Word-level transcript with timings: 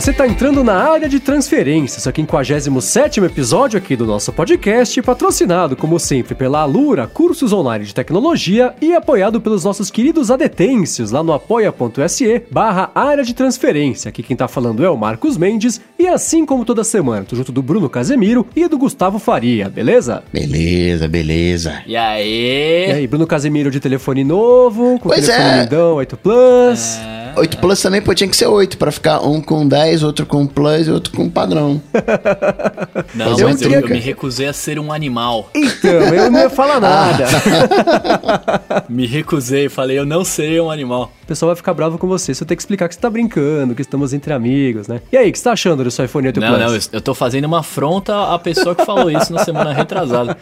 você 0.00 0.12
está 0.12 0.28
entrando 0.28 0.62
na 0.62 0.74
área 0.74 1.08
de 1.08 1.18
transferência, 1.18 1.98
seu 1.98 2.12
57 2.14 3.18
episódio 3.18 3.76
aqui 3.76 3.96
do 3.96 4.06
nosso 4.06 4.32
podcast, 4.32 5.02
patrocinado, 5.02 5.74
como 5.74 5.98
sempre, 5.98 6.36
pela 6.36 6.60
Alura, 6.60 7.08
cursos 7.08 7.52
online 7.52 7.84
de 7.84 7.92
tecnologia 7.92 8.72
e 8.80 8.94
apoiado 8.94 9.40
pelos 9.40 9.64
nossos 9.64 9.90
queridos 9.90 10.30
adetêncios 10.30 11.10
lá 11.10 11.20
no 11.20 11.32
apoia.se 11.32 12.44
barra 12.48 12.92
área 12.94 13.24
de 13.24 13.34
transferência. 13.34 14.08
Aqui 14.08 14.22
quem 14.22 14.36
tá 14.36 14.46
falando 14.46 14.84
é 14.84 14.88
o 14.88 14.96
Marcos 14.96 15.36
Mendes 15.36 15.80
e 15.98 16.06
assim 16.06 16.46
como 16.46 16.64
toda 16.64 16.84
semana, 16.84 17.26
tô 17.28 17.34
junto 17.34 17.50
do 17.50 17.60
Bruno 17.60 17.90
Casemiro 17.90 18.46
e 18.54 18.68
do 18.68 18.78
Gustavo 18.78 19.18
Faria, 19.18 19.68
beleza? 19.68 20.22
Beleza, 20.32 21.08
beleza. 21.08 21.82
E 21.88 21.96
aí? 21.96 22.86
E 22.88 22.92
aí, 22.92 23.06
Bruno 23.08 23.26
Casemiro 23.26 23.68
de 23.68 23.80
telefone 23.80 24.22
novo, 24.22 25.00
com 25.00 25.08
Pois 25.08 25.26
telefone 25.26 25.48
é. 25.48 25.62
lindão, 25.64 25.94
8 25.96 26.16
Plus. 26.18 26.98
É. 26.98 27.18
8 27.38 27.58
Plus 27.58 27.80
também 27.80 28.02
pô, 28.02 28.14
tinha 28.14 28.28
que 28.28 28.36
ser 28.36 28.46
8, 28.46 28.76
pra 28.76 28.90
ficar 28.90 29.20
um 29.20 29.40
com 29.40 29.66
10, 29.66 29.87
outro 30.02 30.26
com 30.26 30.46
Plus 30.46 30.86
e 30.86 30.90
outro 30.90 31.12
com 31.12 31.28
padrão. 31.28 31.80
Não, 33.14 33.26
um 33.36 33.44
mas 33.44 33.62
eu, 33.62 33.70
eu 33.70 33.88
me 33.88 33.98
recusei 33.98 34.46
a 34.48 34.52
ser 34.52 34.78
um 34.78 34.92
animal. 34.92 35.50
Então, 35.54 35.90
eu 35.90 36.30
não 36.30 36.40
ia 36.40 36.50
falar 36.50 36.80
nada. 36.80 37.26
Me 38.88 39.06
recusei, 39.06 39.68
falei, 39.68 39.98
eu 39.98 40.06
não 40.06 40.24
serei 40.24 40.60
um 40.60 40.70
animal. 40.70 41.12
O 41.22 41.26
pessoal 41.26 41.48
vai 41.48 41.56
ficar 41.56 41.74
bravo 41.74 41.98
com 41.98 42.06
você. 42.06 42.34
Você 42.34 42.44
tem 42.44 42.56
que 42.56 42.62
explicar 42.62 42.88
que 42.88 42.94
você 42.94 43.00
tá 43.00 43.10
brincando, 43.10 43.74
que 43.74 43.82
estamos 43.82 44.12
entre 44.12 44.32
amigos, 44.32 44.88
né? 44.88 45.02
E 45.12 45.16
aí, 45.16 45.28
o 45.28 45.32
que 45.32 45.38
você 45.38 45.44
tá 45.44 45.52
achando 45.52 45.84
do 45.84 45.90
seu 45.90 46.04
iPhone 46.04 46.26
8 46.26 46.40
Não, 46.40 46.48
Plus? 46.48 46.60
não, 46.60 46.74
eu, 46.74 46.80
eu 46.92 47.00
tô 47.00 47.14
fazendo 47.14 47.44
uma 47.44 47.60
afronta 47.60 48.32
à 48.32 48.38
pessoa 48.38 48.74
que 48.74 48.84
falou 48.84 49.10
isso 49.10 49.32
na 49.32 49.44
semana 49.44 49.72
retrasada. 49.72 50.36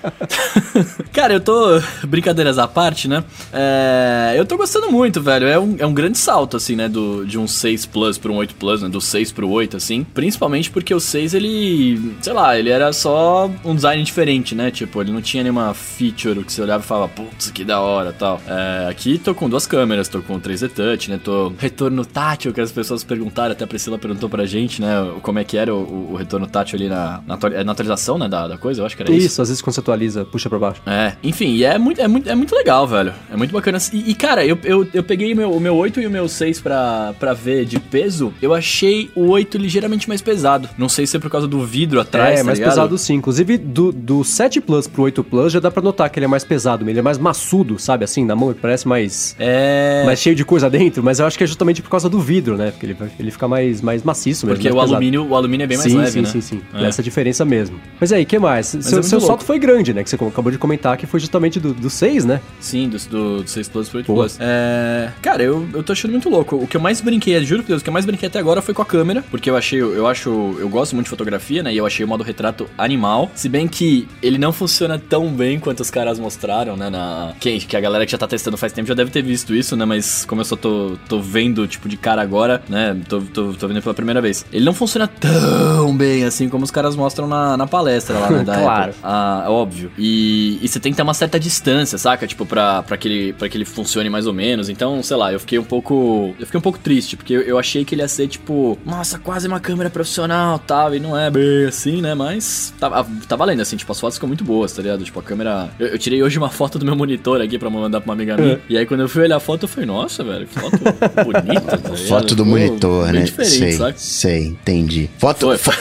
Cara, 1.12 1.34
eu 1.34 1.41
tô. 1.41 1.80
Brincadeiras 2.06 2.58
à 2.58 2.69
parte, 2.69 3.08
né? 3.08 3.25
É, 3.53 4.34
eu 4.36 4.44
tô 4.44 4.56
gostando 4.56 4.91
muito, 4.91 5.20
velho. 5.20 5.47
É 5.47 5.58
um, 5.58 5.77
é 5.78 5.86
um 5.86 5.92
grande 5.92 6.19
salto, 6.19 6.56
assim, 6.56 6.77
né? 6.77 6.88
Do, 6.88 7.25
de 7.27 7.38
um 7.38 7.48
6 7.48 7.86
Plus 7.86 8.19
pro 8.19 8.33
um 8.33 8.36
8 8.36 8.55
Plus, 8.55 8.83
né? 8.83 8.88
Do 8.88 9.00
6 9.00 9.33
pro 9.37 9.48
8, 9.48 9.77
assim. 9.77 10.05
Principalmente 10.15 10.70
porque 10.70 10.95
o 10.95 10.98
6, 10.98 11.34
ele. 11.34 12.17
Sei 12.23 12.33
lá, 12.33 12.59
ele 12.59 12.70
era 12.70 12.92
só 12.92 13.51
um 13.65 13.75
design 13.75 14.03
diferente, 14.03 14.55
né? 14.55 14.70
Tipo, 14.70 15.03
ele 15.03 15.12
não 15.12 15.20
tinha 15.20 15.43
nenhuma 15.43 15.75
feature 15.75 16.43
que 16.43 16.53
você 16.53 16.62
olhava 16.62 16.83
e 16.83 16.87
falava, 16.87 17.09
putz, 17.09 17.51
que 17.51 17.62
da 17.62 17.81
hora 17.81 18.12
tal. 18.12 18.41
É, 18.48 18.89
aqui 18.91 19.19
tô 19.19 19.34
com 19.34 19.48
duas 19.48 19.67
câmeras, 19.67 20.09
tô 20.09 20.23
com 20.23 20.41
3D 20.41 20.70
Touch, 20.70 21.11
né? 21.11 21.20
Tô 21.23 21.53
retorno 21.59 22.05
tátil, 22.05 22.53
que 22.53 22.61
as 22.61 22.73
pessoas 22.73 23.05
perguntaram, 23.05 23.53
até 23.53 23.65
a 23.65 23.67
Priscila 23.67 23.98
perguntou 23.98 24.28
pra 24.28 24.47
gente, 24.47 24.81
né? 24.81 24.89
Como 25.23 25.39
é 25.39 25.45
que 25.45 25.56
era 25.56 25.75
o, 25.75 26.12
o 26.12 26.17
retorno 26.17 26.47
tátil 26.47 26.77
ali 26.77 26.89
na, 26.89 27.21
na, 27.27 27.39
é 27.53 27.62
na 27.62 27.73
atualização, 27.73 28.19
né? 28.19 28.28
Da, 28.28 28.48
da 28.48 28.56
coisa, 28.56 28.81
eu 28.81 28.87
acho 28.87 28.97
que 28.97 29.03
era 29.03 29.12
isso. 29.12 29.27
Isso, 29.27 29.43
às 29.43 29.48
vezes 29.48 29.61
quando 29.62 29.75
você 29.75 29.81
atualiza, 29.81 30.25
puxa 30.25 30.48
pra 30.48 30.59
baixo. 30.59 30.81
É, 30.87 31.12
enfim, 31.23 31.55
e 31.55 31.65
é 31.65 31.78
muito, 31.78 32.00
é 32.00 32.09
muito, 32.09 32.28
é 32.31 32.34
muito 32.34 32.55
legal, 32.55 32.87
velho. 32.87 33.12
É 33.31 33.37
muito 33.37 33.53
bacana. 33.53 33.78
E, 33.93 34.11
e, 34.11 34.15
cara, 34.15 34.47
eu, 34.47 34.59
eu, 34.65 34.89
eu 34.95 35.03
peguei 35.03 35.33
o 35.33 35.37
meu, 35.37 35.53
o 35.53 35.61
meu 35.61 35.77
8 35.77 36.00
e 36.00 36.06
o 36.06 36.11
meu 36.11 36.28
6 36.28 36.61
pra, 36.61 37.15
pra 37.19 37.33
ver 37.33 37.65
de 37.65 37.78
peso. 37.78 38.33
Eu 38.41 38.55
achei 38.55 39.11
o 39.15 39.25
8 39.28 39.58
ligeiramente 39.58 40.08
mais 40.08 40.22
pesado. 40.22 40.69
Não 40.77 40.88
sei 40.88 41.06
se 41.06 41.16
é 41.16 41.20
por 41.20 41.30
causa 41.30 41.46
do 41.46 41.64
vidro 41.64 42.00
atrás, 42.00 42.34
é, 42.34 42.38
tá 42.38 42.44
mais 42.44 42.58
ligado? 42.58 42.72
pesado 42.72 42.98
sim. 42.98 43.14
Inclusive, 43.14 43.58
do, 43.58 43.92
do 43.92 44.24
7 44.24 44.60
Plus 44.60 44.86
pro 44.86 45.02
8 45.02 45.24
Plus 45.24 45.52
já 45.52 45.60
dá 45.60 45.70
pra 45.70 45.82
notar 45.82 46.10
que 46.10 46.19
ele 46.19 46.24
é 46.24 46.28
mais 46.28 46.44
pesado, 46.44 46.88
ele 46.88 46.98
é 46.98 47.02
mais 47.02 47.19
maçudo, 47.19 47.78
sabe? 47.78 48.04
Assim, 48.04 48.24
na 48.24 48.36
mão, 48.36 48.50
ele 48.50 48.58
parece 48.60 48.86
mais. 48.86 49.34
É. 49.38 50.02
Mais 50.04 50.19
cheio 50.19 50.34
de 50.34 50.44
coisa 50.44 50.69
dentro, 50.70 51.02
mas 51.02 51.19
eu 51.19 51.27
acho 51.27 51.36
que 51.36 51.44
é 51.44 51.47
justamente 51.47 51.82
por 51.82 51.91
causa 51.91 52.08
do 52.08 52.20
vidro, 52.20 52.56
né? 52.56 52.70
Porque 52.70 52.86
ele, 52.86 52.97
ele 53.19 53.30
fica 53.30 53.48
mais, 53.48 53.80
mais 53.80 54.02
maciço 54.02 54.47
mesmo. 54.47 54.56
Porque 54.56 54.69
o 54.69 54.74
pesado. 54.74 54.92
alumínio, 54.94 55.27
o 55.27 55.34
alumínio 55.34 55.64
é 55.64 55.66
bem 55.66 55.78
mais 55.78 55.91
sim, 55.91 55.98
leve, 55.98 56.10
sim, 56.10 56.22
né? 56.22 56.28
sim, 56.28 56.41
sim, 56.41 56.60
É. 56.74 56.86
Essa 56.86 57.02
diferença 57.02 57.44
mesmo. 57.44 57.78
Mas 58.00 58.12
aí, 58.12 58.24
que 58.24 58.38
mais? 58.38 58.66
seu 58.66 59.00
é 59.00 59.02
seu 59.02 59.20
salto 59.20 59.44
foi 59.44 59.58
grande, 59.58 59.92
né? 59.92 60.02
Que 60.02 60.10
você 60.10 60.16
acabou 60.16 60.50
de 60.50 60.58
comentar 60.58 60.97
que 60.97 61.06
foi 61.06 61.20
justamente 61.20 61.58
do, 61.60 61.72
do 61.72 61.91
6, 61.91 62.24
né? 62.24 62.41
Sim, 62.60 62.88
do, 62.88 62.98
do, 63.08 63.42
do 63.42 63.48
6 63.48 63.69
Plus 63.69 63.88
pro 63.88 63.98
8 63.98 64.06
Boa. 64.06 64.24
Plus. 64.24 64.38
É, 64.41 65.10
cara, 65.22 65.42
eu, 65.42 65.66
eu 65.72 65.82
tô 65.82 65.92
achando 65.92 66.12
muito 66.12 66.28
louco. 66.28 66.56
O 66.56 66.66
que 66.66 66.76
eu 66.76 66.81
mais 66.81 67.00
brinquei, 67.00 67.42
juro 67.44 67.62
por 67.62 67.69
Deus, 67.69 67.81
o 67.81 67.84
que 67.84 67.91
eu 67.91 67.92
mais 67.92 68.04
brinquei 68.04 68.28
até 68.28 68.38
agora 68.38 68.62
foi 68.62 68.75
com 68.75 68.82
a 68.82 68.86
câmera, 68.86 69.06
porque 69.31 69.49
eu 69.50 69.56
achei, 69.56 69.81
eu 69.81 70.06
acho, 70.06 70.56
eu 70.59 70.69
gosto 70.69 70.94
muito 70.94 71.06
de 71.06 71.11
fotografia, 71.11 71.62
né? 71.62 71.72
E 71.72 71.77
eu 71.77 71.87
achei 71.87 72.05
o 72.05 72.09
modo 72.09 72.22
retrato 72.25 72.69
animal. 72.77 73.31
Se 73.34 73.49
bem 73.49 73.67
que 73.69 74.06
ele 74.22 74.39
não 74.39 74.53
funciona 74.53 74.99
tão 74.99 75.28
bem 75.28 75.59
quanto 75.59 75.81
os 75.81 75.91
caras 75.91 76.19
mostraram, 76.19 76.77
né? 76.77 76.91
Na... 76.91 77.33
Que, 77.41 77.59
que 77.61 77.77
a 77.77 77.81
galera 77.81 78.05
que 78.06 78.12
já 78.12 78.19
tá 78.19 78.27
testando 78.27 78.56
faz 78.56 78.72
tempo 78.72 78.89
já 78.89 78.95
deve 78.95 79.11
ter 79.11 79.22
visto 79.22 79.55
isso, 79.55 79.77
né? 79.77 79.84
Mas 79.84 80.25
como 80.25 80.41
eu 80.41 80.45
só 80.45 80.56
tô, 80.56 80.97
tô 81.09 81.21
vendo, 81.21 81.66
tipo, 81.66 81.89
de 81.89 81.97
cara 81.97 82.22
agora, 82.22 82.62
né? 82.69 82.97
Tô, 83.09 83.21
tô, 83.21 83.53
tô 83.53 83.69
vendo 83.69 83.83
pela 83.83 83.95
primeira 83.95 84.21
vez. 84.21 84.45
Ele 84.53 84.65
não 84.65 84.75
funciona 84.75 85.06
tão 85.09 85.97
bem 85.97 86.25
assim 86.25 86.49
como 86.49 86.65
os 86.65 86.71
caras 86.71 86.97
mostram 86.97 87.27
na, 87.27 87.56
na 87.56 87.66
palestra 87.66 88.19
lá, 88.19 88.31
né? 88.31 88.43
Da 88.47 88.56
Claro. 88.61 88.91
Apple. 88.91 89.00
Ah, 89.03 89.45
óbvio. 89.49 89.91
E, 89.99 90.59
e 90.62 90.69
você 90.69 90.78
tem 90.81 90.93
que 90.93 90.97
ter 90.97 91.03
uma 91.03 91.15
certa 91.15 91.39
distância, 91.39 91.99
saca? 91.99 92.27
Tipo, 92.27 92.45
pra, 92.47 92.83
pra, 92.83 92.97
que 92.97 93.09
ele, 93.09 93.33
pra 93.33 93.49
que 93.49 93.56
ele 93.56 93.65
funcione 93.65 94.09
mais 94.09 94.27
ou 94.27 94.33
menos. 94.33 94.69
Então, 94.69 95.03
sei 95.03 95.16
lá, 95.16 95.33
eu 95.33 95.41
fiquei 95.41 95.59
um 95.59 95.65
pouco. 95.65 96.34
Eu 96.39 96.47
fiquei 96.47 96.59
um 96.59 96.62
pouco 96.62 96.78
triste, 96.78 97.16
porque 97.16 97.33
eu, 97.34 97.43
eu 97.43 97.59
achei 97.59 97.84
que 97.84 97.95
ele 97.95 98.03
ia 98.03 98.09
ser, 98.09 98.28
tipo, 98.28 98.78
nossa, 98.97 99.19
quase 99.19 99.47
uma 99.47 99.61
câmera 99.61 99.91
profissional 99.91 100.59
tal. 100.59 100.95
E 100.95 101.01
não 101.01 101.17
é 101.19 101.31
bem 101.31 101.67
assim, 101.67 102.01
né? 102.01 102.15
Mas 102.15 102.73
tá, 102.81 103.05
tá 103.29 103.37
valendo, 103.37 103.61
assim, 103.61 103.77
tipo, 103.77 103.91
as 103.93 104.01
fotos 104.01 104.17
ficam 104.17 104.27
muito 104.29 104.45
boas, 104.45 104.73
tá 104.73 104.83
ligado? 104.83 105.05
Tipo, 105.05 105.21
a 105.21 105.23
câmera. 105.23 105.69
Eu, 105.79 105.89
eu 105.89 105.99
tirei 105.99 106.23
hoje 106.23 106.39
uma 106.39 106.49
foto 106.51 106.79
do 106.79 106.84
meu 106.84 106.97
monitor 106.97 107.41
aqui 107.41 107.59
pra 107.59 107.69
mandar 107.71 108.01
pra 108.01 108.09
uma 108.09 108.15
amiga 108.15 108.37
minha. 108.37 108.61
E 108.69 108.77
aí, 108.77 108.87
quando 108.87 109.01
eu 109.01 109.09
fui 109.09 109.23
olhar 109.23 109.37
a 109.37 109.41
foto, 109.41 109.65
eu 109.65 109.69
falei, 109.69 109.87
nossa, 109.87 110.25
velho, 110.25 110.47
que 110.47 110.59
foto 110.59 110.79
bonita, 111.25 111.79
tá? 111.79 111.97
Foto 112.09 112.34
do 112.34 112.45
Pô, 112.45 112.51
monitor, 112.51 113.05
bem 113.07 113.21
né? 113.21 113.23
diferente, 113.25 113.59
sei, 113.59 113.73
saca? 113.73 113.95
sei, 113.99 114.47
entendi. 114.49 115.11
Foto, 115.19 115.47
Foi. 115.47 115.59
fo- 115.59 115.73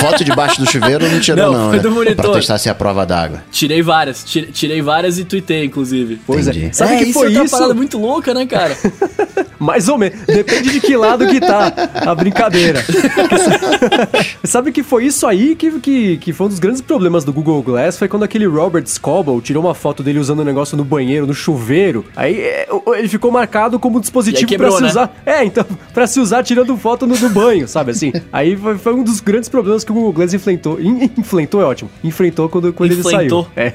foto 0.00 0.24
debaixo 0.24 0.60
do 0.60 0.70
chuveiro 0.70 1.08
não 1.08 1.20
tirou, 1.20 1.52
Não, 1.52 1.58
não, 1.58 1.68
foi 1.68 1.76
né? 1.76 1.82
do 1.82 1.90
monitor. 1.90 2.24
Pra 2.24 2.34
testar 2.34 2.58
se 2.58 2.68
é 2.68 2.72
a 2.72 2.74
prova 2.74 3.04
d'água. 3.04 3.42
Tirei 3.50 3.82
várias, 3.82 4.24
tirei, 4.24 4.50
tirei 4.50 4.82
várias 4.82 5.18
e 5.18 5.24
tuitei, 5.24 5.64
inclusive. 5.64 6.20
Pois 6.26 6.46
Entendi. 6.48 6.66
é. 6.66 6.72
Sabe 6.72 6.94
é, 6.94 6.98
que 6.98 7.04
isso 7.04 7.12
foi 7.18 7.32
é 7.34 7.36
uma 7.38 7.44
isso? 7.44 7.54
parada 7.56 7.74
muito 7.74 7.98
louca, 7.98 8.32
né, 8.34 8.46
cara? 8.46 8.76
Mais 9.62 9.88
ou 9.88 9.96
menos. 9.96 10.18
Depende 10.26 10.70
de 10.72 10.80
que 10.80 10.96
lado 10.96 11.26
que 11.26 11.38
tá 11.40 11.72
a 11.94 12.14
brincadeira. 12.14 12.82
Sabe 14.44 14.72
que 14.72 14.82
foi 14.82 15.04
isso 15.06 15.26
aí 15.26 15.54
que, 15.54 15.70
que, 15.80 16.16
que 16.18 16.32
foi 16.32 16.46
um 16.46 16.48
dos 16.50 16.58
grandes 16.58 16.80
problemas 16.80 17.24
do 17.24 17.32
Google 17.32 17.62
Glass? 17.62 17.96
Foi 17.98 18.08
quando 18.08 18.24
aquele 18.24 18.46
Robert 18.46 18.86
Scoble 18.86 19.40
tirou 19.40 19.62
uma 19.64 19.74
foto 19.74 20.02
dele 20.02 20.18
usando 20.18 20.40
o 20.40 20.44
negócio 20.44 20.76
no 20.76 20.84
banheiro, 20.84 21.26
no 21.26 21.34
chuveiro. 21.34 22.04
Aí 22.16 22.40
é, 22.40 22.68
ele 22.96 23.08
ficou 23.08 23.30
marcado 23.30 23.78
como 23.78 24.00
dispositivo 24.00 24.46
quebrou, 24.46 24.70
pra 24.70 24.76
se 24.78 24.82
né? 24.82 24.88
usar. 24.90 25.22
É, 25.24 25.44
então, 25.44 25.64
pra 25.94 26.06
se 26.06 26.18
usar 26.20 26.42
tirando 26.42 26.76
foto 26.76 27.06
no, 27.06 27.16
no 27.16 27.28
banho, 27.30 27.68
sabe 27.68 27.92
assim? 27.92 28.12
Aí 28.32 28.56
foi, 28.56 28.76
foi 28.78 28.94
um 28.94 29.02
dos 29.04 29.20
grandes 29.20 29.48
problemas 29.48 29.84
que 29.84 29.92
o 29.92 29.94
Google 29.94 30.12
Glass 30.12 30.34
enfrentou. 30.34 30.80
In- 30.80 31.10
Enfrentou 31.16 31.60
é 31.62 31.64
ótimo. 31.64 31.90
Enfrentou 32.02 32.48
quando, 32.48 32.72
quando 32.72 32.92
ele 32.92 33.02
saiu. 33.02 33.46
É. 33.54 33.72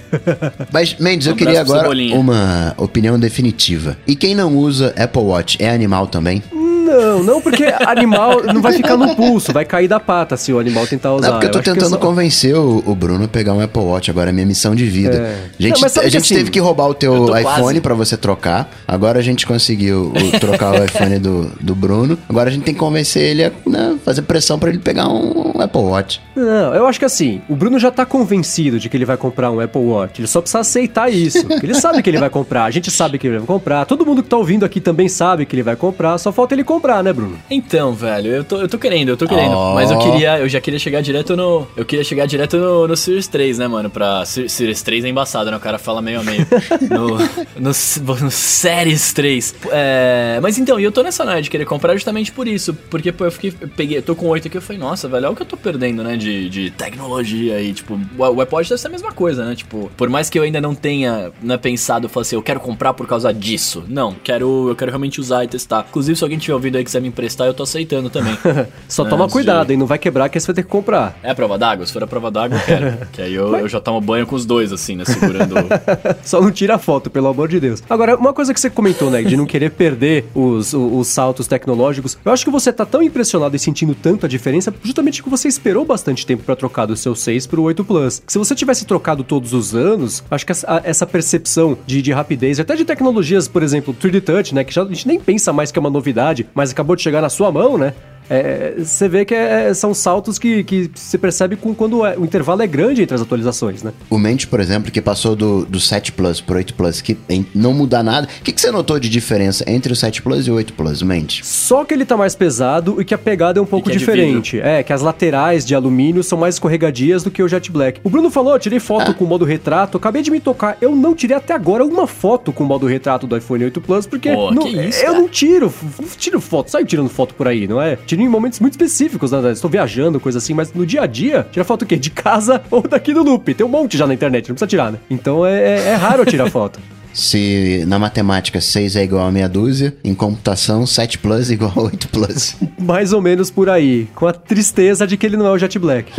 Mas, 0.71 0.95
Mendes, 0.99 1.27
eu 1.27 1.33
Um 1.33 1.37
queria 1.37 1.61
abraço 1.61 1.79
pro 1.79 1.91
agora 1.91 2.15
uma 2.19 2.73
opinião 2.77 3.17
definitiva. 3.19 3.97
E 4.05 4.15
quem 4.15 4.35
não 4.35 4.55
usa 4.57 4.93
Apple 4.97 5.21
Watch 5.21 5.57
é 5.61 5.69
animal 5.77 6.07
também? 6.07 6.41
Não, 6.87 7.23
não, 7.23 7.41
porque 7.41 7.65
animal 7.85 8.43
não 8.43 8.61
vai 8.61 8.73
ficar 8.73 8.97
no 8.97 9.13
pulso, 9.15 9.51
vai 9.53 9.65
cair 9.65 9.87
da 9.87 9.99
pata 9.99 10.37
se 10.37 10.51
o 10.53 10.59
animal 10.59 10.87
tentar 10.87 11.13
usar. 11.13 11.27
Não, 11.27 11.33
porque 11.33 11.47
eu 11.47 11.51
tô 11.51 11.59
é 11.59 11.61
tentando 11.61 11.89
só- 11.89 11.97
convencer 11.97 12.55
o, 12.55 12.83
o 12.85 12.95
Bruno 12.95 13.25
a 13.25 13.27
pegar 13.27 13.53
um 13.53 13.61
Apple 13.61 13.81
Watch, 13.81 14.09
agora 14.09 14.29
é 14.29 14.33
minha 14.33 14.45
missão 14.45 14.73
de 14.75 14.85
vida. 14.85 15.15
É. 15.17 15.35
A 15.59 15.61
gente, 15.61 15.81
Não, 15.81 15.87
a 15.87 15.91
que 15.91 16.09
gente 16.09 16.17
assim, 16.17 16.35
teve 16.35 16.51
que 16.51 16.59
roubar 16.59 16.87
o 16.87 16.93
teu 16.93 17.13
eu 17.13 17.37
iPhone 17.37 17.43
quase. 17.43 17.81
pra 17.81 17.93
você 17.93 18.15
trocar, 18.17 18.69
agora 18.87 19.19
a 19.19 19.21
gente 19.21 19.45
conseguiu 19.45 20.11
o- 20.15 20.39
trocar 20.39 20.73
o 20.79 20.83
iPhone 20.83 21.19
do, 21.19 21.51
do 21.59 21.75
Bruno, 21.75 22.17
agora 22.29 22.49
a 22.49 22.51
gente 22.53 22.63
tem 22.63 22.73
que 22.73 22.79
convencer 22.79 23.23
ele 23.23 23.43
a 23.45 23.51
né, 23.65 23.97
fazer 24.05 24.21
pressão 24.23 24.57
pra 24.59 24.69
ele 24.69 24.79
pegar 24.79 25.07
um, 25.09 25.53
Apple 25.59 25.81
Watch. 25.81 26.21
Não, 26.35 26.73
eu 26.75 26.85
acho 26.87 26.99
que 26.99 27.05
assim, 27.05 27.41
o 27.49 27.55
Bruno 27.55 27.79
já 27.79 27.89
tá 27.91 28.05
convencido 28.05 28.79
de 28.79 28.89
que 28.89 28.95
ele 28.97 29.05
vai 29.05 29.17
comprar 29.17 29.51
um 29.51 29.59
Apple 29.59 29.81
Watch. 29.81 30.19
Ele 30.21 30.27
só 30.27 30.39
precisa 30.41 30.59
aceitar 30.59 31.11
isso. 31.11 31.45
ele 31.63 31.73
sabe 31.73 32.01
que 32.03 32.09
ele 32.09 32.17
vai 32.19 32.29
comprar, 32.29 32.65
a 32.65 32.71
gente 32.71 32.91
sabe 32.91 33.17
que 33.17 33.27
ele 33.27 33.37
vai 33.39 33.47
comprar, 33.47 33.85
todo 33.85 34.05
mundo 34.05 34.21
que 34.23 34.29
tá 34.29 34.37
ouvindo 34.37 34.65
aqui 34.65 34.79
também 34.79 35.09
sabe 35.09 35.45
que 35.45 35.55
ele 35.55 35.63
vai 35.63 35.75
comprar, 35.75 36.17
só 36.17 36.31
falta 36.31 36.53
ele 36.53 36.63
comprar, 36.63 36.76
né, 37.03 37.13
Bruno? 37.13 37.37
Então, 37.49 37.93
velho, 37.93 38.31
eu 38.31 38.43
tô, 38.43 38.57
eu 38.61 38.67
tô 38.67 38.77
querendo, 38.77 39.09
eu 39.09 39.17
tô 39.17 39.27
querendo. 39.27 39.51
Ó. 39.53 39.73
Mas 39.73 39.91
eu 39.91 39.97
queria, 39.99 40.39
eu 40.39 40.49
já 40.49 40.59
queria 40.61 40.79
chegar 40.79 41.01
direto 41.01 41.35
no. 41.35 41.67
Eu 41.75 41.85
queria 41.85 42.03
chegar 42.03 42.25
direto 42.25 42.57
no, 42.57 42.87
no 42.87 42.95
Series 42.95 43.27
3, 43.27 43.57
né, 43.59 43.67
mano? 43.67 43.89
Pra. 43.89 44.25
Ser- 44.25 44.49
Series 44.49 44.81
3 44.81 45.05
é 45.05 45.09
embaçado, 45.09 45.49
né? 45.51 45.57
O 45.57 45.59
cara 45.59 45.77
fala 45.77 46.01
meio 46.01 46.19
a 46.19 46.23
meio. 46.23 46.45
No, 46.89 47.17
no, 47.59 48.15
no 48.21 48.31
Series 48.31 49.13
3. 49.13 49.55
É, 49.71 50.39
mas 50.41 50.57
então, 50.57 50.79
e 50.79 50.83
eu 50.83 50.91
tô 50.91 51.01
nessa 51.03 51.23
noia 51.25 51.41
de 51.41 51.49
querer 51.49 51.65
comprar 51.65 51.93
justamente 51.93 52.31
por 52.31 52.47
isso. 52.47 52.73
Porque, 52.89 53.11
pô, 53.11 53.25
eu 53.25 53.31
fiquei. 53.31 53.53
Eu 53.59 53.67
peguei, 53.67 53.97
eu 53.97 54.01
tô 54.01 54.15
com 54.15 54.27
8 54.27 54.47
aqui, 54.47 54.57
eu 54.57 54.61
falei, 54.61 54.79
nossa, 54.79 55.07
velho, 55.07 55.25
olha 55.25 55.33
o 55.33 55.35
que 55.35 55.41
eu 55.41 55.45
tô 55.45 55.57
perdendo, 55.57 56.03
né? 56.03 56.15
De, 56.15 56.49
de 56.49 56.71
tecnologia 56.71 57.61
e, 57.61 57.73
tipo, 57.73 57.99
o 58.17 58.23
Watch 58.23 58.69
deve 58.69 58.81
ser 58.81 58.87
a 58.87 58.91
mesma 58.91 59.11
coisa, 59.11 59.45
né? 59.45 59.55
Tipo, 59.55 59.91
por 59.97 60.09
mais 60.09 60.29
que 60.29 60.37
eu 60.37 60.43
ainda 60.43 60.61
não 60.61 60.73
tenha 60.75 61.31
né, 61.41 61.57
pensado, 61.57 62.09
eu 62.13 62.21
assim, 62.21 62.35
eu 62.35 62.41
quero 62.41 62.59
comprar 62.59 62.93
por 62.93 63.07
causa 63.07 63.33
disso. 63.33 63.83
Não, 63.87 64.13
quero, 64.23 64.69
eu 64.69 64.75
quero 64.75 64.91
realmente 64.91 65.19
usar 65.19 65.43
e 65.43 65.47
testar. 65.47 65.85
Inclusive, 65.89 66.17
se 66.17 66.23
alguém 66.23 66.37
tiver 66.37 66.53
ouvido 66.53 66.66
aí 66.75 66.81
e 66.81 66.85
quiser 66.85 67.01
me 67.01 67.07
emprestar, 67.07 67.47
eu 67.47 67.53
tô 67.53 67.63
aceitando 67.63 68.09
também. 68.09 68.37
Só 68.89 69.05
É, 69.05 69.09
toma 69.09 69.27
cuidado, 69.29 69.67
de- 69.67 69.73
hein? 69.73 69.79
Não 69.79 69.85
vai 69.85 69.97
quebrar 69.97 70.27
que 70.29 70.37
aí 70.37 70.41
você 70.41 70.47
vai 70.47 70.55
ter 70.55 70.63
que 70.63 70.69
comprar. 70.69 71.17
É 71.23 71.31
a 71.31 71.35
prova 71.35 71.57
d'água? 71.57 71.85
Se 71.85 71.93
for 71.93 72.03
a 72.03 72.07
prova 72.07 72.29
d'água, 72.31 72.57
eu 72.57 72.63
quero. 72.65 72.97
que 73.13 73.21
aí 73.21 73.33
eu, 73.33 73.55
eu 73.55 73.69
já 73.69 73.79
tomo 73.79 74.01
banho 74.01 74.25
com 74.27 74.35
os 74.35 74.45
dois, 74.45 74.71
assim, 74.73 74.95
né? 74.95 75.05
Segurando. 75.05 75.55
Só 76.23 76.41
não 76.41 76.51
tira 76.51 76.75
a 76.75 76.77
foto, 76.79 77.09
pelo 77.09 77.27
amor 77.27 77.47
de 77.47 77.59
Deus. 77.59 77.81
Agora, 77.89 78.15
uma 78.17 78.33
coisa 78.33 78.53
que 78.53 78.59
você 78.59 78.69
comentou, 78.69 79.09
né, 79.09 79.21
de 79.23 79.37
não 79.37 79.45
querer 79.45 79.71
perder 79.71 80.25
os, 80.35 80.73
o- 80.73 80.97
os, 80.97 81.07
saltos 81.07 81.47
tecnológicos, 81.47 82.17
eu 82.25 82.31
acho 82.31 82.43
que 82.43 82.51
você 82.51 82.71
tá 82.73 82.85
tão 82.85 83.01
impressionado 83.01 83.55
e 83.55 83.59
sentindo 83.59 83.95
tanto 83.95 84.25
a 84.25 84.29
diferença, 84.29 84.73
justamente 84.83 85.21
que 85.23 85.29
você 85.29 85.47
esperou 85.47 85.85
bastante 85.85 86.25
tempo 86.25 86.43
pra 86.43 86.55
trocar 86.55 86.85
do 86.85 86.95
seu 86.95 87.15
6 87.15 87.47
pro 87.47 87.61
8 87.63 87.83
Plus. 87.85 88.21
Que 88.25 88.31
se 88.31 88.37
você 88.37 88.53
tivesse 88.55 88.85
trocado 88.85 89.23
todos 89.23 89.53
os 89.53 89.73
anos, 89.75 90.23
acho 90.29 90.45
que 90.45 90.51
essa, 90.51 90.81
essa 90.83 91.05
percepção 91.05 91.77
de, 91.85 92.01
de 92.01 92.11
rapidez, 92.11 92.59
até 92.59 92.75
de 92.75 92.85
tecnologias, 92.85 93.47
por 93.47 93.63
exemplo, 93.63 93.93
3D 93.93 94.21
Touch, 94.21 94.53
né, 94.55 94.63
que 94.63 94.73
já, 94.73 94.83
a 94.83 94.87
gente 94.87 95.07
nem 95.07 95.19
pensa 95.19 95.51
mais 95.53 95.71
que 95.71 95.79
é 95.79 95.81
uma 95.81 95.89
novidade, 95.89 96.47
mas 96.57 96.71
acabou 96.71 96.95
de 96.95 97.03
chegar 97.03 97.21
na 97.21 97.29
sua 97.29 97.51
mão, 97.51 97.77
né? 97.77 97.93
É, 98.29 98.75
você 98.77 99.07
vê 99.07 99.25
que 99.25 99.33
é, 99.33 99.73
são 99.73 99.93
saltos 99.93 100.37
que, 100.37 100.63
que 100.63 100.89
se 100.95 101.17
percebe 101.17 101.55
com 101.55 101.73
quando 101.73 102.05
é, 102.05 102.17
o 102.17 102.23
intervalo 102.23 102.61
é 102.61 102.67
grande 102.67 103.01
entre 103.01 103.15
as 103.15 103.21
atualizações, 103.21 103.83
né? 103.83 103.93
O 104.09 104.17
Mente, 104.17 104.47
por 104.47 104.59
exemplo, 104.59 104.91
que 104.91 105.01
passou 105.01 105.35
do, 105.35 105.65
do 105.65 105.79
7 105.79 106.11
Plus 106.11 106.41
pro 106.41 106.57
8 106.57 106.73
Plus, 106.73 107.01
que 107.01 107.17
não 107.53 107.73
muda 107.73 108.03
nada. 108.03 108.27
O 108.39 108.43
que, 108.43 108.51
que 108.51 108.59
você 108.59 108.71
notou 108.71 108.99
de 108.99 109.09
diferença 109.09 109.63
entre 109.67 109.93
o 109.93 109.95
7 109.95 110.21
Plus 110.21 110.47
e 110.47 110.51
o 110.51 110.55
8 110.55 110.73
Plus, 110.73 111.01
Mente? 111.01 111.45
Só 111.45 111.83
que 111.85 111.93
ele 111.93 112.05
tá 112.05 112.17
mais 112.17 112.35
pesado 112.35 113.01
e 113.01 113.05
que 113.05 113.13
a 113.13 113.17
pegada 113.17 113.59
é 113.59 113.61
um 113.61 113.65
pouco 113.65 113.91
diferente. 113.91 114.59
É, 114.59 114.83
que 114.83 114.93
as 114.93 115.01
laterais 115.01 115.65
de 115.65 115.75
alumínio 115.75 116.23
são 116.23 116.37
mais 116.37 116.55
escorregadias 116.55 117.23
do 117.23 117.31
que 117.31 117.41
o 117.41 117.47
Jet 117.47 117.71
Black. 117.71 117.99
O 118.03 118.09
Bruno 118.09 118.29
falou, 118.29 118.57
tirei 118.59 118.79
foto 118.79 119.11
ah. 119.11 119.13
com 119.13 119.25
o 119.25 119.27
modo 119.27 119.45
retrato, 119.45 119.97
acabei 119.97 120.21
de 120.21 120.31
me 120.31 120.39
tocar. 120.39 120.77
Eu 120.81 120.95
não 120.95 121.15
tirei 121.15 121.37
até 121.37 121.53
agora 121.53 121.85
uma 121.85 122.07
foto 122.07 122.51
com 122.51 122.63
o 122.63 122.67
modo 122.67 122.85
retrato 122.85 123.27
do 123.27 123.37
iPhone 123.37 123.63
8 123.65 123.81
Plus, 123.81 124.05
porque 124.05 124.31
Pô, 124.31 124.51
não, 124.51 124.67
isso, 124.67 125.03
eu 125.03 125.13
não 125.13 125.27
tiro, 125.27 125.73
tiro 126.17 126.41
foto, 126.41 126.71
saio 126.71 126.85
tirando 126.85 127.09
foto 127.09 127.33
por 127.33 127.47
aí, 127.47 127.67
não 127.67 127.81
é? 127.81 127.97
Tiro 128.17 128.27
em 128.27 128.31
momentos 128.31 128.59
muito 128.59 128.73
específicos, 128.73 129.31
né? 129.31 129.51
Estou 129.51 129.69
viajando, 129.69 130.19
coisa 130.19 130.39
assim, 130.39 130.55
mas 130.55 130.73
no 130.73 130.87
dia 130.87 131.03
a 131.03 131.05
dia, 131.05 131.47
tira 131.51 131.63
foto 131.63 131.83
o 131.83 131.85
quê? 131.85 131.95
De 131.95 132.09
casa 132.09 132.63
ou 132.71 132.81
daqui 132.81 133.13
do 133.13 133.21
loop. 133.21 133.53
Tem 133.53 133.63
um 133.63 133.69
monte 133.69 133.95
já 133.95 134.07
na 134.07 134.13
internet, 134.13 134.49
não 134.49 134.55
precisa 134.55 134.67
tirar, 134.67 134.91
né? 134.91 134.97
Então 135.07 135.45
é, 135.45 135.53
é, 135.61 135.79
é 135.89 135.95
raro 135.95 136.25
tirar 136.25 136.49
foto. 136.49 136.79
Se 137.13 137.83
na 137.87 137.97
matemática 137.97 138.61
6 138.61 138.95
é 138.95 139.03
igual 139.03 139.25
a 139.25 139.31
meia 139.31 139.49
dúzia, 139.49 139.95
em 140.03 140.13
computação 140.13 140.85
7 140.85 141.17
plus 141.17 141.49
é 141.49 141.53
igual 141.53 141.73
a 141.75 141.81
8 141.81 142.09
plus. 142.09 142.55
Mais 142.79 143.13
ou 143.13 143.21
menos 143.21 143.49
por 143.49 143.69
aí, 143.69 144.07
com 144.15 144.27
a 144.27 144.33
tristeza 144.33 145.07
de 145.07 145.17
que 145.17 145.25
ele 145.25 145.37
não 145.37 145.45
é 145.45 145.51
o 145.51 145.57
Jet 145.57 145.77
Black. 145.79 146.11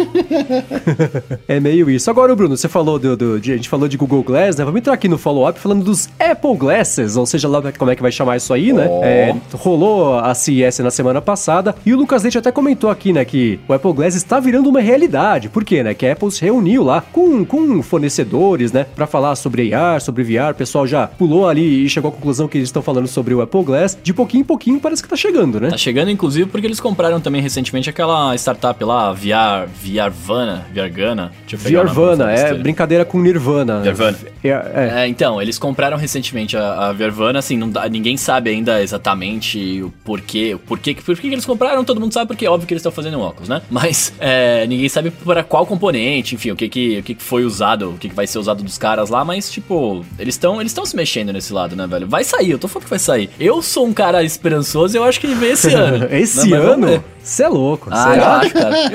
é 1.46 1.60
meio 1.60 1.88
isso. 1.88 2.10
Agora, 2.10 2.34
Bruno, 2.34 2.56
você 2.56 2.68
falou 2.68 2.98
do, 2.98 3.16
do 3.16 3.40
de, 3.40 3.52
a 3.52 3.56
gente 3.56 3.68
falou 3.68 3.88
de 3.88 3.96
Google 3.96 4.22
Glass, 4.22 4.56
né? 4.56 4.64
Vamos 4.64 4.78
entrar 4.78 4.94
aqui 4.94 5.08
no 5.08 5.18
follow-up 5.18 5.58
falando 5.58 5.84
dos 5.84 6.08
Apple 6.18 6.56
Glasses, 6.56 7.16
ou 7.16 7.26
seja 7.26 7.48
lá 7.48 7.60
como 7.72 7.90
é 7.90 7.96
que 7.96 8.02
vai 8.02 8.12
chamar 8.12 8.36
isso 8.36 8.52
aí, 8.52 8.72
né? 8.72 8.86
Oh. 8.88 9.04
É, 9.04 9.34
rolou 9.54 10.18
a 10.18 10.34
CES 10.34 10.80
na 10.80 10.90
semana 10.90 11.20
passada 11.20 11.74
e 11.84 11.94
o 11.94 11.96
Lucas 11.96 12.22
Leite 12.22 12.38
até 12.38 12.50
comentou 12.50 12.90
aqui, 12.90 13.12
né, 13.12 13.24
que 13.24 13.60
o 13.68 13.72
Apple 13.72 13.92
Glass 13.92 14.14
está 14.14 14.40
virando 14.40 14.68
uma 14.68 14.80
realidade. 14.80 15.48
Por 15.48 15.64
quê, 15.64 15.82
né? 15.82 15.94
Que 15.94 16.06
a 16.06 16.12
Apple 16.12 16.30
se 16.30 16.42
reuniu 16.42 16.82
lá 16.82 17.00
com, 17.00 17.44
com 17.44 17.82
fornecedores, 17.82 18.72
né, 18.72 18.86
para 18.94 19.06
falar 19.06 19.36
sobre 19.36 19.72
AR, 19.72 20.00
sobre 20.00 20.24
VR, 20.24 20.54
pessoal 20.56 20.86
já 20.88 21.06
pulou 21.06 21.48
ali 21.48 21.84
e 21.84 21.88
chegou 21.88 22.10
à 22.10 22.12
conclusão 22.12 22.48
que 22.48 22.58
eles 22.58 22.68
estão 22.68 22.82
falando 22.82 23.06
sobre 23.06 23.34
o 23.34 23.40
Apple 23.40 23.62
Glass, 23.62 23.98
de 24.02 24.12
pouquinho 24.12 24.40
em 24.40 24.44
pouquinho 24.44 24.80
parece 24.80 25.02
que 25.02 25.08
tá 25.08 25.16
chegando, 25.16 25.60
né? 25.60 25.70
Tá 25.70 25.76
chegando, 25.76 26.10
inclusive, 26.10 26.48
porque 26.48 26.66
eles 26.66 26.80
compraram 26.80 27.20
também 27.20 27.40
recentemente 27.40 27.88
aquela 27.90 28.34
startup 28.36 28.82
lá, 28.84 29.12
VR, 29.12 29.68
VRvana, 29.82 30.66
VRgana. 30.72 31.32
VRvana, 31.46 32.32
é 32.32 32.54
brincadeira 32.54 33.04
com 33.04 33.20
Nirvana. 33.20 33.80
VRvana. 33.80 34.18
É, 34.42 34.48
é. 34.48 34.92
é, 35.02 35.08
então, 35.08 35.40
eles 35.40 35.58
compraram 35.58 35.96
recentemente 35.96 36.56
a, 36.56 36.88
a 36.88 36.92
VRvana, 36.92 37.38
assim, 37.38 37.56
não 37.56 37.68
ninguém 37.90 38.16
sabe 38.16 38.50
ainda 38.50 38.82
exatamente 38.82 39.82
o 39.82 39.92
porquê, 40.04 40.54
o 40.54 40.58
porquê, 40.58 40.94
por 40.94 41.16
que 41.16 41.26
eles 41.26 41.44
compraram, 41.44 41.84
todo 41.84 42.00
mundo 42.00 42.12
sabe 42.12 42.28
porque 42.28 42.46
é 42.46 42.50
óbvio 42.50 42.66
que 42.66 42.74
eles 42.74 42.80
estão 42.80 42.92
fazendo 42.92 43.18
um 43.18 43.20
óculos, 43.20 43.48
né? 43.48 43.62
Mas 43.70 44.12
é, 44.18 44.66
ninguém 44.66 44.88
sabe 44.88 45.10
para 45.10 45.42
qual 45.42 45.66
componente, 45.66 46.34
enfim, 46.34 46.50
o 46.50 46.56
que 46.56 46.68
que, 46.68 46.98
o 46.98 47.02
que 47.02 47.14
que 47.14 47.22
foi 47.22 47.44
usado, 47.44 47.90
o 47.90 47.98
que 47.98 48.08
que 48.08 48.14
vai 48.14 48.26
ser 48.26 48.38
usado 48.38 48.62
dos 48.62 48.78
caras 48.78 49.10
lá, 49.10 49.24
mas, 49.24 49.50
tipo, 49.50 50.04
eles 50.18 50.34
estão 50.34 50.60
eles 50.68 50.72
estão 50.72 50.84
se 50.84 50.94
mexendo 50.94 51.32
nesse 51.32 51.52
lado, 51.52 51.74
né, 51.74 51.86
velho? 51.86 52.06
Vai 52.06 52.22
sair, 52.22 52.50
eu 52.50 52.58
tô 52.58 52.68
falando 52.68 52.84
que 52.84 52.90
vai 52.90 52.98
sair. 52.98 53.30
Eu 53.40 53.62
sou 53.62 53.86
um 53.86 53.92
cara 53.92 54.22
esperançoso 54.22 54.96
e 54.96 54.98
eu 54.98 55.04
acho 55.04 55.18
que 55.18 55.26
vem 55.26 55.52
esse 55.52 55.72
ano. 55.74 56.06
esse 56.10 56.48
não, 56.48 56.58
ano? 56.58 57.04
Você 57.22 57.42
é 57.42 57.48
louco. 57.48 57.88
Ah, 57.90 58.16
eu 58.16 58.24
acho, 58.24 58.54
cara. 58.54 58.78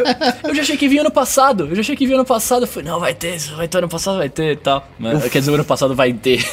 Eu, 0.44 0.50
eu, 0.50 0.56
já 0.56 0.62
achei 0.62 0.78
que 0.78 0.88
vinha 0.88 1.02
ano 1.02 1.12
passado. 1.12 1.68
Eu 1.70 1.76
já 1.76 1.82
achei 1.82 1.96
que 1.96 2.06
vinha 2.06 2.18
ano 2.18 2.26
passado. 2.26 2.64
Eu 2.64 2.68
falei, 2.68 2.90
não, 2.90 3.00
vai 3.00 3.14
ter, 3.14 3.38
vai 3.56 3.68
ter 3.68 3.78
ano 3.78 3.88
passado, 3.88 4.18
vai 4.18 4.30
ter 4.30 4.54
e 4.54 4.56
tal. 4.56 4.88
Mas, 4.98 5.24
quer 5.30 5.40
dizer, 5.40 5.54
ano 5.54 5.64
passado 5.64 5.94
vai 5.94 6.14
ter. 6.14 6.44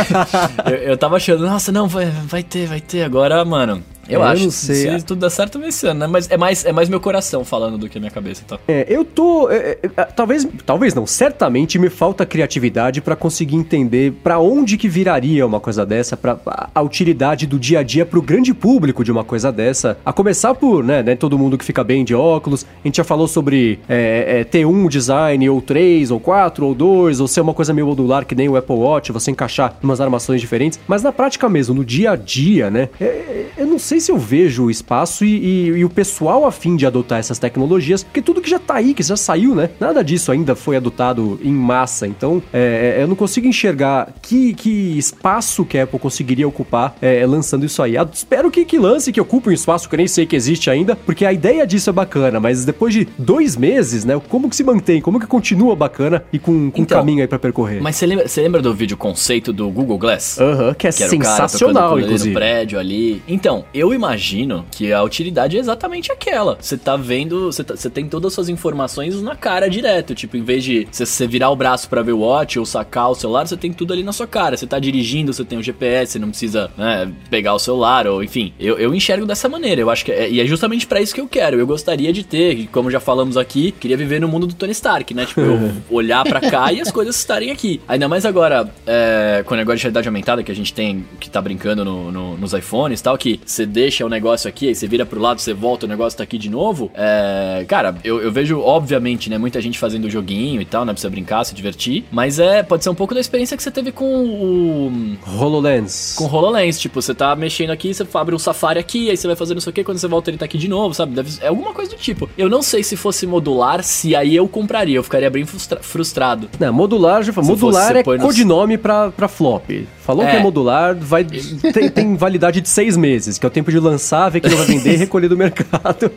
eu, 0.64 0.74
eu 0.74 0.96
tava 0.96 1.16
achando, 1.16 1.44
nossa, 1.46 1.70
não, 1.70 1.86
vai, 1.86 2.06
vai 2.06 2.42
ter, 2.42 2.66
vai 2.66 2.80
ter. 2.80 3.02
Agora, 3.02 3.44
mano, 3.44 3.82
eu, 4.08 4.20
eu 4.20 4.22
acho. 4.22 4.44
Não 4.44 4.50
sei. 4.50 4.98
Se 4.98 5.04
tudo 5.04 5.20
dá 5.20 5.30
certo, 5.30 5.58
vai 5.58 5.70
ser, 5.70 5.94
né? 5.94 6.06
Mas 6.06 6.30
é 6.30 6.36
mais, 6.36 6.64
é 6.64 6.72
mais 6.72 6.88
meu 6.88 7.00
coração 7.00 7.44
falando 7.44 7.78
do 7.78 7.88
que 7.88 7.98
a 7.98 8.00
minha 8.00 8.10
cabeça, 8.10 8.42
tá? 8.46 8.58
É, 8.66 8.86
eu 8.88 9.04
tô. 9.04 9.50
É, 9.50 9.56
é, 9.56 9.78
é 9.96 10.04
talvez, 10.04 10.46
talvez 10.64 10.94
não. 10.94 11.06
Certamente 11.06 11.78
me 11.78 11.90
falta 11.90 12.24
criatividade 12.24 13.00
para 13.00 13.14
conseguir 13.16 13.56
entender 13.56 14.12
para 14.22 14.38
onde 14.38 14.76
que 14.76 14.88
viraria 14.88 15.46
uma 15.46 15.60
coisa 15.60 15.84
dessa, 15.84 16.16
para 16.16 16.38
a 16.74 16.82
utilidade 16.82 17.46
do 17.46 17.58
dia 17.58 17.80
a 17.80 17.82
dia 17.82 18.06
pro 18.06 18.22
grande 18.22 18.54
público 18.54 19.04
de 19.04 19.12
uma 19.12 19.24
coisa 19.24 19.52
dessa. 19.52 19.98
A 20.04 20.12
começar 20.12 20.54
por, 20.54 20.82
né, 20.82 21.02
né 21.02 21.16
todo 21.16 21.38
mundo 21.38 21.58
que 21.58 21.64
fica 21.64 21.84
bem 21.84 22.04
de 22.04 22.14
óculos. 22.14 22.64
A 22.84 22.88
gente 22.88 22.96
já 22.96 23.04
falou 23.04 23.28
sobre 23.28 23.78
é, 23.88 24.40
é, 24.40 24.44
ter 24.44 24.64
um 24.64 24.88
design, 24.88 25.48
ou 25.48 25.60
três, 25.60 26.10
ou 26.10 26.20
quatro, 26.20 26.66
ou 26.66 26.74
dois, 26.74 27.20
ou 27.20 27.28
ser 27.28 27.40
uma 27.40 27.54
coisa 27.54 27.72
meio 27.72 27.86
modular 27.86 28.24
que 28.24 28.34
nem 28.34 28.48
o 28.48 28.56
Apple 28.56 28.76
Watch, 28.76 29.12
você 29.12 29.30
encaixar 29.30 29.76
umas 29.82 30.00
armações 30.00 30.40
diferentes. 30.40 30.78
Mas 30.86 31.02
na 31.02 31.12
prática 31.12 31.48
mesmo, 31.48 31.74
no 31.74 31.84
dia 31.84 32.12
a 32.12 32.16
dia, 32.16 32.70
né? 32.70 32.88
É, 33.00 33.46
eu 33.56 33.66
não 33.66 33.78
sei 33.78 33.97
sei 33.98 34.00
se 34.00 34.12
eu 34.12 34.18
vejo 34.18 34.64
o 34.64 34.70
espaço 34.70 35.24
e, 35.24 35.36
e, 35.36 35.66
e, 35.68 35.84
o 35.84 35.90
pessoal 35.90 36.46
a 36.46 36.52
fim 36.52 36.76
de 36.76 36.86
adotar 36.86 37.18
essas 37.18 37.38
tecnologias, 37.38 38.02
porque 38.02 38.22
tudo 38.22 38.40
que 38.40 38.48
já 38.48 38.58
tá 38.58 38.74
aí, 38.74 38.94
que 38.94 39.02
já 39.02 39.16
saiu, 39.16 39.54
né? 39.54 39.70
Nada 39.80 40.02
disso 40.02 40.30
ainda 40.30 40.54
foi 40.54 40.76
adotado 40.76 41.38
em 41.42 41.52
massa. 41.52 42.06
Então, 42.06 42.42
é, 42.52 42.96
é 42.98 43.02
eu 43.02 43.08
não 43.08 43.16
consigo 43.16 43.46
enxergar 43.46 44.12
que, 44.22 44.54
que 44.54 44.98
espaço 44.98 45.64
que 45.64 45.78
a 45.78 45.84
Apple 45.84 45.98
conseguiria 45.98 46.46
ocupar 46.46 46.96
é, 47.02 47.24
lançando 47.26 47.66
isso 47.66 47.82
aí. 47.82 47.96
Eu 47.96 48.08
espero 48.12 48.50
que, 48.50 48.64
que 48.64 48.78
lance, 48.78 49.12
que 49.12 49.20
ocupe 49.20 49.50
um 49.50 49.52
espaço 49.52 49.88
que 49.88 49.94
eu 49.94 49.98
nem 49.98 50.06
sei 50.06 50.26
que 50.26 50.36
existe 50.36 50.70
ainda, 50.70 50.94
porque 50.94 51.24
a 51.24 51.32
ideia 51.32 51.66
disso 51.66 51.90
é 51.90 51.92
bacana, 51.92 52.38
mas 52.38 52.64
depois 52.64 52.94
de 52.94 53.08
dois 53.18 53.56
meses, 53.56 54.04
né? 54.04 54.20
Como 54.28 54.48
que 54.48 54.56
se 54.56 54.62
mantém? 54.64 55.00
Como 55.00 55.18
que 55.18 55.26
continua 55.26 55.74
bacana 55.74 56.22
e 56.32 56.38
com, 56.38 56.70
com 56.70 56.82
então, 56.82 56.98
um 56.98 57.00
caminho 57.00 57.22
aí 57.22 57.26
para 57.26 57.38
percorrer? 57.38 57.82
Mas 57.82 57.96
você 57.96 58.06
lembra, 58.06 58.26
lembra 58.36 58.62
do 58.62 58.72
vídeo 58.74 58.96
conceito 58.96 59.52
do 59.52 59.68
Google 59.70 59.98
Glass? 59.98 60.38
Aham, 60.38 60.74
que 60.74 60.86
é 60.86 60.90
que 60.90 61.08
sensacional, 61.08 61.98
inclusive. 61.98 62.30
no 62.30 62.34
prédio 62.34 62.78
ali. 62.78 63.22
Então, 63.26 63.64
eu 63.72 63.87
eu 63.92 63.94
imagino 63.94 64.64
que 64.70 64.92
a 64.92 65.02
utilidade 65.02 65.56
é 65.56 65.60
exatamente 65.60 66.12
aquela. 66.12 66.56
Você 66.60 66.76
tá 66.76 66.96
vendo, 66.96 67.46
você, 67.46 67.64
tá, 67.64 67.74
tem 67.90 68.08
todas 68.08 68.28
as 68.28 68.34
suas 68.34 68.48
informações 68.48 69.20
na 69.22 69.34
cara 69.34 69.68
direto. 69.68 70.14
Tipo, 70.14 70.36
em 70.36 70.42
vez 70.42 70.64
de 70.64 70.86
você 70.90 71.26
virar 71.26 71.50
o 71.50 71.56
braço 71.56 71.88
para 71.88 72.02
ver 72.02 72.12
o 72.12 72.20
watch 72.20 72.58
ou 72.58 72.66
sacar 72.66 73.10
o 73.10 73.14
celular, 73.14 73.46
você 73.46 73.56
tem 73.56 73.72
tudo 73.72 73.92
ali 73.92 74.02
na 74.02 74.12
sua 74.12 74.26
cara. 74.26 74.56
Você 74.56 74.66
tá 74.66 74.78
dirigindo, 74.78 75.32
você 75.32 75.44
tem 75.44 75.58
o 75.58 75.62
GPS, 75.62 76.12
você 76.12 76.18
não 76.18 76.28
precisa 76.30 76.70
né, 76.76 77.10
pegar 77.30 77.54
o 77.54 77.58
celular, 77.58 78.06
ou 78.06 78.22
enfim. 78.22 78.52
Eu, 78.58 78.78
eu 78.78 78.94
enxergo 78.94 79.26
dessa 79.26 79.48
maneira. 79.48 79.80
Eu 79.80 79.90
acho 79.90 80.04
que 80.04 80.12
é, 80.12 80.30
e 80.30 80.40
é 80.40 80.46
justamente 80.46 80.86
para 80.86 81.00
isso 81.00 81.14
que 81.14 81.20
eu 81.20 81.28
quero. 81.28 81.58
Eu 81.58 81.66
gostaria 81.66 82.12
de 82.12 82.24
ter, 82.24 82.68
como 82.68 82.90
já 82.90 83.00
falamos 83.00 83.36
aqui, 83.36 83.72
queria 83.72 83.96
viver 83.96 84.20
no 84.20 84.28
mundo 84.28 84.46
do 84.46 84.54
Tony 84.54 84.72
Stark, 84.72 85.12
né? 85.14 85.26
Tipo, 85.26 85.40
eu 85.40 85.72
olhar 85.90 86.24
para 86.24 86.40
cá 86.40 86.72
e 86.72 86.80
as 86.80 86.90
coisas 86.90 87.16
estarem 87.16 87.50
aqui. 87.50 87.80
Ainda 87.88 88.08
mais 88.08 88.24
agora, 88.24 88.68
é, 88.86 89.42
com 89.46 89.54
o 89.54 89.56
negócio 89.56 89.78
de 89.78 89.82
realidade 89.84 90.08
aumentada 90.08 90.42
que 90.42 90.52
a 90.52 90.54
gente 90.54 90.72
tem, 90.72 91.04
que 91.18 91.30
tá 91.30 91.40
brincando 91.40 91.84
no, 91.84 92.10
no, 92.10 92.36
nos 92.36 92.52
iPhones 92.52 93.00
e 93.00 93.02
tal, 93.02 93.16
que 93.16 93.40
você 93.44 93.66
deixa 93.78 94.04
o 94.04 94.08
negócio 94.08 94.48
aqui, 94.48 94.66
aí 94.66 94.74
você 94.74 94.88
vira 94.88 95.06
pro 95.06 95.20
lado, 95.20 95.40
você 95.40 95.54
volta, 95.54 95.86
o 95.86 95.88
negócio 95.88 96.16
tá 96.18 96.24
aqui 96.24 96.36
de 96.36 96.50
novo. 96.50 96.90
É, 96.94 97.64
cara, 97.68 97.94
eu, 98.02 98.20
eu 98.20 98.32
vejo, 98.32 98.58
obviamente, 98.60 99.30
né, 99.30 99.38
muita 99.38 99.60
gente 99.60 99.78
fazendo 99.78 100.10
joguinho 100.10 100.60
e 100.60 100.64
tal, 100.64 100.84
né, 100.84 100.92
pra 100.92 101.00
você 101.00 101.08
brincar, 101.08 101.44
se 101.44 101.54
divertir, 101.54 102.04
mas 102.10 102.40
é, 102.40 102.64
pode 102.64 102.82
ser 102.82 102.90
um 102.90 102.94
pouco 102.94 103.14
da 103.14 103.20
experiência 103.20 103.56
que 103.56 103.62
você 103.62 103.70
teve 103.70 103.92
com 103.92 104.04
o... 104.04 105.16
HoloLens. 105.38 106.16
Com 106.16 106.24
o 106.24 106.26
HoloLens, 106.26 106.80
tipo, 106.80 107.00
você 107.00 107.14
tá 107.14 107.36
mexendo 107.36 107.70
aqui, 107.70 107.94
você 107.94 108.04
abre 108.14 108.34
um 108.34 108.38
Safari 108.38 108.80
aqui, 108.80 109.10
aí 109.10 109.16
você 109.16 109.28
vai 109.28 109.36
fazer 109.36 109.54
não 109.54 109.60
sei 109.60 109.70
o 109.70 109.74
que, 109.74 109.84
quando 109.84 109.98
você 109.98 110.08
volta 110.08 110.28
ele 110.28 110.38
tá 110.38 110.44
aqui 110.44 110.58
de 110.58 110.66
novo, 110.66 110.92
sabe? 110.92 111.14
Deve, 111.14 111.30
é 111.40 111.46
alguma 111.46 111.72
coisa 111.72 111.92
do 111.92 111.96
tipo. 111.96 112.28
Eu 112.36 112.48
não 112.48 112.62
sei 112.62 112.82
se 112.82 112.96
fosse 112.96 113.28
modular, 113.28 113.84
se 113.84 114.16
aí 114.16 114.34
eu 114.34 114.48
compraria, 114.48 114.96
eu 114.96 115.04
ficaria 115.04 115.30
bem 115.30 115.46
frustra 115.46 115.78
frustrado. 115.80 116.48
Não, 116.58 116.72
modular, 116.72 117.22
já 117.22 117.32
modular 117.40 117.96
é 117.96 118.02
codinome 118.02 118.76
no... 118.76 118.82
pra, 118.82 119.10
pra 119.12 119.28
flop. 119.28 119.70
Falou 120.08 120.24
é. 120.24 120.30
que 120.30 120.36
é 120.36 120.42
modular, 120.42 120.96
vai, 120.96 121.22
tem, 121.22 121.90
tem 121.90 122.16
validade 122.16 122.62
de 122.62 122.68
seis 122.70 122.96
meses, 122.96 123.36
que 123.36 123.44
é 123.44 123.46
o 123.46 123.50
tempo 123.50 123.70
de 123.70 123.78
lançar, 123.78 124.30
ver 124.30 124.40
que 124.40 124.48
não 124.48 124.56
vai 124.56 124.64
vender 124.64 124.94
e 124.94 124.96
recolher 125.04 125.28
do 125.28 125.36
mercado. 125.36 126.10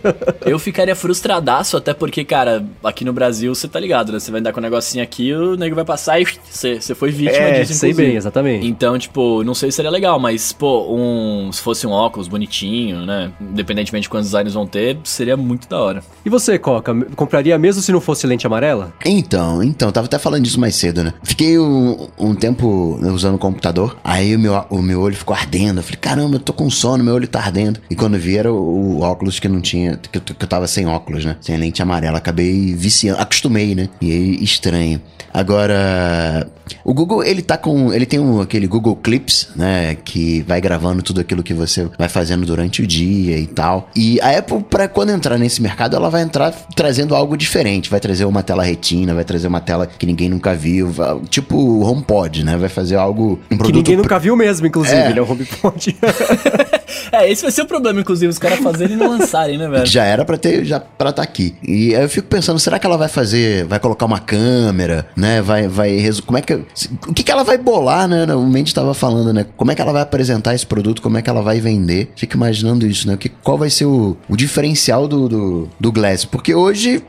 eu 0.46 0.58
ficaria 0.58 0.96
frustradaço, 0.96 1.76
até 1.76 1.94
porque, 1.94 2.24
cara, 2.24 2.66
aqui 2.82 3.04
no 3.04 3.12
Brasil 3.12 3.54
você 3.54 3.68
tá 3.68 3.82
ligado, 3.82 4.14
né? 4.14 4.20
Você 4.22 4.32
vai 4.32 4.40
andar 4.40 4.54
com 4.54 4.62
um 4.62 4.64
negocinho 4.64 5.04
aqui, 5.04 5.34
o 5.34 5.58
nego 5.58 5.76
vai 5.76 5.84
passar 5.84 6.22
e 6.22 6.26
você, 6.50 6.80
você 6.80 6.96
foi 6.96 7.12
vítima 7.12 7.36
é, 7.36 7.60
disso, 7.60 7.74
sei 7.74 7.94
bem, 7.94 8.16
exatamente. 8.16 8.66
Então, 8.66 8.98
tipo, 8.98 9.44
não 9.44 9.54
sei 9.54 9.70
se 9.72 9.76
seria 9.76 9.92
legal, 9.92 10.18
mas, 10.18 10.54
pô, 10.54 10.96
um, 10.96 11.52
se 11.52 11.62
fosse 11.62 11.86
um 11.86 11.92
óculos 11.92 12.30
bonitinho, 12.30 13.06
né? 13.06 13.34
Independentemente 13.42 14.04
de 14.04 14.10
quantos 14.10 14.30
designs 14.30 14.54
vão 14.54 14.66
ter, 14.66 15.00
seria 15.04 15.36
muito 15.36 15.68
da 15.68 15.78
hora. 15.78 16.04
E 16.24 16.30
você, 16.30 16.58
Coca, 16.58 16.96
compraria 17.18 17.58
mesmo 17.58 17.82
se 17.82 17.92
não 17.92 18.00
fosse 18.00 18.26
lente 18.26 18.48
amarela? 18.48 18.94
Então, 19.06 19.62
então, 19.62 19.92
tava 19.92 20.06
até 20.06 20.18
falando 20.18 20.44
disso 20.44 20.62
mais 20.62 20.76
cedo, 20.76 21.04
né? 21.04 21.14
Fiquei 21.24 21.60
um, 21.60 22.08
um 22.18 22.34
tempo 22.34 22.98
usando 23.02 23.36
o 23.36 23.38
computador 23.38 23.81
Aí 24.04 24.36
o 24.36 24.40
meu, 24.40 24.54
o 24.70 24.82
meu 24.82 25.00
olho 25.02 25.16
ficou 25.16 25.36
ardendo. 25.36 25.80
Eu 25.80 25.84
falei, 25.84 26.00
caramba, 26.00 26.36
eu 26.36 26.40
tô 26.40 26.54
com 26.54 26.70
sono, 26.70 27.04
meu 27.04 27.14
olho 27.14 27.28
tá 27.28 27.40
ardendo. 27.40 27.80
E 27.90 27.96
quando 27.96 28.18
vi 28.18 28.38
era 28.38 28.52
o, 28.52 28.98
o 28.98 29.02
óculos 29.02 29.40
que 29.40 29.48
não 29.48 29.62
tinha, 29.62 29.98
que 29.98 30.18
eu, 30.18 30.22
que 30.22 30.44
eu 30.44 30.48
tava 30.48 30.68
sem 30.68 30.86
óculos, 30.86 31.26
né? 31.26 31.38
Sem 31.42 31.58
lente 31.58 31.82
amarela. 31.82 32.18
Acabei 32.18 32.74
viciando, 32.76 33.22
acostumei, 33.22 33.76
né? 33.76 33.90
E 34.02 34.12
aí, 34.12 34.44
estranho. 34.44 35.02
Agora, 35.34 36.48
O 36.84 36.94
Google, 36.94 37.24
ele 37.24 37.42
tá 37.42 37.58
com. 37.58 37.94
Ele 37.94 38.06
tem 38.06 38.20
um, 38.20 38.42
aquele 38.42 38.68
Google 38.68 38.96
Clips, 38.96 39.50
né? 39.56 39.96
Que 40.04 40.42
vai 40.48 40.60
gravando 40.62 41.02
tudo 41.02 41.22
aquilo 41.22 41.44
que 41.44 41.54
você 41.54 41.88
vai 41.98 42.10
fazendo 42.10 42.46
durante 42.46 42.82
o 42.82 42.88
dia 42.88 43.38
e 43.38 43.48
tal. 43.48 43.90
E 43.96 44.20
a 44.22 44.38
Apple, 44.38 44.64
para 44.70 44.88
quando 44.88 45.12
entrar 45.12 45.38
nesse 45.38 45.62
mercado, 45.62 45.96
ela 45.96 46.10
vai 46.10 46.22
entrar 46.22 46.52
trazendo 46.76 47.16
algo 47.16 47.36
diferente. 47.38 47.90
Vai 47.90 48.00
trazer 48.00 48.26
uma 48.26 48.44
tela 48.44 48.64
retina, 48.64 49.14
vai 49.14 49.24
trazer 49.24 49.48
uma 49.48 49.60
tela 49.62 49.86
que 49.88 50.06
ninguém 50.06 50.30
nunca 50.30 50.54
viu. 50.54 50.90
vai- 50.90 51.20
tipo 51.30 51.56
o 51.58 51.82
HomePod, 51.84 52.44
né? 52.44 52.58
Vai 52.58 52.70
fazer 52.70 52.96
algo. 52.96 53.40
Um 53.52 53.58
Que 53.58 53.72
ninguém 53.72 53.98
nunca 53.98 54.18
viu 54.20 54.36
mesmo, 54.36 54.68
inclusive. 54.68 54.96
É. 54.96 55.10
Ele 55.10 55.20
é 55.20 55.22
o 55.22 55.30
HomePod. 55.30 55.96
É, 57.12 57.30
esse 57.30 57.42
vai 57.42 57.52
ser 57.52 57.62
o 57.64 57.66
problema, 57.66 58.00
inclusive, 58.00 58.30
os 58.30 58.38
caras 58.40 58.60
fazerem 58.60 58.96
e 58.96 58.98
não 59.00 59.10
lançarem, 59.10 59.58
né, 59.58 59.68
velho? 59.68 59.86
Já 59.86 60.04
era 60.06 60.24
pra 60.26 60.38
ter, 60.38 60.64
já 60.66 60.80
para 60.80 61.12
tá 61.12 61.22
aqui. 61.22 61.56
E 61.64 61.94
aí 61.96 62.04
eu 62.04 62.10
fico 62.10 62.28
pensando, 62.28 62.60
será 62.60 62.80
que 62.80 62.86
ela 62.86 62.98
vai 62.98 63.08
fazer, 63.10 63.66
vai 63.66 63.80
colocar 63.80 64.06
uma 64.06 64.20
câmera, 64.20 65.06
né? 65.16 65.42
Vai, 65.42 65.68
vai, 65.68 66.10
como 66.26 66.38
é 66.38 66.42
que, 66.42 66.61
o 67.08 67.14
que 67.14 67.24
que 67.24 67.32
ela 67.32 67.44
vai 67.44 67.58
bolar, 67.58 68.08
né? 68.08 68.26
O 68.36 68.46
Mendes 68.46 68.74
tava 68.74 68.94
falando, 68.94 69.34
né? 69.34 69.46
Como 69.58 69.72
é 69.72 69.76
que 69.76 69.82
ela 69.82 69.92
vai 69.92 70.02
apresentar 70.02 70.54
esse 70.54 70.66
produto? 70.66 71.02
Como 71.02 71.18
é 71.18 71.22
que 71.22 71.30
ela 71.30 71.42
vai 71.42 71.60
vender? 71.60 72.12
Fico 72.16 72.36
imaginando 72.36 72.86
isso, 72.86 73.08
né? 73.08 73.18
Que, 73.18 73.30
qual 73.30 73.58
vai 73.58 73.70
ser 73.70 73.86
o, 73.86 74.18
o 74.30 74.36
diferencial 74.36 75.08
do, 75.08 75.28
do, 75.28 75.70
do 75.80 75.92
Glass? 75.92 76.26
Porque 76.26 76.54
hoje 76.54 77.04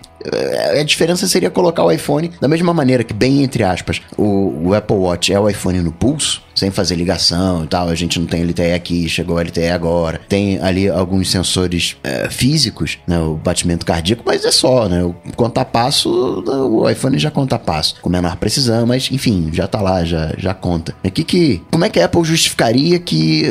a 0.79 0.83
diferença 0.83 1.27
seria 1.27 1.51
colocar 1.51 1.85
o 1.85 1.91
iPhone 1.91 2.31
da 2.41 2.49
mesma 2.49 2.73
maneira 2.73 3.05
que, 3.05 3.13
bem 3.13 3.43
entre 3.43 3.63
aspas, 3.63 4.01
o, 4.17 4.69
o 4.69 4.75
Apple 4.75 4.97
Watch 4.97 5.33
é 5.33 5.39
o 5.39 5.49
iPhone 5.49 5.81
no 5.81 5.93
pulso, 5.93 6.43
sem 6.55 6.71
fazer 6.71 6.95
ligação 6.95 7.65
e 7.65 7.67
tal. 7.67 7.89
A 7.89 7.95
gente 7.95 8.19
não 8.19 8.27
tem 8.27 8.45
LTE 8.45 8.73
aqui, 8.73 9.09
chegou 9.09 9.37
o 9.37 9.41
LTE 9.41 9.69
agora. 9.69 10.21
Tem 10.29 10.61
ali 10.61 10.89
alguns 10.89 11.31
sensores 11.31 11.97
eh, 12.03 12.29
físicos, 12.31 12.99
né? 13.07 13.19
O 13.19 13.35
batimento 13.35 13.87
cardíaco, 13.87 14.23
mas 14.25 14.45
é 14.45 14.53
só, 14.53 14.89
né? 14.89 15.03
O 15.03 15.15
conta 15.35 15.65
passo, 15.65 16.11
o 16.11 16.89
iPhone 16.89 17.19
já 17.19 17.31
conta 17.31 17.59
passo, 17.59 17.97
com 18.01 18.11
menor 18.11 18.37
precisão, 18.37 18.87
mas 18.87 19.09
enfim, 19.11 19.51
já 19.53 19.67
tá 19.67 19.81
lá, 19.81 20.05
já, 20.05 20.33
já 20.37 20.55
conta. 20.55 20.95
E 21.03 21.11
que 21.11 21.25
que, 21.25 21.63
como 21.71 21.85
é 21.85 21.89
que 21.89 22.01
a 22.01 22.05
Apple 22.05 22.25
justificaria 22.25 22.99
que 22.99 23.45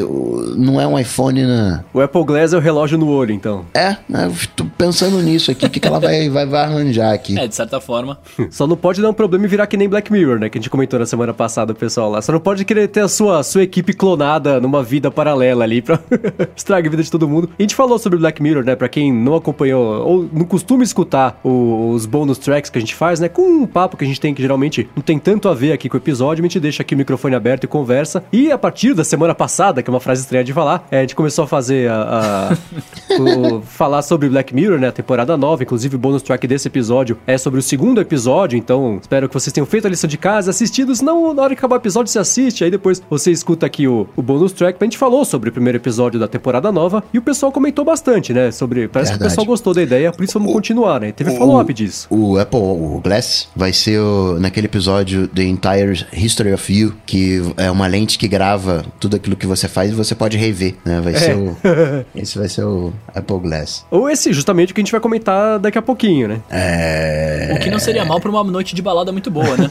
não 0.57 0.79
é 0.79 0.87
um 0.87 0.97
iPhone 0.97 1.43
na, 1.43 1.83
o 1.93 1.99
Apple 1.99 2.23
Glass 2.23 2.53
é 2.53 2.57
o 2.57 2.59
relógio 2.59 2.97
no 2.97 3.07
olho, 3.07 3.33
então. 3.33 3.65
é, 3.73 3.97
né, 4.07 4.31
tô 4.55 4.65
pensando 4.77 5.21
nisso 5.21 5.51
aqui, 5.51 5.65
o 5.65 5.69
que, 5.69 5.79
que 5.79 5.87
ela 5.87 5.99
vai, 5.99 6.29
vai, 6.29 6.45
vai 6.45 6.60
arranjar 6.63 7.13
aqui. 7.13 7.37
É, 7.37 7.47
de 7.47 7.55
certa 7.55 7.79
forma. 7.81 8.19
Só 8.51 8.65
não 8.67 8.75
pode 8.77 9.01
dar 9.01 9.09
um 9.09 9.13
problema 9.13 9.45
e 9.45 9.47
virar 9.47 9.67
que 9.67 9.77
nem 9.77 9.87
Black 9.89 10.11
Mirror, 10.11 10.39
né? 10.39 10.49
Que 10.49 10.57
a 10.57 10.61
gente 10.61 10.69
comentou 10.69 10.99
na 10.99 11.05
semana 11.05 11.33
passada, 11.33 11.73
o 11.73 11.75
pessoal 11.75 12.09
lá. 12.11 12.21
Só 12.21 12.31
não 12.31 12.39
pode 12.39 12.63
querer 12.65 12.87
ter 12.87 13.01
a 13.01 13.07
sua, 13.07 13.43
sua 13.43 13.63
equipe 13.63 13.93
clonada 13.93 14.59
numa 14.59 14.81
vida 14.83 15.09
paralela 15.11 15.63
ali 15.63 15.81
pra 15.81 15.99
estragar 16.55 16.87
a 16.87 16.91
vida 16.91 17.03
de 17.03 17.11
todo 17.11 17.27
mundo. 17.27 17.49
A 17.57 17.61
gente 17.61 17.75
falou 17.75 17.97
sobre 17.99 18.17
Black 18.19 18.41
Mirror, 18.41 18.63
né? 18.63 18.75
Pra 18.75 18.89
quem 18.89 19.11
não 19.13 19.35
acompanhou 19.35 20.05
ou 20.07 20.29
não 20.31 20.45
costuma 20.45 20.83
escutar 20.83 21.39
o- 21.43 21.91
os 21.91 22.05
bonus 22.05 22.37
tracks 22.37 22.69
que 22.69 22.77
a 22.77 22.81
gente 22.81 22.95
faz, 22.95 23.19
né? 23.19 23.29
Com 23.29 23.41
um 23.41 23.65
papo 23.67 23.97
que 23.97 24.03
a 24.03 24.07
gente 24.07 24.19
tem 24.19 24.33
que 24.33 24.41
geralmente 24.41 24.87
não 24.95 25.01
tem 25.03 25.17
tanto 25.19 25.47
a 25.49 25.53
ver 25.53 25.71
aqui 25.73 25.89
com 25.89 25.97
o 25.97 25.99
episódio, 25.99 26.41
a 26.41 26.45
gente 26.47 26.59
deixa 26.59 26.81
aqui 26.81 26.93
o 26.95 26.97
microfone 26.97 27.35
aberto 27.35 27.63
e 27.63 27.67
conversa. 27.67 28.23
E 28.31 28.51
a 28.51 28.57
partir 28.57 28.93
da 28.93 29.03
semana 29.03 29.33
passada, 29.35 29.81
que 29.83 29.89
é 29.89 29.93
uma 29.93 29.99
frase 29.99 30.21
estranha 30.21 30.43
de 30.43 30.53
falar, 30.53 30.87
é, 30.91 30.97
a 30.99 31.01
gente 31.01 31.15
começou 31.15 31.43
a 31.45 31.47
fazer 31.47 31.89
a. 31.89 32.49
a- 32.49 32.57
o- 33.21 33.61
falar 33.61 34.01
sobre 34.01 34.29
Black 34.29 34.53
Mirror, 34.53 34.79
né? 34.79 34.87
A 34.87 34.91
temporada 34.91 35.35
nova. 35.37 35.63
Inclusive, 35.63 35.95
o 35.95 35.99
bonus 35.99 36.21
track 36.21 36.47
desse 36.51 36.67
episódio 36.67 37.17
é 37.25 37.37
sobre 37.37 37.59
o 37.59 37.63
segundo 37.63 38.01
episódio. 38.01 38.57
Então, 38.57 38.97
espero 39.01 39.27
que 39.29 39.33
vocês 39.33 39.53
tenham 39.53 39.65
feito 39.65 39.87
a 39.87 39.89
lição 39.89 40.07
de 40.07 40.17
casa, 40.17 40.49
assistido. 40.51 40.93
Senão, 40.93 41.33
na 41.33 41.41
hora 41.43 41.55
que 41.55 41.59
acabar 41.59 41.77
o 41.77 41.79
episódio, 41.79 42.11
você 42.11 42.19
assiste. 42.19 42.63
Aí 42.65 42.69
depois 42.69 43.01
você 43.09 43.31
escuta 43.31 43.65
aqui 43.65 43.87
o, 43.87 44.05
o 44.17 44.21
bonus 44.21 44.51
track. 44.51 44.77
A 44.79 44.83
gente 44.83 44.97
falou 44.97 45.23
sobre 45.23 45.49
o 45.49 45.53
primeiro 45.53 45.77
episódio 45.77 46.19
da 46.19 46.27
temporada 46.27 46.69
nova. 46.71 47.03
E 47.13 47.17
o 47.17 47.21
pessoal 47.21 47.51
comentou 47.53 47.85
bastante, 47.85 48.33
né? 48.33 48.51
Sobre. 48.51 48.87
Parece 48.89 49.11
que 49.11 49.15
o 49.15 49.19
Verdade. 49.19 49.29
pessoal 49.35 49.47
gostou 49.47 49.73
da 49.73 49.81
ideia, 49.81 50.11
por 50.11 50.23
isso 50.25 50.37
vamos 50.37 50.51
continuar, 50.51 50.99
né? 50.99 51.11
Teve 51.13 51.37
follow-up 51.37 51.73
disso. 51.73 52.07
O 52.09 52.37
Apple, 52.37 52.59
o 52.59 52.99
Glass, 53.01 53.47
vai 53.55 53.71
ser 53.71 53.99
o- 54.01 54.37
naquele 54.39 54.67
episódio 54.67 55.27
The 55.29 55.43
Entire 55.43 56.05
History 56.13 56.51
of 56.53 56.73
You, 56.73 56.93
que 57.05 57.41
é 57.55 57.71
uma 57.71 57.87
lente 57.87 58.17
que 58.19 58.27
grava 58.27 58.83
tudo 58.99 59.15
aquilo 59.15 59.35
que 59.37 59.47
você 59.47 59.67
faz 59.69 59.91
e 59.91 59.93
você 59.95 60.13
pode 60.13 60.37
rever, 60.37 60.75
né? 60.83 60.99
Vai 60.99 61.15
ser 61.15 61.35
o. 61.37 61.55
Esse 62.13 62.37
vai 62.37 62.49
ser 62.49 62.65
o 62.65 62.91
Apple 63.15 63.39
Glass. 63.39 63.85
Ou 63.89 64.09
esse, 64.09 64.33
justamente, 64.33 64.71
o 64.71 64.75
que 64.75 64.81
a 64.81 64.83
gente 64.83 64.91
vai 64.91 64.99
comentar 65.01 65.59
daqui 65.59 65.77
a 65.77 65.81
pouquinho, 65.81 66.27
né? 66.27 66.40
É. 66.49 67.53
O 67.55 67.59
que 67.59 67.69
não 67.69 67.79
seria 67.79 68.05
mal 68.05 68.19
pra 68.19 68.29
uma 68.29 68.43
noite 68.43 68.75
de 68.75 68.81
balada 68.81 69.11
muito 69.11 69.29
boa, 69.29 69.57
né? 69.57 69.69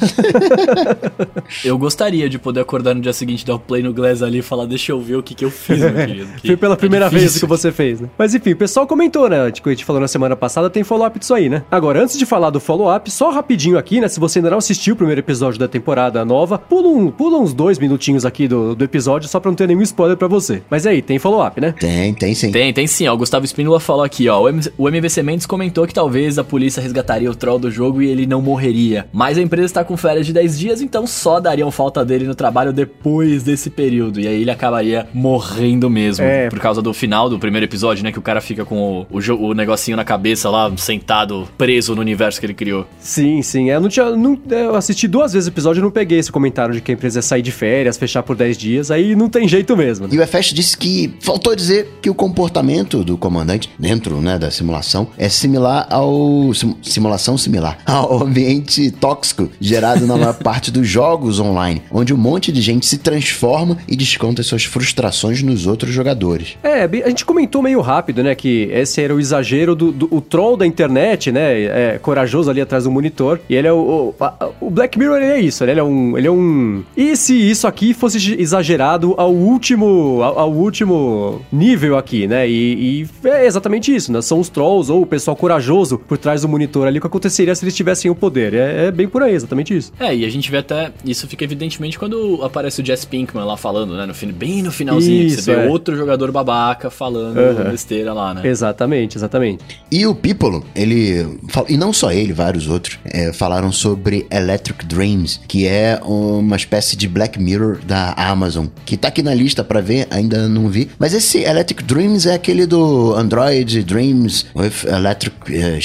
eu 1.65 1.77
gostaria 1.79 2.29
de 2.29 2.39
poder 2.39 2.61
acordar 2.61 2.95
no 2.95 3.00
dia 3.00 3.12
seguinte, 3.12 3.45
dar 3.45 3.55
o 3.55 3.59
play 3.59 3.83
no 3.83 3.93
Glass 3.93 4.23
ali 4.23 4.39
e 4.39 4.43
falar, 4.43 4.67
deixa 4.67 4.93
eu 4.93 5.00
ver 5.00 5.17
o 5.17 5.23
que, 5.23 5.35
que 5.35 5.45
eu 5.45 5.50
fiz, 5.50 5.79
meu 5.79 5.93
querido. 5.93 6.29
que 6.41 6.47
Foi 6.49 6.57
pela 6.57 6.75
é 6.75 6.77
primeira 6.77 7.09
vez 7.09 7.23
difícil. 7.23 7.41
que 7.41 7.47
você 7.47 7.73
fez, 7.73 8.00
né? 8.00 8.09
Mas 8.19 8.35
enfim, 8.35 8.53
o 8.53 8.57
pessoal 8.57 8.87
comentou, 8.87 9.29
né? 9.29 9.50
Tipo, 9.50 9.69
a 9.69 9.73
gente 9.73 9.85
falou 9.85 10.00
na 10.00 10.09
semana 10.09 10.37
passada, 10.37 10.69
tem 10.71 10.85
follow-up 10.85 11.19
disso 11.19 11.35
aí, 11.35 11.49
né? 11.49 11.62
Agora, 11.71 12.03
antes 12.03 12.19
de 12.19 12.27
falar 12.27 12.50
do 12.50 12.61
follow-up, 12.61 13.11
só 13.11 13.31
rapidinho 13.31 13.79
aqui, 13.79 14.00
né? 14.00 14.09
Se 14.09 14.21
você 14.21 14.39
ainda 14.39 14.50
não 14.50 14.59
assistiu 14.59 14.95
o 14.95 14.97
primeiro 14.97 15.21
episódio 15.21 15.59
da 15.59 15.69
temporada 15.69 16.25
nova, 16.25 16.59
pula, 16.59 16.89
um, 16.89 17.11
pula 17.11 17.39
uns 17.39 17.53
dois 17.53 17.79
minutinhos 17.79 18.25
aqui 18.25 18.47
do, 18.47 18.75
do 18.75 18.85
episódio, 18.85 19.29
só 19.29 19.41
pra 19.41 19.50
não 19.50 19.57
ter 19.57 19.67
nenhum 19.67 19.83
spoiler 19.83 20.17
pra 20.17 20.29
você. 20.29 20.62
Mas 20.71 20.87
aí, 20.87 21.03
tem 21.03 21.19
follow-up, 21.19 21.61
né? 21.61 21.75
Tem, 21.79 22.15
tem 22.15 22.35
sim. 22.35 22.50
Tem, 22.50 22.73
tem 22.73 22.87
sim, 22.87 23.07
ó. 23.07 23.15
O 23.15 23.19
Gustavo 23.19 23.45
Espínola 23.45 23.81
falou 23.81 24.05
aqui, 24.05 24.29
ó. 24.29 24.41
O, 24.43 24.49
M 24.49 24.61
o 24.77 24.89
MVC 24.89 25.23
Mendes 25.23 25.47
comentou 25.47 25.87
que 25.87 25.95
talvez 25.95 26.39
a 26.39 26.45
polícia 26.45 26.60
resgataria 26.81 27.31
o 27.31 27.35
troll 27.35 27.59
do 27.59 27.71
jogo 27.71 28.02
e 28.02 28.09
ele 28.09 28.26
não 28.26 28.43
morreria. 28.43 29.07
Mas 29.12 29.38
a 29.38 29.43
empresa 29.43 29.67
está 29.67 29.85
com 29.85 29.97
férias 29.97 30.26
de 30.26 30.33
10 30.33 30.59
dias, 30.59 30.81
então 30.83 31.07
só 31.07 31.40
dariam 31.40 31.71
falta 31.71 32.05
dele 32.05 32.25
no 32.26 32.35
trabalho 32.35 32.73
depois 32.73 33.43
desse 33.43 33.71
período. 33.71 34.21
E 34.21 34.26
aí 34.26 34.43
ele 34.43 34.50
acabaria 34.50 35.07
morrendo 35.14 35.88
mesmo. 35.88 36.25
É. 36.25 36.49
Por 36.49 36.59
causa 36.59 36.83
do 36.83 36.93
final 36.93 37.29
do 37.29 37.38
primeiro 37.38 37.64
episódio, 37.64 38.02
né? 38.05 38.12
Que 38.12 38.19
o 38.19 38.23
cara 38.23 38.40
fica 38.40 38.64
com 38.64 39.07
o, 39.11 39.19
o, 39.19 39.49
o 39.49 39.55
negocinho 39.55 39.97
na 39.97 40.05
cabeça 40.05 40.50
lá, 40.50 40.71
sentado, 40.76 41.49
preso 41.57 41.95
no 41.95 42.00
universo 42.00 42.40
que 42.40 42.47
ele 42.47 42.55
criou. 42.55 42.87
Sim, 42.99 43.43
sim. 43.43 43.71
Eu 43.71 43.81
não 43.81 43.88
tinha. 43.88 44.11
Não, 44.11 44.38
eu 44.50 44.75
assisti 44.75 45.07
duas 45.09 45.33
vezes 45.33 45.47
o 45.47 45.50
episódio 45.50 45.81
e 45.81 45.83
não 45.83 45.90
peguei 45.90 46.19
esse 46.19 46.31
comentário 46.31 46.75
de 46.75 46.81
que 46.81 46.90
a 46.90 46.95
empresa 46.95 47.19
ia 47.19 47.23
sair 47.23 47.43
de 47.43 47.52
férias, 47.52 47.97
fechar 47.97 48.23
por 48.23 48.37
10 48.37 48.57
dias. 48.59 48.90
Aí 48.90 49.14
não 49.14 49.29
tem 49.29 49.47
jeito 49.49 49.76
mesmo. 49.76 50.07
né? 50.07 50.14
E 50.14 50.19
o 50.19 50.23
EFEST 50.23 50.55
disse 50.55 50.76
que 50.76 51.14
faltou 51.21 51.55
dizer 51.55 51.99
que 52.02 52.11
o 52.11 52.14
comportamento 52.14 53.05
do 53.05 53.17
comandante 53.17 53.71
dentro 53.79 54.21
né, 54.21 54.38
da 54.38 54.50
simulação 54.50 55.09
é 55.17 55.29
similar 55.29 55.87
ao 55.90 56.50
sim- 56.54 56.76
simulação 56.83 57.37
similar 57.38 57.78
ao 57.87 58.23
ambiente 58.23 58.90
tóxico 58.90 59.49
gerado 59.61 60.07
na 60.07 60.16
maior 60.16 60.35
parte 60.35 60.71
dos 60.71 60.87
jogos 60.88 61.38
online, 61.40 61.83
onde 61.90 62.12
um 62.14 62.16
monte 62.16 62.50
de 62.52 62.61
gente 62.61 62.87
se 62.87 62.99
transforma 62.99 63.78
e 63.88 63.97
desconta 63.97 64.42
suas 64.42 64.64
frustrações 64.64 65.42
nos 65.42 65.66
outros 65.66 65.92
jogadores. 65.92 66.57
É, 66.62 66.85
a 67.04 67.09
gente 67.09 67.25
comentou 67.25 67.62
meio 67.62 67.80
rápido, 67.80 68.23
né, 68.23 68.35
que 68.35 68.69
esse 68.73 69.00
era 69.02 69.14
o 69.14 69.21
exagero 69.21 69.75
do, 69.75 69.92
do- 69.92 70.09
o 70.11 70.21
troll 70.21 70.57
da 70.57 70.66
internet, 70.66 71.30
né, 71.33 71.62
é 71.95 71.99
corajoso 72.00 72.50
ali 72.50 72.61
atrás 72.61 72.85
do 72.85 72.90
monitor, 72.90 73.40
e 73.49 73.54
ele 73.54 73.66
é 73.69 73.73
o, 73.73 74.14
o, 74.61 74.66
o 74.66 74.71
Black 74.71 74.99
Mirror, 74.99 75.19
é 75.19 75.40
isso, 75.40 75.64
ele 75.64 75.78
é 75.80 75.83
um, 75.85 76.16
ele 76.19 76.26
é 76.26 76.30
um, 76.30 76.83
e 76.97 77.16
se 77.16 77.35
isso 77.35 77.66
aqui 77.66 77.92
fosse 77.95 78.37
exagerado 78.40 79.14
ao 79.16 79.33
último, 79.33 80.21
ao, 80.23 80.38
ao 80.38 80.52
último 80.52 81.40
nível 81.52 81.97
aqui, 81.97 82.26
né, 82.26 82.49
e, 82.49 83.07
e 83.25 83.28
é 83.28 83.47
exatamente 83.47 83.95
isso, 83.95 84.12
né, 84.12 84.21
são 84.23 84.40
os 84.40 84.49
trolls 84.49 84.90
ou 84.90 85.02
o 85.02 85.07
pessoal 85.07 85.37
corajoso 85.37 85.99
por 85.99 86.19
trás 86.19 86.39
do 86.42 86.49
monitor 86.49 86.87
ali, 86.87 86.99
o 86.99 87.00
que 87.00 87.06
aconteceria 87.06 87.54
se 87.54 87.64
eles 87.64 87.75
tivessem 87.75 88.11
o 88.11 88.14
poder, 88.14 88.54
é, 88.54 88.87
é 88.87 88.90
bem 88.90 89.09
por 89.09 89.23
aí, 89.23 89.35
exatamente 89.35 89.76
isso. 89.76 89.92
É, 89.99 90.14
e 90.14 90.25
a 90.25 90.30
gente 90.30 90.50
vê 90.50 90.59
até. 90.59 90.92
Isso 91.04 91.26
fica 91.26 91.44
evidentemente 91.44 91.99
quando 91.99 92.40
aparece 92.42 92.80
o 92.80 92.87
Jess 92.87 93.04
Pinkman 93.04 93.44
lá 93.44 93.56
falando, 93.56 93.97
né? 93.97 94.06
No 94.06 94.14
fim, 94.14 94.28
bem 94.28 94.62
no 94.62 94.73
finalzinho, 94.73 95.26
Isso, 95.26 95.42
você 95.42 95.54
vê 95.54 95.66
é. 95.66 95.68
outro 95.68 95.97
jogador 95.97 96.30
babaca 96.30 96.90
falando 96.90 97.38
Aham. 97.38 97.70
besteira 97.70 98.12
lá, 98.12 98.35
né? 98.35 98.42
Exatamente, 98.44 99.16
exatamente. 99.16 99.64
E 99.90 100.06
o 100.06 100.14
Piccolo, 100.14 100.64
ele. 100.75 101.38
E 101.68 101.76
não 101.76 101.92
só 101.92 102.12
ele, 102.12 102.32
vários 102.32 102.68
outros, 102.68 102.99
é, 103.04 103.32
falaram 103.32 103.73
sobre 103.73 104.26
Electric 104.30 104.85
Dreams, 104.87 105.40
que 105.47 105.66
é 105.66 106.00
uma 106.04 106.56
espécie 106.56 106.97
de 106.97 107.09
Black 107.09 107.40
Mirror 107.40 107.78
da 107.85 108.12
Amazon, 108.12 108.66
que 108.85 108.97
tá 108.97 109.09
aqui 109.09 109.23
na 109.23 109.35
lista 109.35 109.62
pra 109.64 109.80
ver, 109.80 110.06
ainda 110.11 110.49
não 110.49 110.68
vi. 110.68 110.90
Mas 110.99 111.14
esse 111.14 111.38
Electric 111.38 111.82
Dreams 111.85 112.26
é 112.26 112.35
aquele 112.35 112.66
do 112.66 113.14
Android 113.14 113.82
Dreams 113.82 114.47
with 114.54 114.87
Electric 114.87 115.37
eh, 115.54 115.80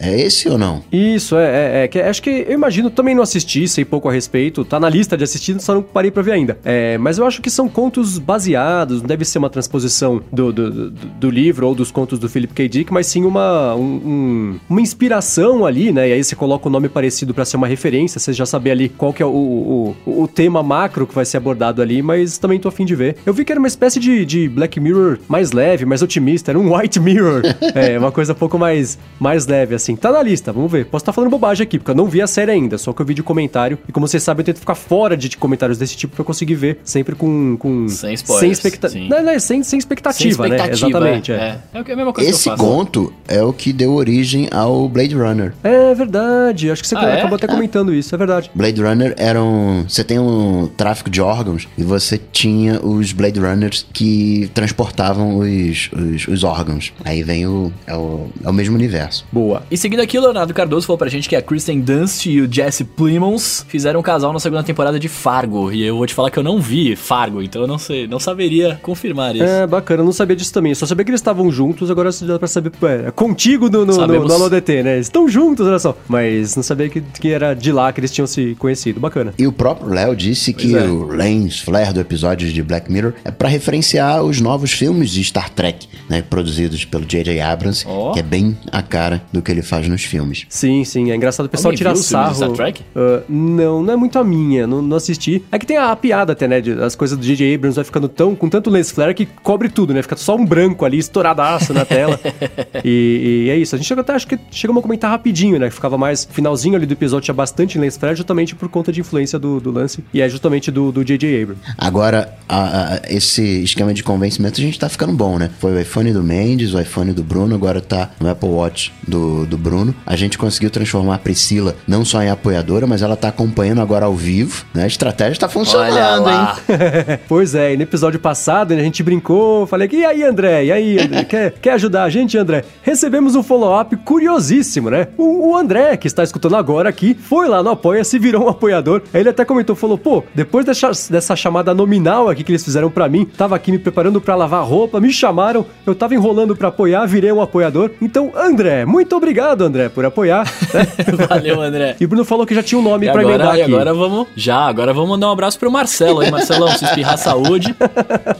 É 0.00 0.20
esse 0.20 0.48
ou 0.48 0.56
não? 0.58 0.82
Isso, 0.92 1.36
é, 1.36 1.88
é, 1.92 1.98
é 1.98 2.08
acho 2.08 2.22
que 2.22 2.30
eu 2.48 2.52
imagino, 2.52 2.90
também 2.90 3.14
não 3.14 3.22
assisti, 3.22 3.66
sei 3.68 3.84
pouco 3.84 4.08
a 4.08 4.12
respeito, 4.12 4.64
tá 4.64 4.78
na 4.80 4.88
lista 4.88 5.16
de 5.16 5.24
assistir, 5.24 5.58
só 5.60 5.74
não 5.74 5.82
parei 5.82 6.10
pra 6.10 6.22
ver 6.22 6.32
ainda. 6.32 6.58
É, 6.64 6.96
mas 6.98 7.18
eu 7.18 7.26
acho 7.26 7.40
que 7.42 7.50
são 7.50 7.68
contos 7.68 8.18
baseados, 8.18 9.00
não 9.00 9.08
deve 9.08 9.24
ser 9.24 9.38
uma 9.38 9.50
transposição 9.50 10.20
do, 10.32 10.52
do, 10.52 10.70
do- 10.70 10.90
do 10.90 11.30
livro 11.30 11.66
ou 11.68 11.74
dos 11.74 11.90
contos 11.90 12.18
do 12.18 12.28
Philip 12.28 12.52
K. 12.54 12.68
Dick, 12.68 12.92
mas 12.92 13.06
sim 13.06 13.24
uma, 13.24 13.74
um- 13.74 13.80
um- 14.04 14.60
uma 14.68 14.80
inspiração 14.80 15.66
ali, 15.66 15.92
né? 15.92 16.08
E 16.08 16.12
aí 16.12 16.24
você 16.24 16.34
coloca 16.36 16.68
um 16.68 16.72
nome 16.72 16.88
parecido 16.88 17.34
pra 17.34 17.44
ser 17.44 17.56
uma 17.56 17.66
referência, 17.66 18.18
você 18.18 18.32
já 18.32 18.46
saber 18.46 18.70
ali 18.70 18.88
qual 18.88 19.12
que 19.12 19.22
é 19.22 19.26
o, 19.26 19.28
o, 19.30 19.96
o- 20.06 20.22
o 20.22 20.28
tema 20.28 20.62
macro 20.62 21.06
que 21.06 21.14
vai 21.14 21.24
ser 21.24 21.36
abordado 21.36 21.82
ali, 21.82 22.00
mas 22.02 22.38
também 22.38 22.58
tô 22.58 22.68
afim 22.68 22.84
de 22.84 22.94
ver. 22.94 23.16
Eu 23.26 23.32
vi 23.34 23.44
que 23.44 23.52
era 23.52 23.58
uma 23.58 23.68
espécie 23.68 23.98
de, 24.00 24.24
de 24.24 24.48
Black 24.48 24.78
Mirror 24.80 25.18
mais 25.28 25.52
leve, 25.52 25.84
mais 25.84 26.02
otimista, 26.02 26.50
era 26.50 26.58
um 26.58 26.72
White 26.74 27.00
Mirror. 27.00 27.42
é, 27.74 27.98
uma 27.98 28.10
coisa 28.12 28.32
um 28.32 28.36
pouco 28.36 28.58
mais, 28.58 28.98
mais 29.18 29.46
leve 29.46 29.73
assim. 29.74 29.96
Tá 29.96 30.10
na 30.12 30.22
lista, 30.22 30.52
vamos 30.52 30.70
ver. 30.70 30.86
Posso 30.86 31.02
estar 31.02 31.12
falando 31.12 31.30
bobagem 31.30 31.64
aqui, 31.64 31.78
porque 31.78 31.90
eu 31.90 31.94
não 31.94 32.06
vi 32.06 32.20
a 32.22 32.26
série 32.26 32.50
ainda, 32.52 32.78
só 32.78 32.92
que 32.92 33.00
eu 33.02 33.06
vi 33.06 33.14
de 33.14 33.22
comentário. 33.22 33.78
E 33.88 33.92
como 33.92 34.06
vocês 34.06 34.22
sabem, 34.22 34.40
eu 34.42 34.44
tento 34.46 34.58
ficar 34.60 34.74
fora 34.74 35.16
de 35.16 35.36
comentários 35.36 35.78
desse 35.78 35.96
tipo 35.96 36.14
pra 36.16 36.24
conseguir 36.24 36.54
ver 36.54 36.78
sempre 36.84 37.14
com. 37.14 37.56
com 37.58 37.88
Sem 37.88 38.14
spoilers, 38.14 38.40
Sem, 38.40 38.50
expecta 38.52 38.88
sim. 38.88 39.08
não, 39.08 39.22
não, 39.22 39.38
sem, 39.40 39.62
sem 39.62 39.78
expectativa, 39.78 40.42
Sem 40.42 40.50
né? 40.50 40.56
expectativa, 40.56 40.88
Exatamente. 40.88 41.32
É. 41.32 41.34
É, 41.34 41.38
é. 41.78 41.84
é 41.88 41.92
a 41.92 41.96
mesma 41.96 42.12
coisa 42.12 42.30
Esse 42.30 42.42
que 42.44 42.48
eu 42.48 42.56
faço. 42.56 42.64
conto 42.70 43.12
é 43.28 43.42
o 43.42 43.52
que 43.52 43.72
deu 43.72 43.92
origem 43.94 44.48
ao 44.50 44.88
Blade 44.88 45.14
Runner. 45.14 45.52
É 45.62 45.94
verdade. 45.94 46.70
Acho 46.70 46.82
que 46.82 46.88
você 46.88 46.96
Ah, 46.96 47.08
é? 47.08 47.18
acabou 47.18 47.36
até 47.36 47.46
comentando 47.46 47.92
isso, 47.94 48.14
é 48.14 48.18
verdade. 48.18 48.50
Blade 48.54 48.80
Runner 48.82 49.14
era 49.16 49.42
um. 49.42 49.84
Você 49.88 50.04
tem 50.04 50.18
um 50.18 50.68
tráfico 50.76 51.10
de 51.10 51.20
órgãos 51.20 51.68
e 51.76 51.82
você 51.82 52.20
tinha 52.32 52.80
os 52.84 53.12
Blade 53.12 53.38
Runners 53.40 53.86
que 53.92 54.50
transportavam 54.54 55.38
os, 55.38 55.90
os, 55.92 56.28
os 56.28 56.44
órgãos. 56.44 56.92
Aí 57.04 57.22
vem 57.22 57.46
o 57.46 57.72
é, 57.86 57.94
o. 57.94 58.28
é 58.44 58.48
o 58.48 58.52
mesmo 58.52 58.74
universo. 58.74 59.26
Boa. 59.32 59.62
E 59.70 59.76
seguindo 59.76 60.00
aqui, 60.00 60.18
o 60.18 60.20
Leonardo 60.20 60.52
Cardoso 60.52 60.86
falou 60.86 60.98
pra 60.98 61.08
gente 61.08 61.28
que 61.28 61.34
a 61.34 61.42
Kristen 61.42 61.80
Dunst 61.80 62.26
e 62.26 62.40
o 62.40 62.52
Jesse 62.52 62.84
Plimons 62.84 63.64
fizeram 63.68 64.00
um 64.00 64.02
casal 64.02 64.32
na 64.32 64.38
segunda 64.38 64.62
temporada 64.62 64.98
de 64.98 65.08
Fargo. 65.08 65.72
E 65.72 65.82
eu 65.82 65.96
vou 65.96 66.06
te 66.06 66.14
falar 66.14 66.30
que 66.30 66.38
eu 66.38 66.42
não 66.42 66.60
vi 66.60 66.94
Fargo, 66.94 67.42
então 67.42 67.62
eu 67.62 67.68
não 67.68 67.78
sei, 67.78 68.06
não 68.06 68.20
saberia 68.20 68.78
confirmar 68.82 69.34
isso. 69.34 69.44
É, 69.44 69.66
bacana, 69.66 70.02
eu 70.02 70.04
não 70.04 70.12
sabia 70.12 70.36
disso 70.36 70.52
também. 70.52 70.72
Eu 70.72 70.76
só 70.76 70.86
sabia 70.86 71.04
que 71.04 71.10
eles 71.10 71.20
estavam 71.20 71.50
juntos, 71.50 71.90
agora 71.90 72.10
dá 72.22 72.38
pra 72.38 72.48
saber. 72.48 72.72
É, 72.82 73.10
contigo 73.10 73.68
no, 73.68 73.84
no, 73.84 74.06
no, 74.06 74.24
no 74.24 74.32
AloDT, 74.32 74.82
né? 74.82 74.94
Eles 74.94 75.06
estão 75.06 75.28
juntos, 75.28 75.66
olha 75.66 75.78
só. 75.78 75.96
Mas 76.08 76.54
não 76.56 76.62
sabia 76.62 76.88
que, 76.88 77.00
que 77.00 77.30
era 77.30 77.54
de 77.54 77.72
lá 77.72 77.92
que 77.92 78.00
eles 78.00 78.12
tinham 78.12 78.26
se 78.26 78.54
conhecido. 78.58 79.00
Bacana. 79.00 79.34
E 79.38 79.46
o 79.46 79.52
próprio 79.52 79.88
Léo 79.88 80.14
disse 80.14 80.52
que 80.52 80.76
é. 80.76 80.82
o 80.82 81.06
lens 81.06 81.60
flare 81.60 81.92
do 81.92 82.00
episódio 82.00 82.52
de 82.52 82.62
Black 82.62 82.90
Mirror 82.90 83.14
é 83.24 83.30
pra 83.30 83.48
referenciar 83.48 84.22
os 84.22 84.40
novos 84.40 84.72
filmes 84.72 85.10
de 85.10 85.24
Star 85.24 85.50
Trek, 85.50 85.88
né, 86.08 86.22
produzidos 86.22 86.84
pelo 86.84 87.04
J.J. 87.04 87.40
Abrams, 87.40 87.84
Ó. 87.86 88.12
que 88.12 88.20
é 88.20 88.22
bem 88.22 88.56
a 88.70 88.82
cara 88.82 89.22
do 89.32 89.42
que 89.42 89.53
ele 89.54 89.62
faz 89.62 89.88
nos 89.88 90.04
filmes. 90.04 90.46
Sim, 90.48 90.84
sim. 90.84 91.10
É 91.10 91.16
engraçado 91.16 91.46
o 91.46 91.48
pessoal 91.48 91.70
Alguém 91.70 91.78
tirar 91.78 91.96
sarro. 91.96 92.34
Star 92.34 92.50
Trek? 92.50 92.82
Ah, 92.94 93.22
não, 93.28 93.82
não 93.82 93.92
é 93.94 93.96
muito 93.96 94.18
a 94.18 94.24
minha. 94.24 94.66
Não, 94.66 94.82
não 94.82 94.96
assisti. 94.96 95.42
É 95.50 95.58
que 95.58 95.66
tem 95.66 95.76
a, 95.76 95.90
a 95.90 95.96
piada 95.96 96.32
até, 96.32 96.46
né? 96.48 96.60
de- 96.60 96.72
as 96.82 96.94
coisas 96.94 97.16
do 97.16 97.24
J.J. 97.24 97.54
Abrams 97.54 97.76
vai 97.76 97.84
ficando 97.84 98.08
tão 98.08 98.34
com 98.34 98.48
tanto 98.48 98.70
lens 98.70 98.90
flare 98.90 99.14
que 99.14 99.26
cobre 99.42 99.68
tudo, 99.68 99.92
né? 99.94 100.02
Fica 100.02 100.16
só 100.16 100.36
um 100.36 100.44
branco 100.44 100.84
ali, 100.84 100.98
estouradaço 100.98 101.72
na 101.72 101.84
tela. 101.84 102.18
e, 102.84 103.44
e 103.46 103.50
é 103.50 103.56
isso. 103.56 103.74
A 103.74 103.78
gente 103.78 103.86
chegou 103.86 104.02
até, 104.02 104.12
acho 104.14 104.26
que 104.26 104.38
chegamos 104.50 104.80
a 104.80 104.82
comentar 104.82 105.10
rapidinho, 105.10 105.58
né? 105.58 105.68
Que 105.68 105.74
ficava 105.74 105.96
mais. 105.98 106.24
Finalzinho 106.30 106.76
ali 106.76 106.86
do 106.86 106.92
episódio 106.92 107.24
tinha 107.24 107.34
bastante 107.34 107.78
lens 107.78 107.96
flare, 107.96 108.16
justamente 108.16 108.54
por 108.54 108.68
conta 108.68 108.92
de 108.92 109.00
influência 109.00 109.38
do, 109.38 109.60
do 109.60 109.70
lance. 109.70 110.04
E 110.12 110.20
é 110.20 110.28
justamente 110.28 110.70
do 110.70 110.90
do 110.92 111.04
J.J. 111.04 111.42
Abrams. 111.42 111.62
Agora, 111.78 112.34
a- 112.48 112.94
a- 112.94 113.00
esse 113.08 113.42
esquema 113.62 113.92
de 113.94 114.02
convencimento 114.02 114.60
a 114.60 114.62
gente 114.64 114.78
tá 114.78 114.88
ficando 114.88 115.12
bom, 115.12 115.38
né? 115.38 115.50
Foi 115.58 115.72
o 115.72 115.80
iPhone 115.80 116.12
do 116.12 116.22
Mendes, 116.22 116.74
o 116.74 116.80
iPhone 116.80 117.12
do 117.12 117.22
Bruno, 117.22 117.54
agora 117.54 117.80
tá 117.80 118.10
no 118.20 118.28
Apple 118.28 118.48
Watch 118.48 118.92
do, 119.06 119.43
do 119.46 119.56
Bruno. 119.56 119.94
A 120.06 120.16
gente 120.16 120.38
conseguiu 120.38 120.70
transformar 120.70 121.16
a 121.16 121.18
Priscila 121.18 121.74
não 121.86 122.04
só 122.04 122.22
em 122.22 122.30
apoiadora, 122.30 122.86
mas 122.86 123.02
ela 123.02 123.16
tá 123.16 123.28
acompanhando 123.28 123.80
agora 123.80 124.06
ao 124.06 124.14
vivo, 124.14 124.64
né? 124.72 124.84
A 124.84 124.86
estratégia 124.86 125.40
tá 125.40 125.48
funcionando, 125.48 126.30
hein? 126.30 127.18
pois 127.28 127.54
é, 127.54 127.74
e 127.74 127.76
no 127.76 127.82
episódio 127.82 128.18
passado 128.18 128.74
né, 128.74 128.80
a 128.80 128.84
gente 128.84 129.02
brincou, 129.02 129.66
falei 129.66 129.88
que 129.88 129.96
e 129.96 130.04
aí 130.04 130.22
André, 130.22 130.64
e 130.66 130.72
aí 130.72 130.98
André, 130.98 131.24
quer, 131.28 131.50
quer 131.52 131.72
ajudar 131.72 132.04
a 132.04 132.10
gente 132.10 132.36
André? 132.36 132.64
Recebemos 132.82 133.34
um 133.34 133.42
follow-up 133.42 133.96
curiosíssimo, 133.98 134.90
né? 134.90 135.08
O, 135.16 135.50
o 135.50 135.56
André, 135.56 135.96
que 135.96 136.06
está 136.06 136.22
escutando 136.22 136.56
agora 136.56 136.88
aqui, 136.88 137.14
foi 137.14 137.48
lá 137.48 137.62
no 137.62 137.70
Apoia-se, 137.70 138.18
virou 138.18 138.44
um 138.44 138.48
apoiador. 138.48 139.02
Aí 139.12 139.20
ele 139.20 139.28
até 139.28 139.44
comentou, 139.44 139.76
falou, 139.76 139.98
pô, 139.98 140.24
depois 140.34 140.64
dessa, 140.64 140.90
dessa 141.10 141.36
chamada 141.36 141.74
nominal 141.74 142.28
aqui 142.28 142.44
que 142.44 142.52
eles 142.52 142.64
fizeram 142.64 142.90
pra 142.90 143.08
mim, 143.08 143.24
tava 143.24 143.56
aqui 143.56 143.70
me 143.70 143.78
preparando 143.78 144.20
pra 144.20 144.34
lavar 144.34 144.64
roupa, 144.64 145.00
me 145.00 145.12
chamaram, 145.12 145.66
eu 145.86 145.94
tava 145.94 146.14
enrolando 146.14 146.56
pra 146.56 146.68
apoiar, 146.68 147.06
virei 147.06 147.32
um 147.32 147.40
apoiador. 147.40 147.90
Então, 148.00 148.32
André, 148.34 148.84
muito 148.84 149.14
obrigado 149.16 149.33
André 149.42 149.88
por 149.88 150.04
apoiar. 150.04 150.44
né? 150.72 150.86
Valeu, 151.28 151.60
André. 151.60 151.96
e 152.00 152.04
o 152.04 152.08
Bruno 152.08 152.24
falou 152.24 152.46
que 152.46 152.54
já 152.54 152.62
tinha 152.62 152.78
um 152.78 152.82
nome 152.82 153.06
emendar 153.06 153.34
agora, 153.34 153.58
e 153.58 153.62
aqui. 153.62 153.72
agora 153.72 153.94
vamos. 153.94 154.26
Já, 154.36 154.58
agora 154.66 154.92
vamos 154.92 155.10
mandar 155.10 155.28
um 155.28 155.32
abraço 155.32 155.58
pro 155.58 155.70
Marcelo 155.70 156.20
aí. 156.20 156.30
Marcelão, 156.30 156.68
se 156.68 156.84
espirrar 156.84 157.18
saúde, 157.18 157.74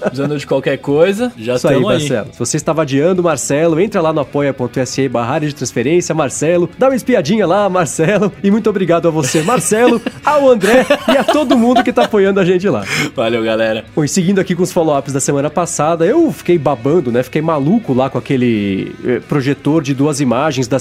precisando 0.01 0.37
de 0.39 0.47
qualquer 0.47 0.79
coisa, 0.79 1.33
já 1.37 1.55
Isso 1.55 1.69
aí, 1.69 1.75
estamos 1.77 1.91
aí. 1.93 1.99
Marcelo. 1.99 2.33
Se 2.33 2.39
você 2.39 2.57
estava 2.57 2.83
adiando, 2.83 3.23
Marcelo, 3.23 3.81
entra 3.81 4.01
lá 4.01 4.13
no 4.13 4.21
apoia.se 4.21 5.09
barra 5.09 5.39
de 5.41 5.55
transferência, 5.55 6.15
Marcelo, 6.15 6.69
dá 6.79 6.89
uma 6.89 6.97
espiadinha 6.97 7.47
lá, 7.47 7.69
Marcelo, 7.69 8.33
e 8.43 8.51
muito 8.51 8.69
obrigado 8.71 9.09
a 9.09 9.11
você, 9.11 9.43
Marcelo, 9.43 10.01
ao 10.25 10.49
André 10.49 10.87
e 11.13 11.17
a 11.17 11.25
todo 11.25 11.57
mundo 11.57 11.83
que 11.83 11.93
tá 11.93 12.05
apoiando 12.05 12.41
a 12.41 12.45
gente 12.45 12.69
lá. 12.69 12.85
Valeu, 13.15 13.43
galera. 13.43 13.85
Bom, 13.95 14.05
e 14.05 14.09
seguindo 14.09 14.39
aqui 14.41 14.55
com 14.55 14.63
os 14.63 14.73
follow-ups 14.73 15.13
da 15.13 15.21
semana 15.21 15.51
passada, 15.51 16.05
eu 16.07 16.31
fiquei 16.33 16.59
babando, 16.59 17.11
né? 17.13 17.23
Fiquei 17.23 17.43
maluco 17.43 17.93
lá 17.93 18.09
com 18.11 18.19
aquele 18.19 18.95
eh, 19.05 19.21
projetor 19.29 19.83
de 19.83 19.95
duas 19.95 20.21
imagens 20.21 20.67
da 20.69 20.79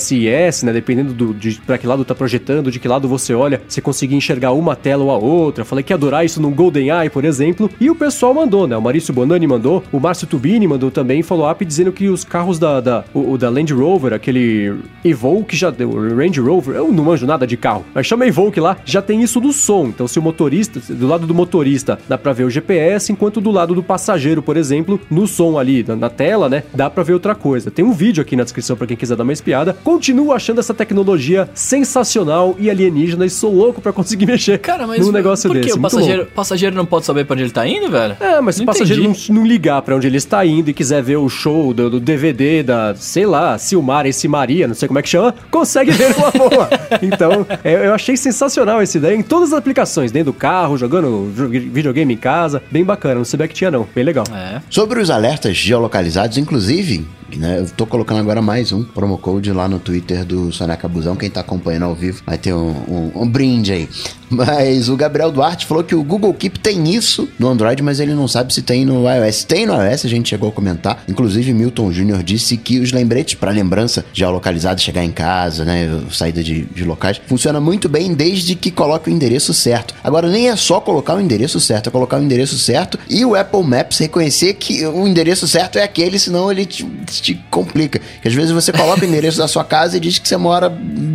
Né? 0.64 0.74
Dependendo 0.74 1.14
do, 1.14 1.34
de 1.34 1.60
pra 1.66 1.78
que 1.78 1.88
lado 1.88 2.04
tá 2.04 2.16
projetando, 2.16 2.72
de 2.72 2.80
que 2.80 2.88
lado 2.88 3.08
você 3.08 3.34
olha, 3.34 3.62
você 3.68 3.82
conseguir 3.82 4.16
enxergar 4.16 4.52
uma 4.52 4.76
tela 4.76 5.04
ou 5.04 5.12
a 5.12 5.18
outra. 5.18 5.66
Falei 5.66 5.84
que 5.84 5.92
ia 5.92 5.96
adorar 5.96 6.26
isso 6.26 6.42
num 6.42 6.52
GoldenEye, 6.52 7.10
por 7.10 7.26
exemplo. 7.26 7.70
E 7.80 7.90
o 7.90 7.96
pessoal 7.96 8.34
mandou, 8.34 8.68
né? 8.68 8.76
O 8.76 8.82
Maurício 8.82 9.14
Bonani 9.14 9.48
mandou, 9.48 9.84
o 9.92 10.00
Márcio 10.00 10.28
Tubini 10.28 10.68
mandou 10.68 10.92
também 10.92 11.22
follow-up 11.22 11.64
dizendo 11.64 11.92
que 11.92 12.10
os 12.10 12.24
carros 12.24 12.60
da, 12.60 12.80
da, 12.80 13.06
o, 13.14 13.34
o 13.34 13.38
da 13.38 13.50
Land 13.50 13.74
Rover, 13.74 14.14
aquele 14.14 14.76
Evoque 15.04 15.56
já 15.56 15.70
deu, 15.70 15.90
o 15.90 16.16
Range 16.16 16.40
Rover, 16.40 16.76
eu 16.76 16.92
não 16.92 17.04
manjo 17.04 17.26
nada 17.26 17.46
de 17.46 17.58
carro, 17.58 17.86
mas 17.94 18.06
chama 18.06 18.26
Evoque 18.26 18.60
lá, 18.60 18.78
já 18.86 19.02
tem 19.02 19.22
isso 19.22 19.40
do 19.40 19.52
som. 19.52 19.88
Então, 19.88 20.08
se 20.08 20.20
o 20.20 20.22
motorista, 20.22 20.80
do 20.94 21.08
lado 21.08 21.28
do 21.28 21.34
motorista, 21.34 22.00
dá 22.08 22.18
pra 22.18 22.34
ver 22.34 22.44
o 22.44 22.50
GPS, 22.50 23.12
enquanto 23.12 23.42
do 23.42 23.52
lado 23.52 23.76
do 23.76 23.84
passageiro, 23.84 24.42
por 24.42 24.58
exemplo, 24.58 25.00
no 25.10 25.28
som 25.28 25.58
ali, 25.58 25.84
na, 25.88 25.96
na 25.96 26.10
tela, 26.10 26.50
né, 26.50 26.64
dá 26.74 26.90
pra 26.90 27.04
ver 27.04 27.14
outra 27.14 27.36
coisa. 27.36 27.72
Tem 27.72 27.84
um 27.84 27.92
vídeo 27.92 28.22
aqui 28.22 28.36
na 28.36 28.44
descrição 28.44 28.76
pra 28.76 28.88
quem 28.88 28.98
quiser 28.98 29.16
dar 29.16 29.24
uma 29.24 29.34
espiada. 29.34 29.76
Continuo 29.94 30.32
achando 30.34 30.60
essa 30.60 30.74
tecnologia 30.74 31.48
sensacional 31.54 32.56
e 32.58 32.68
alienígena 32.68 33.26
e 33.28 33.30
sou 33.30 33.54
louco 33.54 33.80
pra 33.80 33.94
conseguir 33.94 34.26
mexer 34.28 34.58
Cara, 34.58 34.88
mas 34.88 35.06
num 35.06 35.12
negócio 35.12 35.48
por 35.48 35.56
que 35.60 35.68
desse. 35.68 35.78
o 35.78 35.82
passageiro, 35.82 36.26
passageiro 36.26 36.76
não 36.76 36.86
pode 36.86 37.06
saber 37.06 37.26
pra 37.26 37.36
onde 37.36 37.44
ele 37.44 37.52
tá 37.52 37.68
indo, 37.68 37.92
velho? 37.92 38.18
É, 38.20 38.42
mas 38.42 38.56
se 38.56 38.64
o 38.64 38.66
passageiro 38.66 39.04
não, 39.04 39.14
não 39.30 39.46
ligar 39.46 39.82
pra 39.84 39.96
onde 39.96 40.08
ele 40.08 40.18
está 40.18 40.44
indo 40.44 40.70
e 40.70 40.74
quiser 40.74 41.04
ver 41.04 41.18
o 41.18 41.30
show 41.30 41.74
do, 41.76 41.92
do 41.92 42.00
DVD 42.00 42.64
da, 42.64 42.96
sei 42.96 43.26
lá, 43.28 43.56
Silmar 43.60 44.06
e 44.08 44.28
Maria, 44.28 44.68
não 44.68 44.74
sei 44.74 44.88
como 44.88 44.98
é 44.98 45.04
que 45.04 45.10
chama, 45.10 45.36
consegue 45.52 45.92
ver 45.92 46.10
numa 46.10 46.32
boa. 46.32 46.70
Então, 47.02 47.46
é, 47.64 47.86
eu 47.88 47.94
achei 47.94 48.16
sensacional 48.18 48.82
essa 48.82 48.98
ideia 48.98 49.16
em 49.16 49.22
todas 49.22 49.52
as 49.54 49.60
aplicações, 49.60 50.12
dentro 50.12 50.32
do 50.32 50.38
carro, 50.38 50.76
jogando 50.78 51.32
jo- 51.36 51.50
videogame 51.50 52.14
em 52.14 52.18
casa. 52.18 52.62
Bem 52.72 52.84
bacana, 52.84 53.16
não 53.16 53.26
sabia 53.26 53.48
que 53.48 53.54
tinha 53.54 53.70
não. 53.70 53.88
Bem 53.94 54.04
legal. 54.04 54.26
É. 54.34 54.60
Sobre 54.70 55.00
os 55.02 55.10
alertas 55.10 55.56
geolocalizados, 55.58 56.38
inclusive, 56.38 57.06
né, 57.38 57.60
eu 57.60 57.66
tô 57.70 57.86
colocando 57.86 58.20
agora 58.20 58.42
mais 58.42 58.72
um 58.72 58.84
promo 58.84 59.18
code 59.18 59.52
lá 59.52 59.68
no 59.68 59.80
Twitter 59.80 60.24
do 60.26 60.52
Soneca 60.52 60.88
Busão. 60.88 61.16
Quem 61.16 61.30
tá 61.30 61.42
acompanhando 61.42 61.84
ao 61.84 61.96
vivo 61.96 62.22
vai 62.26 62.38
ter 62.38 62.54
um, 62.54 62.70
um- 62.88 63.12
um 63.16 63.28
brinde 63.28 63.72
aí. 63.72 63.90
Mas 64.34 64.90
o 64.90 64.96
Gabriel 64.98 65.32
Duarte 65.32 65.66
falou 65.68 65.84
que 65.84 65.94
o 65.94 66.04
Google 66.04 66.34
Keep 66.34 66.60
tem 66.60 66.92
isso 66.96 67.30
no 67.38 67.48
Android, 67.50 67.84
mas 67.84 68.00
ele 68.00 68.16
não 68.16 68.28
sabe 68.28 68.52
se 68.52 68.64
tem 68.64 68.84
no 68.84 69.04
iOS. 69.08 69.44
Tem 69.44 69.68
no 69.68 69.74
iOS, 69.74 70.06
a 70.06 70.10
gente 70.10 70.30
chegou 70.30 70.50
a 70.50 70.52
comentar. 70.52 71.04
Inclusive, 71.08 71.54
Milton 71.54 71.92
Júnior 71.92 72.24
disse 72.24 72.58
que 72.58 72.80
os 72.80 72.92
lembretes 72.92 73.36
para 73.36 73.52
lembrança 73.52 74.04
geolocalizada, 74.12 74.80
chegar 74.80 75.04
em 75.06 75.12
casa, 75.12 75.64
né, 75.64 75.88
saída 76.12 76.42
de, 76.44 76.64
de 76.66 76.84
locais, 76.84 77.22
funciona 77.28 77.62
muito 77.62 77.88
bem 77.88 78.12
desde 78.16 78.56
que 78.56 78.72
coloque 78.72 79.08
o 79.08 79.14
endereço 79.14 79.54
certo. 79.54 79.94
Agora, 80.04 80.28
nem 80.28 80.50
é 80.50 80.56
só 80.56 80.82
colocar 80.82 81.14
o 81.16 81.22
endereço 81.22 81.60
certo, 81.60 81.90
é 81.90 81.92
colocar 81.92 82.20
o 82.20 82.24
endereço 82.24 82.58
certo 82.58 82.98
e 83.08 83.24
o 83.24 83.36
Apple 83.36 83.62
Maps 83.62 84.00
reconhecer 84.00 84.56
que 84.56 84.84
o 84.88 85.08
endereço 85.08 85.48
certo 85.48 85.78
é 85.78 85.84
aquele, 85.84 86.18
senão 86.18 86.52
ele 86.52 86.66
te, 86.66 86.84
te 87.24 87.44
complica. 87.50 88.00
Que 88.22 88.28
às 88.28 88.34
vezes 88.34 88.52
você 88.52 88.72
coloca 88.72 89.02
o 89.02 89.08
endereço 89.08 89.38
da 89.38 89.48
sua 89.48 89.64
casa 89.64 89.98
e 89.98 90.00
diz 90.00 90.20
que 90.20 90.28
você 90.28 90.38
mora 90.38 90.70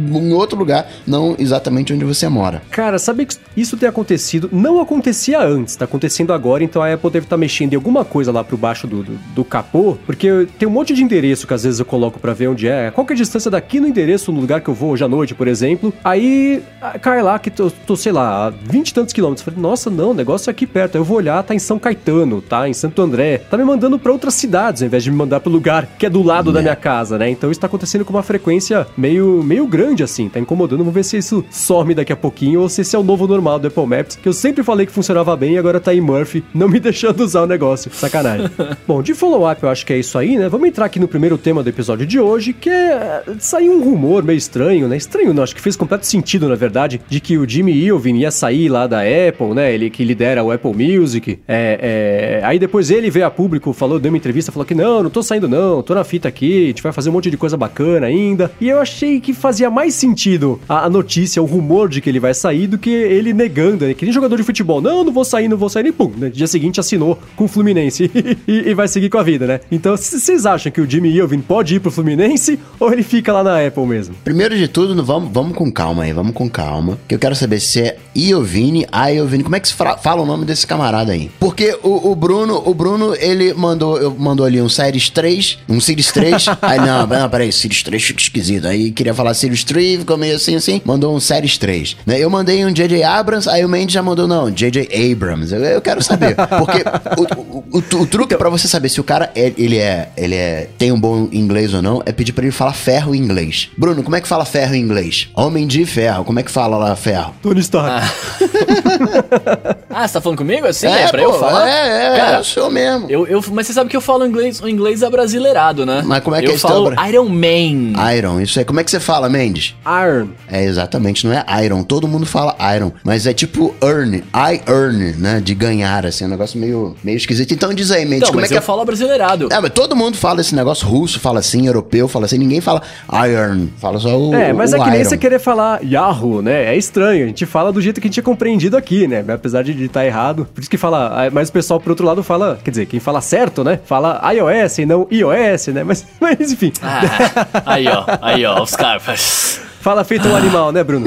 em 0.08 0.32
outro 0.32 0.58
lugar, 0.58 0.90
não 1.06 1.34
exatamente 1.38 1.92
onde 1.92 2.04
você 2.04 2.28
mora. 2.28 2.62
Cara, 2.70 2.98
sabe 2.98 3.26
que 3.26 3.36
isso 3.56 3.76
tem 3.76 3.88
acontecido? 3.88 4.48
Não 4.52 4.80
acontecia 4.80 5.40
antes, 5.40 5.76
tá 5.76 5.84
acontecendo 5.84 6.32
agora, 6.32 6.64
então 6.64 6.82
a 6.82 6.92
Apple 6.92 7.10
deve 7.10 7.26
estar 7.26 7.36
mexendo 7.36 7.72
em 7.72 7.76
alguma 7.76 8.04
coisa 8.04 8.32
lá 8.32 8.42
pro 8.42 8.56
baixo 8.56 8.86
do, 8.86 9.02
do, 9.02 9.18
do 9.34 9.44
capô, 9.44 9.96
porque 10.06 10.46
tem 10.58 10.68
um 10.68 10.70
monte 10.70 10.94
de 10.94 11.02
endereço 11.02 11.46
que 11.46 11.54
às 11.54 11.64
vezes 11.64 11.80
eu 11.80 11.86
coloco 11.86 12.18
pra 12.18 12.32
ver 12.32 12.48
onde 12.48 12.68
é. 12.68 12.90
Qual 12.90 13.06
que 13.06 13.12
é 13.12 13.14
a 13.14 13.16
distância 13.16 13.50
daqui 13.50 13.80
no 13.80 13.86
endereço, 13.86 14.32
no 14.32 14.40
lugar 14.40 14.60
que 14.60 14.68
eu 14.68 14.74
vou 14.74 14.90
hoje 14.90 15.04
à 15.04 15.08
noite, 15.08 15.34
por 15.34 15.48
exemplo? 15.48 15.92
Aí 16.04 16.62
ah, 16.80 16.98
cai 16.98 17.22
lá 17.22 17.38
que 17.38 17.50
tô, 17.50 17.70
tô, 17.70 17.96
sei 17.96 18.12
lá, 18.12 18.46
a 18.46 18.50
20 18.50 18.88
e 18.88 18.94
tantos 18.94 19.12
quilômetros. 19.12 19.44
Falei, 19.44 19.60
nossa, 19.60 19.90
não, 19.90 20.10
o 20.10 20.14
negócio 20.14 20.48
é 20.48 20.52
aqui 20.52 20.66
perto. 20.66 20.96
Aí 20.96 21.00
eu 21.00 21.04
vou 21.04 21.16
olhar, 21.16 21.42
tá 21.42 21.54
em 21.54 21.58
São 21.58 21.78
Caetano, 21.78 22.40
tá 22.40 22.68
em 22.68 22.72
Santo 22.72 23.00
André. 23.02 23.38
Tá 23.38 23.56
me 23.56 23.64
mandando 23.64 23.98
pra 23.98 24.12
outras 24.12 24.34
cidades, 24.34 24.82
ao 24.82 24.86
invés 24.86 25.02
de 25.04 25.10
me 25.10 25.16
mandar 25.16 25.40
pro 25.40 25.50
lugar 25.50 25.88
que 25.98 26.06
é 26.06 26.10
do 26.10 26.22
lado 26.22 26.52
da 26.52 26.60
minha 26.60 26.76
casa, 26.76 27.18
né? 27.18 27.30
Então 27.30 27.50
isso 27.50 27.60
tá 27.60 27.66
acontecendo 27.66 28.04
com 28.04 28.12
uma 28.12 28.22
frequência 28.22 28.86
meio, 28.96 29.42
meio 29.42 29.66
grande 29.66 29.97
grande 29.98 30.02
assim, 30.02 30.28
tá 30.28 30.38
incomodando. 30.38 30.78
Vamos 30.78 30.94
ver 30.94 31.04
se 31.04 31.16
isso 31.16 31.44
some 31.50 31.94
daqui 31.94 32.12
a 32.12 32.16
pouquinho 32.16 32.60
ou 32.60 32.68
se 32.68 32.82
esse 32.82 32.94
é 32.94 32.98
o 32.98 33.02
novo 33.02 33.26
normal 33.26 33.58
do 33.58 33.68
Apple 33.68 33.86
Maps, 33.86 34.16
que 34.16 34.28
eu 34.28 34.32
sempre 34.32 34.62
falei 34.62 34.86
que 34.86 34.92
funcionava 34.92 35.34
bem 35.36 35.54
e 35.54 35.58
agora 35.58 35.80
tá 35.80 35.90
aí 35.90 36.00
Murphy 36.00 36.44
não 36.54 36.68
me 36.68 36.78
deixando 36.80 37.20
usar 37.20 37.42
o 37.42 37.46
negócio. 37.46 37.90
Sacanagem. 37.92 38.48
Bom, 38.86 39.02
de 39.02 39.14
follow-up 39.14 39.62
eu 39.62 39.68
acho 39.68 39.84
que 39.84 39.92
é 39.92 39.98
isso 39.98 40.16
aí, 40.18 40.36
né? 40.36 40.48
Vamos 40.48 40.68
entrar 40.68 40.86
aqui 40.86 41.00
no 41.00 41.08
primeiro 41.08 41.36
tema 41.36 41.62
do 41.62 41.68
episódio 41.68 42.06
de 42.06 42.20
hoje, 42.20 42.52
que 42.52 42.70
é. 42.70 43.22
Saiu 43.38 43.72
um 43.72 43.82
rumor 43.82 44.22
meio 44.22 44.36
estranho, 44.36 44.88
né? 44.88 44.96
Estranho 44.96 45.34
não, 45.34 45.42
acho 45.42 45.54
que 45.54 45.60
fez 45.60 45.76
completo 45.76 46.06
sentido, 46.06 46.48
na 46.48 46.54
verdade, 46.54 47.00
de 47.08 47.20
que 47.20 47.36
o 47.36 47.48
Jimmy 47.48 47.72
Iovine 47.72 48.20
ia 48.20 48.30
sair 48.30 48.68
lá 48.68 48.86
da 48.86 49.00
Apple, 49.00 49.54
né? 49.54 49.72
Ele 49.72 49.90
que 49.90 50.04
lidera 50.04 50.42
o 50.42 50.50
Apple 50.50 50.72
Music. 50.72 51.38
É, 51.48 52.40
é... 52.40 52.46
Aí 52.46 52.58
depois 52.58 52.90
ele 52.90 53.10
veio 53.10 53.26
a 53.26 53.30
público, 53.30 53.72
falou, 53.72 53.98
deu 53.98 54.10
uma 54.10 54.18
entrevista, 54.18 54.52
falou 54.52 54.66
que 54.66 54.74
não, 54.74 55.02
não 55.02 55.10
tô 55.10 55.22
saindo 55.22 55.48
não, 55.48 55.82
tô 55.82 55.94
na 55.94 56.04
fita 56.04 56.28
aqui, 56.28 56.64
a 56.64 56.66
gente 56.68 56.82
vai 56.82 56.92
fazer 56.92 57.10
um 57.10 57.12
monte 57.12 57.30
de 57.30 57.36
coisa 57.36 57.56
bacana 57.56 58.06
ainda. 58.06 58.50
E 58.60 58.68
eu 58.68 58.78
achei 58.80 59.20
que 59.20 59.32
fazia 59.32 59.70
mais 59.70 59.87
sentido 59.90 60.60
a, 60.68 60.84
a 60.86 60.90
notícia, 60.90 61.42
o 61.42 61.46
rumor 61.46 61.88
de 61.88 62.00
que 62.00 62.08
ele 62.08 62.20
vai 62.20 62.34
sair 62.34 62.66
do 62.66 62.78
que 62.78 62.90
ele 62.90 63.32
negando, 63.32 63.86
né? 63.86 63.94
Que 63.94 64.04
nem 64.04 64.12
jogador 64.12 64.36
de 64.36 64.42
futebol, 64.42 64.80
não, 64.80 65.04
não 65.04 65.12
vou 65.12 65.24
sair, 65.24 65.48
não 65.48 65.56
vou 65.56 65.68
sair, 65.68 65.82
nem 65.82 65.92
pum, 65.92 66.12
né? 66.16 66.28
Dia 66.28 66.46
seguinte 66.46 66.80
assinou 66.80 67.18
com 67.36 67.44
o 67.44 67.48
Fluminense 67.48 68.10
e, 68.46 68.70
e, 68.70 68.74
vai 68.74 68.88
seguir 68.88 69.08
com 69.08 69.18
a 69.18 69.22
vida, 69.22 69.46
né? 69.46 69.60
Então, 69.70 69.96
vocês 69.96 70.46
acham 70.46 70.70
que 70.70 70.80
o 70.80 70.88
Jimmy 70.88 71.10
Iovine 71.10 71.42
pode 71.42 71.74
ir 71.74 71.80
pro 71.80 71.90
Fluminense 71.90 72.58
ou 72.78 72.92
ele 72.92 73.02
fica 73.02 73.32
lá 73.32 73.42
na 73.42 73.66
Apple 73.66 73.86
mesmo? 73.86 74.14
Primeiro 74.24 74.56
de 74.56 74.68
tudo, 74.68 75.02
vamos, 75.04 75.30
vamos 75.32 75.56
com 75.56 75.70
calma 75.70 76.04
aí, 76.04 76.12
vamos 76.12 76.32
com 76.32 76.48
calma. 76.48 76.98
Que 77.06 77.14
eu 77.14 77.18
quero 77.18 77.34
saber 77.34 77.60
se 77.60 77.80
é 77.80 77.98
Iovine, 78.18 78.86
Iovine, 79.14 79.44
como 79.44 79.54
é 79.54 79.60
que 79.60 79.68
se 79.68 79.74
fala 79.74 80.22
o 80.22 80.26
nome 80.26 80.44
desse 80.44 80.66
camarada 80.66 81.12
aí? 81.12 81.30
Porque 81.38 81.78
o, 81.82 82.10
o 82.10 82.16
Bruno, 82.16 82.60
o 82.66 82.74
Bruno, 82.74 83.14
ele 83.14 83.54
mandou, 83.54 84.14
mandou 84.18 84.44
ali 84.44 84.60
um 84.60 84.68
Series 84.68 85.08
3, 85.08 85.58
um 85.68 85.80
Series 85.80 86.10
3. 86.10 86.46
aí, 86.60 86.78
não, 86.78 87.06
não, 87.06 87.30
peraí, 87.30 87.52
Series 87.52 87.82
3 87.82 88.02
fica 88.02 88.20
esquisito. 88.20 88.66
Aí 88.66 88.90
queria 88.90 89.14
falar 89.14 89.34
Series 89.34 89.62
3, 89.62 90.00
ficou 90.00 90.16
meio 90.16 90.36
assim, 90.36 90.56
assim. 90.56 90.80
Mandou 90.84 91.14
um 91.14 91.20
Series 91.20 91.56
3. 91.58 91.96
Né? 92.04 92.18
Eu 92.18 92.28
mandei 92.28 92.64
um 92.64 92.72
JJ 92.72 93.02
Abrams, 93.04 93.48
aí 93.48 93.64
o 93.64 93.68
Mendes 93.68 93.92
já 93.92 94.02
mandou, 94.02 94.26
não, 94.26 94.50
JJ 94.50 94.88
Abrams. 95.12 95.54
Eu, 95.54 95.62
eu 95.62 95.80
quero 95.80 96.02
saber. 96.02 96.34
Porque 96.34 96.84
o, 97.16 97.40
o, 97.40 97.64
o, 97.70 98.02
o 98.02 98.06
truque 98.06 98.36
para 98.36 98.48
você 98.48 98.66
saber 98.66 98.88
se 98.88 99.00
o 99.00 99.04
cara 99.04 99.30
é, 99.34 99.52
ele 99.56 99.78
é, 99.78 100.10
ele 100.16 100.34
é, 100.34 100.68
tem 100.76 100.90
um 100.90 100.98
bom 100.98 101.28
inglês 101.32 101.72
ou 101.74 101.82
não, 101.82 102.02
é 102.04 102.12
pedir 102.12 102.32
para 102.32 102.44
ele 102.44 102.52
falar 102.52 102.72
ferro 102.72 103.14
em 103.14 103.18
inglês. 103.18 103.68
Bruno, 103.76 104.02
como 104.02 104.16
é 104.16 104.20
que 104.20 104.28
fala 104.28 104.44
ferro 104.44 104.74
em 104.74 104.80
inglês? 104.80 105.28
Homem 105.34 105.66
de 105.66 105.84
ferro. 105.84 106.24
Como 106.24 106.40
é 106.40 106.42
que 106.42 106.50
fala 106.50 106.76
lá 106.76 106.96
ferro? 106.96 107.34
Tony 107.42 107.60
Stark. 107.60 107.90
Ah, 107.90 108.07
ah 109.90 110.06
você 110.06 110.14
tá 110.14 110.20
falando 110.20 110.38
comigo 110.38 110.66
assim? 110.66 110.86
É, 110.86 111.02
é 111.02 111.08
pra 111.08 111.22
pô, 111.22 111.30
eu 111.30 111.38
falar? 111.38 111.68
É, 111.68 112.14
é, 112.14 112.16
cara, 112.16 112.36
é 112.36 112.40
o 112.40 112.44
seu 112.44 112.70
mesmo. 112.70 113.06
Eu, 113.08 113.26
eu, 113.26 113.44
mas 113.52 113.66
você 113.66 113.72
sabe 113.72 113.90
que 113.90 113.96
eu 113.96 114.00
falo 114.00 114.26
inglês, 114.26 114.60
o 114.60 114.68
inglês 114.68 115.02
é 115.02 115.10
brasileirado, 115.10 115.84
né? 115.84 116.02
Mas 116.04 116.22
como 116.22 116.36
é 116.36 116.40
que 116.40 116.48
eu 116.48 116.54
é 116.54 116.58
falo 116.58 116.92
Iron 117.08 117.28
Man. 117.28 118.14
Iron, 118.16 118.40
isso 118.40 118.58
aí. 118.58 118.64
Como 118.64 118.80
é 118.80 118.84
que 118.84 118.90
você 118.90 119.00
fala, 119.00 119.28
Mendes? 119.28 119.74
Iron. 119.84 120.28
É, 120.50 120.64
exatamente, 120.64 121.26
não 121.26 121.32
é 121.32 121.44
Iron. 121.64 121.82
Todo 121.82 122.06
mundo 122.06 122.26
fala 122.26 122.56
Iron, 122.74 122.92
mas 123.04 123.26
é 123.26 123.32
tipo 123.32 123.74
earn, 123.82 124.24
I 124.34 124.60
earn, 124.68 125.14
né? 125.18 125.40
De 125.40 125.54
ganhar, 125.54 126.06
assim, 126.06 126.24
é 126.24 126.26
um 126.26 126.30
negócio 126.30 126.58
meio, 126.58 126.96
meio 127.02 127.16
esquisito. 127.16 127.52
Então 127.52 127.72
diz 127.72 127.90
aí, 127.90 128.04
Mendes, 128.04 128.18
então, 128.18 128.30
como 128.32 128.44
é 128.44 128.48
que 128.48 128.54
eu 128.54 128.58
é... 128.58 128.62
falo 128.62 128.84
brasileirado. 128.84 129.48
É, 129.50 129.60
mas 129.60 129.70
todo 129.70 129.96
mundo 129.96 130.16
fala 130.16 130.40
esse 130.40 130.54
negócio 130.54 130.86
russo, 130.86 131.20
fala 131.20 131.40
assim, 131.40 131.66
europeu, 131.66 132.08
fala 132.08 132.26
assim, 132.26 132.38
ninguém 132.38 132.60
fala 132.60 132.82
iron, 133.28 133.68
fala 133.78 133.98
só 133.98 134.18
o 134.18 134.34
É, 134.34 134.52
mas 134.52 134.72
o 134.72 134.76
é 134.76 134.84
que 134.84 134.90
nem 134.90 135.04
você 135.04 135.16
querer 135.16 135.38
falar 135.38 135.82
Yahoo, 135.82 136.42
né? 136.42 136.74
É 136.74 136.76
estranho, 136.76 137.24
a 137.24 137.28
gente 137.28 137.46
fala 137.46 137.72
do 137.72 137.80
jeito 137.80 137.97
que 138.00 138.06
a 138.06 138.10
gente 138.10 138.20
é 138.20 138.22
compreendido 138.22 138.76
aqui, 138.76 139.06
né? 139.06 139.24
Apesar 139.28 139.62
de 139.62 139.84
estar 139.84 140.04
errado. 140.04 140.46
Por 140.54 140.60
isso 140.60 140.70
que 140.70 140.78
fala, 140.78 141.28
mas 141.32 141.48
o 141.48 141.52
pessoal 141.52 141.80
por 141.80 141.90
outro 141.90 142.06
lado 142.06 142.22
fala, 142.22 142.58
quer 142.62 142.70
dizer, 142.70 142.86
quem 142.86 143.00
fala 143.00 143.20
certo, 143.20 143.62
né? 143.62 143.78
Fala 143.84 144.20
iOS 144.32 144.78
e 144.78 144.86
não 144.86 145.06
iOS, 145.10 145.68
né? 145.68 145.84
Mas, 145.84 146.06
mas 146.20 146.52
enfim. 146.52 146.72
Ah, 146.82 147.62
aí 147.66 147.86
ó, 147.88 148.04
aí 148.20 148.44
ó, 148.44 148.62
os 148.62 148.74
caras... 148.74 149.67
Fala 149.80 150.04
feito 150.04 150.28
um 150.28 150.36
animal, 150.36 150.72
né, 150.72 150.82
Bruno? 150.82 151.06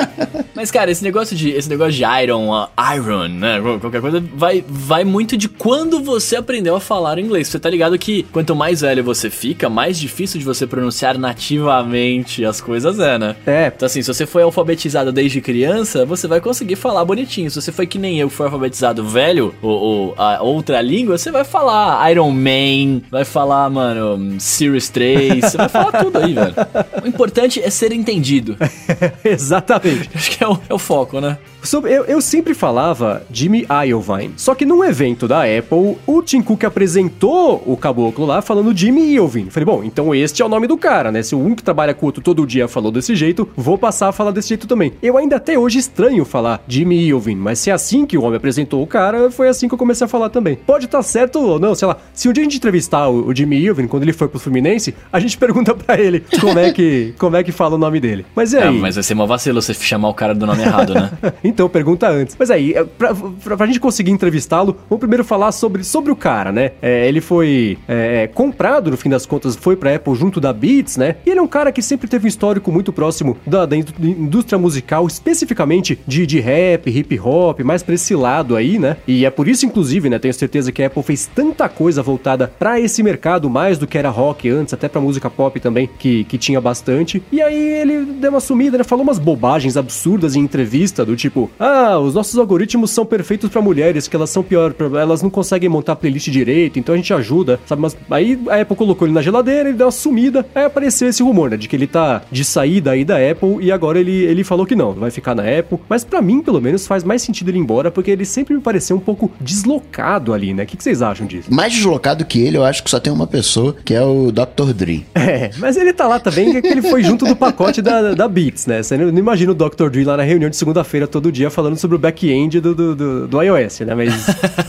Mas, 0.54 0.70
cara, 0.70 0.90
esse 0.90 1.02
negócio 1.02 1.34
de, 1.34 1.50
esse 1.50 1.68
negócio 1.68 1.92
de 1.92 2.04
iron, 2.04 2.50
uh, 2.50 2.68
iron, 2.94 3.28
né? 3.28 3.60
Qualquer 3.80 4.00
coisa, 4.00 4.22
vai, 4.34 4.62
vai 4.68 5.02
muito 5.02 5.36
de 5.36 5.48
quando 5.48 6.00
você 6.00 6.36
aprendeu 6.36 6.76
a 6.76 6.80
falar 6.80 7.18
inglês. 7.18 7.48
Você 7.48 7.58
tá 7.58 7.70
ligado 7.70 7.98
que 7.98 8.24
quanto 8.24 8.54
mais 8.54 8.82
velho 8.82 9.02
você 9.02 9.30
fica, 9.30 9.68
mais 9.68 9.98
difícil 9.98 10.38
de 10.38 10.44
você 10.44 10.66
pronunciar 10.66 11.18
nativamente 11.18 12.44
as 12.44 12.60
coisas 12.60 12.98
é, 12.98 13.18
né? 13.18 13.36
É. 13.46 13.72
Então, 13.74 13.86
assim, 13.86 14.02
se 14.02 14.12
você 14.12 14.26
foi 14.26 14.42
alfabetizado 14.42 15.10
desde 15.10 15.40
criança, 15.40 16.04
você 16.04 16.28
vai 16.28 16.40
conseguir 16.40 16.76
falar 16.76 17.04
bonitinho. 17.04 17.50
Se 17.50 17.60
você 17.60 17.72
foi 17.72 17.86
que 17.86 17.98
nem 17.98 18.20
eu, 18.20 18.28
que 18.28 18.34
foi 18.34 18.46
alfabetizado 18.46 19.04
velho, 19.06 19.54
ou, 19.62 19.70
ou 19.70 20.14
a 20.18 20.42
outra 20.42 20.80
língua, 20.80 21.16
você 21.16 21.30
vai 21.30 21.44
falar 21.44 22.10
Iron 22.10 22.30
Man, 22.30 23.00
vai 23.10 23.24
falar, 23.24 23.70
mano, 23.70 24.38
Series 24.38 24.88
3, 24.90 25.44
você 25.44 25.56
vai 25.56 25.68
falar 25.68 25.92
tudo 26.04 26.18
aí, 26.18 26.34
velho. 26.34 26.54
O 27.02 27.06
importante 27.06 27.60
é 27.60 27.68
ser 27.70 27.92
entendido. 28.02 28.56
Exatamente. 29.24 30.10
Acho 30.14 30.30
que 30.30 30.44
é 30.44 30.48
o, 30.48 30.58
é 30.68 30.74
o 30.74 30.78
foco, 30.78 31.20
né? 31.20 31.38
Sobre, 31.62 31.92
eu, 31.92 32.04
eu, 32.04 32.20
sempre 32.20 32.54
falava 32.54 33.22
Jimmy 33.30 33.66
Iovine. 33.86 34.34
Só 34.36 34.54
que 34.54 34.64
num 34.64 34.84
evento 34.84 35.28
da 35.28 35.42
Apple, 35.42 35.96
o 36.06 36.22
Tim 36.22 36.42
Cook 36.42 36.64
apresentou 36.64 37.62
o 37.64 37.76
caboclo 37.76 38.26
lá 38.26 38.42
falando 38.42 38.76
Jimmy 38.76 39.14
Iovine. 39.14 39.50
Falei, 39.50 39.64
bom, 39.64 39.84
então 39.84 40.14
este 40.14 40.42
é 40.42 40.44
o 40.44 40.48
nome 40.48 40.66
do 40.66 40.76
cara, 40.76 41.12
né? 41.12 41.22
Se 41.22 41.34
o 41.34 41.38
um 41.38 41.54
que 41.54 41.62
trabalha 41.62 41.94
com 41.94 42.04
o 42.04 42.08
outro 42.08 42.22
todo 42.22 42.46
dia 42.46 42.66
falou 42.66 42.90
desse 42.90 43.14
jeito, 43.14 43.48
vou 43.56 43.78
passar 43.78 44.08
a 44.08 44.12
falar 44.12 44.32
desse 44.32 44.48
jeito 44.48 44.66
também. 44.66 44.92
Eu 45.02 45.16
ainda 45.16 45.36
até 45.36 45.58
hoje 45.58 45.78
estranho 45.78 46.24
falar 46.24 46.62
Jimmy 46.66 47.06
Iovine, 47.06 47.40
mas 47.40 47.58
se 47.58 47.70
é 47.70 47.72
assim 47.72 48.04
que 48.04 48.18
o 48.18 48.22
homem 48.22 48.36
apresentou 48.36 48.82
o 48.82 48.86
cara, 48.86 49.30
foi 49.30 49.48
assim 49.48 49.68
que 49.68 49.74
eu 49.74 49.78
comecei 49.78 50.04
a 50.04 50.08
falar 50.08 50.30
também. 50.30 50.56
Pode 50.56 50.86
estar 50.86 50.98
tá 50.98 51.02
certo 51.02 51.38
ou 51.38 51.58
não, 51.60 51.74
sei 51.74 51.86
lá. 51.86 51.96
Se 52.12 52.28
um 52.28 52.32
dia 52.32 52.42
a 52.42 52.44
gente 52.44 52.56
entrevistar 52.56 53.08
o, 53.08 53.28
o 53.28 53.34
Jimmy 53.34 53.56
Iovine, 53.58 53.88
quando 53.88 54.02
ele 54.02 54.12
foi 54.12 54.28
pro 54.28 54.38
Fluminense, 54.38 54.94
a 55.12 55.20
gente 55.20 55.38
pergunta 55.38 55.74
para 55.74 56.00
ele 56.00 56.24
como 56.40 56.58
é 56.58 56.72
que 56.72 57.14
como 57.18 57.36
é 57.36 57.44
que 57.44 57.52
fala 57.52 57.76
o 57.76 57.78
nome 57.78 58.00
dele. 58.00 58.26
Mas 58.34 58.52
é, 58.54 58.66
é 58.66 58.70
mas 58.70 58.96
vai 58.96 59.04
ser 59.04 59.14
uma 59.14 59.26
vacilo 59.26 59.60
você 59.60 59.74
chamar 59.74 60.08
o 60.08 60.14
cara 60.14 60.34
do 60.34 60.46
nome 60.46 60.62
errado, 60.62 60.94
né? 60.94 61.10
então, 61.52 61.68
pergunta 61.68 62.08
antes. 62.08 62.36
Mas 62.38 62.50
aí, 62.50 62.72
é, 62.72 62.84
pra, 62.84 63.14
pra, 63.14 63.56
pra 63.56 63.66
gente 63.66 63.78
conseguir 63.78 64.10
entrevistá-lo, 64.10 64.76
vamos 64.88 65.00
primeiro 65.00 65.24
falar 65.24 65.52
sobre, 65.52 65.84
sobre 65.84 66.10
o 66.10 66.16
cara, 66.16 66.50
né? 66.50 66.72
É, 66.80 67.06
ele 67.06 67.20
foi 67.20 67.78
é, 67.86 68.28
comprado, 68.32 68.90
no 68.90 68.96
fim 68.96 69.10
das 69.10 69.26
contas, 69.26 69.54
foi 69.54 69.76
pra 69.76 69.94
Apple 69.94 70.14
junto 70.14 70.40
da 70.40 70.52
Beats, 70.52 70.96
né? 70.96 71.16
E 71.26 71.30
ele 71.30 71.38
é 71.38 71.42
um 71.42 71.48
cara 71.48 71.70
que 71.70 71.82
sempre 71.82 72.08
teve 72.08 72.26
um 72.26 72.28
histórico 72.28 72.72
muito 72.72 72.92
próximo 72.92 73.36
da, 73.46 73.66
da 73.66 73.76
indústria 73.76 74.58
musical, 74.58 75.06
especificamente 75.06 75.98
de, 76.06 76.26
de 76.26 76.40
rap, 76.40 76.88
hip 76.88 77.20
hop, 77.20 77.60
mais 77.60 77.82
pra 77.82 77.94
esse 77.94 78.14
lado 78.14 78.56
aí, 78.56 78.78
né? 78.78 78.96
E 79.06 79.24
é 79.26 79.30
por 79.30 79.46
isso, 79.46 79.66
inclusive, 79.66 80.08
né? 80.08 80.18
Tenho 80.18 80.34
certeza 80.34 80.72
que 80.72 80.82
a 80.82 80.86
Apple 80.86 81.02
fez 81.02 81.30
tanta 81.32 81.68
coisa 81.68 82.02
voltada 82.02 82.52
para 82.58 82.80
esse 82.80 83.02
mercado, 83.02 83.50
mais 83.50 83.78
do 83.78 83.86
que 83.86 83.98
era 83.98 84.08
rock 84.08 84.48
antes, 84.48 84.72
até 84.72 84.88
pra 84.88 85.00
música 85.00 85.28
pop 85.28 85.58
também, 85.60 85.88
que, 85.98 86.24
que 86.24 86.38
tinha 86.38 86.60
bastante. 86.60 87.22
E 87.30 87.42
aí 87.42 87.54
ele 87.54 88.04
deu 88.04 88.30
uma 88.30 88.40
sumida, 88.40 88.78
né? 88.78 88.84
Falou 88.84 89.02
umas 89.04 89.18
bobagens 89.18 89.76
absurdas 89.76 90.34
em 90.36 90.40
entrevista, 90.40 91.04
do 91.04 91.16
tipo, 91.16 91.41
ah, 91.58 91.98
os 91.98 92.14
nossos 92.14 92.38
algoritmos 92.38 92.90
são 92.90 93.04
perfeitos 93.04 93.50
para 93.50 93.60
mulheres, 93.60 94.08
que 94.08 94.16
elas 94.16 94.30
são 94.30 94.42
pior, 94.42 94.74
elas 95.00 95.22
não 95.22 95.30
conseguem 95.30 95.68
montar 95.68 95.96
playlist 95.96 96.28
direito, 96.28 96.78
então 96.78 96.94
a 96.94 96.98
gente 96.98 97.12
ajuda, 97.12 97.60
sabe? 97.66 97.82
Mas 97.82 97.96
aí 98.10 98.38
a 98.48 98.60
Apple 98.60 98.76
colocou 98.76 99.06
ele 99.06 99.14
na 99.14 99.22
geladeira, 99.22 99.68
ele 99.68 99.78
deu 99.78 99.86
uma 99.86 99.92
sumida, 99.92 100.44
aí 100.54 100.64
apareceu 100.64 101.08
esse 101.08 101.22
rumor, 101.22 101.50
né? 101.50 101.56
De 101.56 101.68
que 101.68 101.76
ele 101.76 101.86
tá 101.86 102.22
de 102.30 102.44
saída 102.44 102.92
aí 102.92 103.04
da 103.04 103.16
Apple 103.16 103.58
e 103.60 103.70
agora 103.70 103.98
ele, 103.98 104.12
ele 104.12 104.44
falou 104.44 104.66
que 104.66 104.74
não, 104.74 104.92
vai 104.92 105.10
ficar 105.10 105.34
na 105.34 105.42
Apple. 105.42 105.78
Mas 105.88 106.04
para 106.04 106.22
mim, 106.22 106.42
pelo 106.42 106.60
menos, 106.60 106.86
faz 106.86 107.04
mais 107.04 107.22
sentido 107.22 107.50
ele 107.50 107.58
ir 107.58 107.60
embora, 107.60 107.90
porque 107.90 108.10
ele 108.10 108.24
sempre 108.24 108.54
me 108.54 108.60
pareceu 108.60 108.96
um 108.96 109.00
pouco 109.00 109.30
deslocado 109.40 110.32
ali, 110.32 110.54
né? 110.54 110.64
O 110.64 110.66
que, 110.66 110.76
que 110.76 110.82
vocês 110.82 111.02
acham 111.02 111.26
disso? 111.26 111.52
Mais 111.52 111.72
deslocado 111.72 112.24
que 112.24 112.40
ele, 112.40 112.56
eu 112.56 112.64
acho 112.64 112.82
que 112.82 112.90
só 112.90 113.00
tem 113.00 113.12
uma 113.12 113.26
pessoa, 113.26 113.74
que 113.84 113.94
é 113.94 114.02
o 114.02 114.30
Dr. 114.30 114.72
Dre. 114.74 115.06
É, 115.14 115.50
mas 115.58 115.76
ele 115.76 115.92
tá 115.92 116.06
lá 116.06 116.18
também, 116.18 116.60
que 116.60 116.66
ele 116.66 116.82
foi 116.82 117.02
junto 117.02 117.24
do 117.24 117.34
pacote 117.34 117.80
da, 117.80 118.12
da 118.12 118.28
Beats, 118.28 118.66
né? 118.66 118.82
Você 118.82 118.96
não, 118.96 119.10
não 119.10 119.18
imagina 119.18 119.52
o 119.52 119.54
Dr. 119.54 119.88
Dre 119.88 120.04
lá 120.04 120.16
na 120.16 120.22
reunião 120.22 120.50
de 120.50 120.56
segunda-feira 120.56 121.06
todo 121.06 121.31
dia 121.32 121.50
falando 121.50 121.76
sobre 121.76 121.96
o 121.96 121.98
back-end 121.98 122.60
do, 122.60 122.74
do, 122.74 122.94
do, 122.94 123.28
do, 123.28 123.42
iOS, 123.42 123.80
né? 123.80 123.94
Mas. 123.94 124.12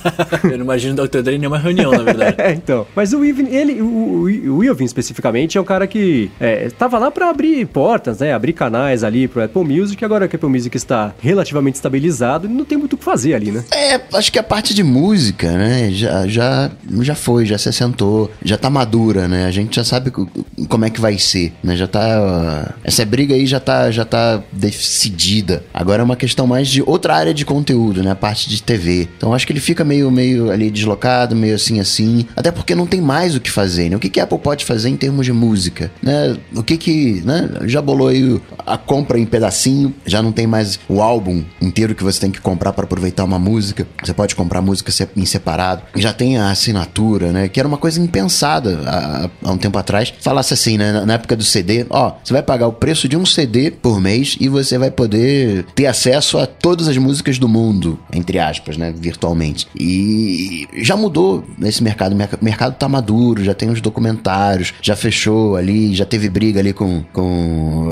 Eu 0.44 0.58
não 0.58 0.66
imagino 0.66 1.02
o 1.02 1.08
Dr. 1.08 1.22
Dre 1.22 1.36
em 1.36 1.40
nenhuma 1.40 1.60
reunião, 1.60 1.92
na 1.92 2.04
verdade. 2.04 2.36
é, 2.42 2.52
então. 2.54 2.88
Mas 2.96 3.14
o 3.14 3.24
Ivan, 3.24 3.48
ele, 3.50 3.82
o, 3.82 4.24
o 4.56 4.64
Ivan 4.64 4.84
especificamente, 4.84 5.58
é 5.58 5.62
um 5.62 5.66
cara 5.66 5.86
que 5.86 6.32
é, 6.40 6.70
tava 6.72 6.98
lá 6.98 7.12
para 7.12 7.30
abrir 7.30 7.66
portas, 7.68 8.20
né? 8.20 8.34
Abrir 8.34 8.54
canais 8.54 9.04
ali 9.04 9.28
pro 9.28 9.44
Apple 9.44 9.64
Music. 9.64 10.04
Agora 10.04 10.28
que 10.28 10.36
o 10.36 10.38
Apple 10.38 10.50
Music 10.50 10.76
está 10.76 11.14
relativamente 11.20 11.76
estabilizado, 11.76 12.48
não 12.48 12.66
tem 12.66 12.78
muito 12.78 12.94
o 12.94 12.98
que 12.98 13.04
fazer 13.04 13.34
ali, 13.34 13.52
né? 13.52 13.64
É, 13.72 14.00
acho 14.14 14.32
que 14.32 14.40
a 14.40 14.44
parte 14.44 14.74
de 14.74 14.84
música, 14.84 15.52
né? 15.52 15.92
Já, 15.92 16.28
já, 16.28 16.72
já 17.02 17.16
foi, 17.16 17.46
já 17.46 17.58
se 17.58 17.70
assentou, 17.70 18.32
já 18.44 18.58
tá 18.58 18.70
madura, 18.70 19.28
né? 19.28 19.46
A 19.46 19.52
gente 19.52 19.76
já 19.76 19.84
sabe 19.84 20.12
como 20.12 20.86
é 20.86 20.90
que 20.90 21.02
vai 21.02 21.18
ser, 21.18 21.54
né? 21.64 21.76
Já 21.76 21.88
tá. 21.88 22.74
Essa 22.84 23.06
briga 23.06 23.36
aí 23.36 23.46
já 23.46 23.60
tá, 23.60 23.92
já 23.92 24.06
tá 24.06 24.42
decidida. 24.52 25.64
Agora 25.74 26.02
é 26.02 26.06
uma 26.06 26.16
questão 26.16 26.48
mais 26.54 26.68
de 26.68 26.84
outra 26.86 27.16
área 27.16 27.34
de 27.34 27.44
conteúdo, 27.44 28.04
né? 28.04 28.12
A 28.12 28.16
parte 28.16 28.48
de 28.48 28.62
TV. 28.62 29.10
Então 29.18 29.34
acho 29.34 29.48
que 29.48 29.52
ele 29.52 29.60
fica 29.60 29.84
meio, 29.84 30.12
meio 30.12 30.52
ali 30.52 30.70
deslocado, 30.70 31.36
meio 31.36 31.56
assim, 31.56 31.80
assim. 31.80 32.28
Até 32.36 32.52
porque 32.52 32.76
não 32.76 32.86
tem 32.86 33.02
mais 33.02 33.36
o 33.36 33.42
que 33.42 33.50
fazer, 33.50 33.90
né? 33.90 33.96
O 33.96 34.00
que, 34.00 34.10
que 34.10 34.20
a 34.20 34.24
Apple 34.24 34.38
pode 34.38 34.64
fazer 34.64 34.90
em 34.90 34.96
termos 34.96 35.26
de 35.26 35.34
música, 35.34 35.92
né? 36.02 36.38
O 36.56 36.62
que 36.62 36.78
que, 36.78 37.24
né? 37.26 37.50
Já 37.66 37.82
bolou 37.82 38.08
aí 38.08 38.40
a 38.66 38.78
compra 38.78 39.18
em 39.20 39.26
pedacinho, 39.26 39.94
já 40.06 40.22
não 40.22 40.32
tem 40.32 40.46
mais 40.46 40.80
o 40.88 41.02
álbum 41.02 41.44
inteiro 41.60 41.96
que 41.96 42.04
você 42.04 42.20
tem 42.20 42.32
que 42.32 42.40
comprar 42.40 42.72
para 42.72 42.84
aproveitar 42.84 43.24
uma 43.24 43.40
música. 43.40 43.88
Você 44.04 44.14
pode 44.14 44.36
comprar 44.36 44.62
música 44.62 44.92
em 45.18 45.26
separado. 45.26 45.82
Já 45.96 46.14
tem 46.14 46.38
a 46.38 46.52
assinatura, 46.52 47.32
né? 47.32 47.48
Que 47.48 47.60
era 47.60 47.68
uma 47.68 47.78
coisa 47.78 48.00
impensada 48.00 48.80
há, 48.86 49.30
há 49.44 49.52
um 49.52 49.58
tempo 49.58 49.78
atrás. 49.78 50.14
Falasse 50.20 50.54
assim, 50.54 50.78
né? 50.78 51.04
Na 51.04 51.16
época 51.16 51.36
do 51.36 51.44
CD, 51.44 51.86
ó, 51.90 52.14
você 52.24 52.32
vai 52.32 52.44
pagar 52.44 52.68
o 52.68 52.74
preço 52.74 53.08
de 53.08 53.18
um 53.18 53.26
CD 53.26 53.72
por 53.72 54.00
mês 54.00 54.38
e 54.40 54.48
você 54.48 54.78
vai 54.78 54.92
poder 54.92 55.66
ter 55.74 55.88
acesso 55.88 56.38
a 56.38 56.43
todas 56.46 56.88
as 56.88 56.98
músicas 56.98 57.38
do 57.38 57.48
mundo, 57.48 58.00
entre 58.12 58.40
aspas, 58.40 58.78
né? 58.78 58.94
Virtualmente. 58.96 59.68
E 59.80 60.68
já 60.78 60.96
mudou 60.96 61.44
nesse 61.58 61.84
mercado. 61.84 62.14
O 62.14 62.44
mercado 62.44 62.76
tá 62.76 62.88
maduro, 62.88 63.44
já 63.44 63.54
tem 63.54 63.70
os 63.70 63.82
documentários, 63.82 64.74
já 64.82 64.96
fechou 64.96 65.56
ali, 65.56 65.94
já 65.94 66.06
teve 66.06 66.30
briga 66.30 66.60
ali 66.60 66.74
com, 66.74 67.04
com 67.12 67.90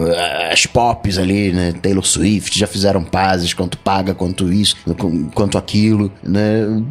as 0.52 0.66
pops 0.66 1.18
ali, 1.18 1.52
né? 1.52 1.74
Taylor 1.74 2.06
Swift, 2.06 2.58
já 2.58 2.68
fizeram 2.68 3.04
pazes, 3.04 3.54
quanto 3.54 3.78
paga, 3.78 4.14
quanto 4.14 4.52
isso, 4.52 4.76
quanto 5.34 5.58
aquilo, 5.58 6.12
né? 6.24 6.82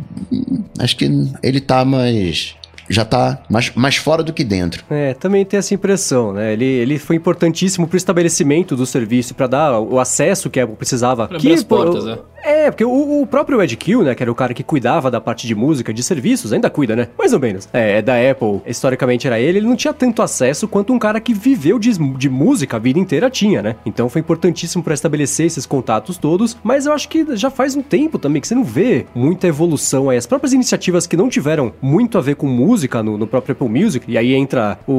Acho 0.78 0.96
que 0.96 1.10
ele 1.42 1.60
tá 1.60 1.84
mais 1.84 2.54
já 2.90 3.04
tá 3.04 3.38
mais, 3.48 3.70
mais 3.74 3.96
fora 3.96 4.22
do 4.22 4.32
que 4.32 4.42
dentro. 4.42 4.84
É, 4.90 5.14
também 5.14 5.44
tem 5.44 5.58
essa 5.58 5.72
impressão, 5.72 6.32
né? 6.32 6.52
Ele, 6.52 6.64
ele 6.64 6.98
foi 6.98 7.14
importantíssimo 7.14 7.86
pro 7.86 7.96
estabelecimento 7.96 8.74
do 8.74 8.84
serviço, 8.84 9.32
para 9.32 9.46
dar 9.46 9.78
o 9.78 10.00
acesso 10.00 10.50
que 10.50 10.58
a 10.58 10.64
Apple 10.64 10.76
precisava. 10.76 11.28
Pra 11.28 11.38
que, 11.38 11.52
as 11.52 11.62
portas, 11.62 12.02
pô, 12.02 12.10
é. 12.10 12.18
É, 12.42 12.70
porque 12.70 12.84
o, 12.84 13.22
o, 13.22 13.26
próprio 13.26 13.62
Ed 13.62 13.76
Kill, 13.76 14.02
né, 14.02 14.14
que 14.14 14.22
era 14.22 14.30
o 14.30 14.34
cara 14.34 14.54
que 14.54 14.62
cuidava 14.62 15.10
da 15.10 15.20
parte 15.20 15.46
de 15.46 15.54
música, 15.54 15.92
de 15.92 16.02
serviços, 16.02 16.52
ainda 16.52 16.70
cuida, 16.70 16.96
né? 16.96 17.08
Mais 17.18 17.32
ou 17.32 17.40
menos. 17.40 17.68
É, 17.72 17.98
é 17.98 18.02
da 18.02 18.14
Apple, 18.14 18.60
historicamente 18.66 19.26
era 19.26 19.38
ele, 19.38 19.58
ele 19.58 19.66
não 19.66 19.76
tinha 19.76 19.92
tanto 19.92 20.22
acesso 20.22 20.66
quanto 20.66 20.92
um 20.92 20.98
cara 20.98 21.20
que 21.20 21.34
viveu 21.34 21.78
de, 21.78 21.92
de 22.16 22.28
música 22.28 22.76
a 22.76 22.80
vida 22.80 22.98
inteira 22.98 23.30
tinha, 23.30 23.62
né? 23.62 23.76
Então 23.84 24.08
foi 24.08 24.20
importantíssimo 24.20 24.82
para 24.82 24.94
estabelecer 24.94 25.46
esses 25.46 25.66
contatos 25.66 26.16
todos, 26.16 26.56
mas 26.62 26.86
eu 26.86 26.92
acho 26.92 27.08
que 27.08 27.36
já 27.36 27.50
faz 27.50 27.76
um 27.76 27.82
tempo 27.82 28.18
também 28.18 28.40
que 28.40 28.48
você 28.48 28.54
não 28.54 28.64
vê 28.64 29.06
muita 29.14 29.46
evolução 29.46 30.10
aí. 30.10 30.16
As 30.16 30.26
próprias 30.26 30.52
iniciativas 30.52 31.06
que 31.06 31.16
não 31.16 31.28
tiveram 31.28 31.72
muito 31.80 32.18
a 32.18 32.20
ver 32.20 32.36
com 32.36 32.46
música 32.46 33.02
no, 33.02 33.18
no 33.18 33.26
próprio 33.26 33.52
Apple 33.52 33.68
Music, 33.68 34.04
e 34.08 34.16
aí 34.16 34.34
entra 34.34 34.78
o, 34.86 34.92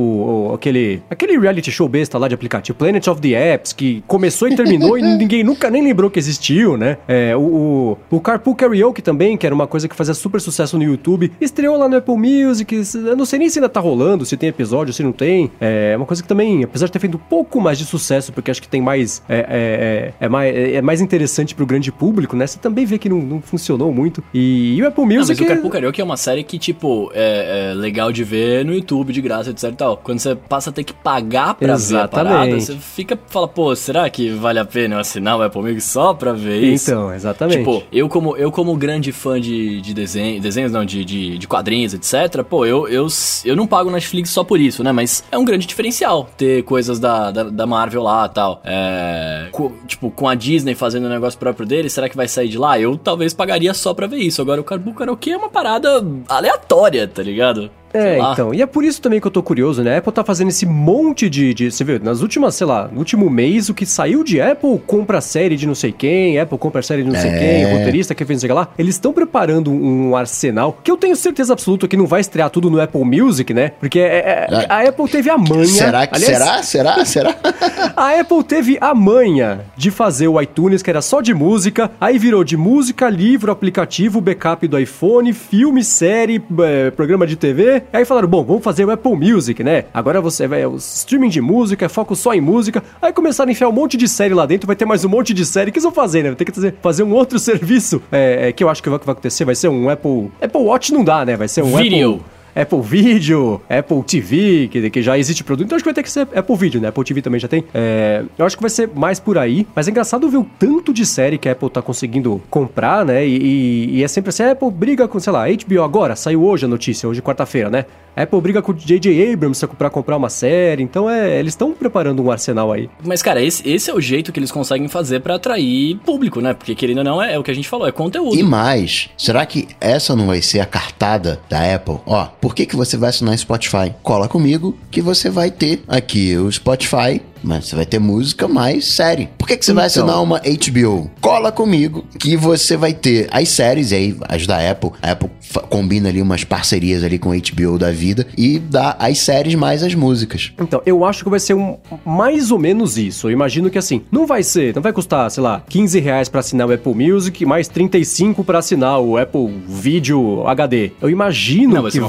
o, 0.50 0.54
aquele, 0.54 1.02
aquele 1.10 1.38
reality 1.38 1.72
show 1.72 1.88
besta 1.88 2.18
lá 2.18 2.28
de 2.28 2.36
aplicativo, 2.36 2.78
Planet 2.78 3.08
of 3.08 3.22
the 3.22 3.54
Apps, 3.54 3.74
que 3.74 4.04
começou 4.08 4.48
e 4.48 4.56
terminou 4.56 4.98
e 4.98 5.02
ninguém 5.18 5.44
nunca 5.44 5.70
nem 5.70 5.84
lembrou 5.84 6.10
que 6.10 6.20
existiu, 6.20 6.78
né? 6.78 6.98
É, 7.08 7.31
é, 7.32 7.36
o, 7.36 7.98
o, 8.12 8.18
o 8.18 8.20
Carpool 8.20 8.56
Karaoke 8.56 9.02
também, 9.02 9.38
que 9.38 9.46
era 9.46 9.54
uma 9.56 9.68
coisa 9.68 9.88
que 9.88 9.96
fazia 9.96 10.14
super 10.14 10.40
sucesso 10.40 10.78
no 10.78 10.84
YouTube, 10.84 11.32
estreou 11.40 11.78
lá 11.78 11.88
no 11.88 11.98
Apple 11.98 12.18
Music. 12.18 12.82
Eu 12.96 13.16
não 13.16 13.26
sei 13.26 13.40
nem 13.40 13.50
se 13.50 13.60
ainda 13.60 13.70
tá 13.70 13.80
rolando, 13.80 14.26
se 14.26 14.38
tem 14.38 14.50
episódio, 14.50 14.94
se 14.94 15.04
não 15.04 15.12
tem. 15.12 15.52
É 15.60 15.96
uma 15.96 16.06
coisa 16.06 16.22
que 16.22 16.28
também, 16.28 16.64
apesar 16.64 16.86
de 16.86 16.92
ter 16.92 17.00
feito 17.00 17.16
um 17.16 17.20
pouco 17.30 17.60
mais 17.60 17.78
de 17.78 17.86
sucesso, 17.86 18.32
porque 18.32 18.52
acho 18.52 18.62
que 18.62 18.68
tem 18.68 18.82
mais. 18.82 19.22
É, 19.28 19.36
é, 19.36 19.44
é, 19.50 20.26
é 20.26 20.30
mais, 20.30 20.56
é 20.56 20.82
mais 20.82 21.02
interessante 21.02 21.56
pro 21.56 21.66
grande 21.66 21.92
público, 21.92 22.36
né? 22.36 22.46
Você 22.46 22.60
também 22.60 22.86
vê 22.86 22.98
que 22.98 23.10
não, 23.10 23.20
não 23.20 23.42
funcionou 23.42 23.92
muito. 23.92 24.24
E, 24.34 24.76
e 24.76 24.82
o 24.82 24.88
Apple 24.88 25.06
Music. 25.06 25.20
Não, 25.20 25.28
mas 25.28 25.40
o 25.40 25.46
Carpool 25.46 25.70
Karaoke 25.70 26.02
é 26.02 26.04
uma 26.04 26.18
série 26.18 26.44
que, 26.44 26.60
tipo, 26.60 27.12
é, 27.14 27.72
é, 27.72 27.74
legal 27.74 28.12
de 28.12 28.24
ver 28.24 28.66
no 28.66 28.74
YouTube, 28.74 29.14
de 29.14 29.22
graça, 29.22 29.52
etc 29.52 29.64
e 29.64 29.74
tal. 29.74 29.98
Quando 29.98 30.20
você 30.20 30.36
passa 30.36 30.70
a 30.70 30.74
ter 30.74 30.84
que 30.84 30.94
pagar 30.94 31.56
pra 31.56 31.74
Exatamente. 31.74 32.12
ver 32.12 32.20
a 32.20 32.24
parada, 32.24 32.60
você 32.60 32.76
fica 32.76 33.18
fala, 33.28 33.48
pô, 33.48 33.76
será 33.76 34.10
que 34.10 34.30
vale 34.32 34.60
a 34.60 34.66
pena 34.66 34.96
eu 34.96 35.00
assinar 35.00 35.38
o 35.38 35.42
Apple 35.42 35.62
Music 35.62 35.82
só 35.82 36.14
pra 36.14 36.34
ver 36.34 36.62
isso? 36.62 36.92
Então, 36.92 37.14
Exatamente. 37.22 37.60
Tipo, 37.60 37.84
eu 37.92 38.10
como, 38.10 38.36
eu 38.36 38.52
como 38.52 38.76
grande 38.76 39.12
fã 39.12 39.40
de, 39.40 39.80
de 39.82 39.94
desenho, 39.94 40.42
desenhos, 40.42 40.72
não, 40.72 40.84
de, 40.84 41.06
de, 41.06 41.38
de, 41.38 41.48
quadrinhos, 41.48 41.94
etc., 41.94 42.44
pô, 42.44 42.66
eu, 42.66 42.88
eu, 42.88 43.08
eu 43.46 43.56
não 43.56 43.68
pago 43.68 43.92
Netflix 43.92 44.32
só 44.32 44.44
por 44.44 44.60
isso, 44.60 44.84
né? 44.84 44.92
Mas 44.92 45.24
é 45.32 45.38
um 45.38 45.46
grande 45.46 45.68
diferencial 45.68 46.30
ter 46.36 46.64
coisas 46.64 47.00
da, 47.00 47.32
da, 47.32 47.44
da 47.44 47.68
Marvel 47.68 48.04
lá 48.04 48.26
e 48.26 48.34
tal. 48.34 48.62
É, 48.64 49.48
co, 49.52 49.72
tipo, 49.88 50.10
com 50.10 50.28
a 50.28 50.36
Disney 50.36 50.74
fazendo 50.74 51.06
o 51.06 51.10
negócio 51.10 51.40
próprio 51.40 51.66
dele, 51.66 51.90
será 51.90 52.10
que 52.10 52.18
vai 52.18 52.28
sair 52.28 52.50
de 52.50 52.58
lá? 52.58 52.80
Eu 52.80 52.98
talvez 52.98 53.34
pagaria 53.34 53.74
só 53.74 53.94
pra 53.94 54.08
ver 54.08 54.18
isso. 54.18 54.42
Agora, 54.42 54.60
o 54.60 54.64
Carbu 54.64 54.94
Karaokê 54.94 55.32
é 55.32 55.38
uma 55.38 55.50
parada 55.50 56.04
aleatória, 56.28 57.08
tá 57.08 57.22
ligado? 57.22 57.70
É, 57.94 58.20
então. 58.20 58.54
E 58.54 58.62
é 58.62 58.66
por 58.66 58.84
isso 58.84 59.02
também 59.02 59.20
que 59.20 59.28
eu 59.28 59.32
tô 59.32 59.44
curioso, 59.44 59.84
né? 59.84 59.96
A 59.96 59.98
Apple 60.00 60.12
tá 60.14 60.24
fazendo 60.24 60.50
esse 60.50 60.66
monte 60.66 61.30
de, 61.30 61.54
de. 61.54 61.72
Você 61.72 61.84
viu, 61.84 62.00
nas 62.00 62.22
últimas, 62.22 62.56
sei 62.56 62.68
lá, 62.68 62.88
no 62.92 63.00
último 63.00 63.30
mês, 63.30 63.70
o 63.70 63.74
que 63.74 63.86
saiu 63.86 64.24
de 64.24 64.42
Apple 64.42 64.80
compra 64.86 65.22
série 65.22 65.56
de 65.56 65.68
não 65.68 65.76
sei 65.76 65.92
quem, 65.92 66.40
Apple 66.40 66.58
compra 66.58 66.82
série 66.82 67.04
de 67.04 67.10
não 67.10 67.16
é. 67.16 67.22
sei 67.22 67.32
quem, 67.32 67.78
roteirista 67.78 68.16
que 68.16 68.26
fez 68.26 68.38
não 68.38 68.48
sei 68.48 68.54
lá. 68.54 68.70
Eles 68.78 68.96
estão 68.96 69.14
preparando 69.14 69.72
um 69.72 70.16
arsenal 70.16 70.78
que 70.84 70.90
eu 70.90 70.98
tenho 70.98 71.16
certeza 71.16 71.54
absoluta 71.54 71.88
que 71.88 71.98
não 71.98 72.06
vai 72.06 72.22
estrear 72.22 72.50
tudo 72.50 72.70
no 72.70 72.80
Apple 72.80 73.04
Music, 73.04 73.54
né? 73.54 73.72
Porque 73.80 74.00
é, 74.00 74.04
é, 74.04 74.48
é. 74.50 74.66
a 74.70 74.90
Apple 74.90 75.08
teve 75.10 75.30
a 75.30 75.38
manha. 75.38 75.66
Será 75.66 76.08
que 76.08 76.16
aliás, 76.16 76.38
será? 76.38 76.64
Será? 76.64 77.06
Será? 77.06 77.36
a 77.96 78.20
Apple 78.20 78.44
teve 78.44 78.78
a 78.80 78.94
manha 78.94 79.62
de 79.76 79.92
fazer 79.92 80.28
o 80.28 80.42
iTunes, 80.42 80.82
que 80.82 80.90
era 80.90 81.02
só 81.02 81.22
de 81.22 81.34
música, 81.34 81.92
aí 82.00 82.18
virou 82.18 82.44
de 82.44 82.58
música, 82.58 83.10
livro, 83.10 83.52
aplicativo, 83.52 84.22
backup 84.22 84.68
do 84.68 84.80
iPhone, 84.80 85.34
filme, 85.34 85.84
série, 85.84 86.42
é, 86.60 86.92
programa 86.92 87.28
de 87.28 87.36
TV. 87.36 87.81
Aí 87.92 88.06
falaram, 88.06 88.28
bom, 88.28 88.44
vamos 88.44 88.64
fazer 88.64 88.86
o 88.86 88.92
Apple 88.92 89.16
Music, 89.16 89.64
né? 89.64 89.86
Agora 89.94 90.22
você 90.22 90.48
vai, 90.48 90.66
o 90.66 90.76
streaming 90.76 91.30
de 91.30 91.42
música, 91.42 91.86
é 91.86 91.90
foco 91.90 92.16
só 92.16 92.34
em 92.34 92.42
música. 92.42 92.84
Aí 93.02 93.14
começaram 93.14 93.50
a 93.50 93.52
enfiar 93.52 93.70
um 93.70 93.74
monte 93.74 93.98
de 93.98 94.08
série 94.08 94.34
lá 94.34 94.46
dentro, 94.46 94.68
vai 94.68 94.76
ter 94.76 94.86
mais 94.86 95.06
um 95.06 95.10
monte 95.10 95.34
de 95.34 95.46
série. 95.46 95.70
O 95.70 95.74
que 95.74 95.78
eles 95.78 95.84
vão 95.84 95.94
fazer, 95.94 96.24
né? 96.24 96.30
Vai 96.30 96.36
ter 96.36 96.46
que 96.46 96.52
fazer, 96.52 96.76
fazer 96.82 97.04
um 97.04 97.14
outro 97.14 97.38
serviço, 97.40 98.02
é, 98.12 98.50
é, 98.50 98.52
que 98.52 98.64
eu 98.64 98.70
acho 98.70 98.82
que 98.82 98.90
vai, 98.90 99.00
vai 99.00 99.14
acontecer, 99.14 99.46
vai 99.46 99.56
ser 99.56 99.70
um 99.70 99.90
Apple... 99.90 100.32
Apple 100.42 100.62
Watch 100.62 100.94
não 100.94 101.04
dá, 101.04 101.26
né? 101.26 101.36
Vai 101.36 101.48
ser 101.48 101.64
um 101.64 101.76
Video. 101.76 102.16
Apple... 102.16 102.26
Apple 102.56 102.82
Video, 102.82 103.62
Apple 103.70 104.04
TV, 104.04 104.68
que, 104.68 104.90
que 104.90 105.02
já 105.02 105.18
existe 105.18 105.44
produto. 105.44 105.66
Então 105.66 105.76
acho 105.76 105.84
que 105.84 105.90
vai 105.90 105.94
ter 105.94 106.04
que 106.04 106.12
ser 106.12 106.28
Apple 106.36 106.56
Video, 106.56 106.82
né? 106.82 106.90
Apple 106.90 107.04
TV 107.04 107.22
também 107.22 107.40
já 107.40 107.48
tem. 107.48 107.64
É, 107.74 108.24
eu 108.38 108.46
acho 108.46 108.56
que 108.56 108.62
vai 108.62 108.70
ser 108.70 108.90
mais 108.94 109.20
por 109.20 109.38
aí. 109.38 109.68
Mas 109.76 109.88
é 109.88 109.92
engraçado 109.92 110.30
ver 110.30 110.38
o 110.38 110.48
tanto 110.60 110.94
de 110.94 111.06
série 111.06 111.38
que 111.38 111.48
a 111.48 111.54
Apple 111.54 111.70
tá 111.70 111.82
conseguindo 111.82 112.42
comprar, 112.50 113.06
né? 113.06 113.26
E, 113.26 113.38
e, 113.38 113.98
e 113.98 114.04
é 114.04 114.08
sempre 114.08 114.30
assim, 114.30 114.44
a 114.44 114.52
Apple 114.52 114.72
briga 114.72 115.08
com, 115.08 115.20
sei 115.20 115.34
lá, 115.34 115.46
HBO 115.48 115.84
agora, 115.84 116.16
saiu 116.16 116.44
hoje 116.44 116.66
a 116.66 116.68
notícia, 116.68 117.08
hoje 117.08 117.22
quarta-feira, 117.22 117.70
né? 117.70 117.86
A 118.16 118.24
Apple 118.24 118.42
briga 118.42 118.62
com 118.62 118.74
o 118.74 118.76
J.J. 118.76 119.34
Abrams 119.34 119.66
pra 119.78 119.90
comprar 119.90 120.18
uma 120.18 120.30
série, 120.30 120.84
então 120.84 121.10
é, 121.10 121.40
eles 121.40 121.54
estão 121.54 121.72
preparando 121.72 122.22
um 122.22 122.30
arsenal 122.30 122.72
aí. 122.72 122.90
Mas, 123.04 123.22
cara, 123.22 123.42
esse, 123.42 123.68
esse 123.68 123.90
é 123.90 123.94
o 123.94 124.02
jeito 124.02 124.34
que 124.34 124.40
eles 124.40 124.52
conseguem 124.52 124.90
fazer 124.90 125.22
para 125.22 125.36
atrair 125.36 125.98
público, 125.98 126.42
né? 126.42 126.54
Porque 126.54 126.76
querendo 126.76 126.98
ou 127.00 127.04
não, 127.06 127.24
é, 127.24 127.36
é, 127.36 127.40
o 127.40 127.44
que 127.44 127.52
a 127.52 127.54
gente 127.54 127.70
falou, 127.70 127.88
é 127.88 127.92
conteúdo. 127.92 128.38
E 128.38 128.44
mais, 128.44 129.10
será 129.18 129.46
que 129.46 129.68
essa 129.80 130.14
não 130.14 130.28
vai 130.28 130.42
ser 130.42 130.60
a 130.60 130.66
cartada 130.66 131.40
da 131.50 131.74
Apple? 131.74 132.00
Ó, 132.06 132.28
por 132.42 132.56
que, 132.56 132.66
que 132.66 132.76
você 132.76 132.98
vai 132.98 133.10
assinar 133.10 133.38
Spotify? 133.38 133.94
Cola 134.02 134.28
comigo 134.28 134.76
que 134.90 135.02
você 135.02 135.30
vai 135.30 135.52
ter 135.52 135.84
aqui 135.88 136.36
o 136.36 136.52
Spotify 136.52 137.22
mas 137.44 137.68
você 137.68 137.76
vai 137.76 137.86
ter 137.86 138.00
música 138.00 138.48
mais 138.48 138.86
série. 138.88 139.30
Por 139.38 139.48
que, 139.48 139.58
que 139.58 139.66
você 139.66 139.72
então. 139.72 139.82
vai 139.82 139.88
assinar 139.88 140.22
uma 140.22 140.40
HBO? 140.40 141.10
Cola 141.20 141.52
comigo 141.52 142.06
que 142.20 142.36
você 142.38 142.78
vai 142.78 142.94
ter 142.94 143.28
as 143.32 143.50
séries, 143.50 143.92
e 143.92 143.96
aí 143.96 144.18
as 144.28 144.46
da 144.48 144.72
Apple. 144.72 144.92
A 145.02 145.12
Apple 145.12 145.30
combina 145.70 146.10
ali 146.10 146.22
umas 146.22 146.44
parcerias 146.44 147.04
ali 147.04 147.18
com 147.18 147.32
a 147.32 147.36
HBO 147.36 147.78
da 147.78 147.92
vida 147.92 148.28
e 148.38 148.60
dá 148.60 148.96
as 149.00 149.20
séries 149.20 149.56
mais 149.56 149.84
as 149.84 149.96
músicas. 149.96 150.54
Então, 150.60 150.82
eu 150.86 151.04
acho 151.04 151.24
que 151.24 151.30
vai 151.30 151.40
ser 151.40 151.54
um, 151.54 151.78
mais 152.06 152.52
ou 152.52 152.60
menos 152.60 152.98
isso. 152.98 153.28
Eu 153.28 153.32
imagino 153.32 153.70
que 153.70 153.78
assim, 153.78 154.02
não 154.12 154.26
vai 154.26 154.44
ser, 154.44 154.76
não 154.76 154.82
vai 154.82 154.94
custar, 154.94 155.30
sei 155.32 155.44
lá, 155.44 155.64
15 155.68 156.00
reais 156.00 156.30
pra 156.30 156.40
assinar 156.40 156.68
o 156.68 156.74
Apple 156.74 156.94
Music, 156.94 157.46
mais 157.46 157.68
35 157.68 158.44
para 158.44 158.60
assinar 158.60 159.00
o 159.00 159.18
Apple 159.18 159.62
Video 159.68 160.48
HD. 160.48 160.92
Eu 161.02 161.10
imagino 161.10 161.76
não, 161.76 161.90
que 161.90 162.00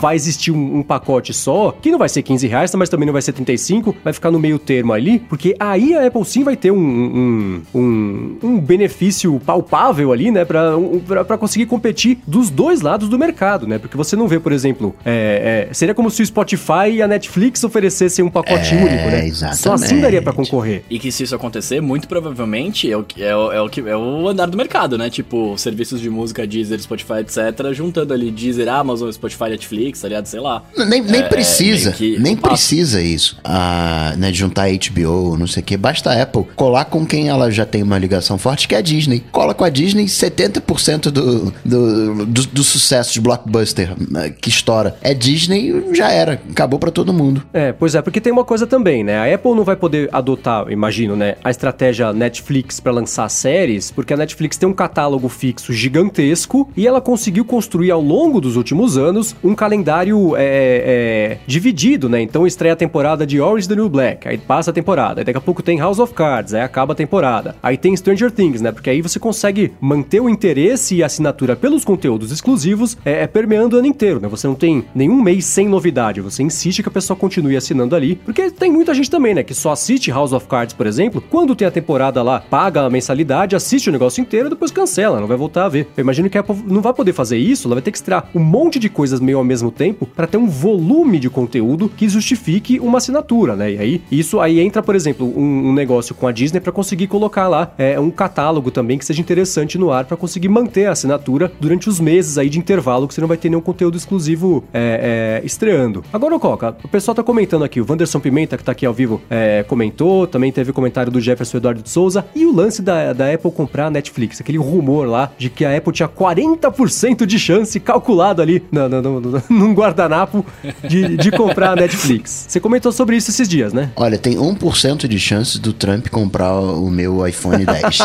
vai 0.00 0.16
existir 0.16 0.50
um, 0.50 0.78
um, 0.78 0.82
pacote 0.82 1.32
só, 1.32 1.72
que 1.80 1.90
não 1.90 1.98
vai 1.98 2.08
ser 2.08 2.22
15 2.22 2.46
reais, 2.46 2.74
mas 2.74 2.88
também 2.88 3.06
não 3.06 3.12
vai 3.12 3.22
ser 3.22 3.32
35, 3.32 3.96
vai 4.02 4.12
ficar 4.12 4.30
no 4.30 4.38
meio 4.38 4.58
termo 4.58 4.79
ali, 4.92 5.18
porque 5.18 5.54
aí 5.58 5.94
a 5.94 6.06
Apple 6.06 6.24
sim 6.24 6.42
vai 6.42 6.56
ter 6.56 6.70
um, 6.70 6.78
um, 6.78 7.62
um, 7.74 8.36
um 8.42 8.60
benefício 8.60 9.40
palpável 9.44 10.12
ali, 10.12 10.30
né, 10.30 10.44
pra, 10.44 10.76
um, 10.76 11.00
pra, 11.00 11.38
conseguir 11.38 11.66
competir 11.66 12.18
dos 12.26 12.50
dois 12.50 12.80
lados 12.80 13.08
do 13.08 13.18
mercado, 13.18 13.66
né? 13.66 13.78
Porque 13.78 13.96
você 13.96 14.16
não 14.16 14.28
vê, 14.28 14.38
por 14.38 14.52
exemplo, 14.52 14.94
é, 15.04 15.68
é, 15.70 15.74
seria 15.74 15.94
como 15.94 16.10
se 16.10 16.22
o 16.22 16.26
Spotify 16.26 16.90
e 16.92 17.02
a 17.02 17.08
Netflix 17.08 17.62
oferecessem 17.64 18.24
um 18.24 18.30
pacote 18.30 18.74
é, 18.74 18.78
único, 18.78 19.10
né? 19.10 19.26
Exatamente. 19.26 19.62
Só 19.62 19.72
assim 19.72 20.00
daria 20.00 20.22
para 20.22 20.32
concorrer. 20.32 20.82
E 20.88 20.98
que 20.98 21.10
se 21.10 21.22
isso 21.24 21.34
acontecer, 21.34 21.80
muito 21.80 22.08
provavelmente 22.08 22.90
é 22.90 22.96
o, 22.96 23.04
é, 23.18 23.36
o, 23.36 23.52
é, 23.52 23.60
o, 23.60 23.68
que, 23.68 23.80
é 23.80 23.96
o 23.96 24.28
andar 24.28 24.46
do 24.46 24.56
mercado, 24.56 24.96
né? 24.96 25.10
Tipo, 25.10 25.56
serviços 25.58 26.00
de 26.00 26.08
música, 26.08 26.46
Deezer, 26.46 26.80
Spotify, 26.80 27.20
etc., 27.20 27.72
juntando 27.72 28.12
ali 28.12 28.30
Deezer, 28.30 28.68
Amazon, 28.68 29.10
Spotify, 29.10 29.50
Netflix, 29.50 30.04
aliado, 30.04 30.28
sei 30.28 30.40
lá. 30.40 30.62
Nem, 30.76 31.02
nem 31.02 31.22
é, 31.22 31.28
precisa, 31.28 31.94
nem 32.18 32.36
precisa 32.36 33.02
isso, 33.02 33.38
ah, 33.44 34.14
né? 34.16 34.30
De 34.30 34.38
juntar 34.38 34.69
HBO, 34.70 35.36
não 35.36 35.46
sei 35.46 35.62
o 35.62 35.66
que. 35.66 35.76
Basta 35.76 36.10
a 36.10 36.22
Apple 36.22 36.44
colar 36.56 36.84
com 36.86 37.06
quem 37.06 37.28
ela 37.28 37.50
já 37.50 37.66
tem 37.66 37.82
uma 37.82 37.98
ligação 37.98 38.38
forte, 38.38 38.68
que 38.68 38.74
é 38.74 38.78
a 38.78 38.80
Disney. 38.80 39.24
Cola 39.32 39.54
com 39.54 39.64
a 39.64 39.68
Disney 39.68 40.06
70% 40.06 41.10
do, 41.10 41.52
do, 41.64 42.26
do, 42.26 42.46
do 42.46 42.64
sucesso 42.64 43.12
de 43.12 43.20
blockbuster 43.20 43.94
né, 44.10 44.30
que 44.30 44.48
estoura. 44.48 44.96
É 45.02 45.14
Disney, 45.14 45.94
já 45.94 46.10
era. 46.10 46.40
Acabou 46.50 46.78
para 46.78 46.90
todo 46.90 47.12
mundo. 47.12 47.42
É, 47.52 47.72
pois 47.72 47.94
é, 47.94 48.02
porque 48.02 48.20
tem 48.20 48.32
uma 48.32 48.44
coisa 48.44 48.66
também, 48.66 49.02
né? 49.02 49.18
A 49.18 49.34
Apple 49.34 49.54
não 49.54 49.64
vai 49.64 49.76
poder 49.76 50.08
adotar, 50.12 50.70
imagino, 50.70 51.16
né, 51.16 51.36
a 51.42 51.50
estratégia 51.50 52.12
Netflix 52.12 52.80
para 52.80 52.92
lançar 52.92 53.28
séries, 53.28 53.90
porque 53.90 54.12
a 54.12 54.16
Netflix 54.16 54.56
tem 54.56 54.68
um 54.68 54.72
catálogo 54.72 55.28
fixo 55.28 55.72
gigantesco 55.72 56.70
e 56.76 56.86
ela 56.86 57.00
conseguiu 57.00 57.44
construir 57.44 57.90
ao 57.90 58.00
longo 58.00 58.40
dos 58.40 58.56
últimos 58.56 58.96
anos 58.96 59.34
um 59.42 59.54
calendário 59.54 60.36
é, 60.36 60.42
é, 60.42 61.38
dividido, 61.46 62.08
né? 62.08 62.20
Então 62.20 62.46
estreia 62.46 62.74
a 62.74 62.76
temporada 62.76 63.26
de 63.26 63.40
Orange 63.40 63.68
the 63.68 63.74
New 63.74 63.88
Black, 63.88 64.28
aí 64.28 64.38
passa 64.38 64.59
a 64.68 64.72
temporada, 64.72 65.20
aí 65.20 65.24
daqui 65.24 65.38
a 65.38 65.40
pouco 65.40 65.62
tem 65.62 65.78
House 65.78 65.98
of 65.98 66.12
Cards, 66.14 66.54
aí 66.54 66.62
acaba 66.62 66.92
a 66.92 66.96
temporada. 66.96 67.56
Aí 67.62 67.76
tem 67.76 67.96
Stranger 67.96 68.30
Things, 68.30 68.60
né? 68.60 68.72
Porque 68.72 68.90
aí 68.90 69.00
você 69.00 69.18
consegue 69.18 69.72
manter 69.80 70.20
o 70.20 70.28
interesse 70.28 70.96
e 70.96 71.02
a 71.02 71.06
assinatura 71.06 71.56
pelos 71.56 71.84
conteúdos 71.84 72.30
exclusivos 72.30 72.96
é, 73.04 73.22
é 73.22 73.26
permeando 73.26 73.76
o 73.76 73.78
ano 73.78 73.88
inteiro, 73.88 74.20
né? 74.20 74.28
Você 74.28 74.46
não 74.46 74.54
tem 74.54 74.84
nenhum 74.94 75.20
mês 75.22 75.44
sem 75.44 75.68
novidade, 75.68 76.20
você 76.20 76.42
insiste 76.42 76.82
que 76.82 76.88
a 76.88 76.92
pessoa 76.92 77.16
continue 77.16 77.56
assinando 77.56 77.94
ali, 77.94 78.16
porque 78.16 78.50
tem 78.50 78.70
muita 78.70 78.94
gente 78.94 79.10
também, 79.10 79.34
né, 79.34 79.42
que 79.42 79.54
só 79.54 79.72
assiste 79.72 80.10
House 80.10 80.32
of 80.32 80.46
Cards, 80.46 80.74
por 80.74 80.86
exemplo, 80.86 81.22
quando 81.30 81.54
tem 81.54 81.66
a 81.66 81.70
temporada 81.70 82.22
lá, 82.22 82.40
paga 82.40 82.82
a 82.82 82.90
mensalidade, 82.90 83.56
assiste 83.56 83.88
o 83.88 83.92
negócio 83.92 84.20
inteiro 84.20 84.46
e 84.46 84.50
depois 84.50 84.70
cancela, 84.70 85.20
não 85.20 85.26
vai 85.26 85.36
voltar 85.36 85.66
a 85.66 85.68
ver. 85.68 85.88
Eu 85.96 86.02
imagino 86.02 86.28
que 86.28 86.36
a 86.36 86.40
Apple 86.40 86.56
não 86.66 86.80
vai 86.80 86.92
poder 86.92 87.12
fazer 87.12 87.38
isso, 87.38 87.68
ela 87.68 87.76
vai 87.76 87.82
ter 87.82 87.90
que 87.90 87.98
extrair 87.98 88.24
um 88.34 88.40
monte 88.40 88.78
de 88.78 88.88
coisas 88.88 89.20
meio 89.20 89.38
ao 89.38 89.44
mesmo 89.44 89.70
tempo 89.70 90.06
para 90.06 90.26
ter 90.26 90.36
um 90.36 90.46
volume 90.46 91.18
de 91.18 91.30
conteúdo 91.30 91.88
que 91.88 92.08
justifique 92.08 92.80
uma 92.80 92.98
assinatura, 92.98 93.54
né? 93.54 93.72
E 93.72 93.78
aí, 93.78 94.02
isso 94.10 94.40
aí 94.40 94.49
entra, 94.58 94.82
por 94.82 94.96
exemplo, 94.96 95.26
um, 95.26 95.68
um 95.68 95.72
negócio 95.72 96.14
com 96.14 96.26
a 96.26 96.32
Disney 96.32 96.60
para 96.60 96.72
conseguir 96.72 97.06
colocar 97.06 97.46
lá 97.46 97.72
é, 97.78 98.00
um 98.00 98.10
catálogo 98.10 98.70
também 98.70 98.98
que 98.98 99.04
seja 99.04 99.20
interessante 99.20 99.78
no 99.78 99.92
ar 99.92 100.04
para 100.04 100.16
conseguir 100.16 100.48
manter 100.48 100.86
a 100.86 100.92
assinatura 100.92 101.52
durante 101.60 101.88
os 101.88 102.00
meses 102.00 102.38
aí 102.38 102.48
de 102.48 102.58
intervalo 102.58 103.06
que 103.06 103.14
você 103.14 103.20
não 103.20 103.28
vai 103.28 103.36
ter 103.36 103.48
nenhum 103.48 103.60
conteúdo 103.60 103.96
exclusivo 103.96 104.64
é, 104.72 105.40
é, 105.42 105.46
estreando. 105.46 106.02
Agora, 106.12 106.38
Coca, 106.38 106.76
o 106.82 106.88
pessoal 106.88 107.14
tá 107.14 107.22
comentando 107.22 107.64
aqui, 107.64 107.80
o 107.80 107.86
Wanderson 107.88 108.18
Pimenta, 108.18 108.56
que 108.56 108.64
tá 108.64 108.72
aqui 108.72 108.86
ao 108.86 108.94
vivo, 108.94 109.20
é, 109.28 109.64
comentou, 109.68 110.26
também 110.26 110.50
teve 110.50 110.70
o 110.70 110.74
comentário 110.74 111.12
do 111.12 111.20
Jefferson 111.20 111.58
Eduardo 111.58 111.82
de 111.82 111.90
Souza, 111.90 112.24
e 112.34 112.46
o 112.46 112.54
lance 112.54 112.80
da, 112.82 113.12
da 113.12 113.32
Apple 113.32 113.50
comprar 113.50 113.86
a 113.86 113.90
Netflix, 113.90 114.40
aquele 114.40 114.58
rumor 114.58 115.06
lá 115.06 115.30
de 115.36 115.50
que 115.50 115.64
a 115.64 115.76
Apple 115.76 115.92
tinha 115.92 116.08
40% 116.08 117.26
de 117.26 117.38
chance 117.38 117.78
calculado 117.78 118.40
ali 118.40 118.62
no, 118.70 118.88
no, 118.88 119.20
no, 119.20 119.42
num 119.50 119.74
guardanapo 119.74 120.44
de, 120.88 121.16
de 121.16 121.30
comprar 121.30 121.72
a 121.72 121.76
Netflix. 121.76 122.46
Você 122.48 122.60
comentou 122.60 122.92
sobre 122.92 123.16
isso 123.16 123.30
esses 123.30 123.48
dias, 123.48 123.72
né? 123.72 123.90
Olha, 123.96 124.18
tem 124.18 124.38
1% 124.40 125.06
de 125.06 125.18
chance 125.18 125.58
do 125.58 125.72
Trump 125.72 126.08
comprar 126.08 126.54
o 126.54 126.90
meu 126.90 127.26
iPhone 127.26 127.64
10. 127.64 127.98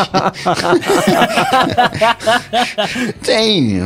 tem, 3.22 3.80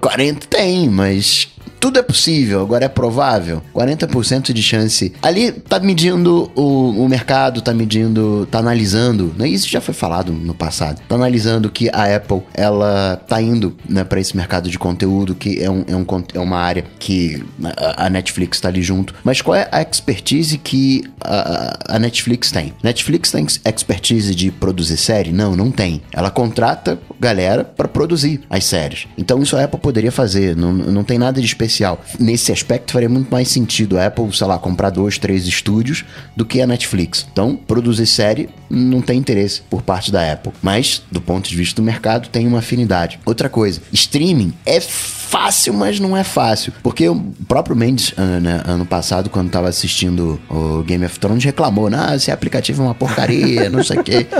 40 0.00 0.46
tem, 0.46 0.88
mas 0.88 1.48
tudo 1.80 1.98
é 1.98 2.02
possível, 2.02 2.60
agora 2.60 2.84
é 2.84 2.88
provável. 2.88 3.62
40% 3.74 4.52
de 4.52 4.62
chance. 4.62 5.12
Ali 5.22 5.50
tá 5.50 5.80
medindo 5.80 6.50
o, 6.54 7.04
o 7.04 7.08
mercado, 7.08 7.62
tá 7.62 7.72
medindo, 7.72 8.46
tá 8.50 8.58
analisando, 8.58 9.34
né? 9.36 9.48
Isso 9.48 9.68
já 9.68 9.80
foi 9.80 9.94
falado 9.94 10.30
no 10.32 10.54
passado. 10.54 11.00
Tá 11.08 11.14
analisando 11.14 11.70
que 11.70 11.88
a 11.88 12.14
Apple, 12.14 12.42
ela 12.52 13.16
tá 13.26 13.40
indo, 13.40 13.74
né, 13.88 14.04
para 14.04 14.20
esse 14.20 14.36
mercado 14.36 14.68
de 14.68 14.78
conteúdo, 14.78 15.34
que 15.34 15.62
é, 15.62 15.70
um, 15.70 15.84
é, 15.86 15.96
um, 15.96 16.06
é 16.34 16.38
uma 16.38 16.58
área 16.58 16.84
que 16.98 17.42
a, 17.64 18.06
a 18.06 18.10
Netflix 18.10 18.60
tá 18.60 18.68
ali 18.68 18.82
junto. 18.82 19.14
Mas 19.24 19.40
qual 19.40 19.54
é 19.54 19.66
a 19.72 19.80
expertise 19.80 20.58
que 20.58 21.02
a, 21.20 21.96
a 21.96 21.98
Netflix 21.98 22.52
tem? 22.52 22.74
Netflix 22.82 23.30
tem 23.30 23.46
expertise 23.64 24.34
de 24.34 24.50
produzir 24.50 24.98
série? 24.98 25.32
Não, 25.32 25.56
não 25.56 25.70
tem. 25.70 26.02
Ela 26.12 26.30
contrata 26.30 26.98
galera 27.20 27.64
para 27.64 27.86
produzir 27.86 28.40
as 28.48 28.64
séries. 28.64 29.06
Então 29.16 29.42
isso 29.42 29.56
a 29.56 29.64
Apple 29.64 29.78
poderia 29.78 30.10
fazer, 30.10 30.56
não, 30.56 30.72
não 30.72 31.04
tem 31.04 31.18
nada 31.18 31.40
de 31.40 31.46
especial. 31.46 32.02
Nesse 32.18 32.50
aspecto, 32.50 32.92
faria 32.92 33.08
muito 33.08 33.30
mais 33.30 33.48
sentido 33.48 33.98
a 33.98 34.06
Apple, 34.06 34.34
sei 34.34 34.46
lá, 34.46 34.58
comprar 34.58 34.90
dois, 34.90 35.18
três 35.18 35.46
estúdios 35.46 36.04
do 36.34 36.44
que 36.44 36.60
a 36.60 36.66
Netflix. 36.66 37.26
Então, 37.30 37.56
produzir 37.56 38.06
série 38.06 38.48
não 38.70 39.02
tem 39.02 39.18
interesse 39.18 39.62
por 39.68 39.82
parte 39.82 40.10
da 40.10 40.32
Apple. 40.32 40.52
Mas, 40.62 41.02
do 41.10 41.20
ponto 41.20 41.48
de 41.48 41.56
vista 41.56 41.80
do 41.80 41.84
mercado, 41.84 42.28
tem 42.28 42.46
uma 42.46 42.60
afinidade. 42.60 43.18
Outra 43.26 43.48
coisa, 43.48 43.82
streaming 43.92 44.52
é 44.64 44.80
fácil, 44.80 45.74
mas 45.74 46.00
não 46.00 46.16
é 46.16 46.24
fácil. 46.24 46.72
Porque 46.82 47.08
o 47.08 47.20
próprio 47.46 47.76
Mendes, 47.76 48.12
ah, 48.16 48.40
né, 48.40 48.62
ano 48.64 48.86
passado, 48.86 49.28
quando 49.28 49.50
tava 49.50 49.68
assistindo 49.68 50.40
o 50.48 50.82
Game 50.82 51.04
of 51.04 51.18
Thrones, 51.18 51.44
reclamou: 51.44 51.88
ah, 51.92 52.16
esse 52.16 52.30
aplicativo 52.30 52.82
é 52.82 52.86
uma 52.86 52.94
porcaria, 52.94 53.68
não 53.68 53.82
sei 53.82 53.98
o 53.98 54.04
quê. 54.04 54.26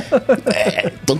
É, 0.53 0.93
então 1.03 1.19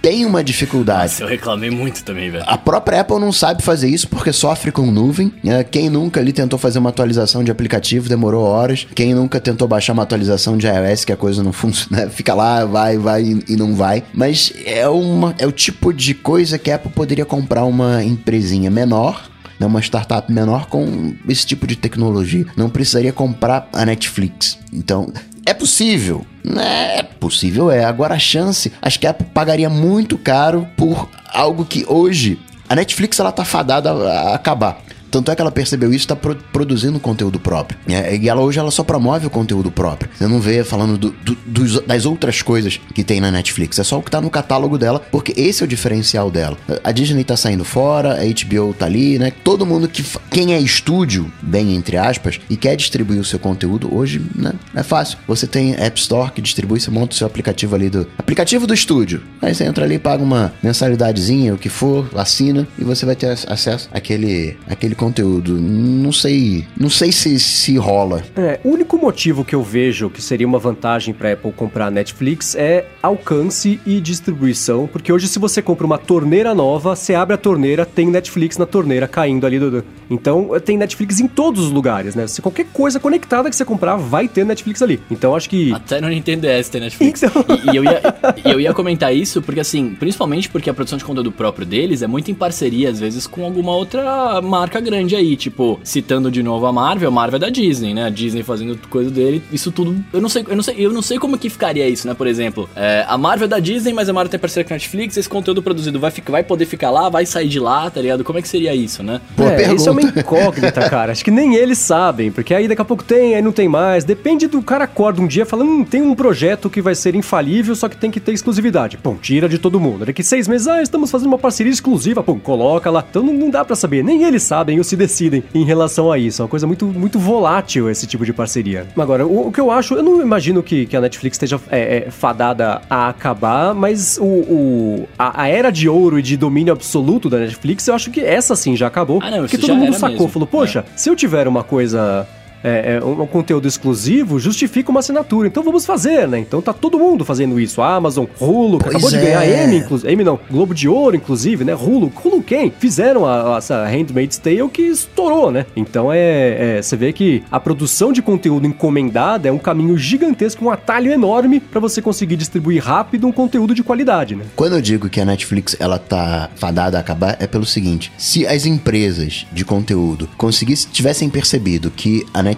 tem 0.00 0.24
uma 0.24 0.42
dificuldade. 0.42 1.12
Nossa, 1.12 1.24
eu 1.24 1.28
reclamei 1.28 1.70
muito 1.70 2.02
também, 2.04 2.30
velho. 2.30 2.44
A 2.46 2.56
própria 2.56 3.00
Apple 3.00 3.18
não 3.18 3.32
sabe 3.32 3.62
fazer 3.62 3.88
isso 3.88 4.08
porque 4.08 4.32
sofre 4.32 4.72
com 4.72 4.90
nuvem. 4.90 5.32
Né? 5.42 5.64
Quem 5.64 5.90
nunca 5.90 6.20
ali 6.20 6.32
tentou 6.32 6.58
fazer 6.58 6.78
uma 6.78 6.90
atualização 6.90 7.44
de 7.44 7.50
aplicativo 7.50 8.08
demorou 8.08 8.44
horas. 8.44 8.86
Quem 8.94 9.14
nunca 9.14 9.40
tentou 9.40 9.68
baixar 9.68 9.92
uma 9.92 10.02
atualização 10.02 10.56
de 10.56 10.66
iOS 10.66 11.04
que 11.04 11.12
a 11.12 11.16
coisa 11.16 11.42
não 11.42 11.52
funciona, 11.54 12.04
né? 12.04 12.10
fica 12.10 12.34
lá, 12.34 12.64
vai, 12.64 12.98
vai 12.98 13.38
e 13.48 13.56
não 13.56 13.74
vai. 13.74 14.02
Mas 14.12 14.52
é, 14.64 14.88
uma, 14.88 15.34
é 15.38 15.46
o 15.46 15.52
tipo 15.52 15.92
de 15.92 16.14
coisa 16.14 16.58
que 16.58 16.70
a 16.70 16.76
Apple 16.76 16.92
poderia 16.92 17.24
comprar 17.24 17.64
uma 17.64 18.02
empresinha 18.02 18.70
menor 18.70 19.30
né, 19.60 19.66
uma 19.66 19.80
startup 19.80 20.32
menor 20.32 20.66
com 20.66 21.14
esse 21.28 21.44
tipo 21.46 21.66
de 21.66 21.76
tecnologia. 21.76 22.46
Não 22.56 22.70
precisaria 22.70 23.12
comprar 23.12 23.68
a 23.74 23.84
Netflix. 23.84 24.58
Então, 24.72 25.12
é 25.44 25.52
possível. 25.52 26.24
É 26.58 27.02
possível, 27.02 27.70
é. 27.70 27.84
Agora 27.84 28.14
a 28.14 28.18
chance, 28.18 28.72
acho 28.80 28.98
que 28.98 29.06
Apple 29.06 29.26
pagaria 29.32 29.68
muito 29.68 30.16
caro 30.16 30.66
por 30.76 31.08
algo 31.32 31.64
que 31.64 31.84
hoje 31.86 32.38
a 32.68 32.74
Netflix 32.74 33.18
ela 33.18 33.32
tá 33.32 33.44
fadada 33.44 33.90
a 33.90 34.34
acabar. 34.34 34.80
Tanto 35.10 35.30
é 35.30 35.34
que 35.34 35.40
ela 35.40 35.50
percebeu 35.50 35.90
isso 35.90 35.96
e 35.96 36.04
está 36.04 36.16
pro, 36.16 36.36
produzindo 36.52 37.00
conteúdo 37.00 37.38
próprio. 37.40 37.78
É, 37.88 38.16
e 38.16 38.28
ela 38.28 38.40
hoje 38.40 38.58
ela 38.58 38.70
só 38.70 38.84
promove 38.84 39.26
o 39.26 39.30
conteúdo 39.30 39.70
próprio. 39.70 40.10
Você 40.16 40.26
não 40.26 40.40
vê 40.40 40.62
falando 40.64 40.96
do, 40.96 41.10
do, 41.10 41.36
dos, 41.46 41.80
das 41.80 42.06
outras 42.06 42.42
coisas 42.42 42.80
que 42.94 43.02
tem 43.02 43.20
na 43.20 43.30
Netflix. 43.30 43.78
É 43.78 43.84
só 43.84 43.98
o 43.98 44.02
que 44.02 44.08
está 44.08 44.20
no 44.20 44.30
catálogo 44.30 44.78
dela, 44.78 45.00
porque 45.10 45.34
esse 45.36 45.62
é 45.62 45.64
o 45.64 45.68
diferencial 45.68 46.30
dela. 46.30 46.56
A 46.84 46.92
Disney 46.92 47.22
está 47.22 47.36
saindo 47.36 47.64
fora, 47.64 48.20
a 48.20 48.24
HBO 48.24 48.74
tá 48.74 48.86
ali, 48.86 49.18
né? 49.18 49.32
Todo 49.44 49.66
mundo 49.66 49.88
que. 49.88 50.04
Quem 50.30 50.54
é 50.54 50.60
estúdio, 50.60 51.30
bem 51.42 51.74
entre 51.74 51.96
aspas, 51.96 52.40
e 52.48 52.56
quer 52.56 52.76
distribuir 52.76 53.20
o 53.20 53.24
seu 53.24 53.38
conteúdo, 53.38 53.92
hoje, 53.94 54.22
né? 54.34 54.52
É 54.74 54.82
fácil. 54.82 55.18
Você 55.26 55.46
tem 55.46 55.74
App 55.74 55.98
Store 55.98 56.30
que 56.30 56.40
distribui, 56.40 56.80
você 56.80 56.90
monta 56.90 57.14
o 57.14 57.16
seu 57.16 57.26
aplicativo 57.26 57.74
ali 57.74 57.90
do. 57.90 58.06
Aplicativo 58.16 58.66
do 58.66 58.74
estúdio. 58.74 59.22
Aí 59.42 59.54
você 59.54 59.64
entra 59.64 59.84
ali, 59.84 59.98
paga 59.98 60.22
uma 60.22 60.52
mensalidadezinha, 60.62 61.54
o 61.54 61.58
que 61.58 61.68
for, 61.68 62.08
assina, 62.14 62.66
e 62.78 62.84
você 62.84 63.04
vai 63.04 63.16
ter 63.16 63.26
acesso 63.26 63.88
àquele, 63.92 64.56
àquele 64.68 64.94
conteúdo. 65.00 65.58
Não 65.58 66.12
sei, 66.12 66.66
não 66.78 66.90
sei 66.90 67.10
se, 67.10 67.40
se 67.40 67.78
rola. 67.78 68.22
É, 68.36 68.60
o 68.62 68.68
único 68.68 68.98
motivo 68.98 69.42
que 69.46 69.54
eu 69.54 69.62
vejo 69.62 70.10
que 70.10 70.20
seria 70.20 70.46
uma 70.46 70.58
vantagem 70.58 71.14
para 71.14 71.32
Apple 71.32 71.52
comprar 71.52 71.86
a 71.86 71.90
Netflix 71.90 72.54
é 72.54 72.84
alcance 73.02 73.80
e 73.86 73.98
distribuição, 73.98 74.86
porque 74.86 75.10
hoje 75.10 75.26
se 75.26 75.38
você 75.38 75.62
compra 75.62 75.86
uma 75.86 75.96
torneira 75.96 76.54
nova, 76.54 76.94
você 76.94 77.14
abre 77.14 77.34
a 77.34 77.38
torneira, 77.38 77.86
tem 77.86 78.08
Netflix 78.08 78.58
na 78.58 78.66
torneira 78.66 79.08
caindo 79.08 79.46
ali 79.46 79.58
do, 79.58 79.82
então 80.10 80.50
tem 80.62 80.76
Netflix 80.76 81.18
em 81.18 81.26
todos 81.26 81.64
os 81.64 81.70
lugares, 81.70 82.14
né? 82.14 82.26
Se 82.26 82.42
qualquer 82.42 82.66
coisa 82.66 83.00
conectada 83.00 83.48
que 83.48 83.56
você 83.56 83.64
comprar 83.64 83.96
vai 83.96 84.28
ter 84.28 84.44
Netflix 84.44 84.82
ali. 84.82 85.00
Então 85.10 85.34
acho 85.34 85.48
que 85.48 85.72
até 85.72 85.98
no 85.98 86.08
Nintendo 86.08 86.46
DS 86.46 86.68
tem 86.68 86.80
Netflix. 86.82 87.22
Então... 87.22 87.44
E, 87.48 87.72
e, 87.72 87.76
eu 87.76 87.84
ia, 87.84 88.02
eu 88.44 88.60
ia 88.60 88.74
comentar 88.74 89.14
isso 89.14 89.40
porque 89.40 89.60
assim, 89.60 89.94
principalmente 89.98 90.50
porque 90.50 90.68
a 90.68 90.74
produção 90.74 90.98
de 90.98 91.04
conteúdo 91.04 91.32
próprio 91.32 91.64
deles 91.64 92.02
é 92.02 92.06
muito 92.06 92.30
em 92.30 92.34
parceria 92.34 92.90
às 92.90 93.00
vezes 93.00 93.26
com 93.26 93.44
alguma 93.44 93.74
outra 93.74 94.42
marca 94.42 94.80
grande 94.80 94.89
aí, 94.94 95.36
tipo, 95.36 95.80
citando 95.82 96.30
de 96.30 96.42
novo 96.42 96.66
a 96.66 96.72
Marvel, 96.72 97.08
a 97.08 97.12
Marvel 97.12 97.36
é 97.36 97.40
da 97.40 97.48
Disney, 97.48 97.94
né? 97.94 98.04
A 98.04 98.10
Disney 98.10 98.42
fazendo 98.42 98.78
coisa 98.88 99.10
dele, 99.10 99.42
isso 99.52 99.70
tudo, 99.70 99.96
eu 100.12 100.20
não 100.20 100.28
sei, 100.28 100.44
eu 100.48 100.56
não 100.56 100.62
sei, 100.62 100.74
eu 100.78 100.92
não 100.92 101.02
sei 101.02 101.18
como 101.18 101.38
que 101.38 101.48
ficaria 101.48 101.88
isso, 101.88 102.06
né? 102.06 102.14
Por 102.14 102.26
exemplo, 102.26 102.68
é, 102.74 103.04
a 103.06 103.16
Marvel 103.16 103.46
é 103.46 103.48
da 103.48 103.58
Disney, 103.58 103.92
mas 103.92 104.08
a 104.08 104.12
Marvel 104.12 104.30
tem 104.30 104.40
parceria 104.40 104.66
com 104.66 104.74
a 104.74 104.76
Netflix, 104.76 105.16
esse 105.16 105.28
conteúdo 105.28 105.62
produzido 105.62 105.98
vai, 105.98 106.10
ficar, 106.10 106.32
vai 106.32 106.42
poder 106.42 106.66
ficar 106.66 106.90
lá, 106.90 107.08
vai 107.08 107.26
sair 107.26 107.48
de 107.48 107.60
lá, 107.60 107.90
tá 107.90 108.00
ligado? 108.00 108.24
Como 108.24 108.38
é 108.38 108.42
que 108.42 108.48
seria 108.48 108.74
isso, 108.74 109.02
né? 109.02 109.20
Boa 109.36 109.50
é, 109.50 109.56
pergunta. 109.56 109.76
Isso 109.80 109.88
é 109.88 109.92
uma 109.92 110.02
incógnita, 110.02 110.88
cara. 110.88 111.12
Acho 111.12 111.24
que 111.24 111.30
nem 111.30 111.54
eles 111.54 111.78
sabem, 111.78 112.30
porque 112.30 112.54
aí 112.54 112.66
daqui 112.66 112.82
a 112.82 112.84
pouco 112.84 113.04
tem, 113.04 113.34
aí 113.34 113.42
não 113.42 113.52
tem 113.52 113.68
mais. 113.68 114.04
Depende 114.04 114.46
do 114.46 114.62
cara 114.62 114.84
acorda 114.84 115.20
um 115.20 115.26
dia 115.26 115.46
falando, 115.46 115.70
hum, 115.70 115.84
tem 115.84 116.02
um 116.02 116.14
projeto 116.14 116.68
que 116.68 116.82
vai 116.82 116.94
ser 116.94 117.14
infalível, 117.14 117.74
só 117.74 117.88
que 117.88 117.96
tem 117.96 118.10
que 118.10 118.20
ter 118.20 118.32
exclusividade. 118.32 118.96
Pum, 118.96 119.16
tira 119.16 119.48
de 119.48 119.58
todo 119.58 119.80
mundo. 119.80 120.06
Daqui 120.06 120.22
seis 120.22 120.48
meses, 120.48 120.66
ah, 120.66 120.82
estamos 120.82 121.10
fazendo 121.10 121.28
uma 121.28 121.38
parceria 121.38 121.72
exclusiva, 121.72 122.22
pum, 122.22 122.38
coloca 122.38 122.90
lá. 122.90 123.04
Então 123.08 123.22
não, 123.22 123.32
não 123.32 123.50
dá 123.50 123.64
para 123.64 123.76
saber, 123.76 124.02
nem 124.02 124.24
eles 124.24 124.42
sabem 124.42 124.79
se 124.84 124.96
decidem 124.96 125.42
em 125.54 125.64
relação 125.64 126.10
a 126.10 126.18
isso. 126.18 126.42
É 126.42 126.44
uma 126.44 126.48
coisa 126.48 126.66
muito, 126.66 126.86
muito 126.86 127.18
volátil 127.18 127.90
esse 127.90 128.06
tipo 128.06 128.24
de 128.24 128.32
parceria. 128.32 128.86
Agora, 128.96 129.26
o, 129.26 129.48
o 129.48 129.52
que 129.52 129.60
eu 129.60 129.70
acho, 129.70 129.94
eu 129.94 130.02
não 130.02 130.20
imagino 130.20 130.62
que, 130.62 130.86
que 130.86 130.96
a 130.96 131.00
Netflix 131.00 131.36
esteja 131.36 131.60
é, 131.70 132.06
é, 132.06 132.10
fadada 132.10 132.82
a 132.88 133.08
acabar, 133.08 133.74
mas 133.74 134.18
o, 134.20 134.24
o 134.24 135.08
a, 135.18 135.42
a, 135.42 135.48
era 135.48 135.70
de 135.70 135.88
ouro 135.88 136.18
e 136.18 136.22
de 136.22 136.36
domínio 136.36 136.72
absoluto 136.72 137.28
da 137.28 137.38
Netflix, 137.38 137.86
eu 137.86 137.94
acho 137.94 138.10
que 138.10 138.20
essa 138.20 138.56
sim 138.56 138.76
já 138.76 138.86
acabou. 138.86 139.20
Ah, 139.22 139.30
não, 139.30 139.40
porque 139.40 139.58
todo 139.58 139.74
mundo 139.74 139.94
sacou, 139.94 140.10
mesmo. 140.10 140.28
falou, 140.28 140.48
poxa, 140.48 140.80
é. 140.80 140.98
se 140.98 141.08
eu 141.08 141.16
tiver 141.16 141.46
uma 141.46 141.62
coisa 141.62 142.26
é, 142.62 142.96
é, 142.96 143.04
um, 143.04 143.22
um, 143.22 143.26
conteúdo 143.26 143.66
exclusivo 143.66 144.38
justifica 144.38 144.90
uma 144.90 145.00
assinatura. 145.00 145.48
Então 145.48 145.62
vamos 145.62 145.86
fazer, 145.86 146.28
né? 146.28 146.38
Então 146.38 146.60
tá 146.60 146.72
todo 146.72 146.98
mundo 146.98 147.24
fazendo 147.24 147.58
isso. 147.58 147.80
A 147.80 147.94
Amazon, 147.94 148.26
Hulu, 148.40 148.78
que 148.78 148.88
acabou 148.88 149.10
de 149.10 149.16
ganhar 149.16 149.44
é. 149.44 149.64
Emmy, 149.64 149.76
inclusive. 149.78 150.12
Emmy 150.12 150.24
não, 150.24 150.38
Globo 150.50 150.74
de 150.74 150.88
Ouro, 150.88 151.16
inclusive, 151.16 151.64
né? 151.64 151.74
Hulu. 151.74 152.12
Hulu 152.22 152.42
quem? 152.42 152.70
Fizeram 152.70 153.26
a, 153.26 153.54
a, 153.54 153.58
essa 153.58 153.86
Handmaid's 153.86 154.38
Tale 154.38 154.68
que 154.68 154.82
estourou, 154.82 155.50
né? 155.50 155.66
Então 155.74 156.12
é, 156.12 156.76
é, 156.78 156.82
Você 156.82 156.96
vê 156.96 157.12
que 157.12 157.42
a 157.50 157.58
produção 157.58 158.12
de 158.12 158.22
conteúdo 158.22 158.66
encomendada 158.66 159.48
é 159.48 159.52
um 159.52 159.58
caminho 159.58 159.96
gigantesco, 159.96 160.64
um 160.64 160.70
atalho 160.70 161.10
enorme 161.10 161.60
para 161.60 161.80
você 161.80 162.02
conseguir 162.02 162.36
distribuir 162.36 162.82
rápido 162.82 163.26
um 163.26 163.32
conteúdo 163.32 163.74
de 163.74 163.82
qualidade, 163.82 164.36
né? 164.36 164.44
Quando 164.56 164.74
eu 164.74 164.80
digo 164.80 165.08
que 165.08 165.20
a 165.20 165.24
Netflix 165.24 165.76
ela 165.78 165.98
tá 165.98 166.50
fadada 166.56 166.96
a 166.96 167.00
acabar, 167.00 167.36
é 167.40 167.46
pelo 167.46 167.64
seguinte: 167.64 168.12
se 168.18 168.46
as 168.46 168.66
empresas 168.66 169.46
de 169.52 169.64
conteúdo 169.64 170.28
conseguissem, 170.36 170.90
tivessem 170.90 171.28
percebido 171.28 171.90
que 171.90 172.26
a 172.34 172.42
Netflix 172.42 172.49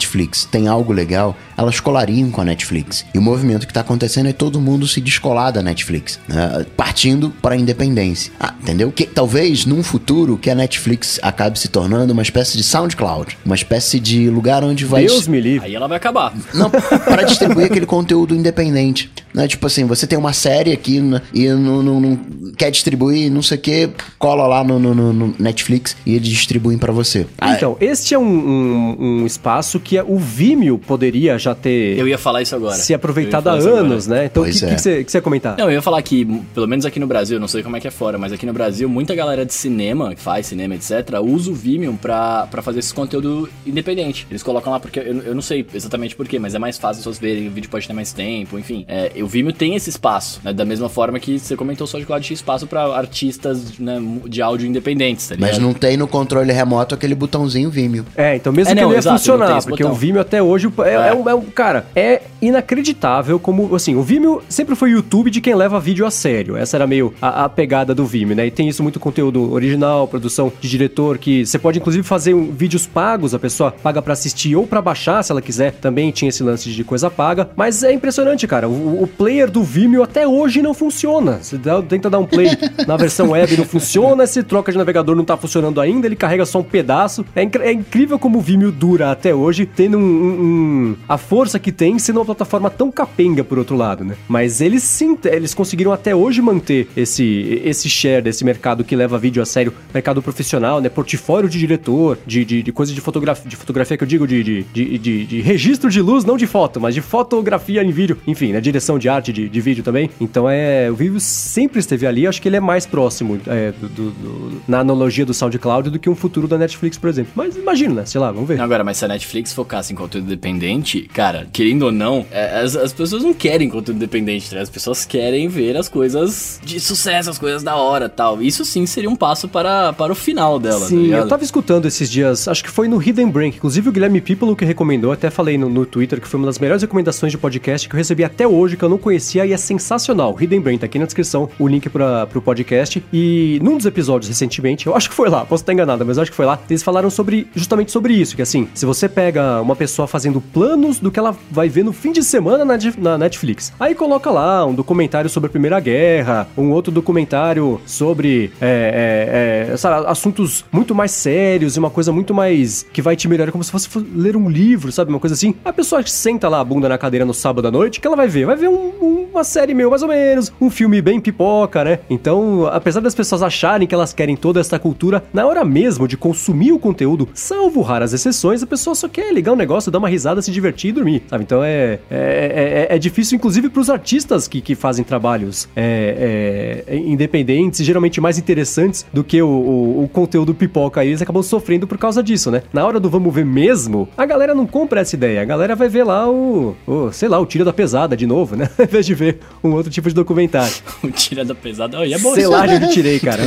tem 0.51 0.69
algo 0.69 0.93
legal, 0.93 1.37
elas 1.57 1.81
colariam 1.81 2.31
com 2.31 2.41
a 2.41 2.45
Netflix. 2.45 3.05
E 3.15 3.19
o 3.19 3.23
movimento 3.23 3.67
que 3.67 3.71
está 3.71 3.81
acontecendo 3.81 4.29
é 4.29 4.33
todo 4.33 4.61
mundo 4.61 4.87
se 4.87 5.01
descolar 5.01 5.51
da 5.51 5.63
Netflix, 5.63 6.19
né? 6.29 6.67
partindo 6.77 7.31
para 7.43 7.55
a 7.55 7.59
independência. 7.59 8.33
Ah, 8.39 8.55
entendeu? 8.61 8.91
Que 8.91 9.07
talvez 9.07 9.67
num 9.67 9.83
futuro 9.83 10.37
que 10.37 10.51
a 10.51 10.55
Netflix 10.55 11.19
acabe 11.23 11.59
se 11.59 11.69
tornando 11.69 12.13
uma 12.13 12.23
espécie 12.23 12.57
de 12.57 12.65
SoundCloud, 12.65 13.39
uma 13.45 13.55
espécie 13.55 14.01
de 14.01 14.29
lugar 14.29 14.65
onde 14.65 14.85
vai. 14.85 15.07
Deus 15.07 15.27
me 15.29 15.41
livre. 15.41 15.67
Aí 15.67 15.75
ela 15.75 15.89
vai 15.89 15.97
acabar. 15.97 16.33
Não, 16.55 16.71
para 16.71 17.23
distribuir 17.23 17.67
aquele 17.67 17.87
conteúdo 17.87 18.35
independente. 18.35 19.11
Né? 19.35 19.49
Tipo 19.49 19.67
assim, 19.67 19.85
você 19.85 20.07
tem 20.07 20.19
uma 20.19 20.33
série 20.33 20.73
aqui 20.73 21.01
né? 21.01 21.23
e 21.33 21.49
não, 21.49 21.83
não, 21.83 22.01
não, 22.01 22.21
quer 22.57 22.71
distribuir, 22.71 23.31
não 23.31 23.43
sei 23.43 23.57
o 23.57 23.61
que, 23.61 23.91
cola 24.19 24.47
lá 24.47 24.63
no, 24.63 24.79
no, 24.79 25.13
no, 25.13 25.35
Netflix 25.39 25.97
e 26.05 26.15
eles 26.15 26.29
distribuem 26.29 26.77
para 26.77 26.93
você. 26.93 27.27
Então, 27.43 27.77
ah, 27.81 27.85
este 27.85 28.15
é 28.15 28.19
um, 28.19 28.23
um, 28.23 28.97
um, 29.01 29.27
espaço 29.27 29.81
que 29.83 30.01
o 30.01 30.19
Vimeo 30.19 30.79
poderia 30.79 31.39
já 31.39 31.55
ter. 31.55 31.99
Eu 31.99 32.09
ia 32.09 32.19
falar 32.19 32.43
isso 32.43 32.55
agora. 32.55 32.75
Se 32.75 32.95
aproveitado 32.95 33.49
há 33.49 33.53
anos, 33.53 34.07
agora. 34.07 34.23
né? 34.23 34.27
Então, 34.27 34.43
o 34.43 34.47
que, 34.47 34.65
é. 34.65 34.75
que, 34.75 34.81
você, 34.81 35.05
que 35.05 35.11
você 35.11 35.19
ia 35.19 35.23
comentar? 35.23 35.57
Não, 35.59 35.67
eu 35.67 35.73
ia 35.73 35.83
falar 35.83 36.01
que, 36.03 36.25
pelo 36.55 36.67
menos 36.67 36.87
aqui 36.87 36.99
no 36.99 37.07
Brasil, 37.07 37.39
não 37.39 37.49
sei 37.49 37.63
como 37.63 37.77
é 37.77 37.81
que 37.81 37.89
é 37.89 37.91
fora, 37.91 38.19
mas 38.19 38.33
aqui 38.33 38.47
no 38.47 38.53
Brasil, 38.53 38.89
muita 38.89 39.15
galera 39.15 39.45
de 39.45 39.53
cinema, 39.53 40.15
que 40.15 40.21
faz 40.21 40.47
cinema, 40.47 40.75
etc., 40.75 41.21
usa 41.23 41.51
o 41.51 41.55
Vimeo 41.55 41.99
pra, 42.01 42.47
pra 42.47 42.63
fazer 42.63 42.79
esse 42.79 42.95
conteúdo 42.95 43.49
independente. 43.67 44.27
Eles 44.31 44.43
colocam 44.43 44.73
lá 44.73 44.81
porque 44.81 45.01
eu, 45.01 45.23
eu 45.23 45.35
não 45.35 45.43
sei 45.43 45.67
exatamente 45.75 46.15
porquê, 46.15 46.39
mas 46.39 46.55
é 46.55 46.59
mais 46.59 46.79
fácil 46.79 46.93
as 46.93 46.97
pessoas 46.99 47.19
verem, 47.19 47.49
o 47.49 47.51
vídeo 47.51 47.71
pode 47.71 47.87
ter 47.87 47.93
mais 47.93 48.13
tempo, 48.13 48.59
enfim. 48.59 48.85
É, 48.89 49.13
o 49.23 49.27
Vimeo 49.27 49.53
tem 49.53 49.75
esse 49.75 49.91
espaço, 49.91 50.41
né? 50.45 50.53
Da 50.53 50.65
mesma 50.65 50.89
forma 50.89 51.19
que 51.19 51.39
você 51.39 51.57
comentou, 51.57 51.85
o 51.85 51.89
SoundCloud 51.89 52.25
tinha 52.25 52.35
espaço 52.35 52.67
para 52.67 52.85
artistas 52.97 53.79
né, 53.79 54.01
de 54.27 54.43
áudio 54.43 54.67
independentes, 54.67 55.29
tá 55.29 55.37
Mas 55.39 55.59
não 55.59 55.73
tem 55.73 55.97
no 55.97 56.07
controle 56.07 56.53
remoto 56.53 56.95
aquele 56.95 57.15
botãozinho 57.15 57.71
Vimeo. 57.71 58.05
É, 58.17 58.37
então 58.37 58.53
mesmo 58.53 58.73
é, 58.73 58.75
que 58.75 58.81
não, 58.81 58.91
ele 58.91 58.99
ia 58.99 59.03
funcionar, 59.03 59.63
porque 59.73 59.85
o 59.85 59.95
Vimeo 59.95 60.21
até 60.21 60.43
hoje 60.43 60.73
é, 60.85 60.89
é. 60.89 61.09
é, 61.09 61.15
um, 61.15 61.29
é 61.29 61.35
um, 61.35 61.43
cara, 61.43 61.87
é 61.95 62.23
inacreditável 62.41 63.39
como, 63.39 63.75
assim, 63.75 63.95
o 63.95 64.03
Vimeo 64.03 64.43
sempre 64.49 64.75
foi 64.75 64.91
o 64.91 64.97
YouTube 64.97 65.31
de 65.31 65.41
quem 65.41 65.55
leva 65.55 65.79
vídeo 65.81 66.07
a 66.07 66.11
sério. 66.11 66.57
Essa 66.57 66.77
era 66.77 66.87
meio 66.87 67.15
a, 67.21 67.45
a, 67.45 67.49
pegada 67.49 67.95
do 67.95 68.05
Vimeo, 68.05 68.37
né? 68.37 68.47
E 68.47 68.51
tem 68.51 68.69
isso 68.69 68.83
muito 68.83 68.99
conteúdo 68.99 69.53
original, 69.53 70.07
produção 70.09 70.53
de 70.61 70.69
diretor, 70.69 71.19
que 71.19 71.47
você 71.47 71.59
pode 71.59 71.79
inclusive 71.79 72.03
fazer 72.07 72.35
um, 72.35 72.51
vídeos 72.51 72.87
pagos, 72.87 73.35
a 73.35 73.39
pessoa 73.39 73.71
paga 73.71 74.03
para 74.03 74.13
assistir 74.13 74.57
ou 74.57 74.67
para 74.67 74.83
baixar, 74.83 75.23
se 75.23 75.33
ela 75.33 75.41
quiser. 75.41 75.73
Também 75.73 76.11
tinha 76.11 76.29
esse 76.29 76.43
lance 76.43 76.71
de 76.71 76.85
coisa 76.85 77.11
paga. 77.11 77.51
Mas 77.57 77.83
é 77.83 77.93
impressionante, 77.93 78.47
cara. 78.47 78.69
O, 78.69 79.03
o 79.03 79.07
player 79.07 79.51
do 79.51 79.63
Vimeo 79.63 80.03
até 80.03 80.27
hoje 80.27 80.63
não 80.63 80.75
funciona. 80.75 81.39
Você 81.41 81.57
dá, 81.57 81.81
tenta 81.83 82.11
dar 82.11 82.19
um 82.19 82.27
play 82.27 82.49
na 82.87 82.97
versão 82.97 83.31
web 83.31 83.57
não 83.57 83.65
funciona, 83.65 84.27
se 84.27 84.43
troca 84.43 84.73
de 84.73 84.79
navegador 84.79 85.15
não 85.15 85.25
tá 85.25 85.37
funcionando 85.37 85.81
ainda, 85.81 86.07
ele 86.07 86.17
carrega 86.17 86.45
só 86.45 86.59
um 86.59 86.65
pedaço. 86.65 87.25
É, 87.35 87.43
inc 87.43 87.57
é 87.57 87.73
incrível 87.73 88.19
como 88.19 88.39
o 88.39 88.41
Vimeo 88.41 88.73
dura 88.73 89.11
até 89.11 89.35
hoje, 89.35 89.62
tendo 89.67 89.99
um, 89.99 90.03
um, 90.03 90.97
a 91.09 91.19
força 91.19 91.59
que 91.59 91.73
tem, 91.73 91.99
sendo 91.99 92.19
uma 92.19 92.25
plataforma 92.25 92.71
tão 92.71 92.91
capenga 92.91 93.45
por 93.45 93.59
outro 93.59 93.77
lado, 93.77 94.05
né? 94.05 94.17
Mas 94.29 94.61
eles 94.61 94.83
sim, 94.83 95.17
eles 95.25 95.55
conseguiram 95.55 95.93
até 95.93 96.15
hoje 96.15 96.41
manter 96.41 96.89
esse, 96.97 97.61
esse 97.65 97.89
share 97.89 98.23
desse 98.23 98.45
mercado 98.45 98.85
que 98.85 98.95
leva 98.97 99.19
vídeo 99.19 99.43
a 99.43 99.47
sério, 99.47 99.73
mercado 99.93 100.23
profissional, 100.23 100.81
né? 100.81 100.89
Portfólio 100.89 101.49
de 101.49 101.59
diretor, 101.59 102.19
de, 102.27 102.45
de, 102.45 102.63
de 102.63 102.73
coisa 102.73 102.93
de 102.93 103.01
fotografia, 103.01 103.49
de 103.49 103.57
fotografia 103.57 103.97
que 103.97 104.05
eu 104.05 104.09
digo, 104.09 104.27
de, 104.27 104.43
de, 104.43 104.63
de, 104.63 104.99
de, 104.99 105.27
de 105.27 105.41
registro 105.41 105.91
de 105.91 106.01
luz, 106.01 106.25
não 106.25 106.37
de 106.37 106.47
foto, 106.47 106.81
mas 106.81 106.95
de 106.95 107.01
fotografia 107.01 107.83
em 107.83 107.91
vídeo, 107.91 108.17
enfim, 108.27 108.53
né? 108.53 108.61
Direção 108.61 108.99
de 108.99 109.09
arte 109.09 109.33
de, 109.33 109.49
de 109.49 109.61
vídeo 109.61 109.83
também. 109.83 110.11
Então 110.21 110.49
é. 110.49 110.91
O 110.91 110.95
Vimeo 110.95 111.21
sempre 111.21 111.79
esteve 111.81 112.07
ali, 112.07 112.27
acho 112.27 112.41
que 112.41 112.49
ele 112.49 112.57
é 112.57 112.61
mais 112.61 112.87
próximo 112.87 113.39
é, 113.47 113.73
do, 113.73 113.89
do, 113.89 114.11
do, 114.11 114.63
na 114.67 114.81
analogia 114.81 115.25
do 115.25 115.33
SoundCloud 115.33 115.91
do 115.91 115.99
que 115.99 116.09
um 116.11 116.15
futuro 116.15 116.47
da 116.47 116.59
Netflix, 116.59 116.99
por 116.99 117.09
exemplo. 117.09 117.33
Mas 117.35 117.57
imagina, 117.57 117.95
né? 117.95 118.07
Sei 118.07 118.21
lá, 118.21 118.31
vamos 118.31 118.49
ver. 118.49 118.61
Agora, 118.61 118.85
mas 118.85 118.97
se 118.97 119.05
a 119.05 119.09
Netflix 119.09 119.52
focasse 119.55 119.93
em 119.93 119.97
conteúdo 119.97 120.27
independente, 120.27 121.03
cara, 121.13 121.47
querendo 121.53 121.83
ou 121.83 121.93
não, 121.93 122.27
é, 122.31 122.61
as, 122.61 122.77
as 122.77 122.93
pessoas 122.93 123.23
não 123.23 123.35
querem 123.35 123.69
conteúdo 123.69 123.97
independente, 123.97 124.55
né? 124.55 124.61
As 124.61 124.71
pessoas 124.71 125.05
querem 125.05 125.49
ver 125.49 125.77
as 125.77 125.89
coisas 125.89 126.61
de 126.65 126.81
sucesso, 126.81 127.31
as 127.31 127.39
coisas 127.39 127.63
da 127.63 127.77
hora 127.77 128.09
tal. 128.09 128.43
Isso 128.43 128.65
sim 128.65 128.87
seria 128.87 129.11
um 129.11 129.17
passo 129.17 129.49
para, 129.49 129.93
para 129.93 130.13
o 130.13 130.15
final 130.15 130.59
dela. 130.59 130.81
Tá 130.81 130.87
sim, 130.87 131.11
tá 131.11 131.17
eu 131.17 131.29
tava 131.29 131.45
escutando 131.45 131.87
esses 131.87 132.11
dias, 132.11 132.49
acho 132.49 132.63
que 132.63 132.71
foi 132.71 132.89
no 132.89 133.03
Hidden 133.03 133.31
Brain, 133.31 133.49
inclusive 133.49 133.89
o 133.89 133.93
Guilherme 133.93 134.21
People 134.21 134.55
que 134.57 134.65
recomendou, 134.65 135.13
até 135.13 135.31
falei 135.31 135.59
no, 135.59 135.69
no 135.69 135.85
Twitter 135.87 136.21
que 136.21 136.29
foi 136.29 136.39
uma 136.39 136.47
das 136.47 136.59
melhores 136.59 136.83
recomendações 136.83 137.33
de 137.33 137.39
podcast 137.39 137.89
que 137.89 137.95
eu 137.95 137.99
recebi 137.99 138.25
até 138.25 138.47
hoje, 138.47 138.77
que 138.77 138.85
eu 138.85 138.89
não 138.89 138.99
conhecia 138.99 139.45
e 139.47 139.53
é 139.53 139.57
sensacional. 139.57 140.37
Hidden 140.39 140.61
Brain, 140.61 140.79
tá 140.79 140.87
aqui 140.87 140.99
na 140.99 141.05
descrição 141.05 141.49
o 141.59 141.69
link 141.69 141.89
para 141.89 142.27
pro 142.27 142.43
podcast. 142.43 143.03
E 143.13 143.59
num 143.63 143.77
dos 143.77 143.87
episódios 143.87 144.29
recentemente, 144.29 144.87
eu 144.87 144.97
acho 144.97 145.09
que 145.09 145.15
foi 145.15 145.29
lá, 145.29 145.45
posso 145.45 145.63
estar 145.63 145.73
enganado, 145.73 146.05
mas 146.05 146.19
acho 146.19 146.31
que 146.31 146.37
foi 146.37 146.47
lá, 146.47 146.59
eles 146.69 146.83
falaram 146.83 147.11
sobre 147.11 147.47
justamente 147.55 147.93
sobre 147.93 148.15
isso, 148.15 148.35
que 148.37 148.43
assim, 148.43 148.69
se 148.75 148.87
você 148.87 149.09
pega 149.09 149.42
uma 149.63 149.77
pessoa 149.77 150.07
fazendo 150.07 150.41
planos 150.41 150.99
do 150.99 151.11
que 151.11 151.19
ela 151.19 151.37
vai 151.51 151.69
ver 151.69 151.85
no 151.85 151.93
fim 151.93 152.13
de 152.13 152.23
semana 152.23 152.65
na, 152.65 152.77
na 152.99 153.19
Netflix, 153.19 153.73
aí 153.79 153.95
coloca 153.95 154.31
lá 154.31 154.65
um 154.67 154.75
documentário 154.75 155.31
sobre 155.31 155.49
a 155.49 155.51
Primeira 155.51 155.79
Guerra, 155.81 156.49
um 156.57 156.71
outro 156.71 156.93
documentário 156.93 157.81
sobre 157.87 158.53
é, 158.61 159.69
é, 159.69 159.73
é, 159.73 159.77
sabe, 159.77 160.07
assuntos 160.07 160.65
muito 160.71 160.95
mais 160.95 161.11
sérios 161.13 161.77
e 161.77 161.79
uma 161.79 161.91
coisa 161.91 162.13
muito 162.13 162.35
mais 162.35 162.87
que 162.93 163.03
vai 163.03 163.17
te 163.17 163.29
melhorar, 163.29 163.53
como 163.53 163.65
se 163.65 163.71
fosse 163.71 163.89
ler 164.15 164.37
um 164.37 164.49
livro, 164.49 164.91
sabe, 164.93 165.11
uma 165.11 165.21
coisa 165.21 165.35
assim. 165.35 165.55
A 165.65 165.73
pessoa 165.73 166.03
senta 166.07 166.49
lá 166.49 166.61
a 166.61 166.65
bunda 166.65 166.89
na 166.89 166.99
cadeira 166.99 167.25
no 167.25 167.35
sábado 167.35 167.69
à 167.69 167.71
noite, 167.71 168.01
que 168.01 168.07
ela 168.07 168.17
vai 168.17 168.29
ver? 168.29 168.47
Vai 168.47 168.57
ver 168.57 168.69
um, 168.69 169.29
uma 169.33 169.45
série 169.45 169.75
meio 169.75 169.91
mais 169.91 170.03
ou 170.03 170.09
menos, 170.09 170.53
um 170.61 170.71
filme 170.71 171.01
bem 171.01 171.21
pipoca, 171.21 171.85
né? 171.85 172.01
Então, 172.09 172.67
apesar 172.67 173.01
das 173.01 173.15
pessoas 173.15 173.43
acharem 173.43 173.87
que 173.87 173.95
elas 173.95 174.13
querem 174.13 174.37
toda 174.37 174.61
essa 174.61 174.79
cultura, 174.79 175.25
na 175.33 175.47
hora 175.47 175.65
mesmo 175.65 176.07
de 176.07 176.17
consumir 176.17 176.73
o 176.73 176.79
conteúdo, 176.79 177.29
salvo 177.35 177.81
raras 177.81 178.13
exceções, 178.13 178.63
a 178.63 178.67
pessoa 178.67 178.95
só 178.95 179.09
quer 179.09 179.32
ligar 179.33 179.53
um 179.53 179.57
negócio, 179.57 179.91
dar 179.91 179.99
uma 179.99 180.09
risada, 180.09 180.43
se 180.43 180.51
divertir 180.51 180.91
e 180.91 180.93
dormir, 180.93 181.23
sabe? 181.29 181.45
Então 181.45 181.63
é, 181.63 181.99
é, 182.11 182.87
é, 182.91 182.97
é 182.97 182.99
difícil, 182.99 183.37
inclusive, 183.37 183.69
para 183.69 183.81
os 183.81 183.91
artistas 183.91 184.47
que, 184.49 184.61
que 184.61 184.75
fazem 184.75 185.05
trabalhos 185.05 185.69
é, 185.75 186.85
é, 186.87 186.97
independentes 186.97 187.81
e 187.81 187.85
geralmente 187.85 188.21
mais 188.21 188.39
interessantes 188.39 189.07
do 189.13 189.23
que 189.25 189.41
o, 189.41 189.49
o, 189.49 190.05
o 190.05 190.09
conteúdo 190.09 190.55
pipoca. 190.55 191.05
Eles 191.05 191.23
acabam 191.23 191.43
sofrendo 191.43 191.87
por 191.87 191.99
causa 191.99 192.23
disso, 192.23 192.51
né? 192.51 192.63
Na 192.73 192.87
hora 192.87 192.99
do 192.99 193.09
vamos 193.09 193.35
ver 193.35 193.45
mesmo, 193.45 194.09
a 194.17 194.25
galera 194.25 194.55
não 194.55 194.67
compra 194.67 195.01
essa 195.01 195.15
ideia. 195.15 195.43
A 195.43 195.45
galera 195.45 195.75
vai 195.75 195.89
ver 195.89 196.05
lá 196.05 196.31
o, 196.31 196.77
o 196.87 197.13
sei 197.13 197.29
lá, 197.29 197.39
o 197.39 197.47
Tira 197.47 197.65
da 197.65 197.73
Pesada 197.73 198.17
de 198.17 198.27
novo, 198.27 198.57
né? 198.57 198.69
Ao 198.79 198.85
invés 198.85 199.07
de 199.07 199.15
ver 199.15 199.39
um 199.63 199.73
outro 199.73 199.91
tipo 199.91 200.09
de 200.09 200.15
documentário. 200.15 200.73
o 201.03 201.11
Tira 201.11 201.45
da 201.45 201.55
Pesada, 201.55 201.99
oh, 201.99 202.05
é 202.05 202.19
bom 202.19 202.35
Sei 202.35 202.47
lá 202.47 202.67
de 202.67 202.75
onde 202.75 202.93
tirei, 202.93 203.21
cara. 203.21 203.43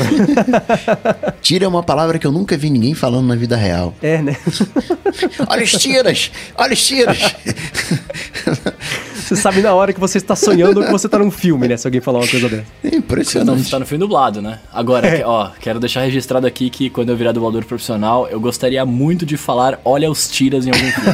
Tira 1.42 1.66
é 1.66 1.68
uma 1.68 1.84
palavra 1.84 2.18
que 2.20 2.26
eu 2.26 2.32
nunca 2.32 2.58
vi 2.58 2.70
ninguém 2.70 2.94
falando 2.94 3.28
na 3.28 3.36
vida 3.36 3.56
real. 3.56 3.94
É, 4.02 4.22
né? 4.22 4.36
olha 5.48 5.65
os 5.66 5.82
tiras! 5.82 6.32
Olha 6.56 6.74
os 6.74 6.86
tiras! 6.86 7.18
Você 9.26 9.36
sabe 9.36 9.60
na 9.60 9.74
hora 9.74 9.92
que 9.92 10.00
você 10.00 10.20
está 10.20 10.36
sonhando 10.36 10.80
ou 10.80 10.86
que 10.86 10.92
você 10.92 11.08
está 11.08 11.18
num 11.18 11.32
filme, 11.32 11.68
né? 11.68 11.76
Se 11.76 11.88
alguém 11.88 12.00
falar 12.00 12.20
uma 12.20 12.28
coisa 12.28 12.48
dessa. 12.48 12.64
É 12.84 12.96
impressionante. 12.96 13.64
Você 13.64 13.72
tá 13.72 13.80
no 13.80 13.86
filme 13.86 14.00
dublado, 14.00 14.40
né? 14.40 14.60
Agora, 14.72 15.08
é. 15.08 15.26
ó, 15.26 15.50
quero 15.60 15.80
deixar 15.80 16.02
registrado 16.02 16.46
aqui 16.46 16.70
que 16.70 16.92
quando 16.92 17.10
eu 17.10 17.18
virar 17.18 17.32
dublador 17.32 17.66
profissional, 17.66 18.28
eu 18.28 18.40
gostaria 18.40 18.86
muito 18.86 19.26
de 19.26 19.36
falar 19.36 19.82
olha 19.84 20.12
os 20.12 20.30
tiras 20.30 20.68
em 20.68 20.70
algum 20.70 20.92
filme. 20.92 21.10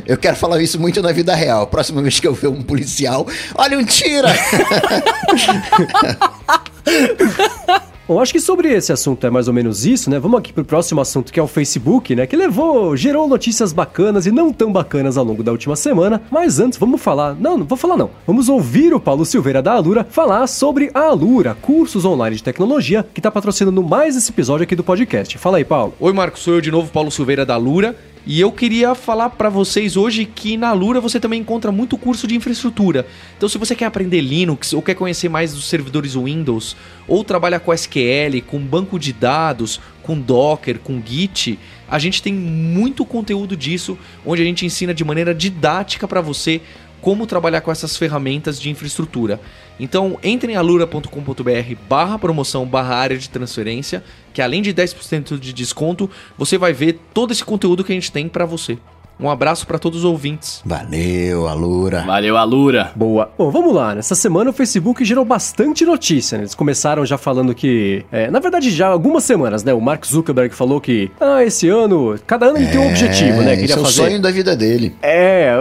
eu 0.06 0.16
quero 0.16 0.36
falar 0.36 0.62
isso 0.62 0.80
muito 0.80 1.02
na 1.02 1.12
vida 1.12 1.34
real. 1.34 1.66
Próxima 1.66 2.00
vez 2.00 2.18
que 2.18 2.26
eu 2.26 2.32
ver 2.32 2.48
um 2.48 2.62
policial, 2.62 3.26
olha 3.54 3.78
um 3.78 3.84
tira! 3.84 4.32
Bom, 8.08 8.22
acho 8.22 8.32
que 8.32 8.40
sobre 8.40 8.72
esse 8.72 8.90
assunto 8.90 9.26
é 9.26 9.28
mais 9.28 9.48
ou 9.48 9.54
menos 9.54 9.84
isso, 9.84 10.08
né? 10.08 10.18
Vamos 10.18 10.38
aqui 10.38 10.50
pro 10.50 10.64
próximo 10.64 10.98
assunto 10.98 11.30
que 11.30 11.38
é 11.38 11.42
o 11.42 11.46
Facebook, 11.46 12.16
né? 12.16 12.26
Que 12.26 12.36
levou, 12.36 12.96
gerou 12.96 13.28
notícias 13.28 13.70
bacanas 13.70 14.24
e 14.24 14.32
não 14.32 14.50
tão 14.50 14.72
bacanas 14.72 15.18
ao 15.18 15.24
longo 15.26 15.42
da 15.42 15.52
última 15.52 15.76
semana. 15.76 16.22
Mas 16.30 16.58
antes, 16.58 16.78
vamos 16.78 17.02
falar. 17.02 17.34
Não, 17.34 17.58
não 17.58 17.66
vou 17.66 17.76
falar 17.76 17.98
não. 17.98 18.08
Vamos 18.26 18.48
ouvir 18.48 18.94
o 18.94 18.98
Paulo 18.98 19.26
Silveira 19.26 19.60
da 19.60 19.74
Alura 19.74 20.06
falar 20.08 20.46
sobre 20.46 20.90
a 20.94 21.00
Alura, 21.00 21.54
cursos 21.60 22.06
online 22.06 22.36
de 22.36 22.42
tecnologia, 22.42 23.06
que 23.12 23.20
tá 23.20 23.30
patrocinando 23.30 23.82
mais 23.82 24.16
esse 24.16 24.30
episódio 24.30 24.64
aqui 24.64 24.74
do 24.74 24.82
podcast. 24.82 25.36
Fala 25.36 25.58
aí, 25.58 25.64
Paulo. 25.66 25.92
Oi, 26.00 26.12
Marcos, 26.14 26.40
sou 26.40 26.54
eu 26.54 26.62
de 26.62 26.70
novo, 26.70 26.90
Paulo 26.90 27.10
Silveira 27.10 27.44
da 27.44 27.52
Alura. 27.52 27.94
E 28.30 28.38
eu 28.42 28.52
queria 28.52 28.94
falar 28.94 29.30
para 29.30 29.48
vocês 29.48 29.96
hoje 29.96 30.26
que 30.26 30.54
na 30.58 30.70
Lura 30.74 31.00
você 31.00 31.18
também 31.18 31.40
encontra 31.40 31.72
muito 31.72 31.96
curso 31.96 32.26
de 32.26 32.36
infraestrutura. 32.36 33.06
Então, 33.34 33.48
se 33.48 33.56
você 33.56 33.74
quer 33.74 33.86
aprender 33.86 34.20
Linux 34.20 34.74
ou 34.74 34.82
quer 34.82 34.94
conhecer 34.94 35.30
mais 35.30 35.54
dos 35.54 35.64
servidores 35.64 36.14
Windows, 36.14 36.76
ou 37.06 37.24
trabalha 37.24 37.58
com 37.58 37.72
SQL, 37.72 38.42
com 38.46 38.58
banco 38.58 38.98
de 38.98 39.14
dados, 39.14 39.80
com 40.02 40.20
Docker, 40.20 40.78
com 40.78 41.02
Git, 41.02 41.58
a 41.88 41.98
gente 41.98 42.22
tem 42.22 42.34
muito 42.34 43.02
conteúdo 43.06 43.56
disso, 43.56 43.98
onde 44.26 44.42
a 44.42 44.44
gente 44.44 44.66
ensina 44.66 44.92
de 44.92 45.06
maneira 45.06 45.34
didática 45.34 46.06
para 46.06 46.20
você 46.20 46.60
como 47.00 47.26
trabalhar 47.26 47.62
com 47.62 47.72
essas 47.72 47.96
ferramentas 47.96 48.60
de 48.60 48.68
infraestrutura. 48.68 49.40
Então, 49.78 50.18
entre 50.22 50.52
em 50.52 50.56
alura.com.br 50.56 51.74
barra 51.88 52.18
promoção 52.18 52.66
barra 52.66 52.96
área 52.96 53.16
de 53.16 53.30
transferência, 53.30 54.02
que 54.32 54.42
além 54.42 54.60
de 54.60 54.74
10% 54.74 55.38
de 55.38 55.52
desconto, 55.52 56.10
você 56.36 56.58
vai 56.58 56.72
ver 56.72 56.98
todo 57.14 57.32
esse 57.32 57.44
conteúdo 57.44 57.84
que 57.84 57.92
a 57.92 57.94
gente 57.94 58.10
tem 58.10 58.28
para 58.28 58.44
você. 58.44 58.78
Um 59.20 59.28
abraço 59.28 59.66
para 59.66 59.78
todos 59.78 60.00
os 60.00 60.04
ouvintes. 60.04 60.62
Valeu, 60.64 61.48
Alura. 61.48 62.02
Valeu, 62.06 62.36
Alura. 62.36 62.92
Boa. 62.94 63.30
Bom, 63.36 63.50
vamos 63.50 63.74
lá. 63.74 63.94
Nessa 63.94 64.14
semana 64.14 64.50
o 64.50 64.52
Facebook 64.52 65.04
gerou 65.04 65.24
bastante 65.24 65.84
notícia. 65.84 66.38
Né? 66.38 66.44
Eles 66.44 66.54
começaram 66.54 67.04
já 67.04 67.18
falando 67.18 67.54
que. 67.54 68.04
é, 68.12 68.30
na 68.30 68.38
verdade, 68.38 68.70
já 68.70 68.86
há 68.86 68.90
algumas 68.90 69.24
semanas, 69.24 69.64
né? 69.64 69.74
O 69.74 69.80
Mark 69.80 70.04
Zuckerberg 70.06 70.54
falou 70.54 70.80
que. 70.80 71.10
Ah, 71.20 71.44
esse 71.44 71.68
ano. 71.68 72.16
Cada 72.26 72.46
ano 72.46 72.58
ele 72.58 72.68
tem 72.68 72.78
um 72.78 72.88
objetivo, 72.88 73.42
né? 73.42 73.54
esse 73.54 73.60
Queria 73.62 73.74
é 73.74 73.78
o 73.78 73.84
fazer. 73.84 73.96
sonho 73.96 74.22
da 74.22 74.30
vida 74.30 74.54
dele. 74.54 74.94
É, 75.02 75.52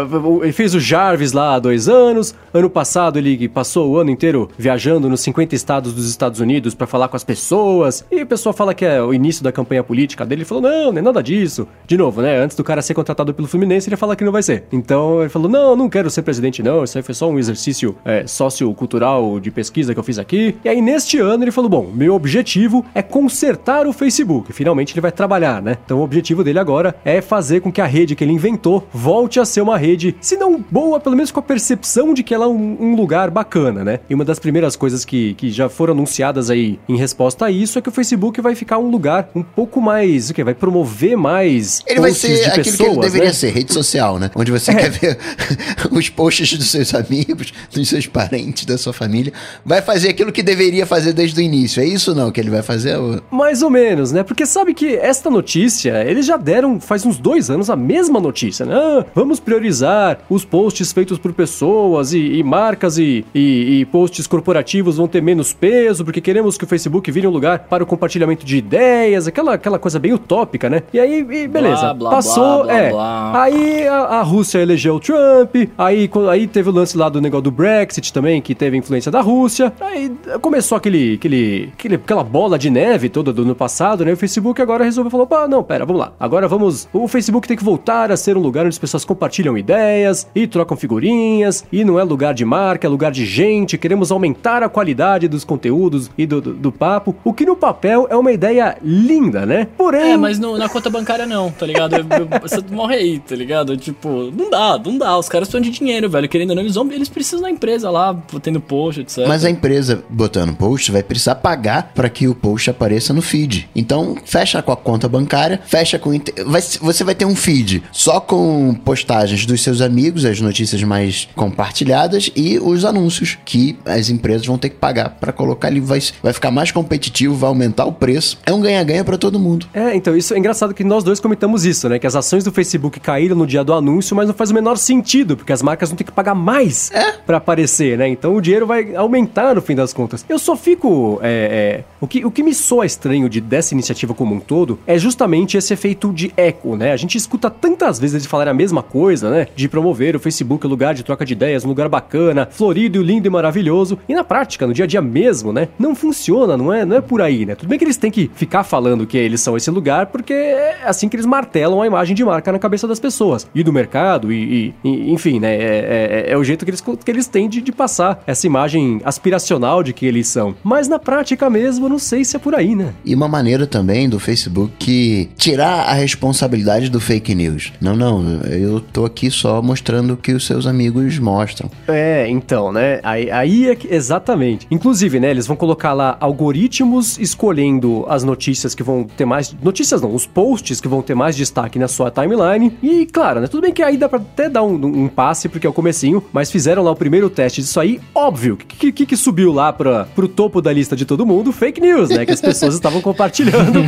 ele 0.44 0.52
fez 0.52 0.76
o 0.76 0.80
Jarvis 0.80 1.32
lá 1.32 1.56
há 1.56 1.60
dois 1.60 1.90
anos. 1.90 2.36
Ano 2.54 2.70
passado 2.70 3.18
ele 3.18 3.48
passou 3.50 3.90
o 3.92 3.98
ano 3.98 4.12
inteiro 4.12 4.50
viajando 4.58 5.10
nos 5.10 5.22
50 5.22 5.56
estados 5.56 5.94
dos 5.94 6.10
Estados 6.10 6.40
Unidos 6.40 6.76
pra 6.76 6.86
falar 6.86 7.08
com 7.08 7.16
as 7.16 7.24
pessoas. 7.24 8.06
E 8.12 8.22
o 8.22 8.28
pessoal 8.28 8.54
fala 8.54 8.74
que 8.74 8.86
é 8.86 9.02
o 9.02 9.14
início 9.14 9.44
da 9.44 9.52
campanha 9.52 9.84
política 9.84 10.26
dele. 10.26 10.42
Ele 10.42 10.46
falou: 10.46 10.62
não, 10.62 10.92
não 10.92 11.00
é 11.00 11.02
nada 11.02 11.24
disso. 11.24 11.68
De 11.88 11.98
novo, 11.98 12.22
né? 12.22 12.38
Antes 12.38 12.56
do 12.56 12.64
cara 12.64 12.82
ser 12.82 12.94
contratado 12.94 13.34
pelo 13.34 13.47
Fluminense, 13.48 13.90
ele 13.90 13.96
fala 13.96 14.16
que 14.16 14.24
não 14.24 14.32
vai 14.32 14.44
ser. 14.44 14.64
Então 14.72 15.22
ele 15.22 15.30
falou: 15.30 15.50
não, 15.50 15.76
não 15.76 15.90
quero 15.90 16.10
ser 16.10 16.22
presidente, 16.22 16.62
não. 16.62 16.84
Isso 16.84 16.98
aí 16.98 17.04
foi 17.04 17.16
só 17.16 17.30
um 17.30 17.40
exercício 17.40 17.96
é, 18.06 18.26
sociocultural 18.28 19.40
de 19.40 19.52
pesquisa 19.52 19.94
que 19.94 20.00
eu 20.00 20.04
fiz 20.04 20.20
aqui. 20.20 20.56
E 20.64 20.70
aí, 20.70 20.82
neste 20.82 21.20
ano, 21.20 21.44
ele 21.44 21.52
falou: 21.52 21.70
bom, 21.70 21.92
meu 21.94 22.14
objetivo 22.14 22.86
é 22.94 23.02
consertar 23.02 23.88
o 23.88 23.94
Facebook. 23.94 24.54
Finalmente 24.54 24.94
ele 24.94 25.02
vai 25.02 25.12
trabalhar, 25.12 25.62
né? 25.62 25.78
Então 25.86 26.00
o 26.00 26.04
objetivo 26.04 26.44
dele 26.44 26.60
agora 26.60 26.96
é 27.04 27.22
fazer 27.22 27.62
com 27.62 27.72
que 27.72 27.82
a 27.82 27.86
rede 27.86 28.16
que 28.16 28.24
ele 28.24 28.34
inventou 28.34 28.88
volte 28.94 29.40
a 29.40 29.46
ser 29.46 29.62
uma 29.62 29.78
rede, 29.78 30.16
se 30.22 30.38
não 30.38 30.64
boa, 30.70 31.00
pelo 31.00 31.16
menos 31.16 31.32
com 31.32 31.40
a 31.40 31.44
percepção 31.44 32.14
de 32.14 32.24
que 32.24 32.34
ela 32.34 32.46
é 32.46 32.48
um, 32.48 32.78
um 32.80 32.96
lugar 32.96 33.30
bacana, 33.30 33.84
né? 33.84 34.00
E 34.10 34.14
uma 34.14 34.26
das 34.26 34.40
primeiras 34.40 34.76
coisas 34.76 35.06
que, 35.06 35.34
que 35.36 35.50
já 35.50 35.70
foram 35.70 35.94
anunciadas 35.94 36.50
aí 36.50 36.80
em 36.88 36.96
resposta 36.96 37.46
a 37.46 37.52
isso 37.52 37.80
é 37.80 37.82
que 37.82 37.90
o 37.90 37.92
Facebook 37.92 38.40
vai 38.42 38.56
ficar 38.56 38.78
um 38.78 38.90
lugar 38.90 39.30
um 39.36 39.44
pouco 39.44 39.82
mais. 39.82 40.30
O 40.30 40.34
quê? 40.34 40.44
Vai 40.44 40.54
promover 40.54 41.18
mais. 41.18 41.84
Ele 41.86 42.00
vai 42.00 42.12
ser 42.12 42.28
de 42.28 42.46
aquilo 42.46 42.64
que 42.64 42.70
ele 42.70 42.78
pessoas, 42.78 43.06
deveria 43.06 43.28
né? 43.28 43.34
Ser, 43.38 43.52
rede 43.52 43.74
social, 43.74 44.20
né? 44.20 44.30
Onde 44.36 44.52
você 44.52 44.74
quer 44.74 44.90
ver 44.90 45.18
os 45.92 46.10
posts 46.10 46.58
dos 46.58 46.70
seus 46.70 46.94
amigos, 46.94 47.54
dos 47.74 47.88
seus 47.88 48.06
parentes, 48.08 48.66
da 48.66 48.78
sua 48.78 48.94
família. 48.94 49.32
Vai 49.66 49.82
fazer 49.82 50.10
aquilo 50.10 50.32
que 50.32 50.44
deveria 50.44 50.86
fazer 50.86 51.14
desde 51.14 51.40
o 51.40 51.44
início. 51.44 51.82
É 51.82 51.86
isso 51.86 52.14
não 52.16 52.32
que 52.32 52.40
ele 52.40 52.50
vai 52.50 52.62
fazer? 52.62 52.98
Ou- 52.98 53.22
Mais 53.32 53.62
ou 53.62 53.70
menos, 53.70 54.12
né? 54.12 54.24
Porque 54.24 54.46
sabe 54.46 54.74
que 54.74 54.96
esta 54.96 55.30
notícia, 55.30 56.04
eles 56.04 56.26
já 56.26 56.38
deram 56.38 56.80
faz 56.80 57.06
uns 57.06 57.18
dois 57.18 57.50
anos 57.50 57.70
a 57.70 57.76
mesma 57.76 58.20
notícia, 58.20 58.66
né? 58.66 58.76
Ah, 58.76 59.06
vamos 59.16 59.40
priorizar 59.40 60.20
os 60.30 60.44
posts 60.46 60.92
feitos 60.92 61.18
por 61.18 61.34
pessoas 61.34 62.14
e, 62.14 62.20
e 62.20 62.44
marcas 62.44 62.98
e, 62.98 63.26
e- 63.34 63.80
e 63.82 63.86
posts 63.86 64.28
corporativos 64.28 64.98
vão 64.98 65.08
ter 65.08 65.22
menos 65.22 65.54
peso, 65.54 66.04
porque 66.04 66.22
queremos 66.22 66.58
que 66.58 66.64
o 66.64 66.68
Facebook 66.68 67.10
vire 67.12 67.28
um 67.28 67.32
lugar 67.32 67.60
para 67.70 67.84
o 67.84 67.88
compartilhamento 67.88 68.46
de 68.46 68.58
ideias, 68.58 69.28
aquela, 69.28 69.54
aquela 69.54 69.80
coisa 69.80 70.00
bem 70.00 70.14
utópica, 70.14 70.70
né? 70.70 70.84
E 70.94 71.00
aí, 71.00 71.20
e 71.20 71.48
beleza, 71.48 71.82
Blá, 71.82 71.94
blá, 71.94 72.10
passou, 72.12 72.64
blá, 72.64 72.66
blá, 72.66 72.78
é. 72.78 72.90
Blá. 73.32 73.44
Aí 73.44 73.88
a, 73.88 73.96
a 73.98 74.22
Rússia 74.22 74.60
elegeu 74.60 74.96
o 74.96 75.00
Trump, 75.00 75.56
aí, 75.78 76.10
aí 76.32 76.48
teve 76.48 76.70
o 76.70 76.72
lance 76.72 76.98
lá 76.98 77.10
do 77.10 77.22
negócio 77.22 77.44
do 77.44 77.52
Brexit 77.52 78.12
também, 78.14 78.42
que 78.42 78.54
teve 78.56 78.78
influência 78.78 79.12
da 79.12 79.22
Rússia. 79.22 79.74
Aí 79.80 80.12
começou 80.42 80.78
aquele, 80.78 81.16
aquele, 81.16 81.70
aquele- 81.74 81.96
aquela 81.96 82.24
bola 82.24 82.58
de 82.58 82.70
neve 82.70 83.10
toda 83.10 83.32
do 83.34 83.42
ano 83.44 83.56
passado, 83.56 84.04
né? 84.06 84.14
O 84.14 84.18
Facebook 84.18 84.62
agora 84.62 84.84
resolveu 84.84 85.12
falar: 85.12 85.24
opa, 85.24 85.48
não, 85.48 85.64
pera, 85.64 85.86
vamos 85.86 86.02
lá. 86.02 86.12
Agora 86.20 86.48
vamos. 86.48 86.88
O 86.94 87.08
Facebook 87.08 87.48
tem 87.48 87.58
que 87.58 87.64
voltar 87.64 88.12
a 88.12 88.18
ser 88.18 88.38
um 88.38 88.42
lugar 88.42 88.62
onde 88.62 88.70
as 88.76 88.80
pessoas 88.80 89.04
compartilham 89.06 89.58
ideias 89.58 90.28
e 90.36 90.48
trocam 90.48 90.76
figurinhas, 90.78 91.66
e 91.72 91.84
não 91.84 92.00
é 92.00 92.04
lugar 92.04 92.34
de 92.34 92.46
marca, 92.46 92.88
é 92.88 92.90
lugar 92.90 93.12
de 93.12 93.26
gente. 93.26 93.78
Queremos 93.78 94.12
aumentar 94.12 94.64
a 94.64 94.70
qualidade 94.70 95.28
dos 95.28 95.44
conteúdos 95.44 96.10
e 96.18 96.26
do, 96.26 96.42
do, 96.42 96.54
do 96.54 96.72
papo, 96.72 97.16
o 97.24 97.34
que 97.34 97.46
no 97.46 97.56
papel 97.56 98.08
é 98.10 98.16
uma 98.16 98.32
ideia 98.32 98.78
linda, 98.84 99.46
né? 99.46 99.68
Porém. 99.78 100.14
É, 100.14 100.18
mas 100.18 100.40
no- 100.40 100.58
na 100.58 100.70
conta 100.70 100.90
bancária 100.90 101.26
não, 101.26 101.52
tá 101.52 101.66
ligado? 101.66 101.94
Eu- 101.96 102.06
eu- 102.20 102.40
Você 102.42 102.62
morre 102.72 102.96
aí, 102.96 103.17
tá 103.20 103.36
ligado? 103.36 103.76
Tipo, 103.78 104.32
não 104.32 104.50
dá, 104.50 104.80
não 104.84 104.98
dá. 104.98 105.18
Os 105.18 105.30
caras 105.30 105.48
precisam 105.48 105.70
de 105.72 105.78
dinheiro, 105.78 106.10
velho. 106.10 106.28
Querendo 106.30 106.52
ou 106.52 106.56
não, 106.56 106.64
eles, 106.64 106.76
vão, 106.76 106.92
eles 106.92 107.10
precisam 107.10 107.42
da 107.42 107.50
empresa 107.52 107.90
lá, 107.90 108.16
tendo 108.42 108.60
post, 108.60 109.02
etc. 109.02 109.26
Mas 109.28 109.44
a 109.46 109.50
empresa 109.50 110.04
botando 110.10 110.56
post 110.56 110.92
vai 110.92 111.04
precisar 111.04 111.36
pagar 111.36 111.92
para 111.94 112.10
que 112.10 112.28
o 112.28 112.36
post 112.36 112.70
apareça 112.70 113.14
no 113.14 113.22
feed. 113.22 113.70
Então, 113.76 114.16
fecha 114.26 114.62
com 114.62 114.72
a 114.72 114.78
conta 114.78 115.08
bancária, 115.08 115.62
fecha 115.66 115.98
com. 116.00 116.12
vai- 116.46 116.62
você 116.62 117.04
vai 117.04 117.16
ter 117.16 117.26
um 117.26 117.36
feed 117.36 117.84
só 117.92 118.20
com 118.20 118.74
postagens 118.86 119.46
dos 119.46 119.62
seus 119.62 119.82
amigos, 119.82 120.26
as 120.26 120.40
notícias 120.42 120.82
mais 120.84 121.28
compartilhadas 121.36 122.30
e 122.36 122.60
os 122.60 122.86
anúncios 122.86 123.38
que 123.46 123.78
as 123.86 124.10
empresas 124.10 124.46
vão 124.46 124.58
ter 124.58 124.70
que 124.70 124.76
pagar 124.78 125.10
para 125.12 125.32
colocar 125.32 125.68
ali. 125.68 125.80
Vai, 125.80 126.00
vai 126.22 126.34
ficar 126.34 126.52
mais 126.52 126.72
competitivo, 126.72 127.36
vai 127.36 127.50
aumentar 127.50 127.86
o 127.86 127.92
preço. 127.92 128.38
É 128.46 128.54
um 128.54 128.62
ganha-ganha 128.62 129.04
para 129.04 129.18
todo 129.18 129.40
mundo. 129.40 129.68
É, 129.74 129.96
então 129.96 130.16
isso 130.16 130.34
é 130.34 130.38
engraçado 130.38 130.74
que 130.74 130.84
nós 130.84 131.04
dois 131.04 131.20
comentamos 131.20 131.66
isso, 131.66 131.88
né? 131.90 132.00
Que 132.00 132.08
as 132.08 132.16
ações 132.16 132.44
do 132.44 132.52
Facebook 132.52 133.00
caíram 133.08 133.38
no 133.38 133.48
dia 133.48 133.64
do 133.64 133.74
anúncio, 133.74 134.14
mas 134.14 134.28
não 134.28 134.36
faz 134.36 134.52
o 134.52 134.54
menor 134.54 134.78
sentido, 134.78 135.38
porque 135.38 135.54
as 135.54 135.62
marcas 135.62 135.88
vão 135.88 135.96
ter 135.96 136.04
que 136.04 136.12
pagar 136.12 136.36
mais 136.36 136.92
pra 137.26 137.38
aparecer, 137.38 137.98
né? 137.98 138.06
Então 138.10 138.36
o 138.36 138.42
dinheiro 138.42 138.68
vai 138.68 138.94
aumentar 138.96 139.56
no 139.56 139.62
fim 139.62 139.76
das 139.76 139.94
contas. 139.94 140.26
Eu 140.28 140.38
só 140.38 140.58
fico. 140.58 141.18
é, 141.24 141.78
é, 141.80 141.84
o, 142.02 142.08
que, 142.08 142.26
o 142.26 142.30
que 142.30 142.44
me 142.44 142.54
soa 142.54 142.86
estranho 142.86 143.30
de, 143.30 143.40
dessa 143.40 143.74
iniciativa 143.74 144.14
como 144.14 144.36
um 144.36 144.42
todo 144.42 144.78
é 144.86 144.98
justamente 145.00 145.56
esse 145.56 145.74
efeito 145.74 146.12
de 146.12 146.34
eco, 146.36 146.76
né? 146.76 146.92
A 146.92 146.98
gente 146.98 147.18
escuta 147.18 147.50
tantas 147.50 147.98
vezes 147.98 148.16
eles 148.16 148.26
falarem 148.26 148.52
a 148.52 148.54
mesma 148.54 148.84
coisa, 148.84 149.30
né? 149.30 149.48
De 149.56 149.70
promover 149.70 150.14
o 150.14 150.20
Facebook 150.20 150.68
lugar 150.68 150.94
de 150.94 151.04
troca 151.04 151.26
de 151.26 151.32
ideias, 151.32 151.64
um 151.64 151.70
lugar 151.70 151.88
bacana, 151.88 152.50
florido, 152.52 153.02
lindo 153.02 153.26
e 153.26 153.30
maravilhoso. 153.30 153.98
E 154.10 154.14
na 154.14 154.26
prática, 154.26 154.68
no 154.68 154.74
dia 154.74 154.84
a 154.84 154.88
dia 154.88 155.02
mesmo, 155.02 155.54
né? 155.54 155.70
Não 155.80 155.96
funciona, 155.96 156.58
não 156.58 156.74
é, 156.74 156.84
não 156.84 156.98
é 156.98 157.02
por 157.02 157.22
aí, 157.22 157.46
né? 157.46 157.56
Tudo 157.56 157.70
bem 157.70 157.80
que 157.80 157.86
eles 157.86 157.96
têm 157.96 158.12
que 158.12 158.30
ficar 158.36 158.66
falando 158.66 159.08
que 159.08 159.18
eles 159.18 159.40
são 159.40 159.56
esse 159.56 159.72
lugar, 159.72 160.08
porque 160.08 160.34
é 160.34 160.82
assim 160.84 161.08
que 161.08 161.16
eles 161.16 161.26
martelam 161.26 161.82
a 161.82 161.88
imagem 161.88 162.14
de 162.14 162.26
marca 162.26 162.52
na 162.52 162.60
cabeça 162.60 162.87
das 162.88 163.00
pessoas. 163.00 163.48
E 163.54 163.64
do 163.64 163.72
mercado, 163.74 164.32
e, 164.32 164.74
e- 164.84 164.90
e- 164.90 165.12
enfim, 165.14 165.40
né? 165.40 165.54
É, 165.56 166.26
é- 166.28 166.32
é 166.32 166.38
o 166.38 166.44
jeito 166.44 166.66
que 166.66 166.72
eles, 166.72 166.82
que 166.82 167.12
eles 167.12 167.28
têm 167.28 167.48
de, 167.50 167.62
de 167.62 167.72
passar 167.72 168.24
essa 168.26 168.46
imagem 168.48 169.02
aspiracional 169.04 169.84
de 169.84 169.94
que 169.94 170.06
eles 170.06 170.28
são. 170.28 170.56
Mas 170.64 170.88
na 170.88 171.00
prática 171.00 171.50
mesmo, 171.50 171.86
eu 171.86 171.90
não 171.90 172.00
sei 172.00 172.24
se 172.24 172.36
é 172.36 172.40
por 172.40 172.56
aí, 172.56 172.76
né? 172.76 172.94
E 173.06 173.14
uma 173.16 173.28
maneira 173.28 173.66
também 173.68 174.10
do 174.10 174.20
Facebook 174.20 174.74
que 174.80 175.30
tirar 175.38 175.84
a 175.88 175.94
responsabilidade 175.94 176.90
do 176.90 177.00
fake 177.00 177.34
news. 177.36 177.74
Não, 177.82 177.96
não, 177.96 178.42
eu 178.44 178.80
tô 178.80 179.06
aqui 179.06 179.30
só 179.32 179.62
mostrando 179.62 180.14
o 180.14 180.18
que 180.18 180.32
os 180.34 180.46
seus 180.46 180.66
amigos 180.68 181.18
mostram. 181.20 181.70
É, 181.88 182.28
então, 182.30 182.72
né? 182.72 183.00
Aí, 183.04 183.30
aí 183.32 183.70
é 183.70 183.76
que. 183.76 183.88
Exatamente. 183.94 184.68
Inclusive, 184.70 185.20
né? 185.20 185.30
Eles 185.32 185.48
vão 185.48 185.56
colocar 185.56 185.94
lá 185.94 186.18
algoritmos 186.20 187.18
escolhendo 187.20 188.06
as 188.08 188.24
notícias 188.24 188.74
que 188.74 188.84
vão 188.84 189.04
ter 189.04 189.26
mais. 189.26 189.56
Notícias 189.62 190.02
não, 190.02 190.14
os 190.14 190.26
posts 190.26 190.80
que 190.82 190.88
vão 190.88 191.02
ter 191.02 191.16
mais 191.16 191.36
destaque 191.36 191.78
na 191.80 191.88
sua 191.88 192.10
timeline. 192.12 192.77
E, 192.82 193.06
claro, 193.06 193.42
né? 193.42 193.48
Tudo 193.48 193.62
bem 193.62 193.74
que 193.74 193.82
aí 193.84 193.98
dá 193.98 194.08
pra 194.10 194.20
até 194.20 194.50
dar 194.50 194.64
um, 194.64 194.74
um 194.76 195.08
passe, 195.08 195.48
porque 195.50 195.66
é 195.66 195.70
o 195.70 195.74
comecinho, 195.74 196.24
mas 196.32 196.52
fizeram 196.52 196.84
lá 196.84 196.92
o 196.92 196.96
primeiro 196.96 197.30
teste 197.30 197.62
disso 197.62 197.80
aí. 197.80 198.00
Óbvio, 198.14 198.54
o 198.56 198.58
que, 198.58 198.92
que, 198.92 199.06
que 199.06 199.18
subiu 199.18 199.52
lá 199.52 199.72
pra, 199.74 200.06
pro 200.16 200.28
topo 200.28 200.62
da 200.62 200.72
lista 200.72 200.96
de 200.96 201.06
todo 201.06 201.26
mundo? 201.26 201.52
Fake 201.52 201.80
news, 201.82 202.10
né? 202.10 202.26
Que 202.26 202.32
as 202.34 202.42
pessoas 202.42 202.74
estavam 202.76 203.02
compartilhando. 203.02 203.84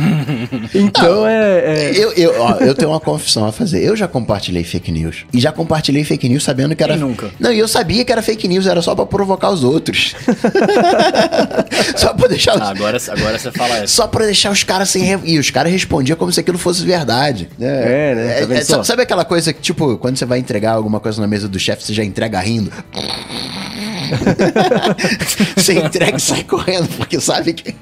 Então 0.74 1.26
é. 1.26 1.90
é- 1.90 1.92
Eu, 1.96 2.12
eu, 2.12 2.40
ó, 2.40 2.52
eu 2.58 2.74
tenho 2.74 2.90
uma 2.90 3.00
confissão 3.00 3.44
a 3.46 3.52
fazer. 3.52 3.82
Eu 3.82 3.96
já 3.96 4.06
compartilhei 4.08 4.62
fake 4.64 4.90
news. 4.92 5.24
E 5.32 5.40
já 5.40 5.50
compartilhei 5.52 6.04
fake 6.04 6.28
news 6.28 6.44
sabendo 6.44 6.74
que 6.76 6.82
era. 6.82 6.92
Quem 6.94 7.02
nunca? 7.02 7.30
Não, 7.38 7.52
e 7.52 7.58
eu 7.58 7.66
sabia 7.68 8.04
que 8.04 8.12
era 8.12 8.22
fake 8.22 8.46
news, 8.48 8.66
era 8.66 8.80
só 8.82 8.94
pra 8.94 9.04
provocar 9.06 9.50
os 9.50 9.64
outros. 9.64 10.14
só 11.96 12.12
pra 12.14 12.28
deixar 12.28 12.54
os. 12.56 12.60
Ah, 12.62 12.70
agora, 12.70 12.98
agora 13.08 13.38
você 13.38 13.50
fala 13.52 13.76
essa. 13.78 13.86
Só 13.88 14.06
pra 14.06 14.24
deixar 14.24 14.50
os 14.50 14.62
caras 14.62 14.88
sem. 14.90 15.02
re- 15.02 15.20
E 15.24 15.38
os 15.38 15.50
caras 15.50 15.72
respondiam 15.72 16.16
como 16.16 16.32
se 16.32 16.40
aquilo 16.40 16.58
fosse 16.58 16.84
verdade. 16.84 17.48
É, 17.60 18.14
né? 18.14 18.34
Tá 18.40 18.46
vendo 18.46 18.58
É, 18.58 18.64
só? 18.64 18.79
Sabe, 18.84 19.00
sabe 19.00 19.02
aquela 19.02 19.24
coisa 19.24 19.52
que, 19.52 19.60
tipo, 19.60 19.96
quando 19.98 20.16
você 20.16 20.24
vai 20.24 20.38
entregar 20.38 20.72
alguma 20.72 21.00
coisa 21.00 21.20
na 21.20 21.26
mesa 21.26 21.48
do 21.48 21.58
chefe, 21.58 21.84
você 21.84 21.94
já 21.94 22.04
entrega 22.04 22.38
rindo? 22.40 22.70
você 25.56 25.74
entrega 25.74 26.16
e 26.16 26.20
sai 26.20 26.44
correndo, 26.44 26.88
porque 26.96 27.20
sabe 27.20 27.52
que. 27.52 27.74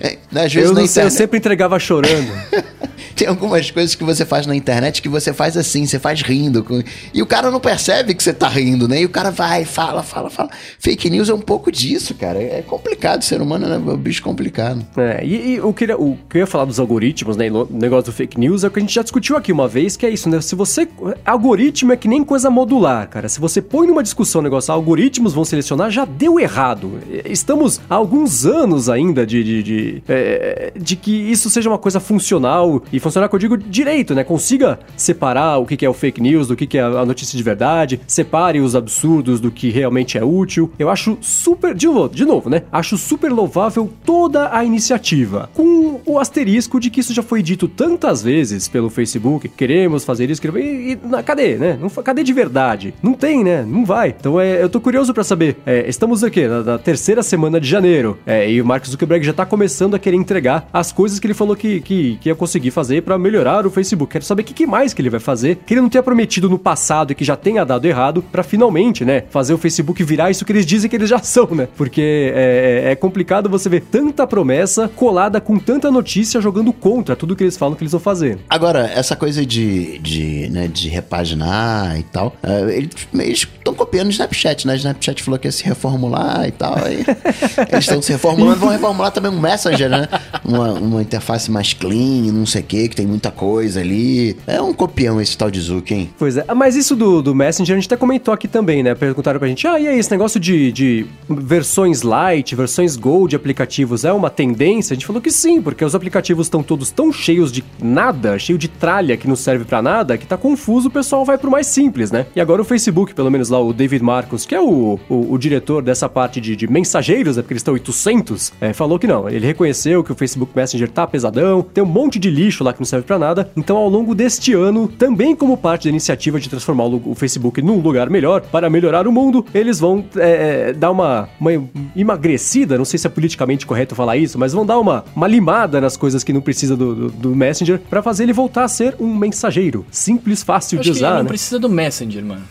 É, 0.00 0.18
às 0.34 0.52
vezes 0.52 0.68
Eu, 0.70 0.74
na 0.74 0.80
não 0.80 0.86
sei, 0.86 1.02
eu 1.02 1.06
internet. 1.06 1.12
sempre 1.12 1.38
entregava 1.38 1.78
chorando. 1.78 2.30
Tem 3.14 3.28
algumas 3.28 3.70
coisas 3.70 3.94
que 3.94 4.02
você 4.02 4.24
faz 4.24 4.46
na 4.46 4.56
internet 4.56 5.02
que 5.02 5.08
você 5.08 5.34
faz 5.34 5.56
assim, 5.56 5.84
você 5.86 5.98
faz 5.98 6.22
rindo. 6.22 6.64
com- 6.64 6.82
E 7.12 7.20
o 7.22 7.26
cara 7.26 7.50
não 7.50 7.60
percebe 7.60 8.14
que 8.14 8.22
você 8.22 8.32
tá 8.32 8.48
rindo, 8.48 8.88
né? 8.88 9.02
E 9.02 9.04
o 9.04 9.08
cara 9.08 9.30
vai, 9.30 9.64
fala, 9.66 10.02
fala, 10.02 10.30
fala. 10.30 10.48
Fake 10.78 11.10
news 11.10 11.28
é 11.28 11.34
um 11.34 11.40
pouco 11.40 11.70
disso, 11.70 12.14
cara. 12.14 12.38
É 12.42 12.62
complicado, 12.66 13.20
o 13.20 13.24
ser 13.24 13.42
humano 13.42 13.66
é 13.66 13.76
um 13.76 13.96
bicho 13.98 14.22
complicado. 14.22 14.84
É, 14.96 15.22
e, 15.24 15.54
e 15.54 15.60
o, 15.60 15.74
que, 15.74 15.84
o 15.92 16.16
que 16.28 16.38
eu 16.38 16.40
ia 16.40 16.46
falar 16.46 16.64
dos 16.64 16.80
algoritmos, 16.80 17.36
né? 17.36 17.50
O 17.50 17.68
negócio 17.70 18.06
do 18.06 18.12
fake 18.12 18.40
news 18.40 18.64
é 18.64 18.68
o 18.68 18.70
que 18.70 18.78
a 18.78 18.82
gente 18.82 18.94
já 18.94 19.02
discutiu 19.02 19.36
aqui 19.36 19.52
uma 19.52 19.68
vez, 19.68 19.94
que 19.96 20.06
é 20.06 20.10
isso, 20.10 20.28
né? 20.30 20.40
Se 20.40 20.54
você. 20.54 20.88
Algoritmo 21.24 21.92
é 21.92 21.96
que 21.96 22.08
nem 22.08 22.24
coisa 22.24 22.48
modular, 22.50 23.08
cara. 23.08 23.28
Se 23.28 23.38
você 23.40 23.60
põe 23.60 23.86
numa 23.86 24.02
discussão 24.02 24.40
o 24.40 24.42
negócio, 24.44 24.72
algoritmos 24.72 25.34
vão 25.34 25.44
selecionar, 25.44 25.90
já 25.90 26.04
deu 26.06 26.40
errado. 26.40 26.98
Estamos 27.26 27.78
há 27.90 27.94
alguns 27.94 28.46
anos 28.46 28.88
ainda 28.88 29.26
de, 29.26 29.44
de, 29.44 29.61
de, 29.62 30.02
é, 30.08 30.72
de 30.76 30.96
que 30.96 31.10
isso 31.10 31.48
seja 31.50 31.68
uma 31.68 31.78
coisa 31.78 32.00
funcional 32.00 32.82
e 32.92 32.98
funcionar, 32.98 33.28
que 33.28 33.34
eu 33.34 33.38
digo, 33.38 33.56
direito, 33.56 34.14
né? 34.14 34.24
Consiga 34.24 34.78
separar 34.96 35.58
o 35.58 35.66
que 35.66 35.84
é 35.84 35.88
o 35.88 35.94
fake 35.94 36.20
news 36.20 36.48
do 36.48 36.56
que 36.56 36.78
é 36.78 36.82
a 36.82 37.04
notícia 37.04 37.36
de 37.36 37.42
verdade, 37.42 38.00
separe 38.06 38.60
os 38.60 38.74
absurdos 38.74 39.40
do 39.40 39.50
que 39.50 39.70
realmente 39.70 40.18
é 40.18 40.24
útil. 40.24 40.70
Eu 40.78 40.90
acho 40.90 41.18
super, 41.20 41.74
de 41.74 41.86
novo, 41.86 42.14
de 42.14 42.24
novo, 42.24 42.50
né? 42.50 42.62
Acho 42.70 42.96
super 42.96 43.30
louvável 43.32 43.90
toda 44.04 44.54
a 44.54 44.64
iniciativa, 44.64 45.50
com 45.54 46.00
o 46.04 46.18
asterisco 46.18 46.80
de 46.80 46.90
que 46.90 47.00
isso 47.00 47.14
já 47.14 47.22
foi 47.22 47.42
dito 47.42 47.68
tantas 47.68 48.22
vezes 48.22 48.68
pelo 48.68 48.90
Facebook, 48.90 49.48
queremos 49.48 50.04
fazer 50.04 50.30
isso, 50.30 50.40
queremos... 50.40 50.62
E, 50.62 50.92
e 50.92 50.98
na, 51.06 51.22
cadê, 51.22 51.56
né? 51.56 51.78
Não, 51.80 51.88
cadê 51.88 52.22
de 52.22 52.32
verdade? 52.32 52.94
Não 53.02 53.14
tem, 53.14 53.42
né? 53.44 53.64
Não 53.66 53.84
vai. 53.84 54.14
Então 54.18 54.40
é, 54.40 54.62
eu 54.62 54.68
tô 54.68 54.80
curioso 54.80 55.12
pra 55.12 55.24
saber. 55.24 55.56
É, 55.64 55.88
estamos 55.88 56.24
aqui 56.24 56.46
na, 56.46 56.62
na 56.62 56.78
terceira 56.78 57.22
semana 57.22 57.60
de 57.60 57.68
janeiro, 57.68 58.18
é, 58.26 58.50
e 58.50 58.60
o 58.60 58.64
Mark 58.64 58.86
Zuckerberg 58.86 59.24
já 59.24 59.32
tá 59.32 59.41
começando 59.46 59.94
a 59.94 59.98
querer 59.98 60.16
entregar 60.16 60.68
as 60.72 60.92
coisas 60.92 61.18
que 61.18 61.26
ele 61.26 61.34
falou 61.34 61.56
que, 61.56 61.80
que, 61.80 62.18
que 62.20 62.28
ia 62.28 62.34
conseguir 62.34 62.70
fazer 62.70 63.02
pra 63.02 63.18
melhorar 63.18 63.66
o 63.66 63.70
Facebook. 63.70 64.12
Quero 64.12 64.24
saber 64.24 64.42
o 64.42 64.44
que, 64.44 64.54
que 64.54 64.66
mais 64.66 64.94
que 64.94 65.02
ele 65.02 65.10
vai 65.10 65.20
fazer, 65.20 65.58
que 65.66 65.74
ele 65.74 65.80
não 65.80 65.88
tenha 65.88 66.02
prometido 66.02 66.48
no 66.48 66.58
passado 66.58 67.12
e 67.12 67.14
que 67.14 67.24
já 67.24 67.36
tenha 67.36 67.64
dado 67.64 67.86
errado, 67.86 68.22
pra 68.22 68.42
finalmente, 68.42 69.04
né, 69.04 69.24
fazer 69.30 69.54
o 69.54 69.58
Facebook 69.58 70.02
virar 70.04 70.30
isso 70.30 70.44
que 70.44 70.52
eles 70.52 70.66
dizem 70.66 70.88
que 70.88 70.96
eles 70.96 71.08
já 71.08 71.18
são, 71.18 71.46
né? 71.52 71.68
Porque 71.76 72.32
é, 72.34 72.92
é 72.92 72.96
complicado 72.96 73.48
você 73.48 73.68
ver 73.68 73.82
tanta 73.82 74.26
promessa 74.26 74.88
colada 74.88 75.40
com 75.40 75.58
tanta 75.58 75.90
notícia 75.90 76.40
jogando 76.40 76.72
contra 76.72 77.16
tudo 77.16 77.34
que 77.36 77.42
eles 77.42 77.56
falam 77.56 77.74
que 77.74 77.82
eles 77.82 77.92
vão 77.92 78.00
fazer. 78.00 78.38
Agora, 78.48 78.90
essa 78.94 79.16
coisa 79.16 79.44
de, 79.44 79.98
de, 79.98 80.48
né, 80.50 80.68
de 80.68 80.88
repaginar 80.88 81.98
e 81.98 82.02
tal, 82.04 82.36
eh, 82.42 82.86
eles 83.12 83.48
estão 83.56 83.74
copiando 83.74 84.08
o 84.08 84.10
Snapchat, 84.10 84.66
né? 84.66 84.74
O 84.74 84.76
Snapchat 84.76 85.22
falou 85.22 85.38
que 85.38 85.48
ia 85.48 85.52
se 85.52 85.64
reformular 85.64 86.46
e 86.46 86.52
tal. 86.52 86.76
Aí 86.76 87.04
eles 87.70 87.84
estão 87.84 88.02
se 88.02 88.12
reformulando, 88.12 88.60
vão 88.60 88.68
reformular 88.68 89.10
também 89.10 89.30
um 89.32 89.40
Messenger, 89.40 89.88
né? 89.88 90.08
Uma, 90.44 90.72
uma 90.72 91.02
interface 91.02 91.50
mais 91.50 91.72
clean, 91.72 92.32
não 92.32 92.44
sei 92.44 92.62
o 92.62 92.64
que, 92.64 92.88
que 92.88 92.96
tem 92.96 93.06
muita 93.06 93.30
coisa 93.30 93.78
ali. 93.78 94.36
É 94.44 94.60
um 94.60 94.72
copião 94.74 95.20
esse 95.20 95.38
tal 95.38 95.50
de 95.50 95.60
Zuck, 95.60 95.94
hein? 95.94 96.10
Pois 96.18 96.36
é, 96.36 96.44
mas 96.52 96.74
isso 96.74 96.96
do, 96.96 97.22
do 97.22 97.32
Messenger 97.32 97.76
a 97.76 97.80
gente 97.80 97.86
até 97.86 97.96
comentou 97.96 98.34
aqui 98.34 98.48
também, 98.48 98.82
né? 98.82 98.92
Perguntaram 98.94 99.38
pra 99.38 99.48
gente, 99.48 99.66
ah, 99.68 99.78
e 99.78 99.86
aí, 99.86 99.98
esse 99.98 100.10
negócio 100.10 100.40
de, 100.40 100.72
de 100.72 101.06
versões 101.28 102.02
light, 102.02 102.56
versões 102.56 102.96
gold 102.96 103.30
de 103.30 103.36
aplicativos 103.36 104.04
é 104.04 104.12
uma 104.12 104.28
tendência? 104.28 104.94
A 104.94 104.96
gente 104.96 105.06
falou 105.06 105.22
que 105.22 105.30
sim, 105.30 105.62
porque 105.62 105.84
os 105.84 105.94
aplicativos 105.94 106.46
estão 106.46 106.62
todos 106.62 106.90
tão 106.90 107.12
cheios 107.12 107.52
de 107.52 107.64
nada, 107.80 108.38
cheio 108.38 108.58
de 108.58 108.68
tralha 108.68 109.16
que 109.16 109.28
não 109.28 109.36
serve 109.36 109.64
pra 109.64 109.80
nada, 109.80 110.18
que 110.18 110.26
tá 110.26 110.36
confuso, 110.36 110.88
o 110.88 110.90
pessoal 110.90 111.24
vai 111.24 111.38
pro 111.38 111.50
mais 111.50 111.66
simples, 111.66 112.10
né? 112.10 112.26
E 112.34 112.40
agora 112.40 112.60
o 112.60 112.64
Facebook, 112.64 113.14
pelo 113.14 113.30
menos 113.30 113.48
lá 113.48 113.60
o 113.60 113.72
David 113.72 114.02
Marcos, 114.02 114.44
que 114.44 114.54
é 114.54 114.60
o, 114.60 114.98
o, 115.08 115.32
o 115.32 115.38
diretor 115.38 115.82
dessa 115.82 116.08
parte 116.08 116.40
de, 116.40 116.56
de 116.56 116.66
mensageiros, 116.70 117.38
é 117.38 117.42
porque 117.42 117.54
eles 117.54 117.60
estão 117.60 117.74
800, 117.74 118.52
é, 118.60 118.72
falou 118.72 118.98
que 118.98 119.06
não, 119.06 119.21
ele 119.28 119.46
reconheceu 119.46 120.02
que 120.02 120.12
o 120.12 120.14
Facebook 120.14 120.52
Messenger 120.54 120.88
tá 120.88 121.06
pesadão, 121.06 121.62
tem 121.62 121.82
um 121.82 121.86
monte 121.86 122.18
de 122.18 122.30
lixo 122.30 122.64
lá 122.64 122.72
que 122.72 122.80
não 122.80 122.86
serve 122.86 123.06
pra 123.06 123.18
nada, 123.18 123.50
então 123.56 123.76
ao 123.76 123.88
longo 123.88 124.14
deste 124.14 124.52
ano, 124.54 124.88
também 124.88 125.34
como 125.34 125.56
parte 125.56 125.84
da 125.84 125.90
iniciativa 125.90 126.40
de 126.40 126.48
transformar 126.48 126.84
o, 126.84 127.14
Facebook 127.14 127.62
num 127.62 127.78
lugar 127.78 128.10
melhor, 128.10 128.40
para 128.40 128.68
melhorar 128.68 129.06
o 129.06 129.12
mundo, 129.12 129.44
eles 129.54 129.78
vão 129.78 130.04
é, 130.16 130.68
é, 130.70 130.72
dar 130.72 130.90
uma, 130.90 131.28
uma 131.38 131.50
emagrecida, 131.94 132.76
não 132.76 132.84
sei 132.84 132.98
se 132.98 133.06
é 133.06 133.10
politicamente 133.10 133.66
correto 133.66 133.94
falar 133.94 134.16
isso, 134.16 134.38
mas 134.38 134.52
vão 134.52 134.64
dar 134.66 134.78
uma, 134.78 135.04
uma 135.14 135.28
limada 135.28 135.80
nas 135.80 135.96
coisas 135.96 136.24
que 136.24 136.32
não 136.32 136.40
precisa 136.40 136.76
do, 136.76 136.94
do, 136.94 137.10
do 137.10 137.36
Messenger, 137.36 137.78
pra 137.78 138.02
fazer 138.02 138.24
ele 138.24 138.32
voltar 138.32 138.64
a 138.64 138.68
ser 138.68 138.96
um 138.98 139.14
mensageiro, 139.14 139.84
simples, 139.90 140.42
fácil 140.42 140.78
Eu 140.78 140.82
de 140.82 140.90
usar, 140.90 141.16
não 141.16 141.22
né? 141.24 141.28
precisa 141.28 141.58
do 141.58 141.68
Messenger, 141.68 142.24
mano. 142.24 142.42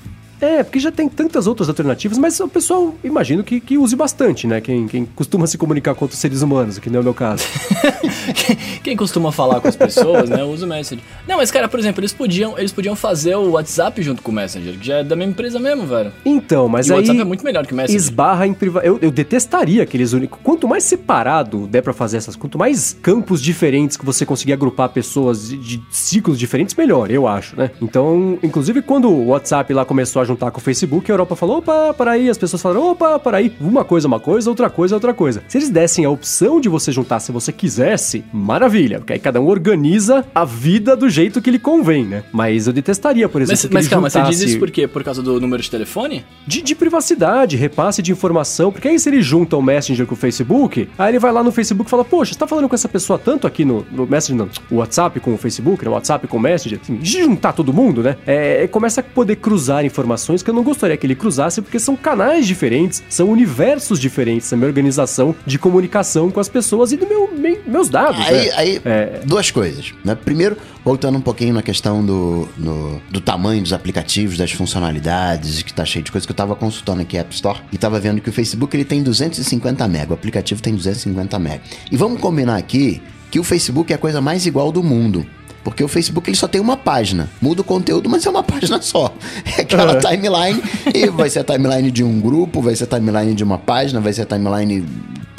É, 0.42 0.64
porque 0.64 0.80
já 0.80 0.92
tem 0.92 1.08
tantas 1.08 1.46
outras 1.46 1.70
alternativas, 1.70 2.18
mas 2.18 2.40
o 2.40 2.48
pessoal, 2.48 2.96
imagino 3.04 3.44
que, 3.44 3.60
que 3.60 3.78
use 3.78 3.96
bastante, 3.96 4.48
né? 4.48 4.60
Quem, 4.60 4.88
quem 4.88 5.06
costuma 5.06 5.46
se 5.46 5.58
comunicar 5.58 5.94
com 5.94 6.06
outros 6.06 6.20
seres 6.20 6.42
humanos, 6.42 6.80
que 6.80 6.90
não 6.90 6.98
é 6.98 7.02
o 7.02 7.04
meu 7.04 7.14
caso. 7.14 7.46
Quem 8.84 8.96
costuma 8.96 9.32
falar 9.32 9.60
com 9.60 9.68
as 9.68 9.76
pessoas, 9.76 10.30
né, 10.30 10.44
usa 10.44 10.66
o 10.66 10.70
Messenger. 10.70 11.04
Não, 11.28 11.38
mas 11.38 11.52
cara, 11.52 11.68
por 11.68 11.80
exemplo, 11.80 12.02
eles 12.02 12.14
podiam, 12.14 12.58
eles 12.58 12.72
podiam 12.72 12.96
fazer 12.96 13.36
o 13.36 13.52
WhatsApp 13.52 14.02
junto 14.02 14.22
com 14.22 14.32
o 14.32 14.34
Messenger, 14.34 14.78
que 14.78 14.86
já 14.86 14.98
é 14.98 15.04
da 15.04 15.16
mesma 15.16 15.32
empresa 15.32 15.60
mesmo, 15.60 15.86
velho. 15.86 16.12
Então, 16.26 16.68
mas 16.68 16.88
e 16.88 16.92
o 16.92 16.94
aí 16.94 17.00
WhatsApp 17.00 17.20
é 17.20 17.24
muito 17.24 17.44
melhor 17.44 17.66
que 17.66 17.74
o 17.74 17.76
Messenger. 17.76 18.02
esbarra 18.02 18.48
em 18.48 18.54
privacidade. 18.54 18.88
Eu, 18.88 19.08
eu 19.08 19.12
detestaria 19.12 19.84
aqueles 19.84 20.14
únicos. 20.14 20.40
Quanto 20.44 20.68
mais 20.68 20.84
separado 20.84 21.68
der 21.68 21.82
pra 21.82 21.94
fazer 21.94 22.18
essas, 22.18 22.36
quanto 22.36 22.58
mais 22.58 22.98
campos 23.02 23.42
diferentes 23.42 23.98
que 23.98 24.06
você 24.06 24.26
conseguir 24.26 24.54
agrupar 24.54 24.90
pessoas 24.90 25.50
de, 25.50 25.58
de 25.58 25.82
ciclos 25.92 26.38
diferentes, 26.40 26.76
melhor, 26.76 27.12
eu 27.12 27.28
acho, 27.28 27.56
né? 27.56 27.72
Então, 27.82 28.38
inclusive 28.42 28.82
quando 28.82 29.10
o 29.10 29.28
WhatsApp 29.28 29.74
lá 29.74 29.86
começou 29.86 30.22
a 30.22 30.26
juntar 30.32 30.52
com 30.52 30.60
o 30.60 30.62
Facebook, 30.62 31.10
a 31.10 31.14
Europa 31.14 31.36
falou: 31.36 31.58
opa, 31.60 31.94
peraí, 31.94 32.30
as 32.30 32.38
pessoas 32.38 32.62
falaram: 32.62 32.92
opa, 32.92 33.20
peraí, 33.20 33.54
uma 33.60 33.84
coisa 33.84 34.08
é 34.08 34.10
uma 34.10 34.20
coisa, 34.20 34.50
outra 34.50 34.70
coisa 34.70 34.96
é 34.96 34.98
outra 34.98 35.14
coisa. 35.14 35.44
Se 35.48 35.58
eles 35.58 35.70
dessem 35.70 36.06
a 36.06 36.10
opção 36.10 36.60
de 36.60 36.70
você 36.70 36.92
juntar 36.92 37.20
se 37.20 37.32
você 37.32 37.52
quisesse, 37.52 38.24
maravilha, 38.34 39.00
porque 39.00 39.14
aí 39.14 39.20
cada 39.20 39.40
um 39.40 39.48
organiza 39.48 40.26
a 40.34 40.46
vida 40.46 40.96
do 40.96 41.10
jeito 41.10 41.42
que 41.42 41.52
lhe 41.52 41.60
convém, 41.60 42.06
né? 42.06 42.24
Mas 42.32 42.68
eu 42.68 42.74
detestaria, 42.74 43.28
por 43.30 43.42
exemplo, 43.42 43.60
Mas, 43.62 43.68
que 43.68 43.74
mas 43.74 43.88
calma, 43.88 44.10
você 44.10 44.20
diz 44.20 44.28
juntasse- 44.30 44.46
isso 44.50 44.60
por 44.60 44.72
quê? 44.72 44.88
Por 44.88 45.04
causa 45.04 45.22
do 45.22 45.40
número 45.40 45.62
de 45.62 45.70
telefone? 45.70 46.26
de, 46.46 46.62
de 46.62 46.76
privacidade, 46.76 47.56
repasse 47.58 48.02
de 48.02 48.12
informação, 48.12 48.72
porque 48.72 48.88
aí 48.88 49.00
se 49.00 49.10
ele 49.10 49.22
junta 49.22 49.56
o 49.58 49.62
Messenger 49.62 50.06
com 50.06 50.14
o 50.14 50.18
Facebook, 50.18 50.90
aí 50.98 51.12
ele 51.12 51.20
vai 51.20 51.32
lá 51.32 51.44
no 51.44 51.52
Facebook 51.52 51.88
e 51.88 51.90
fala, 51.90 52.04
poxa, 52.04 52.34
você 52.34 52.40
tá 52.40 52.48
falando 52.48 52.68
com 52.68 52.76
essa 52.76 52.90
pessoa 52.90 53.18
tanto 53.20 53.46
aqui 53.48 53.64
no, 53.66 53.86
no 53.92 54.06
Messenger, 54.08 54.48
o 54.70 54.76
WhatsApp 54.76 55.20
com 55.20 55.34
o 55.34 55.38
Facebook, 55.38 55.84
né, 55.84 55.90
o 55.90 55.94
WhatsApp 55.94 56.28
com 56.28 56.38
o 56.38 56.40
Messenger, 56.40 56.80
assim, 56.82 56.96
de 56.96 57.22
juntar 57.24 57.54
todo 57.54 57.72
mundo, 57.74 58.02
né, 58.04 58.18
é, 58.26 58.68
começa 58.68 59.02
a 59.02 59.04
poder 59.04 59.38
cruzar 59.38 59.84
informações 59.86 60.21
que 60.44 60.50
eu 60.50 60.54
não 60.54 60.64
gostaria 60.64 60.96
que 60.98 61.06
ele 61.06 61.16
cruzasse, 61.16 61.62
porque 61.62 61.80
são 61.80 61.96
canais 61.96 62.46
diferentes, 62.48 63.04
são 63.10 63.30
universos 63.30 64.00
diferentes 64.00 64.50
da 64.50 64.58
minha 64.58 64.68
organização 64.68 65.36
de 65.46 65.58
comunicação 65.58 66.30
com 66.32 66.40
as 66.40 66.48
pessoas 66.50 66.92
e 66.92 66.98
do 66.98 67.08
meu, 67.08 67.30
me- 67.34 67.60
meus 67.68 67.90
dados, 67.90 68.20
Aí, 68.26 68.46
né? 68.46 68.52
aí 68.56 68.82
É. 68.86 69.22
duas 69.26 69.50
coisas. 69.52 69.94
Né? 70.06 70.16
Primeiro, 70.16 70.56
voltando 70.86 71.18
um 71.18 71.22
pouquinho 71.22 71.54
na 71.54 71.62
questão 71.62 72.06
do, 72.06 72.48
no- 72.58 73.02
do 73.10 73.20
tamanho 73.22 73.62
dos 73.62 73.74
aplicativos, 73.74 74.38
das 74.38 74.52
funcionalidades, 74.52 75.62
que 75.64 75.74
tá 75.74 75.86
cheio 75.86 76.04
de 76.04 76.12
coisas, 76.12 76.26
que 76.26 76.32
eu 76.32 76.36
tava 76.36 76.56
consultando 76.56 77.02
aqui 77.02 77.18
a 77.18 77.22
App 77.22 77.34
Store 77.34 77.60
e 77.72 77.78
tava 77.78 78.00
vendo 78.00 78.22
que 78.22 78.30
o 78.30 78.34
Facebook 78.34 78.76
ele 78.76 78.86
tem 78.86 79.02
250 79.04 79.86
MB, 79.88 80.12
o 80.12 80.14
aplicativo 80.14 80.62
tem 80.62 80.76
250 80.76 81.38
MB. 81.40 81.62
E 81.92 81.98
vamos 81.98 82.20
combinar 82.20 82.58
aqui 82.58 83.02
que 83.30 83.40
o 83.40 83.44
Facebook 83.44 83.92
é 83.94 83.96
a 83.96 84.00
coisa 84.00 84.20
mais 84.20 84.46
igual 84.46 84.72
do 84.72 84.84
mundo. 84.84 85.26
Porque 85.64 85.84
o 85.84 85.88
Facebook 85.88 86.30
ele 86.30 86.38
só 86.38 86.48
tem 86.48 86.60
uma 86.60 86.76
página. 86.78 87.30
Muda 87.42 87.62
o 87.62 87.64
conteúdo, 87.64 88.10
mas 88.10 88.26
é 88.26 88.30
uma 88.30 88.42
página 88.44 88.82
só. 88.82 89.14
É 89.58 89.62
aquela 89.62 90.00
timeline. 90.00 90.62
E 90.94 91.08
vai 91.10 91.30
ser 91.30 91.40
a 91.40 91.44
timeline 91.44 91.92
de 91.92 92.04
um 92.04 92.20
grupo, 92.20 92.62
vai 92.62 92.76
ser 92.76 92.86
a 92.86 92.88
timeline 92.88 93.34
de 93.34 93.44
uma 93.44 93.58
página, 93.58 94.00
vai 94.00 94.12
ser 94.14 94.24
a 94.24 94.26
timeline 94.26 94.86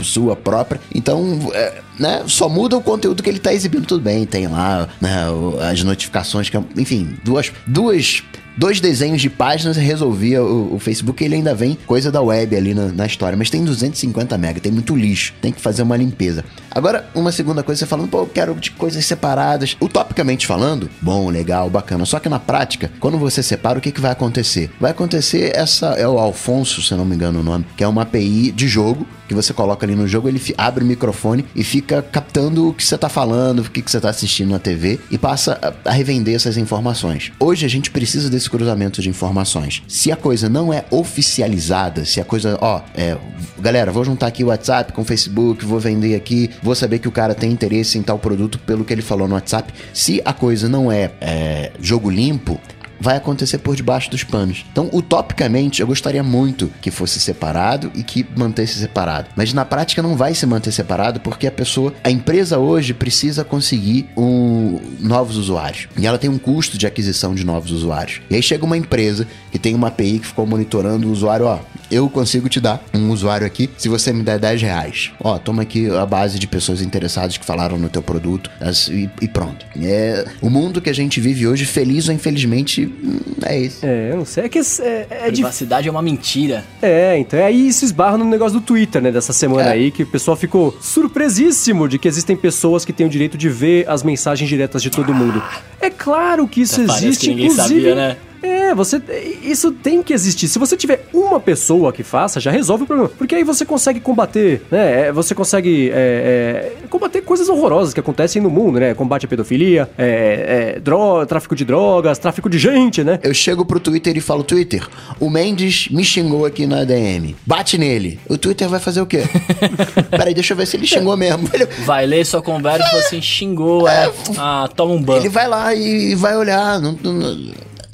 sua 0.03 0.35
própria. 0.35 0.81
Então, 0.95 1.39
é, 1.55 1.81
né, 1.99 2.23
só 2.27 2.49
muda 2.49 2.77
o 2.77 2.81
conteúdo 2.83 3.23
que 3.23 3.31
ele 3.31 3.39
tá 3.39 3.53
exibindo, 3.53 3.87
tudo 3.87 4.03
bem. 4.03 4.27
Tem 4.27 4.47
lá 4.49 4.89
né, 5.01 5.25
as 5.71 5.83
notificações, 5.85 6.49
que, 6.51 6.57
é- 6.57 6.65
enfim, 6.77 7.17
duas, 7.25 7.53
duas, 7.67 8.23
dois 8.57 8.81
desenhos 8.81 9.21
de 9.21 9.31
páginas 9.31 9.77
resolvia 9.77 10.43
o, 10.43 10.75
o 10.75 10.79
Facebook. 10.79 11.23
Ele 11.23 11.37
ainda 11.37 11.55
vem 11.55 11.77
coisa 11.87 12.11
da 12.11 12.21
web 12.21 12.57
ali 12.57 12.75
na, 12.75 12.87
na 12.89 13.07
história, 13.07 13.37
mas 13.37 13.51
tem 13.51 13.65
250 13.65 14.37
mega, 14.39 14.61
tem 14.61 14.73
muito 14.73 14.97
lixo, 14.97 15.35
tem 15.41 15.53
que 15.53 15.61
fazer 15.61 15.83
uma 15.83 15.97
limpeza. 15.97 16.45
Agora, 16.71 17.09
uma 17.15 17.33
segunda 17.33 17.63
coisa, 17.63 17.81
você 17.81 17.87
falando, 17.87 18.09
pô, 18.09 18.21
eu 18.21 18.27
quero 18.27 18.55
de 18.55 18.71
coisas 18.71 19.05
separadas. 19.05 19.77
Utopicamente 19.81 20.47
falando, 20.47 20.89
bom, 21.01 21.29
legal, 21.29 21.69
bacana. 21.69 22.05
Só 22.05 22.19
que 22.19 22.29
na 22.29 22.39
prática, 22.39 22.91
quando 23.01 23.19
você 23.19 23.43
separa, 23.43 23.79
o 23.79 23.83
que, 23.83 23.93
que 23.93 24.01
vai 24.01 24.13
acontecer? 24.13 24.71
Vai 24.81 24.91
acontecer 24.91 25.53
essa, 25.55 25.89
é 25.95 26.07
o 26.07 26.19
Alfonso, 26.19 26.83
se 26.83 26.95
não 26.95 27.05
me 27.05 27.15
engano 27.15 27.41
o 27.41 27.43
nome, 27.43 27.67
que 27.77 27.85
é 27.85 27.89
uma 27.89 28.03
API 28.03 28.53
de 28.53 28.69
jogo 28.69 29.07
que 29.29 29.35
você 29.35 29.53
coloca 29.53 29.87
ali 29.87 29.95
no 29.95 30.07
jogo, 30.07 30.29
ele 30.29 30.41
abre 30.57 30.85
o 30.85 30.87
microfone 30.87 31.45
e 31.55 31.65
fica 31.65 32.03
captando 32.03 32.69
o 32.69 32.75
que 32.75 32.85
você 32.85 32.99
tá 32.99 33.09
falando, 33.09 33.61
o 33.61 33.71
que, 33.71 33.83
que 33.83 33.91
você 33.91 34.01
tá 34.01 34.11
assistindo 34.11 34.51
na 34.51 34.59
TV 34.59 35.01
e 35.11 35.19
passa 35.19 35.59
a, 35.85 35.91
a 35.91 35.93
revender 35.93 36.35
essas 36.35 36.57
informações. 36.57 37.33
Hoje 37.39 37.65
a 37.65 37.69
gente 37.69 37.91
precisa 37.91 38.29
desse 38.29 38.49
cruzamento 38.49 39.01
de 39.01 39.09
informações. 39.09 39.83
Se 39.89 40.11
a 40.11 40.17
coisa 40.17 40.49
não 40.49 40.73
é 40.73 40.85
oficializada, 40.91 42.05
se 42.05 42.21
a 42.21 42.25
coisa, 42.25 42.59
ó, 42.61 42.81
é, 42.95 43.17
galera, 43.59 43.93
vou 43.93 44.05
juntar 44.05 44.27
aqui 44.27 44.45
o 44.45 44.49
WhatsApp 44.49 44.93
com 44.93 45.03
o 45.03 45.05
Facebook, 45.05 45.65
vou 45.65 45.81
vender 45.81 46.15
aqui, 46.15 46.51
vou 46.63 46.75
saber 46.75 46.99
que 46.99 47.09
o 47.09 47.13
cara 47.13 47.35
tem 47.35 47.51
interesse 47.51 47.99
em 47.99 48.03
tal 48.03 48.19
produto 48.19 48.59
pelo 48.59 48.85
que 48.85 48.93
ele 48.93 49.03
falou 49.03 49.29
no 49.29 49.35
WhatsApp. 49.35 49.73
Se 49.93 50.21
a 50.25 50.33
coisa 50.33 50.69
não 50.69 50.91
é, 50.91 51.11
é 51.21 51.73
jogo 51.81 52.11
limpo, 52.11 52.61
vai 53.03 53.17
acontecer 53.17 53.59
por 53.59 53.75
debaixo 53.75 54.09
dos 54.09 54.23
panos. 54.23 54.65
Então, 54.71 54.89
utopicamente, 54.93 55.81
eu 55.81 55.87
gostaria 55.87 56.23
muito 56.23 56.71
que 56.81 56.91
fosse 56.91 57.19
separado 57.19 57.91
e 57.97 58.05
que 58.05 58.25
mantesse 58.37 58.79
separado. 58.79 59.29
Mas 59.35 59.53
na 59.53 59.65
prática 59.65 60.01
não 60.01 60.17
vai 60.17 60.35
se 60.35 60.47
manter 60.47 60.71
separado 60.71 61.19
porque 61.19 61.49
a 61.49 61.51
pessoa, 61.51 61.93
a 62.05 62.11
empresa 62.11 62.59
hoje 62.59 62.95
precisa 62.95 63.43
conseguir 63.45 64.09
um, 64.17 64.81
novos 65.01 65.37
usuários. 65.37 65.89
E 65.99 66.07
ela 66.07 66.17
tem 66.17 66.31
um 66.31 66.39
custo 66.39 66.79
de 66.79 66.87
aquisição 66.87 67.35
de 67.35 67.45
novos 67.45 67.73
usuários. 67.73 68.21
E 68.31 68.37
aí 68.37 68.43
chega 68.43 68.65
uma 68.65 68.77
empresa 68.77 69.27
que 69.51 69.59
tem 69.59 69.75
uma 69.75 69.89
API 69.89 70.21
que 70.21 70.27
ficou 70.29 70.47
monitorando 70.47 71.09
o 71.09 71.11
usuário, 71.11 71.47
ó, 71.47 71.59
eu 71.95 72.09
consigo 72.09 72.49
te 72.49 72.61
dar 72.61 72.83
um 72.95 73.11
usuário 73.11 73.47
aqui 73.47 73.69
se 73.77 73.89
você 73.89 74.13
me 74.13 74.23
der 74.23 74.39
10 74.39 74.63
reais. 74.63 75.11
Ó, 75.21 75.39
toma 75.39 75.63
aqui 75.63 75.89
a 75.91 76.07
base 76.07 76.39
de 76.39 76.47
pessoas 76.47 76.81
interessadas 76.81 77.37
que 77.37 77.45
falaram 77.45 77.79
no 77.79 77.89
teu 77.89 78.03
produto 78.03 78.51
as- 78.61 78.89
e, 78.89 79.11
e 79.21 79.29
pronto. 79.29 79.65
É, 79.81 80.25
o 80.41 80.49
mundo 80.49 80.81
que 80.81 80.89
a 80.91 80.95
gente 80.95 81.21
vive 81.21 81.47
hoje, 81.47 81.65
feliz 81.65 82.09
ou 82.09 82.15
infelizmente, 82.15 82.87
hum, 82.87 83.21
é 83.45 83.61
esse. 83.61 83.85
É, 83.87 84.11
eu 84.13 84.17
não 84.17 84.25
sei. 84.25 84.45
É 84.45 84.49
que 84.49 84.59
é, 84.59 84.63
é, 84.81 85.07
é. 85.11 85.31
Privacidade 85.31 85.89
é 85.89 85.91
uma 85.91 86.03
mentira. 86.03 86.65
É, 86.81 87.19
então 87.19 87.39
é 87.39 87.45
aí 87.45 87.69
isso 87.69 87.85
esbarra 87.85 88.17
no 88.17 88.25
negócio 88.25 88.59
do 88.59 88.65
Twitter, 88.65 89.03
né, 89.03 89.11
dessa 89.13 89.33
semana 89.33 89.69
É. 89.69 89.73
aí, 89.73 89.91
que 89.91 90.03
o 90.03 90.07
pessoal 90.07 90.37
ficou 90.37 90.77
surpresíssimo 90.81 91.89
de 91.89 91.99
que 91.99 92.09
existem 92.09 92.37
pessoas 92.37 92.85
que 92.85 92.93
têm 92.93 93.07
o 93.07 93.09
direito 93.11 93.37
de 93.37 93.49
ver 93.49 93.89
as 93.89 94.03
mensagens 94.03 94.49
diretas 94.49 94.83
de 94.83 94.91
todo 94.91 95.13
mundo. 95.15 95.43
É 95.81 95.91
claro 95.91 96.47
que 96.49 96.63
isso 96.63 96.81
Até 96.83 96.93
existe, 96.95 97.21
que 97.27 97.29
ninguém 97.31 97.47
inclusive. 97.47 97.81
sabia, 97.81 97.95
né? 97.95 98.17
É, 98.43 98.75
você. 98.75 99.01
Isso 99.43 99.71
tem 99.71 100.03
que 100.03 100.13
existir. 100.13 100.49
Se 100.49 100.59
você 100.59 100.77
tiver 100.77 101.07
uma 101.13 101.39
pessoa 101.39 101.93
que 101.93 102.03
faça, 102.03 102.41
já 102.41 102.51
resolve 102.51 102.85
o 102.85 102.87
problema. 102.87 103.11
Porque 103.17 103.35
aí 103.35 103.45
você 103.45 103.65
consegue 103.65 104.01
combater, 104.01 104.63
né? 104.71 105.09
é, 105.09 105.13
Você 105.13 105.35
consegue 105.35 105.91
é, 105.91 106.73
é, 106.83 106.87
combater 106.89 107.23
coisas 107.23 107.49
horrorosas 107.49 107.95
que 107.95 108.01
acontecem 108.01 108.43
no 108.43 108.51
mundo, 108.51 108.81
né? 108.81 108.95
Combate 108.95 109.27
à 109.27 109.29
pedofilia, 109.29 109.89
é, 109.97 110.75
é, 110.77 110.81
dro- 110.81 111.25
tráfico 111.27 111.55
de 111.55 111.65
drogas, 111.65 112.19
tráfico 112.19 112.49
de 112.51 112.59
gente, 112.59 113.05
né? 113.05 113.19
Eu 113.23 113.33
chego 113.35 113.65
pro 113.65 113.79
Twitter 113.79 114.17
e 114.17 114.21
falo, 114.21 114.43
Twitter, 114.43 114.87
o 115.21 115.31
Mendes 115.31 115.89
me 115.91 116.05
xingou 116.05 116.45
aqui 116.45 116.67
na 116.67 116.85
DM. 116.85 117.37
Bate 117.47 117.79
nele. 117.79 118.19
O 118.29 118.37
Twitter 118.37 118.69
vai 118.69 118.81
fazer 118.81 119.01
o 119.01 119.07
quê? 119.07 119.23
Peraí, 120.11 120.35
deixa 120.35 120.53
eu 120.53 120.57
ver 120.57 120.67
se 120.67 120.77
ele 120.77 120.87
xingou 120.87 121.17
mesmo. 121.17 121.49
Ele, 121.53 121.67
Vai 121.85 122.07
ler 122.07 122.25
sua 122.27 122.43
conversa 122.43 122.85
e 122.87 122.91
fala 122.91 123.03
assim, 123.03 123.23
xingou, 123.23 123.89
é. 123.89 124.11
Ah, 124.37 124.69
toma 124.75 124.95
um 124.95 125.03
banho. 125.03 125.21
ele 125.21 125.29
vai 125.29 125.47
lá 125.49 125.75
e 125.75 126.15
vai 126.15 126.37
olhar. 126.37 126.81
não- 126.81 126.99
não- 127.03 127.53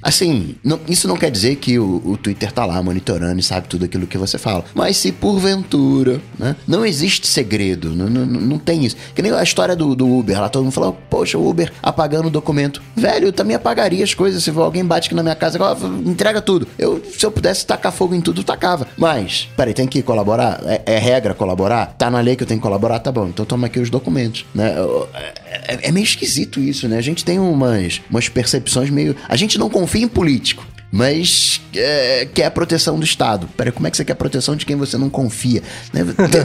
assim, 0.09 0.57
não- 0.65 0.81
isso 0.89 1.07
não 1.09 1.17
quer 1.17 1.31
dizer 1.31 1.57
que 1.57 1.79
o, 1.79 2.03
o 2.05 2.17
Twitter 2.17 2.51
tá 2.53 2.65
lá 2.65 2.83
monitorando 2.83 3.39
e 3.39 3.43
sabe 3.43 3.69
tudo 3.69 3.85
aquilo 3.85 4.07
que 4.07 4.19
você 4.19 4.39
fala. 4.39 4.65
Mas 4.75 4.97
se 4.97 5.13
porventura, 5.13 6.21
né? 6.39 6.57
Não 6.67 6.85
existe 6.85 7.27
segredo. 7.27 7.91
Não, 7.91 8.09
não, 8.09 8.27
não 8.27 8.59
tem 8.59 8.85
isso. 8.85 8.97
Que 9.15 9.23
nem 9.23 9.33
a 9.33 9.43
história 9.43 9.75
do, 9.77 9.95
do 9.95 10.09
Uber. 10.19 10.41
Lá 10.41 10.49
todo 10.49 10.63
mundo 10.65 10.73
falou, 10.73 10.97
poxa, 11.11 11.37
o 11.39 11.49
Uber 11.49 11.73
apagando 11.83 12.27
o 12.27 12.31
documento. 12.31 12.83
Velho, 12.97 13.29
eu 13.29 13.33
também 13.33 13.57
apagaria 13.57 14.03
as 14.05 14.15
coisas. 14.15 14.43
Se 14.43 14.51
alguém 14.51 14.85
bate 14.85 15.07
aqui 15.09 15.15
na 15.15 15.23
minha 15.23 15.35
casa, 15.35 15.59
entrega 16.05 16.41
tudo. 16.41 16.67
Eu, 16.79 17.03
se 17.17 17.25
eu 17.25 17.31
pudesse 17.31 17.67
tacar 17.67 17.93
fogo 17.93 18.15
em 18.15 18.21
tudo, 18.21 18.43
tacava. 18.45 18.87
Mas, 18.97 19.49
peraí, 19.57 19.75
tem 19.75 19.87
que 19.87 20.03
colaborar? 20.03 20.61
É, 20.65 20.83
é 20.87 20.99
regra 20.99 21.35
colaborar? 21.35 21.95
Tá 21.99 22.11
na 22.11 22.21
lei 22.21 22.37
que 22.37 22.43
eu 22.43 22.47
tenho 22.47 22.61
que 22.61 22.67
colaborar? 22.67 22.99
Tá 23.01 23.11
bom, 23.13 23.27
então 23.29 23.45
toma 23.45 23.67
aqui 23.67 23.79
os 23.81 23.91
documentos, 23.91 24.45
né? 24.55 24.75
Eu- 24.77 25.09
É, 25.15 25.33
é- 25.67 25.89
é 25.89 25.93
meio 25.93 26.05
esquisito 26.05 26.61
isso, 26.61 26.89
né? 26.89 26.99
A 26.99 27.03
gente 27.03 27.25
tem 27.25 27.39
umas, 27.39 28.01
umas 28.11 28.29
percepções 28.29 28.91
meio... 28.91 29.17
A 29.29 29.37
gente 29.37 29.59
não 29.59 29.69
confia 29.69 30.03
em 30.05 30.09
político. 30.09 30.67
Mas 30.91 31.61
é, 31.75 32.27
quer 32.33 32.51
proteção 32.51 32.99
do 32.99 33.05
Estado. 33.05 33.49
Peraí, 33.57 33.73
como 33.73 33.87
é 33.87 33.91
que 33.91 33.97
você 33.97 34.05
quer 34.05 34.13
a 34.13 34.17
proteção 34.17 34.57
de 34.57 34.65
quem 34.67 34.77
você 34.77 34.97
não 34.97 35.09
confia? 35.11 35.63
Né? 35.93 36.05
Tem, 36.31 36.45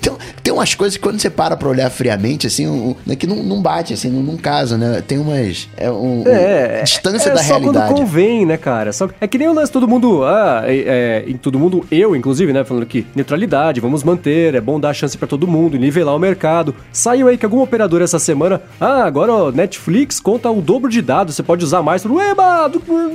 tem- 0.00 0.14
tem 0.42 0.52
umas 0.52 0.74
coisas 0.74 0.96
que 0.96 1.02
quando 1.02 1.18
você 1.18 1.30
para 1.30 1.56
pra 1.56 1.68
olhar 1.68 1.88
friamente, 1.90 2.46
assim, 2.46 2.66
um, 2.66 2.94
né, 3.06 3.16
que 3.16 3.26
não, 3.26 3.36
não 3.42 3.62
bate, 3.62 3.94
assim, 3.94 4.10
não, 4.10 4.22
não 4.22 4.36
casa, 4.36 4.76
né? 4.76 5.02
Tem 5.06 5.18
umas... 5.18 5.68
É 5.76 5.90
um, 5.90 6.20
um- 6.22 6.28
É, 6.28 6.82
distância 6.82 7.30
é 7.30 7.34
da 7.34 7.42
só 7.42 7.56
realidade. 7.58 7.92
quando 7.92 7.98
convém, 8.00 8.44
né, 8.46 8.56
cara? 8.56 8.92
Só, 8.92 9.08
é 9.20 9.26
que 9.26 9.38
nem 9.38 9.48
o 9.48 9.52
lance 9.54 9.72
todo 9.72 9.88
mundo, 9.88 10.22
ah, 10.24 10.62
é, 10.66 11.24
é, 11.28 11.34
todo 11.40 11.58
mundo, 11.58 11.84
eu 11.90 12.14
inclusive, 12.14 12.52
né, 12.52 12.62
falando 12.64 12.84
que 12.86 13.06
neutralidade, 13.14 13.80
vamos 13.80 14.02
manter, 14.04 14.54
é 14.54 14.60
bom 14.60 14.78
dar 14.78 14.92
chance 14.94 15.16
pra 15.16 15.26
todo 15.26 15.46
mundo, 15.46 15.78
nivelar 15.78 16.14
o 16.14 16.18
mercado. 16.18 16.74
Saiu 16.92 17.28
aí 17.28 17.38
que 17.38 17.44
alguma 17.46 17.62
operadora 17.64 18.04
essa 18.04 18.18
semana, 18.18 18.60
ah, 18.80 19.04
agora 19.04 19.32
ó, 19.32 19.50
Netflix 19.50 20.20
conta 20.20 20.50
o 20.50 20.60
dobro 20.60 20.90
de 20.90 21.00
dados, 21.00 21.34
você 21.34 21.42
pode 21.42 21.64
usar 21.64 21.82
mais. 21.82 22.04
Eba, 22.04 22.70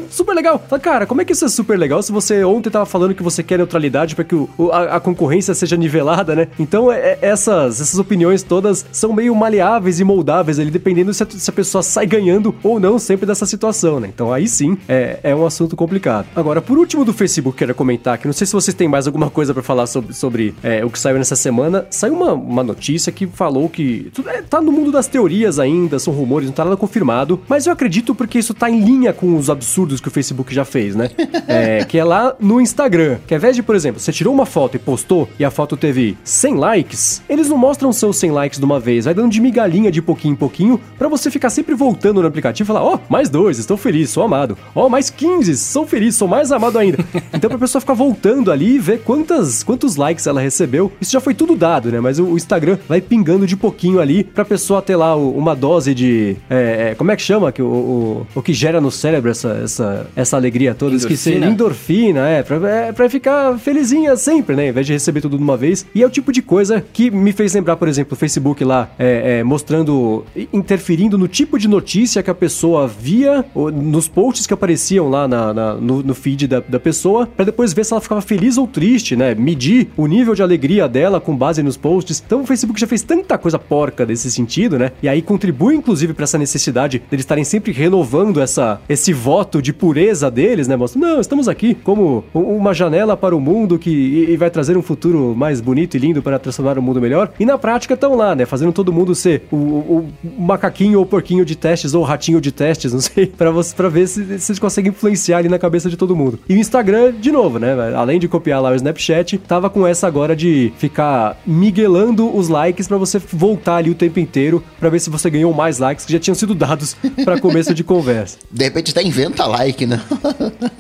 super 0.09 0.33
legal. 0.33 0.61
Cara, 0.81 1.05
como 1.05 1.21
é 1.21 1.25
que 1.25 1.33
isso 1.39 1.45
é 1.45 1.49
super 1.49 1.77
legal 1.79 2.01
se 2.03 2.11
você 2.11 2.43
ontem 2.43 2.69
tava 2.69 2.85
falando 2.85 3.15
que 3.15 3.23
você 3.23 3.41
quer 3.41 3.57
neutralidade 3.57 4.15
pra 4.15 4.23
que 4.25 4.35
o- 4.35 4.49
a, 4.71 4.95
a 4.97 4.99
concorrência 4.99 5.53
seja 5.53 5.75
nivelada, 5.77 6.35
né? 6.35 6.47
Então, 6.59 6.91
é- 6.91 6.99
é- 7.13 7.19
essas, 7.21 7.79
essas 7.79 7.97
opiniões 7.99 8.43
todas 8.43 8.85
são 8.91 9.13
meio 9.13 9.33
maleáveis 9.35 9.99
e 9.99 10.03
moldáveis 10.03 10.59
ali, 10.59 10.69
dependendo 10.69 11.13
se 11.13 11.23
a, 11.23 11.27
se 11.29 11.49
a 11.49 11.53
pessoa 11.53 11.81
sai 11.81 12.05
ganhando 12.05 12.53
ou 12.61 12.79
não 12.79 12.99
sempre 12.99 13.25
dessa 13.25 13.45
situação, 13.45 13.99
né? 13.99 14.09
Então, 14.13 14.33
aí 14.33 14.47
sim, 14.47 14.77
é, 14.87 15.19
é 15.23 15.35
um 15.35 15.45
assunto 15.45 15.75
complicado. 15.75 16.27
Agora, 16.35 16.61
por 16.61 16.77
último 16.77 17.05
do 17.05 17.13
Facebook, 17.13 17.57
quero 17.57 17.73
comentar 17.73 18.17
que 18.17 18.27
não 18.27 18.33
sei 18.33 18.45
se 18.45 18.53
vocês 18.53 18.73
têm 18.75 18.87
mais 18.87 19.07
alguma 19.07 19.29
coisa 19.29 19.53
pra 19.53 19.63
falar 19.63 19.87
sobre, 19.87 20.13
sobre 20.13 20.53
é, 20.61 20.83
o 20.83 20.89
que 20.89 20.99
saiu 20.99 21.17
nessa 21.17 21.35
semana. 21.35 21.85
Saiu 21.89 22.13
uma, 22.13 22.33
uma 22.33 22.63
notícia 22.63 23.11
que 23.11 23.25
falou 23.27 23.69
que 23.69 24.09
tudo 24.13 24.29
é, 24.29 24.41
tá 24.41 24.59
no 24.61 24.71
mundo 24.71 24.91
das 24.91 25.07
teorias 25.07 25.57
ainda, 25.59 25.99
são 25.99 26.13
rumores, 26.13 26.47
não 26.47 26.53
tá 26.53 26.63
nada 26.65 26.75
confirmado, 26.77 27.39
mas 27.47 27.65
eu 27.65 27.73
acredito 27.73 28.13
porque 28.13 28.39
isso 28.39 28.53
tá 28.53 28.69
em 28.69 28.81
linha 28.81 29.13
com 29.13 29.37
os 29.37 29.49
absurdos 29.49 30.01
que 30.01 30.07
o 30.07 30.11
Facebook 30.11 30.53
já 30.53 30.65
fez, 30.65 30.95
né? 30.95 31.09
É, 31.47 31.83
que 31.83 31.97
é 31.97 32.03
lá 32.03 32.35
no 32.39 32.61
Instagram, 32.61 33.17
que 33.25 33.33
ao 33.33 33.37
invés 33.39 33.55
de, 33.55 33.63
por 33.63 33.75
exemplo, 33.75 33.99
você 33.99 34.11
tirou 34.11 34.33
uma 34.33 34.45
foto 34.45 34.75
e 34.75 34.79
postou 34.79 35.27
e 35.39 35.43
a 35.45 35.49
foto 35.49 35.75
teve 35.75 36.15
100 36.23 36.55
likes, 36.55 37.21
eles 37.27 37.49
não 37.49 37.57
mostram 37.57 37.91
seus 37.91 38.17
100 38.17 38.31
likes 38.31 38.59
de 38.59 38.65
uma 38.65 38.79
vez, 38.79 39.05
vai 39.05 39.13
dando 39.13 39.31
de 39.31 39.41
migalhinha 39.41 39.91
de 39.91 40.01
pouquinho 40.01 40.33
em 40.33 40.35
pouquinho 40.35 40.79
pra 40.97 41.07
você 41.07 41.31
ficar 41.31 41.49
sempre 41.49 41.73
voltando 41.73 42.21
no 42.21 42.27
aplicativo 42.27 42.67
e 42.67 42.71
falar, 42.71 42.83
ó, 42.83 42.99
mais 43.09 43.29
dois, 43.29 43.57
estou 43.57 43.75
feliz, 43.77 44.09
sou 44.11 44.23
amado. 44.23 44.57
Ó, 44.75 44.87
mais 44.89 45.09
15, 45.09 45.57
sou 45.57 45.87
feliz, 45.87 46.15
sou 46.15 46.27
mais 46.27 46.51
amado 46.51 46.77
ainda. 46.77 46.97
Então 47.33 47.49
pra 47.49 47.59
pessoa 47.59 47.79
ficar 47.79 47.93
voltando 47.93 48.51
ali 48.51 48.75
e 48.75 48.79
ver 48.79 48.99
quantas, 49.03 49.63
quantos 49.63 49.95
likes 49.95 50.27
ela 50.27 50.41
recebeu, 50.41 50.91
isso 50.99 51.11
já 51.11 51.19
foi 51.21 51.33
tudo 51.33 51.55
dado, 51.55 51.91
né? 51.91 51.99
Mas 51.99 52.19
o, 52.19 52.25
o 52.25 52.35
Instagram 52.37 52.77
vai 52.87 52.99
pingando 53.01 53.47
de 53.47 53.55
pouquinho 53.55 53.99
ali 53.99 54.23
pra 54.23 54.43
pessoa 54.43 54.81
ter 54.81 54.95
lá 54.95 55.15
o- 55.15 55.31
uma 55.37 55.55
dose 55.55 55.93
de. 55.95 56.35
é, 56.49 56.89
é, 56.91 56.95
como 56.95 57.11
é 57.11 57.15
que 57.15 57.21
chama? 57.21 57.51
Que 57.51 57.61
o, 57.61 57.65
o, 57.65 58.27
o 58.35 58.41
que 58.41 58.53
gera 58.53 58.81
no 58.81 58.91
cérebro 58.91 59.31
essa, 59.31 59.59
essa, 59.63 60.07
essa 60.15 60.35
alegria 60.37 60.73
toda? 60.75 60.95
Esqueci. 60.95 61.18
Endorfina? 61.27 61.47
Endorfina, 61.51 62.27
é 62.29 62.43
pra, 62.43 62.69
é. 62.69 62.91
pra 62.91 63.09
ficar 63.09 63.57
felizinha 63.59 64.15
sempre, 64.15 64.55
né? 64.55 64.67
Em 64.69 64.71
vez 64.71 64.85
de 64.87 64.93
receber 64.93 65.21
tudo 65.21 65.37
de 65.37 65.43
uma 65.43 65.57
vez. 65.57 65.85
E 65.93 66.01
é 66.03 66.05
o 66.05 66.09
tipo 66.09 66.31
de 66.31 66.41
coisa 66.41 66.83
que 66.93 67.09
me 67.11 67.31
fez 67.31 67.53
lembrar, 67.53 67.75
por 67.77 67.87
exemplo, 67.87 68.13
o 68.13 68.15
Facebook 68.17 68.63
lá, 68.63 68.89
é, 68.97 69.39
é, 69.39 69.43
mostrando. 69.43 70.23
interferindo 70.53 71.17
no 71.17 71.27
tipo 71.27 71.57
de 71.57 71.67
notícia 71.67 72.21
que 72.23 72.29
a 72.29 72.35
pessoa 72.35 72.87
via, 72.87 73.45
nos 73.55 74.07
posts 74.07 74.45
que 74.47 74.53
apareciam 74.53 75.09
lá 75.09 75.27
na, 75.27 75.53
na- 75.53 75.73
no, 75.75 76.01
no 76.03 76.13
feed 76.15 76.47
da, 76.47 76.59
da 76.59 76.79
pessoa, 76.79 77.25
pra 77.27 77.45
depois 77.45 77.73
ver 77.73 77.85
se 77.85 77.93
ela 77.93 78.01
ficava 78.01 78.21
feliz 78.21 78.57
ou 78.57 78.67
triste, 78.67 79.15
né? 79.15 79.35
Medir 79.35 79.89
o 79.97 80.07
nível 80.07 80.33
de 80.35 80.41
alegria 80.43 80.87
dela 80.87 81.19
com 81.19 81.35
base 81.35 81.61
nos 81.63 81.77
posts. 81.77 82.21
Então 82.25 82.41
o 82.41 82.45
Facebook 82.45 82.79
já 82.79 82.87
fez 82.87 83.01
tanta 83.01 83.37
coisa 83.37 83.57
porca 83.59 84.05
desse 84.05 84.31
sentido, 84.31 84.77
né? 84.77 84.91
E 85.01 85.07
aí 85.09 85.21
contribui, 85.21 85.75
inclusive, 85.75 86.13
pra 86.13 86.23
essa 86.23 86.37
necessidade 86.37 87.01
deles 87.09 87.23
estarem 87.23 87.43
sempre 87.43 87.71
renovando 87.71 88.39
essa, 88.41 88.81
esse 88.89 89.13
voto 89.13 89.61
de 89.61 89.71
pureza 89.73 90.29
deles, 90.31 90.67
né? 90.67 90.75
Mostrando, 90.75 91.08
não, 91.13 91.19
estamos 91.21 91.47
aqui 91.47 91.75
como 91.75 92.23
uma 92.33 92.73
janela 92.73 93.15
para 93.17 93.35
o 93.35 93.39
mundo 93.39 93.77
que 93.79 93.89
e, 93.89 94.31
e 94.31 94.37
vai 94.37 94.49
trazer 94.49 94.77
um 94.77 94.81
futuro 94.81 95.33
mais 95.35 95.59
bonito 95.61 95.95
e 95.95 95.99
lindo 95.99 96.21
para 96.21 96.37
transformar 96.39 96.77
o 96.77 96.81
mundo 96.81 97.01
melhor. 97.01 97.31
E 97.39 97.45
na 97.45 97.57
prática 97.57 97.93
estão 97.93 98.15
lá, 98.15 98.35
né? 98.35 98.45
Fazendo 98.45 98.71
todo 98.71 98.91
mundo 98.93 99.13
ser 99.15 99.43
o, 99.51 99.55
o- 99.55 100.09
o 100.23 100.41
macaquinho 100.41 100.99
ou 100.99 101.05
porquinho 101.05 101.43
de 101.45 101.55
testes 101.55 101.93
ou 101.93 102.03
ratinho 102.03 102.39
de 102.41 102.51
testes, 102.51 102.91
não 102.93 103.01
sei, 103.01 103.27
pra 103.27 103.51
você 103.51 103.75
para 103.75 103.89
ver 103.89 104.07
se, 104.07 104.39
se 104.39 104.51
eles 104.51 104.59
conseguem 104.59 104.91
influenciar 104.91 105.37
ali 105.39 105.49
na 105.49 105.59
cabeça 105.59 105.89
de 105.89 105.97
todo 105.97 106.15
mundo. 106.15 106.39
E 106.47 106.53
o 106.53 106.57
Instagram, 106.57 107.13
de 107.13 107.31
novo, 107.31 107.59
né? 107.59 107.73
Além 107.95 108.19
de 108.19 108.27
copiar 108.27 108.61
lá 108.61 108.71
o 108.71 108.75
Snapchat, 108.75 109.37
tava 109.39 109.69
com 109.69 109.85
essa 109.85 110.07
agora 110.07 110.35
de 110.35 110.71
ficar 110.77 111.37
miguelando 111.45 112.35
os 112.35 112.47
likes 112.49 112.87
pra 112.87 112.97
você 112.97 113.19
voltar 113.19 113.75
ali 113.77 113.89
o 113.89 113.95
tempo 113.95 114.19
inteiro 114.19 114.63
pra 114.79 114.89
ver 114.89 114.99
se 114.99 115.09
você 115.09 115.29
ganhou 115.29 115.53
mais 115.53 115.79
likes 115.79 116.05
que 116.05 116.13
já 116.13 116.19
tinham 116.19 116.35
sido 116.35 116.53
dados 116.55 116.95
pra 117.23 117.39
começo 117.39 117.73
de 117.73 117.83
conversa. 117.83 118.37
De 118.51 118.63
repente 118.63 118.91
até 118.91 119.01
inventa 119.03 119.45
like, 119.45 119.85
né? 119.85 120.01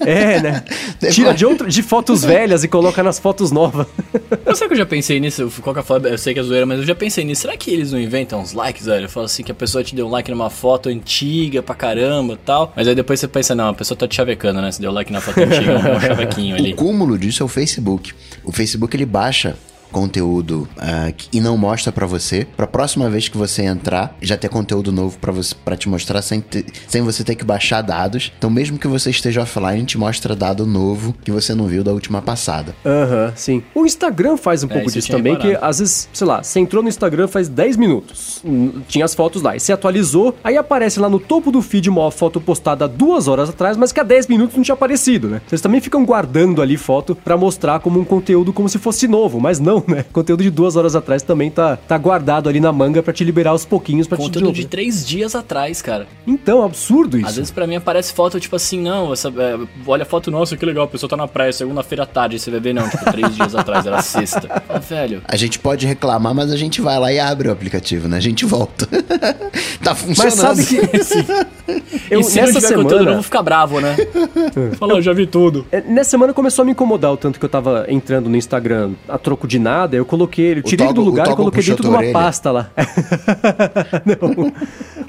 É, 0.01 0.18
né? 0.19 0.63
Tira 1.11 1.33
de, 1.33 1.45
outra, 1.45 1.67
de 1.67 1.81
fotos 1.81 2.23
velhas 2.23 2.63
e 2.63 2.67
coloca 2.67 3.01
nas 3.01 3.19
fotos 3.19 3.51
novas. 3.51 3.87
Eu 4.45 4.55
sei 4.55 4.67
que 4.67 4.73
eu 4.73 4.77
já 4.77 4.85
pensei 4.85 5.19
nisso, 5.19 5.51
qual 5.61 5.73
que 5.73 5.79
é 5.79 5.81
a 5.81 5.85
foda? 5.85 6.09
Eu 6.09 6.17
sei 6.17 6.33
que 6.33 6.39
é 6.39 6.43
zoeira, 6.43 6.65
mas 6.65 6.79
eu 6.79 6.85
já 6.85 6.95
pensei 6.95 7.23
nisso. 7.23 7.41
Será 7.41 7.55
que 7.55 7.71
eles 7.71 7.91
não 7.91 7.99
inventam 7.99 8.41
uns 8.41 8.53
likes, 8.53 8.85
velho? 8.85 9.05
Eu 9.05 9.09
falo 9.09 9.25
assim 9.25 9.43
que 9.43 9.51
a 9.51 9.55
pessoa 9.55 9.83
te 9.83 9.95
deu 9.95 10.07
um 10.07 10.09
like 10.09 10.29
numa 10.29 10.49
foto 10.49 10.89
antiga 10.89 11.61
pra 11.61 11.75
caramba 11.75 12.33
e 12.33 12.37
tal. 12.37 12.73
Mas 12.75 12.87
aí 12.87 12.95
depois 12.95 13.19
você 13.19 13.27
pensa, 13.27 13.55
não, 13.55 13.69
a 13.69 13.73
pessoa 13.73 13.97
tá 13.97 14.07
te 14.07 14.15
chavecando, 14.15 14.61
né? 14.61 14.71
Se 14.71 14.81
deu 14.81 14.91
like 14.91 15.11
na 15.11 15.21
foto 15.21 15.39
antiga, 15.39 15.71
é 15.71 15.95
um 15.95 15.99
chavequinho 16.01 16.55
ali. 16.55 16.73
O 16.73 16.75
cúmulo 16.75 17.17
disso 17.17 17.43
é 17.43 17.45
o 17.45 17.49
Facebook. 17.49 18.13
O 18.43 18.51
Facebook 18.51 18.95
ele 18.95 19.05
baixa 19.05 19.55
conteúdo 19.91 20.67
que- 21.17 21.27
e 21.37 21.39
não 21.41 21.57
mostra 21.57 21.91
pra 21.91 22.05
você. 22.05 22.45
Pra 22.57 22.67
próxima 22.67 23.09
vez 23.09 23.27
que 23.27 23.37
você 23.37 23.63
entrar, 23.63 24.15
já 24.21 24.37
ter 24.37 24.49
conteúdo 24.49 24.91
novo 24.91 25.17
pra 25.19 25.31
você 25.31 25.53
para 25.63 25.75
te 25.75 25.87
mostrar 25.89 26.21
sem, 26.21 26.41
ter- 26.41 26.65
sem 26.87 27.01
você 27.01 27.23
ter 27.23 27.35
que 27.35 27.43
baixar 27.43 27.81
dados. 27.81 28.31
Então, 28.37 28.49
mesmo 28.49 28.77
que 28.77 28.87
você 28.87 29.09
esteja 29.09 29.41
offline, 29.41 29.83
te 29.85 29.97
mostra 29.97 30.35
dado 30.35 30.65
novo 30.65 31.13
que 31.23 31.31
você 31.31 31.53
não 31.53 31.65
viu 31.67 31.83
da 31.83 31.91
última 31.91 32.21
passada. 32.21 32.75
Aham, 32.85 33.33
sim. 33.35 33.63
O 33.75 33.85
Instagram 33.85 34.37
faz 34.37 34.63
um 34.63 34.67
pouco 34.67 34.83
É, 34.83 34.87
eu 34.87 34.91
disso 34.93 35.11
também, 35.11 35.35
que 35.35 35.47
reparado. 35.47 35.69
às 35.69 35.79
vezes, 35.79 36.09
sei 36.13 36.27
lá, 36.27 36.43
você 36.43 36.59
entrou 36.59 36.81
no 36.83 36.89
Instagram 36.89 37.27
faz 37.27 37.47
10 37.47 37.77
minutos, 37.77 38.41
hum, 38.45 38.81
tinha 38.87 39.05
as 39.05 39.13
fotos 39.15 39.41
lá, 39.41 39.55
e 39.55 39.59
você 39.59 39.71
atualizou, 39.73 40.35
aí 40.43 40.57
aparece 40.57 40.99
lá 40.99 41.09
no 41.09 41.19
topo 41.19 41.51
do 41.51 41.61
feed 41.61 41.89
uma 41.89 42.09
foto 42.11 42.39
postada 42.39 42.87
duas 42.87 43.27
horas 43.27 43.49
atrás, 43.49 43.77
mas 43.77 43.91
que 43.91 43.99
há 43.99 44.03
10 44.03 44.27
minutos 44.27 44.55
não 44.55 44.63
tinha 44.63 44.73
aparecido, 44.73 45.27
né? 45.27 45.41
Vocês 45.47 45.61
também 45.61 45.81
ficam 45.81 46.05
guardando 46.05 46.61
ali 46.61 46.77
foto 46.77 47.15
pra 47.15 47.37
mostrar 47.37 47.79
como 47.79 47.99
um 47.99 48.05
conteúdo 48.05 48.53
como 48.53 48.69
se 48.69 48.77
fosse 48.77 49.07
novo, 49.07 49.39
mas 49.39 49.59
não, 49.59 49.78
Então, 49.79 49.95
né, 49.95 50.05
conteúdo 50.11 50.43
de 50.43 50.49
duas 50.49 50.75
horas 50.75 50.95
atrás 50.95 51.21
também 51.21 51.49
tá, 51.49 51.75
tá 51.75 51.97
guardado 51.97 52.49
ali 52.49 52.59
na 52.59 52.71
manga 52.71 53.01
pra 53.01 53.13
te 53.13 53.23
liberar 53.23 53.51
aos 53.51 53.65
pouquinhos 53.65 54.07
pra 54.07 54.17
te 54.17 54.21
Conteúdo 54.21 54.51
de 54.51 54.65
três 54.65 55.05
dias 55.05 55.35
atrás, 55.35 55.81
cara. 55.81 56.07
Então, 56.25 56.63
absurdo 56.63 57.17
isso. 57.17 57.27
Às 57.27 57.35
vezes 57.35 57.51
pra 57.51 57.65
mim 57.65 57.75
aparece 57.75 58.13
foto, 58.13 58.39
tipo 58.39 58.55
assim, 58.55 58.79
não, 58.79 59.13
essa, 59.13 59.29
é, 59.29 59.57
olha 59.85 60.03
a 60.03 60.05
foto, 60.05 60.29
nossa, 60.31 60.55
que 60.55 60.65
legal, 60.65 60.85
a 60.85 60.87
pessoa 60.87 61.09
tá 61.09 61.17
na 61.17 61.27
praia, 61.27 61.51
segunda-feira 61.51 62.03
à 62.03 62.05
tarde, 62.05 62.39
você 62.39 62.51
vai 62.51 62.59
ver, 62.59 62.73
não, 62.73 62.87
tipo, 62.89 63.11
três 63.11 63.35
dias 63.35 63.55
atrás, 63.55 63.85
era 63.85 64.01
sexta. 64.01 64.63
Ah, 64.67 64.79
velho. 64.79 65.21
A 65.27 65.35
gente 65.35 65.59
pode 65.59 65.85
reclamar, 65.85 66.33
mas 66.33 66.51
a 66.51 66.57
gente 66.57 66.81
vai 66.81 66.99
lá 66.99 67.11
e 67.11 67.19
abre 67.19 67.49
o 67.49 67.51
aplicativo, 67.51 68.07
né? 68.07 68.17
A 68.17 68.21
gente 68.21 68.45
volta. 68.45 68.87
tá 69.83 69.95
funcionando. 69.95 70.57
Mas 70.57 70.65
sabe 70.65 70.65
que. 70.65 70.75
eu, 72.09 72.19
e 72.19 72.23
se 72.23 72.39
não 72.39 72.47
nessa 72.47 72.59
tiver 72.59 72.75
conteúdo, 72.75 72.93
eu 72.93 72.97
semana. 72.99 73.13
vou 73.13 73.23
ficar 73.23 73.43
bravo, 73.43 73.79
né? 73.79 73.95
Fala, 74.77 74.93
eu 74.93 75.01
já 75.01 75.13
vi 75.13 75.25
tudo. 75.27 75.65
É, 75.71 75.81
Nessa 75.81 76.11
semana 76.11 76.33
começou 76.33 76.63
a 76.63 76.65
me 76.65 76.71
incomodar 76.71 77.11
o 77.11 77.17
tanto 77.17 77.39
que 77.39 77.45
eu 77.45 77.49
tava 77.49 77.85
entrando 77.87 78.29
no 78.29 78.35
Instagram 78.35 78.91
a 79.07 79.17
troco 79.17 79.47
de 79.47 79.59
nada. 79.59 79.68
Eu 79.91 80.05
coloquei 80.05 80.45
ele, 80.45 80.59
eu 80.59 80.63
tirei 80.63 80.87
ele 80.87 80.93
do 80.93 81.01
lugar 81.01 81.27
e 81.27 81.35
coloquei 81.35 81.63
dentro 81.63 81.83
de 81.83 81.89
uma 81.89 82.03
pasta 82.11 82.51
lá. 82.51 82.69
não. 84.05 84.51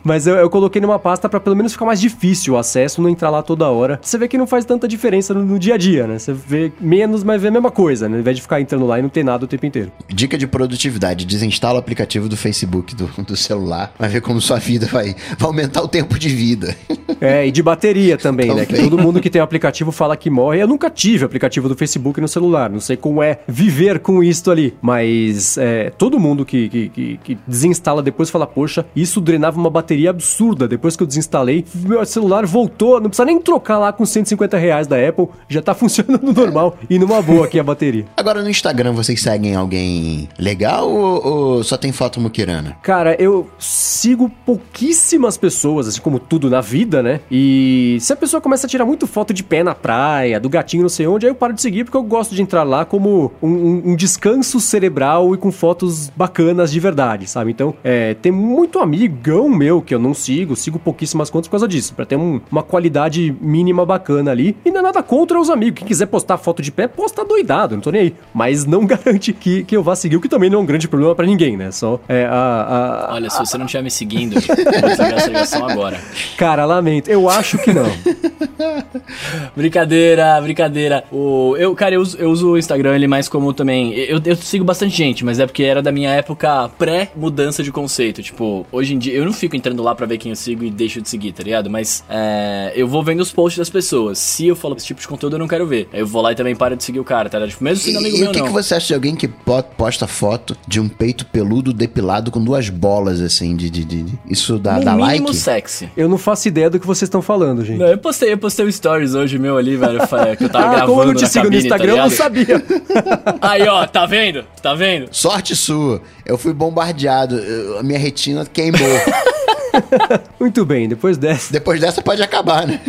Mas 0.03 0.27
eu, 0.27 0.37
eu 0.37 0.49
coloquei 0.49 0.81
numa 0.81 0.99
pasta 0.99 1.29
pra 1.29 1.39
pelo 1.41 1.57
menos 1.57 1.73
ficar 1.73 1.85
mais 1.85 2.01
difícil 2.01 2.55
o 2.55 2.57
acesso, 2.57 3.03
não 3.03 3.09
entrar 3.09 3.31
lá 3.31 3.43
toda 3.43 3.69
hora. 3.69 3.99
Você 4.03 4.17
vê 4.17 4.29
que 4.29 4.39
não 4.39 4.47
faz 4.47 4.65
tanta 4.65 4.89
diferença 4.89 5.35
no, 5.35 5.45
no 5.45 5.59
dia 5.59 5.75
a 5.75 5.79
dia, 5.79 6.07
né? 6.07 6.19
Você 6.19 6.33
vê 6.33 6.73
menos, 6.81 7.23
mas 7.23 7.41
vê 7.41 7.49
a 7.49 7.51
mesma 7.51 7.71
coisa, 7.71 8.09
né? 8.09 8.17
Ao 8.17 8.21
invés 8.21 8.37
de 8.37 8.43
ficar 8.43 8.61
entrando 8.61 8.87
lá 8.87 8.99
e 8.99 9.03
não 9.03 9.09
ter 9.09 9.25
nada 9.25 9.45
o 9.45 9.49
tempo 9.49 9.67
inteiro. 9.67 9.93
Dica 10.09 10.39
de 10.39 10.47
produtividade: 10.47 11.25
desinstala 11.25 11.77
o 11.77 11.79
aplicativo 11.79 12.29
do 12.29 12.37
Facebook 12.37 12.95
do, 12.95 13.11
do 13.23 13.37
celular. 13.37 13.93
Vai 13.99 14.09
ver 14.09 14.21
como 14.21 14.41
sua 14.41 14.59
vida 14.59 14.87
vai, 14.87 15.15
vai 15.39 15.47
aumentar 15.47 15.83
o 15.83 15.89
tempo 15.89 16.19
de 16.19 16.29
vida. 16.29 16.77
É, 17.21 17.47
e 17.47 17.51
de 17.51 17.63
bateria 17.63 18.17
também, 18.19 18.55
né? 18.55 18.67
Que 18.67 18.75
Também. 18.75 18.91
todo 18.91 19.01
mundo 19.01 19.21
que 19.21 19.31
tem 19.31 19.41
o 19.41 19.45
aplicativo 19.45 19.93
fala 19.93 20.17
que 20.17 20.31
morre. 20.31 20.63
Eu 20.63 20.67
nunca 20.67 20.91
tive 20.91 21.25
aplicativo 21.25 21.69
do 21.69 21.77
Facebook 21.77 22.21
no 22.21 22.29
celular. 22.29 22.71
Não 22.71 22.81
sei 22.81 22.97
como 22.97 23.23
é 23.23 23.41
viver 23.47 23.99
com 24.01 24.23
isto 24.23 24.50
ali. 24.51 24.75
Mas 24.83 25.57
é, 25.59 25.91
todo 25.91 26.19
mundo 26.19 26.45
que, 26.45 26.69
que, 26.69 26.89
que- 26.89 27.17
que 27.23 27.39
desinstala 27.47 28.03
depois 28.03 28.31
fala, 28.31 28.47
poxa, 28.47 28.85
isso 28.95 29.21
drenava 29.21 29.59
uma 29.59 29.71
bateria 29.71 30.11
absurda. 30.11 30.67
Depois 30.69 30.97
que 30.97 31.03
eu 31.03 31.07
desinstalei, 31.07 31.65
meu 31.75 32.05
celular 32.05 32.47
voltou. 32.47 33.01
Não 33.01 33.09
precisa 33.09 33.25
nem 33.25 33.41
trocar 33.41 33.79
lá 33.79 33.93
com 33.93 34.05
150 34.07 34.57
reais 34.57 34.87
da 34.87 34.97
Apple. 34.97 35.29
Já 35.49 35.61
tá 35.63 35.75
funcionando 35.75 36.33
normal 36.33 36.77
e 36.89 36.99
numa 36.99 37.21
boa 37.23 37.47
aqui 37.47 37.59
a 37.59 37.65
bateria. 37.65 38.05
Agora 38.17 38.43
no 38.43 38.51
Instagram 38.51 38.93
vocês 38.93 39.21
seguem 39.21 39.55
alguém 39.55 40.29
legal 40.39 40.91
ou, 40.91 41.27
ou 41.27 41.65
só 41.65 41.77
tem 41.77 41.93
foto 41.93 42.21
muquirana? 42.21 42.77
Cara, 42.83 43.15
eu 43.21 43.49
sigo 43.59 44.31
pouquíssimas 44.47 45.37
pessoas, 45.37 45.89
assim 45.89 46.01
como 46.01 46.19
tudo 46.19 46.49
na 46.49 46.61
vida, 46.61 47.03
né? 47.03 47.21
E 47.31 47.99
se 48.01 48.13
a 48.13 48.17
pessoa 48.17 48.41
começa 48.41 48.67
a 48.67 48.71
tirar 48.71 48.85
muito 48.85 49.07
foto 49.07 49.33
de 49.35 49.43
pé 49.43 49.63
na 49.63 49.75
praia, 49.75 50.39
do 50.41 50.49
gatinho 50.49 50.83
não 50.83 50.89
sei 50.89 51.07
onde, 51.07 51.27
aí 51.27 51.31
eu 51.31 51.35
paro 51.35 51.53
de 51.53 51.61
seguir 51.61 51.85
porque 51.85 51.97
eu 51.97 52.03
gosto 52.03 52.35
de 52.35 52.43
entrar 52.43 52.63
lá 52.63 52.85
como 52.85 53.33
um, 53.43 53.49
um- 53.49 53.83
um 53.91 53.97
descanso 53.97 54.40
cerebral 54.43 55.35
e 55.35 55.39
com 55.39 55.51
fotos 55.53 56.09
bacanas 56.17 56.71
de 56.73 56.81
verdade, 56.81 57.27
sabe? 57.29 57.51
Então, 57.51 57.75
é, 57.85 58.15
tem 58.15 58.31
muito 58.33 58.79
amigão 58.79 59.49
meu 59.49 59.83
que 59.83 59.95
eu 59.95 59.99
não 59.99 60.15
sigo, 60.15 60.57
sigo 60.57 60.79
pouquíssimas 60.79 61.29
contas 61.29 61.49
por 61.49 61.53
causa 61.53 61.69
disso, 61.69 61.95
pra 61.95 62.07
ter 62.07 62.17
um- 62.17 62.41
uma 62.51 62.63
qualidade 62.63 63.35
mínima 63.41 63.85
bacana 63.85 64.31
ali. 64.31 64.57
E 64.65 64.71
não 64.71 64.81
é 64.81 64.83
nada 64.83 65.03
contra 65.03 65.39
os 65.41 65.51
amigos. 65.51 65.79
Quem 65.81 65.89
quiser 65.89 66.07
postar 66.07 66.39
foto 66.39 66.63
de 66.63 66.73
pé, 66.73 66.87
posta 66.89 67.25
doidado, 67.25 67.75
não 67.75 67.83
tô 67.83 67.91
nem 67.91 68.01
aí. 68.03 68.15
Mas 68.33 68.65
não 68.65 68.85
garante 68.87 69.33
que, 69.33 69.65
que 69.65 69.77
eu 69.77 69.83
vá 69.83 69.95
seguir, 69.97 70.17
o 70.17 70.21
que 70.21 70.29
também 70.29 70.49
não 70.49 70.61
é 70.61 70.63
um 70.63 70.67
grande 70.67 70.89
problema 70.89 71.15
pra 71.15 71.27
ninguém, 71.27 71.57
né? 71.57 71.71
Só 71.71 72.01
é, 72.09 72.25
a, 72.27 73.09
a, 73.11 73.15
Olha, 73.15 73.29
se 73.31 73.39
você 73.39 73.59
não 73.59 73.67
estiver 73.67 73.83
me 73.83 73.91
seguindo, 73.91 74.35
eu 74.39 74.81
vou 74.81 74.89
desligar 74.91 75.15
essa 75.15 75.27
ligação 75.27 75.69
agora. 75.69 76.01
Cara, 76.37 76.65
lamento. 76.65 77.11
Eu 77.11 77.29
acho 77.29 77.59
que 77.59 77.73
não. 77.73 77.85
Brincadeira, 79.57 80.41
brincadeira. 80.41 81.05
O, 81.11 81.55
eu, 81.59 81.75
cara, 81.75 81.95
eu 81.95 82.01
uso, 82.01 82.17
eu 82.19 82.31
uso 82.31 82.51
o 82.53 82.59
Instagram 82.59 82.95
ele 82.95 83.07
mais 83.07 83.29
como 83.29 83.53
também. 83.53 83.93
Eu, 83.95 84.21
eu 84.25 84.30
sigo 84.37 84.65
bastante 84.65 84.97
gente, 84.97 85.25
mas 85.25 85.39
é 85.39 85.47
porque 85.47 85.63
era 85.63 85.81
da 85.83 85.93
minha 85.93 86.11
época 86.11 86.69
pré-mudança 86.79 87.63
de 87.63 87.71
conceito. 87.73 88.23
Tipo, 88.23 88.67
hoje 88.71 88.95
em 88.95 88.99
dia 88.99 89.15
eu 89.15 89.25
não 89.25 89.33
fico 89.33 89.57
entrando 89.57 89.83
lá 89.83 89.95
pra 89.95 90.07
ver 90.07 90.19
quem 90.19 90.31
eu 90.31 90.37
sigo 90.37 90.65
e 90.65 90.71
deixo 90.71 91.01
de 91.01 91.09
seguir, 91.09 91.33
tá 91.33 91.43
ligado? 91.43 91.71
Mas 91.71 92.05
é, 92.09 92.73
eu 92.75 92.87
vou 92.89 93.03
vendo 93.03 93.21
os 93.21 93.33
posts 93.33 93.59
das 93.59 93.71
pessoas. 93.71 94.19
Se 94.19 94.47
eu 94.47 94.57
falo 94.57 94.77
esse 94.77 94.87
tipo 94.87 95.01
de 95.01 95.09
conteúdo, 95.09 95.35
eu 95.37 95.39
não 95.39 95.49
quero 95.49 95.67
ver. 95.67 95.89
Aí 95.93 96.01
eu 96.01 96.07
vou 96.07 96.23
lá 96.23 96.33
e 96.33 96.35
também 96.35 96.55
paro 96.57 96.77
de 96.77 96.85
seguir 96.85 97.01
o 97.01 97.05
cara, 97.05 97.29
tá 97.29 97.39
ligado? 97.39 97.51
Tipo, 97.51 97.65
mesmo 97.65 97.85
sendo 97.85 97.99
amigo 97.99 98.17
E 98.17 98.21
meu, 98.21 98.31
o 98.31 98.33
que, 98.33 98.39
não. 98.41 98.47
que 98.47 98.53
você 98.53 98.75
acha 98.75 98.87
de 98.89 98.95
alguém 98.95 99.15
que 99.15 99.29
po- 99.29 99.63
posta 99.63 100.07
foto 100.07 100.57
de 100.67 100.81
um 100.81 100.89
peito 100.89 101.25
peludo 101.27 101.73
depilado 101.73 102.31
com 102.31 102.43
duas 102.43 102.69
bolas 102.69 103.21
assim 103.21 103.57
de. 103.57 103.71
de, 103.71 103.85
de- 103.85 104.07
Isso 104.29 104.59
dá, 104.59 104.75
no 104.79 104.85
dá 104.85 104.93
mínimo 104.95 105.27
like? 105.29 105.37
sexy. 105.37 105.89
Eu 105.97 106.09
não 106.09 106.19
faço 106.19 106.49
ideia 106.49 106.69
do 106.71 106.79
que 106.81 106.87
vocês 106.87 107.07
estão 107.09 107.23
falando, 107.23 107.65
gente. 107.65 107.79
Não, 107.79 107.87
eu 107.87 107.99
postei, 107.99 108.33
eu 108.33 108.39
postei 108.39 108.67
um 108.67 108.71
stories 108.73 109.15
hoje 109.15 109.39
meu 109.39 109.57
ali, 109.57 109.77
velho, 109.77 110.01
que 110.37 110.45
eu 110.45 110.49
tava 110.49 110.67
ah, 110.67 110.71
gravando 110.71 110.87
como 110.91 111.03
eu 111.03 111.07
não 111.09 111.15
te 111.15 111.27
sigo 111.29 111.45
no 111.47 111.51
cabine, 111.51 111.69
tá 111.69 111.77
Instagram, 111.77 111.93
eu 111.97 112.03
não 112.03 112.11
sabia. 112.11 112.65
Aí, 113.41 113.67
ó, 113.69 113.87
tá 113.87 114.07
vendo? 114.11 114.45
Tá 114.61 114.75
vendo? 114.75 115.09
Sorte 115.13 115.55
sua. 115.57 116.03
Eu 116.27 116.37
fui 116.37 116.53
bombardeado. 116.53 117.39
eu- 117.39 117.79
a 117.79 117.83
minha 117.83 117.99
retina 117.99 118.45
queimou. 118.45 118.81
Muito 120.39 120.65
bem, 120.65 120.89
depois 120.89 121.17
dessa. 121.17 121.53
Depois 121.53 121.81
dessa 121.81 122.03
pode 122.03 122.23
acabar, 122.23 122.67
né? 122.67 122.81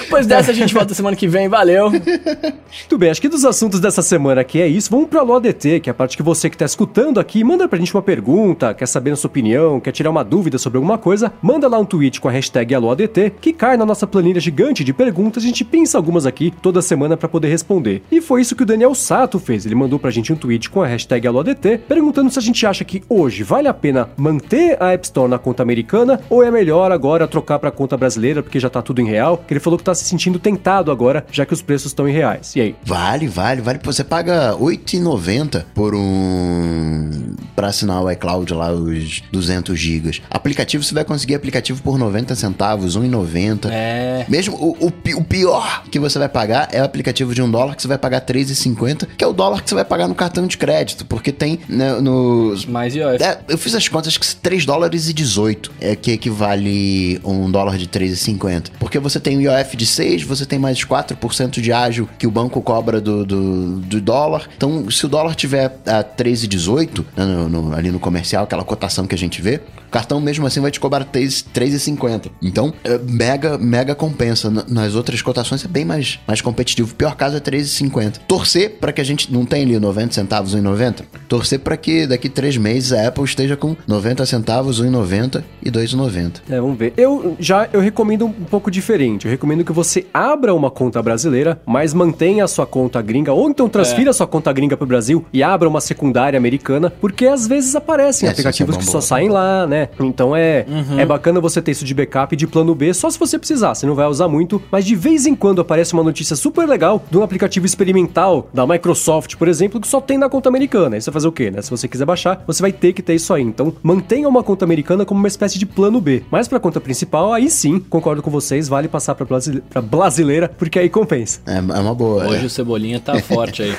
Depois 0.00 0.26
dessa 0.26 0.50
a 0.50 0.54
gente 0.54 0.72
volta 0.72 0.94
semana 0.94 1.16
que 1.16 1.26
vem, 1.26 1.48
valeu. 1.48 1.90
Muito 1.90 2.98
bem, 2.98 3.10
acho 3.10 3.20
que 3.20 3.28
dos 3.28 3.44
assuntos 3.44 3.80
dessa 3.80 4.02
semana 4.02 4.40
aqui 4.40 4.60
é 4.60 4.66
isso. 4.66 4.90
Vamos 4.90 5.08
pra 5.08 5.22
LoADT, 5.22 5.80
que 5.80 5.90
é 5.90 5.92
a 5.92 5.94
parte 5.94 6.16
que 6.16 6.22
você 6.22 6.48
que 6.48 6.56
tá 6.56 6.64
escutando 6.64 7.20
aqui, 7.20 7.42
manda 7.44 7.68
pra 7.68 7.78
gente 7.78 7.94
uma 7.94 8.02
pergunta, 8.02 8.72
quer 8.74 8.86
saber 8.86 9.12
a 9.12 9.16
sua 9.16 9.28
opinião, 9.28 9.80
quer 9.80 9.92
tirar 9.92 10.10
uma 10.10 10.24
dúvida 10.24 10.58
sobre 10.58 10.78
alguma 10.78 10.98
coisa, 10.98 11.32
manda 11.42 11.68
lá 11.68 11.78
um 11.78 11.84
tweet 11.84 12.20
com 12.20 12.28
a 12.28 12.30
hashtag 12.30 12.74
AloADT, 12.74 13.34
que 13.40 13.52
cai 13.52 13.76
na 13.76 13.86
nossa 13.86 14.06
planilha 14.06 14.40
gigante 14.40 14.84
de 14.84 14.92
perguntas, 14.92 15.42
a 15.42 15.46
gente 15.46 15.64
pensa 15.64 15.98
algumas 15.98 16.26
aqui 16.26 16.52
toda 16.62 16.82
semana 16.82 17.16
pra 17.16 17.28
poder 17.28 17.48
responder. 17.48 18.02
E 18.10 18.20
foi 18.20 18.40
isso 18.40 18.56
que 18.56 18.62
o 18.62 18.66
Daniel 18.66 18.94
Sato 18.94 19.38
fez, 19.38 19.66
ele 19.66 19.74
mandou 19.74 19.98
pra 19.98 20.10
gente 20.10 20.32
um 20.32 20.36
tweet 20.36 20.70
com 20.70 20.82
a 20.82 20.86
hashtag 20.86 21.26
AloADT, 21.26 21.78
perguntando 21.88 22.30
se 22.30 22.38
a 22.38 22.42
gente 22.42 22.64
acha 22.66 22.84
que 22.84 23.02
hoje 23.08 23.42
vale 23.42 23.68
a 23.68 23.74
pena 23.74 24.08
manter 24.16 24.76
a 24.80 24.92
App 24.92 25.04
Store 25.04 25.30
na 25.30 25.38
conta 25.38 25.57
americana, 25.62 26.20
ou 26.28 26.42
é 26.42 26.50
melhor 26.50 26.92
agora 26.92 27.26
trocar 27.26 27.58
pra 27.58 27.70
conta 27.70 27.96
brasileira, 27.96 28.42
porque 28.42 28.60
já 28.60 28.70
tá 28.70 28.82
tudo 28.82 29.00
em 29.00 29.06
real, 29.06 29.38
que 29.38 29.52
ele 29.52 29.60
falou 29.60 29.78
que 29.78 29.84
tá 29.84 29.94
se 29.94 30.04
sentindo 30.04 30.38
tentado 30.38 30.90
agora, 30.90 31.24
já 31.30 31.44
que 31.44 31.52
os 31.52 31.62
preços 31.62 31.92
estão 31.92 32.08
em 32.08 32.12
reais. 32.12 32.54
E 32.56 32.60
aí? 32.60 32.76
Vale, 32.84 33.26
vale, 33.26 33.60
vale. 33.60 33.78
Você 33.82 34.04
paga 34.04 34.52
R$ 34.52 34.58
8,90 34.58 35.64
por 35.74 35.94
um. 35.94 37.34
pra 37.54 37.68
assinar 37.68 38.02
o 38.02 38.10
iCloud 38.10 38.52
lá, 38.54 38.72
os 38.72 39.22
200 39.32 39.78
gigas. 39.78 40.22
Aplicativo, 40.30 40.82
você 40.82 40.94
vai 40.94 41.04
conseguir 41.04 41.34
aplicativo 41.34 41.82
por 41.82 41.98
90 41.98 42.34
centavos, 42.34 42.96
1,90. 42.96 43.68
É. 43.70 44.26
Mesmo 44.28 44.56
o, 44.56 44.86
o 44.86 44.92
o 45.14 45.24
pior 45.24 45.84
que 45.90 45.98
você 45.98 46.18
vai 46.18 46.28
pagar 46.28 46.68
é 46.72 46.80
o 46.80 46.84
aplicativo 46.84 47.34
de 47.34 47.42
um 47.42 47.50
dólar 47.50 47.74
que 47.74 47.82
você 47.82 47.88
vai 47.88 47.98
pagar 47.98 48.20
3,50, 48.20 49.08
que 49.16 49.24
é 49.24 49.26
o 49.26 49.32
dólar 49.32 49.62
que 49.62 49.68
você 49.68 49.74
vai 49.74 49.84
pagar 49.84 50.08
no 50.08 50.14
cartão 50.14 50.46
de 50.46 50.56
crédito, 50.56 51.04
porque 51.06 51.32
tem 51.32 51.58
né, 51.68 52.00
nos. 52.00 52.66
Mais 52.66 52.94
IOF. 52.94 53.22
É, 53.22 53.40
eu 53.48 53.58
fiz 53.58 53.74
as 53.74 53.88
contas 53.88 54.16
que 54.16 54.36
3 54.36 54.64
dólares 54.64 55.08
e 55.08 55.12
18 55.12 55.47
é 55.80 55.96
que 55.96 56.12
equivale 56.12 57.20
um 57.24 57.50
dólar 57.50 57.76
de 57.76 57.86
3,50. 57.86 58.70
Porque 58.78 58.98
você 58.98 59.18
tem 59.20 59.36
o 59.36 59.40
IOF 59.40 59.76
de 59.76 59.86
6, 59.86 60.22
você 60.22 60.44
tem 60.44 60.58
mais 60.58 60.84
4% 60.84 61.60
de 61.60 61.72
ágio 61.72 62.08
que 62.18 62.26
o 62.26 62.30
banco 62.30 62.60
cobra 62.60 63.00
do, 63.00 63.24
do, 63.24 63.76
do 63.80 64.00
dólar. 64.00 64.48
Então, 64.56 64.90
se 64.90 65.06
o 65.06 65.08
dólar 65.08 65.34
tiver 65.34 65.66
a 65.86 66.04
13,18 66.04 67.04
né, 67.16 67.76
ali 67.76 67.90
no 67.90 68.00
comercial, 68.00 68.44
aquela 68.44 68.64
cotação 68.64 69.06
que 69.06 69.14
a 69.14 69.18
gente 69.18 69.40
vê, 69.42 69.60
o 69.88 69.90
cartão 69.90 70.20
mesmo 70.20 70.46
assim 70.46 70.60
vai 70.60 70.70
te 70.70 70.78
cobrar 70.78 71.04
3 71.04 71.44
3,50. 71.54 72.30
Então, 72.42 72.72
é 72.84 72.98
mega, 72.98 73.58
mega 73.58 73.94
compensa. 73.94 74.50
Nas 74.68 74.94
outras 74.94 75.22
cotações 75.22 75.64
é 75.64 75.68
bem 75.68 75.84
mais, 75.84 76.18
mais 76.26 76.40
competitivo. 76.40 76.92
O 76.92 76.94
pior 76.94 77.16
caso 77.16 77.36
é 77.36 77.40
3,50. 77.40 78.18
Torcer 78.28 78.76
para 78.80 78.92
que 78.92 79.00
a 79.00 79.04
gente 79.04 79.32
não 79.32 79.44
tenha 79.44 79.64
ali 79.64 79.78
90 79.78 80.14
centavos, 80.14 80.54
1,90. 80.54 81.04
Torcer 81.28 81.58
para 81.60 81.76
que 81.76 82.06
daqui 82.06 82.28
três 82.28 82.56
meses 82.56 82.92
a 82.92 83.08
Apple 83.08 83.24
esteja 83.24 83.56
com 83.56 83.74
90 83.86 84.26
centavos, 84.26 84.82
1,90 84.82 85.42
e 85.62 85.70
2,90. 85.70 86.42
É, 86.50 86.60
vamos 86.60 86.78
ver. 86.78 86.92
Eu 86.96 87.36
já 87.38 87.68
eu 87.72 87.80
recomendo 87.80 88.26
um 88.26 88.32
pouco 88.32 88.70
diferente. 88.70 89.26
Eu 89.26 89.30
recomendo 89.30 89.64
que 89.64 89.72
você 89.72 90.06
abra 90.12 90.54
uma 90.54 90.70
conta 90.70 91.02
brasileira, 91.02 91.60
mas 91.66 91.94
mantenha 91.94 92.44
a 92.44 92.48
sua 92.48 92.66
conta 92.66 93.00
gringa, 93.00 93.32
ou 93.32 93.48
então 93.48 93.68
transfira 93.68 94.10
a 94.10 94.12
sua 94.12 94.26
conta 94.26 94.52
gringa 94.52 94.76
pro 94.76 94.86
Brasil 94.86 95.24
e 95.32 95.42
abra 95.42 95.68
uma 95.68 95.80
secundária 95.80 96.36
americana, 96.36 96.90
porque 97.00 97.26
às 97.26 97.46
vezes 97.46 97.74
aparecem 97.74 98.28
É, 98.28 98.32
aplicativos 98.32 98.74
é 98.74 98.78
bom, 98.78 98.84
que 98.84 98.90
boa, 98.90 99.00
só 99.00 99.06
saem 99.06 99.28
lá, 99.28 99.66
né? 99.66 99.77
Então 100.00 100.34
é, 100.34 100.64
é 100.96 101.04
bacana 101.06 101.40
você 101.40 101.60
ter 101.60 101.72
isso 101.72 101.84
de 101.84 101.94
backup 101.94 102.34
de 102.34 102.46
plano 102.46 102.74
B, 102.74 102.92
só 102.94 103.08
se 103.10 103.18
você 103.18 103.38
precisar. 103.38 103.74
Você 103.74 103.86
não 103.86 103.94
vai 103.94 104.06
usar 104.06 104.28
muito, 104.28 104.60
mas 104.70 104.84
de 104.84 104.94
vez 104.94 105.26
em 105.26 105.34
quando 105.34 105.60
aparece 105.60 105.92
uma 105.92 106.02
notícia 106.02 106.34
super 106.36 106.66
legal 106.68 107.04
de 107.10 107.16
um 107.18 107.22
aplicativo 107.22 107.66
experimental 107.66 108.48
da 108.52 108.66
Microsoft, 108.66 109.36
por 109.36 109.48
exemplo, 109.48 109.80
que 109.80 109.88
só 109.88 110.00
tem 110.00 110.18
na 110.18 110.28
conta 110.28 110.48
americana. 110.48 110.96
Aí 110.96 111.00
você 111.02 111.10
vai 111.10 111.14
fazer 111.14 111.28
o 111.28 111.32
quê, 111.32 111.50
né? 111.50 111.62
Se 111.62 111.70
você 111.70 111.86
quiser 111.88 112.04
baixar, 112.04 112.42
você 112.46 112.62
vai 112.62 112.72
ter 112.72 112.92
que 112.92 113.02
ter 113.02 113.14
isso 113.14 113.32
aí. 113.34 113.42
Então, 113.42 113.72
mantenha 113.82 114.28
uma 114.28 114.42
conta 114.42 114.64
americana 114.64 115.04
como 115.04 115.18
uma 115.20 115.28
espécie 115.28 115.58
de 115.58 115.66
plano 115.66 116.00
B. 116.00 116.22
Mas 116.30 116.48
pra 116.48 116.58
conta 116.60 116.80
principal, 116.80 117.32
aí 117.32 117.50
sim, 117.50 117.78
concordo 117.80 118.22
com 118.22 118.30
vocês, 118.30 118.68
vale 118.68 118.88
passar 118.88 119.14
pra, 119.14 119.24
brasile- 119.26 119.62
pra 119.68 119.80
brasileira, 119.82 120.50
porque 120.58 120.78
aí 120.78 120.88
compensa. 120.88 121.40
É, 121.46 121.56
é 121.58 121.60
uma 121.80 121.94
boa. 121.94 122.26
Hoje 122.28 122.46
o 122.46 122.50
Cebolinha 122.50 123.00
tá 123.00 123.18
forte 123.20 123.62
aí. 123.62 123.70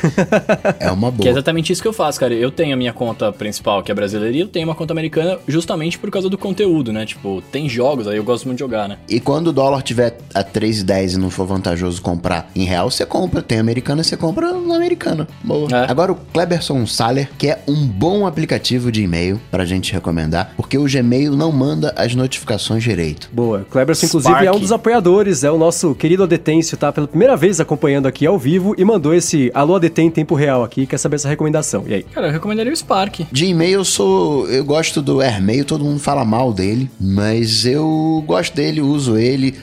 É, 0.79 0.87
é 0.87 0.91
uma 0.91 1.09
Que 1.11 1.15
é 1.15 1.23
boa. 1.23 1.29
exatamente 1.29 1.71
isso 1.73 1.81
que 1.81 1.87
eu 1.87 1.93
faço, 1.93 2.19
cara. 2.19 2.33
Eu 2.33 2.51
tenho 2.51 2.73
a 2.73 2.77
minha 2.77 2.93
conta 2.93 3.31
principal, 3.31 3.81
que 3.83 3.91
é 3.91 3.95
brasileira, 3.95 4.35
e 4.35 4.39
eu 4.39 4.47
tenho 4.47 4.67
uma 4.67 4.75
conta 4.75 4.93
americana 4.93 5.37
justamente 5.47 5.88
justamente 5.89 5.99
por 5.99 6.11
causa 6.11 6.29
do 6.29 6.37
conteúdo, 6.37 6.93
né? 6.93 7.05
Tipo, 7.05 7.41
tem 7.51 7.67
jogos 7.67 8.07
aí, 8.07 8.17
eu 8.17 8.23
gosto 8.23 8.45
muito 8.45 8.57
de 8.57 8.63
jogar, 8.63 8.87
né? 8.87 8.97
E 9.09 9.19
quando 9.19 9.47
o 9.47 9.53
dólar 9.53 9.81
tiver 9.81 10.17
a 10.33 10.43
3,10 10.43 11.15
e 11.15 11.17
não 11.17 11.29
for 11.29 11.45
vantajoso 11.45 12.01
comprar 12.01 12.49
em 12.55 12.63
real, 12.63 12.89
você 12.91 13.05
compra. 13.05 13.41
Tem 13.41 13.57
americana, 13.57 14.03
você 14.03 14.15
compra 14.15 14.53
na 14.53 14.75
americana. 14.75 15.27
Boa. 15.43 15.69
É. 15.71 15.89
Agora 15.89 16.11
o 16.11 16.15
Kleberson 16.15 16.85
Saller, 16.85 17.29
que 17.37 17.47
é 17.47 17.63
um 17.67 17.87
bom 17.87 18.27
aplicativo 18.27 18.91
de 18.91 19.03
e-mail 19.03 19.41
pra 19.49 19.65
gente 19.65 19.91
recomendar, 19.91 20.53
porque 20.55 20.77
o 20.77 20.85
Gmail 20.85 21.35
não 21.35 21.51
manda 21.51 21.93
as 21.97 22.13
notificações 22.13 22.83
direito. 22.83 23.29
Boa. 23.31 23.65
Cleberson, 23.69 24.05
inclusive, 24.05 24.33
Spark. 24.33 24.47
é 24.47 24.51
um 24.51 24.59
dos 24.59 24.71
apoiadores, 24.71 25.43
é 25.43 25.51
o 25.51 25.57
nosso 25.57 25.95
querido 25.95 26.23
Adetêncio, 26.23 26.77
tá 26.77 26.91
pela 26.91 27.07
primeira 27.07 27.35
vez 27.35 27.59
acompanhando 27.59 28.07
aqui 28.07 28.25
ao 28.25 28.37
vivo 28.37 28.75
e 28.77 28.85
mandou 28.85 29.13
esse 29.13 29.51
Alô 29.53 29.75
Adetém 29.75 30.07
em 30.07 30.11
tempo 30.11 30.35
real 30.35 30.63
aqui, 30.63 30.85
quer 30.85 30.97
saber 30.97 31.15
essa 31.15 31.29
recomendação. 31.29 31.83
E 31.87 31.93
aí? 31.93 32.03
Cara, 32.03 32.27
eu 32.27 32.31
recomendaria 32.31 32.71
o 32.71 32.75
Spark. 32.75 33.21
De 33.31 33.45
e-mail 33.45 33.79
eu 33.79 33.85
sou. 33.85 34.47
Eu 34.49 34.63
gosto 34.63 35.01
do 35.01 35.21
Airmail, 35.21 35.63
todo 35.79 35.87
mundo 35.87 35.99
fala 35.99 36.25
mal 36.25 36.51
dele, 36.53 36.89
mas 36.99 37.65
eu 37.65 38.21
gosto 38.27 38.53
dele, 38.55 38.81
uso 38.81 39.17
ele. 39.17 39.55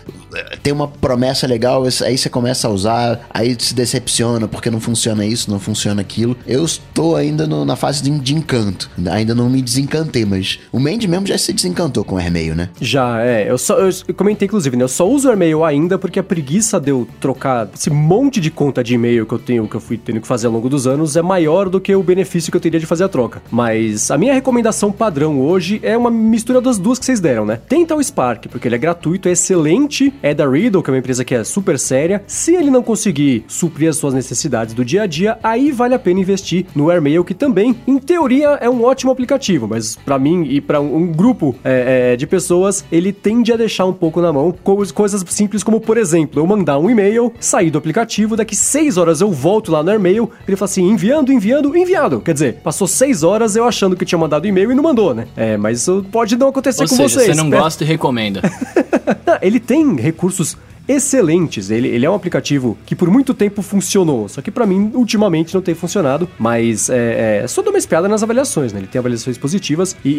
Tem 0.62 0.72
uma 0.72 0.88
promessa 0.88 1.46
legal, 1.46 1.84
aí 2.04 2.18
você 2.18 2.28
começa 2.28 2.68
a 2.68 2.70
usar, 2.70 3.26
aí 3.32 3.56
se 3.58 3.74
decepciona 3.74 4.46
porque 4.48 4.70
não 4.70 4.80
funciona 4.80 5.24
isso, 5.24 5.50
não 5.50 5.58
funciona 5.58 6.00
aquilo. 6.02 6.36
Eu 6.46 6.64
estou 6.64 7.16
ainda 7.16 7.46
no- 7.46 7.64
na 7.64 7.74
fase 7.76 8.02
de, 8.02 8.10
de 8.18 8.34
encanto. 8.34 8.90
Ainda 9.10 9.34
não 9.34 9.48
me 9.48 9.62
desencantei, 9.62 10.24
mas 10.26 10.58
o 10.72 10.78
Mandy 10.78 11.08
mesmo 11.08 11.26
já 11.26 11.38
se 11.38 11.52
desencantou 11.52 12.04
com 12.04 12.16
o 12.16 12.18
Airmail, 12.18 12.54
né? 12.54 12.68
Já, 12.80 13.22
é. 13.22 13.50
Eu 13.50 13.56
só 13.56 13.78
eu 13.78 13.90
comentei, 14.14 14.46
inclusive, 14.46 14.76
né? 14.76 14.84
Eu 14.84 14.88
só 14.88 15.08
uso 15.08 15.28
o 15.28 15.32
e-mail 15.32 15.64
ainda 15.64 15.96
porque 15.98 16.18
a 16.18 16.22
preguiça 16.22 16.78
de 16.78 16.90
eu 16.90 17.08
trocar 17.20 17.68
esse 17.74 17.88
monte 17.88 18.40
de 18.40 18.50
conta 18.50 18.82
de 18.84 18.94
e-mail 18.94 19.24
que 19.24 19.32
eu 19.32 19.38
tenho, 19.38 19.66
que 19.68 19.76
eu 19.76 19.80
fui 19.80 19.96
tendo 19.96 20.20
que 20.20 20.26
fazer 20.26 20.48
ao 20.48 20.52
longo 20.52 20.68
dos 20.68 20.86
anos, 20.86 21.16
é 21.16 21.22
maior 21.22 21.68
do 21.70 21.80
que 21.80 21.94
o 21.94 22.02
benefício 22.02 22.50
que 22.50 22.56
eu 22.56 22.60
teria 22.60 22.80
de 22.80 22.86
fazer 22.86 23.04
a 23.04 23.08
troca. 23.08 23.40
Mas 23.50 24.10
a 24.10 24.18
minha 24.18 24.34
recomendação 24.34 24.92
padrão 24.92 25.40
hoje 25.40 25.80
é 25.82 25.96
uma 25.96 26.05
mistura 26.10 26.60
das 26.60 26.78
duas 26.78 26.98
que 26.98 27.04
vocês 27.04 27.20
deram, 27.20 27.44
né? 27.46 27.58
Tenta 27.68 27.94
o 27.94 28.02
Spark, 28.02 28.46
porque 28.48 28.68
ele 28.68 28.74
é 28.74 28.78
gratuito, 28.78 29.28
é 29.28 29.32
excelente, 29.32 30.12
é 30.22 30.34
da 30.34 30.48
Riddle, 30.48 30.82
que 30.82 30.90
é 30.90 30.92
uma 30.92 30.98
empresa 30.98 31.24
que 31.24 31.34
é 31.34 31.44
super 31.44 31.78
séria. 31.78 32.22
Se 32.26 32.54
ele 32.54 32.70
não 32.70 32.82
conseguir 32.82 33.44
suprir 33.48 33.88
as 33.88 33.96
suas 33.96 34.14
necessidades 34.14 34.74
do 34.74 34.84
dia 34.84 35.02
a 35.02 35.06
dia, 35.06 35.38
aí 35.42 35.70
vale 35.70 35.94
a 35.94 35.98
pena 35.98 36.20
investir 36.20 36.66
no 36.74 36.90
Airmail, 36.90 37.24
que 37.24 37.34
também, 37.34 37.76
em 37.86 37.98
teoria, 37.98 38.50
é 38.60 38.68
um 38.68 38.84
ótimo 38.84 39.10
aplicativo, 39.10 39.66
mas 39.68 39.96
pra 39.96 40.18
mim 40.18 40.44
e 40.44 40.60
pra 40.60 40.80
um, 40.80 41.06
grupo 41.06 41.54
é, 41.64 42.12
é, 42.12 42.16
de 42.16 42.26
pessoas, 42.26 42.84
ele 42.90 43.12
tende 43.12 43.52
a 43.52 43.56
deixar 43.56 43.86
um 43.86 43.92
pouco 43.92 44.20
na 44.20 44.32
mão 44.32 44.54
co- 44.62 44.76
coisas 44.92 45.24
simples 45.28 45.62
como, 45.62 45.80
por 45.80 45.96
exemplo, 45.96 46.40
eu 46.40 46.46
mandar 46.46 46.78
um 46.78 46.90
e-mail, 46.90 47.32
sair 47.40 47.70
do 47.70 47.78
aplicativo, 47.78 48.36
daqui 48.36 48.54
seis 48.54 48.96
horas 48.96 49.20
eu 49.20 49.30
volto 49.30 49.70
lá 49.72 49.82
no 49.82 49.90
Airmail, 49.90 50.30
ele 50.46 50.56
fala 50.56 50.66
assim, 50.70 50.88
enviando, 50.88 51.32
enviando, 51.32 51.76
enviado. 51.76 52.20
Quer 52.20 52.32
dizer, 52.34 52.54
passou 52.62 52.86
seis 52.86 53.22
horas 53.22 53.56
eu 53.56 53.64
achando 53.64 53.96
que 53.96 54.04
tinha 54.04 54.18
mandado 54.18 54.46
e-mail 54.46 54.70
e 54.72 54.74
não 54.74 54.82
mandou, 54.82 55.14
né? 55.14 55.26
É, 55.36 55.56
mas 55.56 55.80
isso 55.80 55.95
pode 56.04 56.36
não 56.36 56.48
acontecer 56.48 56.82
Ou 56.82 56.88
com 56.88 56.96
seja, 56.96 57.08
vocês. 57.08 57.26
você 57.26 57.34
não 57.34 57.48
né? 57.48 57.58
gosta 57.58 57.84
e 57.84 57.86
recomenda. 57.86 58.42
Ele 59.42 59.60
tem 59.60 59.96
recursos 59.96 60.56
excelentes. 60.88 61.68
Ele, 61.68 61.88
ele 61.88 62.06
é 62.06 62.10
um 62.10 62.14
aplicativo 62.14 62.78
que 62.86 62.94
por 62.94 63.10
muito 63.10 63.34
tempo 63.34 63.60
funcionou, 63.60 64.28
só 64.28 64.40
que 64.40 64.52
pra 64.52 64.64
mim 64.64 64.92
ultimamente 64.94 65.52
não 65.52 65.60
tem 65.60 65.74
funcionado. 65.74 66.28
Mas 66.38 66.88
é, 66.88 67.40
é, 67.42 67.46
só 67.48 67.60
dou 67.60 67.72
uma 67.72 67.78
espiada 67.78 68.06
nas 68.08 68.22
avaliações, 68.22 68.72
né? 68.72 68.78
Ele 68.78 68.86
tem 68.86 68.98
avaliações 69.00 69.36
positivas 69.36 69.96
e, 70.04 70.08
e, 70.08 70.12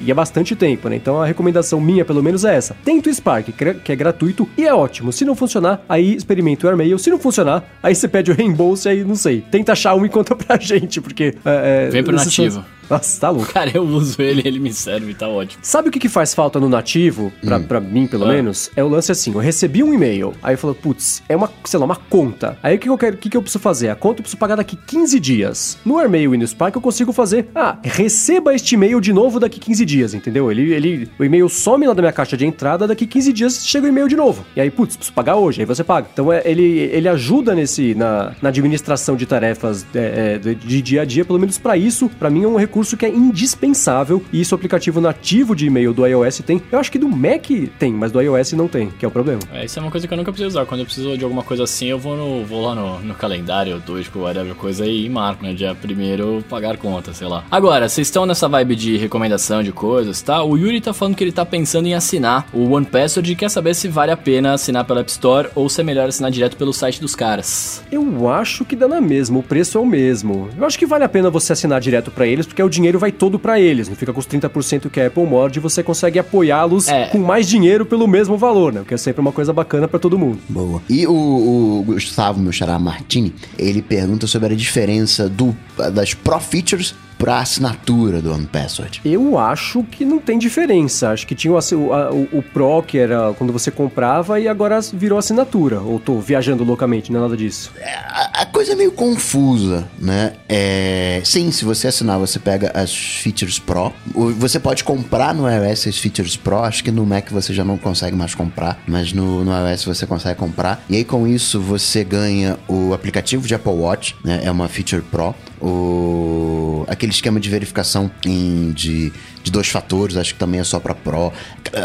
e- 0.00 0.04
e 0.06 0.10
é 0.10 0.14
bastante 0.14 0.56
tempo, 0.56 0.88
né? 0.88 0.96
Então 0.96 1.22
a 1.22 1.26
recomendação 1.26 1.80
minha, 1.80 2.04
pelo 2.04 2.20
menos, 2.22 2.44
é 2.44 2.56
essa: 2.56 2.76
tenta 2.84 3.08
o 3.08 3.14
Spark, 3.14 3.52
que 3.52 3.64
é- 3.64 3.74
que 3.74 3.92
é 3.92 3.96
gratuito 3.96 4.48
e 4.58 4.66
é 4.66 4.74
ótimo. 4.74 5.12
Se 5.12 5.24
não 5.24 5.36
funcionar, 5.36 5.80
aí 5.88 6.12
experimenta 6.16 6.66
o 6.66 6.70
Airmail. 6.70 6.98
Se 6.98 7.08
não 7.08 7.18
funcionar, 7.20 7.62
aí 7.80 7.94
você 7.94 8.08
pede 8.08 8.32
o 8.32 8.34
reembolso 8.34 8.88
e 8.88 8.90
aí 8.90 9.04
não 9.04 9.14
sei. 9.14 9.42
Tenta 9.48 9.72
achar 9.72 9.94
um 9.94 10.04
e 10.04 10.08
conta 10.08 10.34
pra 10.34 10.58
gente, 10.60 11.00
porque. 11.00 11.36
é, 11.44 11.86
é, 11.86 11.90
Vem 11.90 12.02
pro 12.02 12.16
esses 12.16 12.34
são- 12.34 12.44
nativo. 12.46 12.64
Nossa, 12.90 13.20
tá 13.20 13.30
louco. 13.30 13.52
Cara, 13.52 13.70
eu 13.74 13.82
uso 13.82 14.20
ele, 14.22 14.42
ele 14.44 14.58
me 14.58 14.72
serve, 14.72 15.14
tá 15.14 15.28
ótimo. 15.28 15.60
Sabe 15.62 15.88
o 15.88 15.92
que, 15.92 15.98
que 15.98 16.08
faz 16.08 16.34
falta 16.34 16.58
no 16.60 16.68
nativo, 16.68 17.32
pra, 17.44 17.60
pra 17.60 17.80
mim 17.80 18.06
pelo 18.06 18.24
Ah. 18.24 18.28
menos? 18.28 18.70
É 18.76 18.82
o 18.82 18.88
lance 18.88 19.12
assim: 19.12 19.32
eu 19.32 19.38
recebi 19.40 19.82
um 19.82 19.92
e-mail, 19.92 20.32
aí 20.42 20.54
eu 20.54 20.58
falo, 20.58 20.74
putz, 20.74 21.22
é 21.28 21.36
uma, 21.36 21.50
sei 21.64 21.78
lá, 21.78 21.84
uma 21.84 21.96
conta. 21.96 22.56
Aí 22.62 22.76
o 22.76 22.78
que, 22.78 22.84
que 22.84 22.90
eu 22.90 22.98
quero, 22.98 23.14
o 23.16 23.18
que, 23.18 23.28
que 23.30 23.36
eu 23.36 23.42
preciso 23.42 23.60
fazer? 23.62 23.88
A 23.90 23.94
conta 23.94 24.20
eu 24.20 24.22
preciso 24.22 24.38
pagar 24.38 24.56
daqui 24.56 24.76
15 24.76 25.20
dias. 25.20 25.78
No 25.84 25.98
Airmail 25.98 26.34
e 26.34 26.38
no 26.38 26.46
Spark 26.46 26.74
eu 26.74 26.80
consigo 26.80 27.12
fazer, 27.12 27.48
ah, 27.54 27.78
receba 27.82 28.54
este 28.54 28.74
e-mail 28.74 29.00
de 29.00 29.12
novo 29.12 29.38
daqui 29.40 29.58
15 29.60 29.84
dias, 29.84 30.14
entendeu? 30.14 30.50
Ele, 30.50 30.72
ele, 30.72 31.08
o 31.18 31.24
e-mail 31.24 31.48
some 31.48 31.86
lá 31.86 31.92
da 31.94 32.02
minha 32.02 32.12
caixa 32.12 32.36
de 32.36 32.46
entrada, 32.46 32.86
daqui 32.86 33.06
15 33.06 33.32
dias 33.32 33.66
chega 33.66 33.86
o 33.86 33.88
e-mail 33.88 34.08
de 34.08 34.16
novo. 34.16 34.44
E 34.56 34.60
aí, 34.60 34.70
putz, 34.70 34.96
preciso 34.96 35.14
pagar 35.14 35.36
hoje, 35.36 35.60
aí 35.60 35.66
você 35.66 35.84
paga. 35.84 36.08
Então 36.12 36.32
é, 36.32 36.42
ele, 36.44 36.62
ele 36.92 37.08
ajuda 37.08 37.54
nesse, 37.54 37.94
na, 37.94 38.32
na 38.40 38.48
administração 38.48 39.16
de 39.16 39.26
tarefas 39.26 39.86
é, 39.94 40.34
é, 40.34 40.38
de, 40.38 40.54
de 40.54 40.82
dia 40.82 41.02
a 41.02 41.04
dia, 41.04 41.24
pelo 41.24 41.38
menos 41.38 41.58
pra 41.58 41.76
isso, 41.76 42.08
pra 42.18 42.30
mim 42.30 42.44
é 42.44 42.48
um 42.48 42.56
recurso 42.56 42.77
que 42.96 43.06
é 43.06 43.08
indispensável 43.08 44.22
e 44.32 44.40
isso 44.40 44.54
o 44.54 44.56
aplicativo 44.56 45.00
nativo 45.00 45.54
de 45.54 45.66
e-mail 45.66 45.92
do 45.92 46.06
iOS 46.06 46.42
tem. 46.44 46.62
Eu 46.70 46.78
acho 46.78 46.90
que 46.90 46.98
do 46.98 47.08
Mac 47.08 47.46
tem, 47.78 47.92
mas 47.92 48.12
do 48.12 48.20
iOS 48.20 48.52
não 48.52 48.68
tem, 48.68 48.90
que 48.90 49.04
é 49.04 49.08
o 49.08 49.10
problema. 49.10 49.40
É, 49.52 49.64
isso 49.64 49.78
é 49.78 49.82
uma 49.82 49.90
coisa 49.90 50.06
que 50.06 50.12
eu 50.12 50.18
nunca 50.18 50.32
preciso 50.32 50.48
usar. 50.48 50.66
Quando 50.66 50.80
eu 50.80 50.86
preciso 50.86 51.16
de 51.16 51.24
alguma 51.24 51.42
coisa 51.42 51.64
assim, 51.64 51.86
eu 51.86 51.98
vou, 51.98 52.16
no, 52.16 52.44
vou 52.44 52.62
lá 52.62 52.74
no, 52.74 53.00
no 53.00 53.14
calendário, 53.14 53.80
do 53.80 54.02
tipo, 54.02 54.20
whatever 54.20 54.54
coisa 54.54 54.84
aí, 54.84 55.04
e 55.04 55.08
marco, 55.08 55.42
né? 55.42 55.52
Dia 55.52 55.74
primeiro 55.74 56.44
pagar 56.48 56.76
conta, 56.76 57.12
sei 57.12 57.26
lá. 57.26 57.44
Agora, 57.50 57.88
vocês 57.88 58.06
estão 58.06 58.26
nessa 58.26 58.48
vibe 58.48 58.76
de 58.76 58.96
recomendação 58.96 59.62
de 59.62 59.72
coisas, 59.72 60.20
tá? 60.22 60.42
O 60.42 60.56
Yuri 60.56 60.80
tá 60.80 60.92
falando 60.92 61.14
que 61.14 61.24
ele 61.24 61.32
tá 61.32 61.44
pensando 61.44 61.86
em 61.86 61.94
assinar 61.94 62.46
o 62.52 62.72
One 62.72 62.86
Password 62.86 63.32
e 63.32 63.36
quer 63.36 63.48
saber 63.48 63.74
se 63.74 63.88
vale 63.88 64.12
a 64.12 64.16
pena 64.16 64.52
assinar 64.52 64.84
pela 64.84 65.00
App 65.00 65.10
Store 65.10 65.48
ou 65.54 65.68
se 65.68 65.80
é 65.80 65.84
melhor 65.84 66.08
assinar 66.08 66.30
direto 66.30 66.56
pelo 66.56 66.72
site 66.72 67.00
dos 67.00 67.14
caras. 67.14 67.82
Eu 67.90 68.28
acho 68.28 68.64
que 68.64 68.76
dá 68.76 68.88
na 68.88 69.00
mesma, 69.00 69.38
o 69.38 69.42
preço 69.42 69.78
é 69.78 69.80
o 69.80 69.86
mesmo. 69.86 70.48
Eu 70.56 70.66
acho 70.66 70.78
que 70.78 70.86
vale 70.86 71.04
a 71.04 71.08
pena 71.08 71.30
você 71.30 71.52
assinar 71.52 71.80
direto 71.80 72.10
pra 72.10 72.26
eles, 72.26 72.46
porque 72.46 72.62
o 72.68 72.70
dinheiro 72.70 72.98
vai 72.98 73.10
todo 73.10 73.38
pra 73.38 73.58
eles, 73.58 73.88
não 73.88 73.96
fica 73.96 74.12
com 74.12 74.20
os 74.20 74.26
30% 74.26 74.88
que 74.88 75.00
a 75.00 75.06
Apple 75.08 75.24
morde 75.26 75.58
e 75.58 75.60
você 75.62 75.82
consegue 75.82 76.18
apoiá-los 76.18 76.86
É. 76.88 77.06
com 77.06 77.18
mais 77.18 77.48
dinheiro 77.48 77.84
pelo 77.84 78.06
mesmo 78.06 78.36
valor, 78.36 78.72
né? 78.72 78.80
O 78.82 78.84
que 78.84 78.94
é 78.94 78.96
sempre 78.96 79.20
uma 79.20 79.32
coisa 79.32 79.52
bacana 79.52 79.88
pra 79.88 79.98
todo 79.98 80.18
mundo. 80.18 80.38
Boa. 80.48 80.80
E 80.88 81.06
o, 81.06 81.12
o 81.12 81.82
Gustavo, 81.84 82.38
meu 82.40 82.52
xará 82.52 82.78
Martini, 82.78 83.34
ele 83.58 83.82
pergunta 83.82 84.26
sobre 84.26 84.52
a 84.52 84.56
diferença 84.56 85.28
do, 85.28 85.56
das 85.92 86.14
Pro 86.14 86.38
Features 86.38 86.94
pra 87.18 87.38
assinatura 87.40 88.22
do 88.22 88.32
One 88.32 88.46
Password. 88.46 89.00
Eu 89.04 89.36
acho 89.38 89.82
que 89.84 90.04
não 90.04 90.18
tem 90.18 90.38
diferença. 90.38 91.10
Acho 91.10 91.26
que 91.26 91.34
tinha 91.34 91.52
o, 91.52 91.56
o, 91.58 92.28
o- 92.38 92.42
Pro, 92.42 92.82
que 92.82 92.96
era 92.98 93.34
quando 93.36 93.52
você 93.52 93.70
comprava, 93.70 94.38
e 94.40 94.46
agora 94.48 94.78
virou 94.92 95.18
assinatura. 95.18 95.80
Ou 95.80 95.98
tô 95.98 96.18
viajando 96.20 96.62
loucamente, 96.64 97.10
não 97.12 97.18
é 97.20 97.22
nada 97.24 97.36
disso. 97.36 97.72
A, 98.10 98.42
a 98.42 98.46
coisa 98.46 98.72
é 98.72 98.74
meio 98.76 98.92
confusa, 98.92 99.86
né? 99.98 100.32
É, 100.48 101.20
sim, 101.24 101.50
se 101.50 101.64
você 101.64 101.88
assinar, 101.88 102.18
você 102.18 102.38
pega 102.38 102.70
as 102.74 102.94
features 102.94 103.58
Pro. 103.58 103.92
Você 104.38 104.58
pode 104.60 104.84
comprar 104.84 105.34
no 105.34 105.48
iOS 105.48 105.88
as 105.88 105.98
features 105.98 106.36
Pro. 106.36 106.58
Acho 106.58 106.82
que 106.84 106.90
no 106.90 107.04
Mac 107.04 107.30
você 107.30 107.52
já 107.52 107.64
não 107.64 107.76
consegue 107.76 108.16
mais 108.16 108.34
comprar, 108.34 108.80
mas 108.86 109.12
no, 109.12 109.44
no 109.44 109.52
iOS 109.68 109.84
você 109.84 110.06
consegue 110.06 110.38
comprar. 110.38 110.82
E 110.88 110.96
aí 110.96 111.04
com 111.04 111.26
isso 111.26 111.60
você 111.60 112.04
ganha 112.04 112.56
o 112.68 112.94
aplicativo 112.94 113.46
de 113.46 113.54
Apple 113.54 113.72
Watch, 113.72 114.14
né? 114.24 114.40
É 114.44 114.50
uma 114.50 114.68
feature 114.68 115.02
Pro. 115.02 115.34
O, 115.60 116.84
aquele 116.88 117.12
esquema 117.12 117.40
de 117.40 117.48
verificação 117.48 118.10
em, 118.24 118.72
de, 118.72 119.12
de 119.48 119.52
dois 119.52 119.68
fatores, 119.68 120.16
acho 120.16 120.34
que 120.34 120.38
também 120.40 120.60
é 120.60 120.64
só 120.64 120.78
para 120.78 120.94
Pro. 120.94 121.32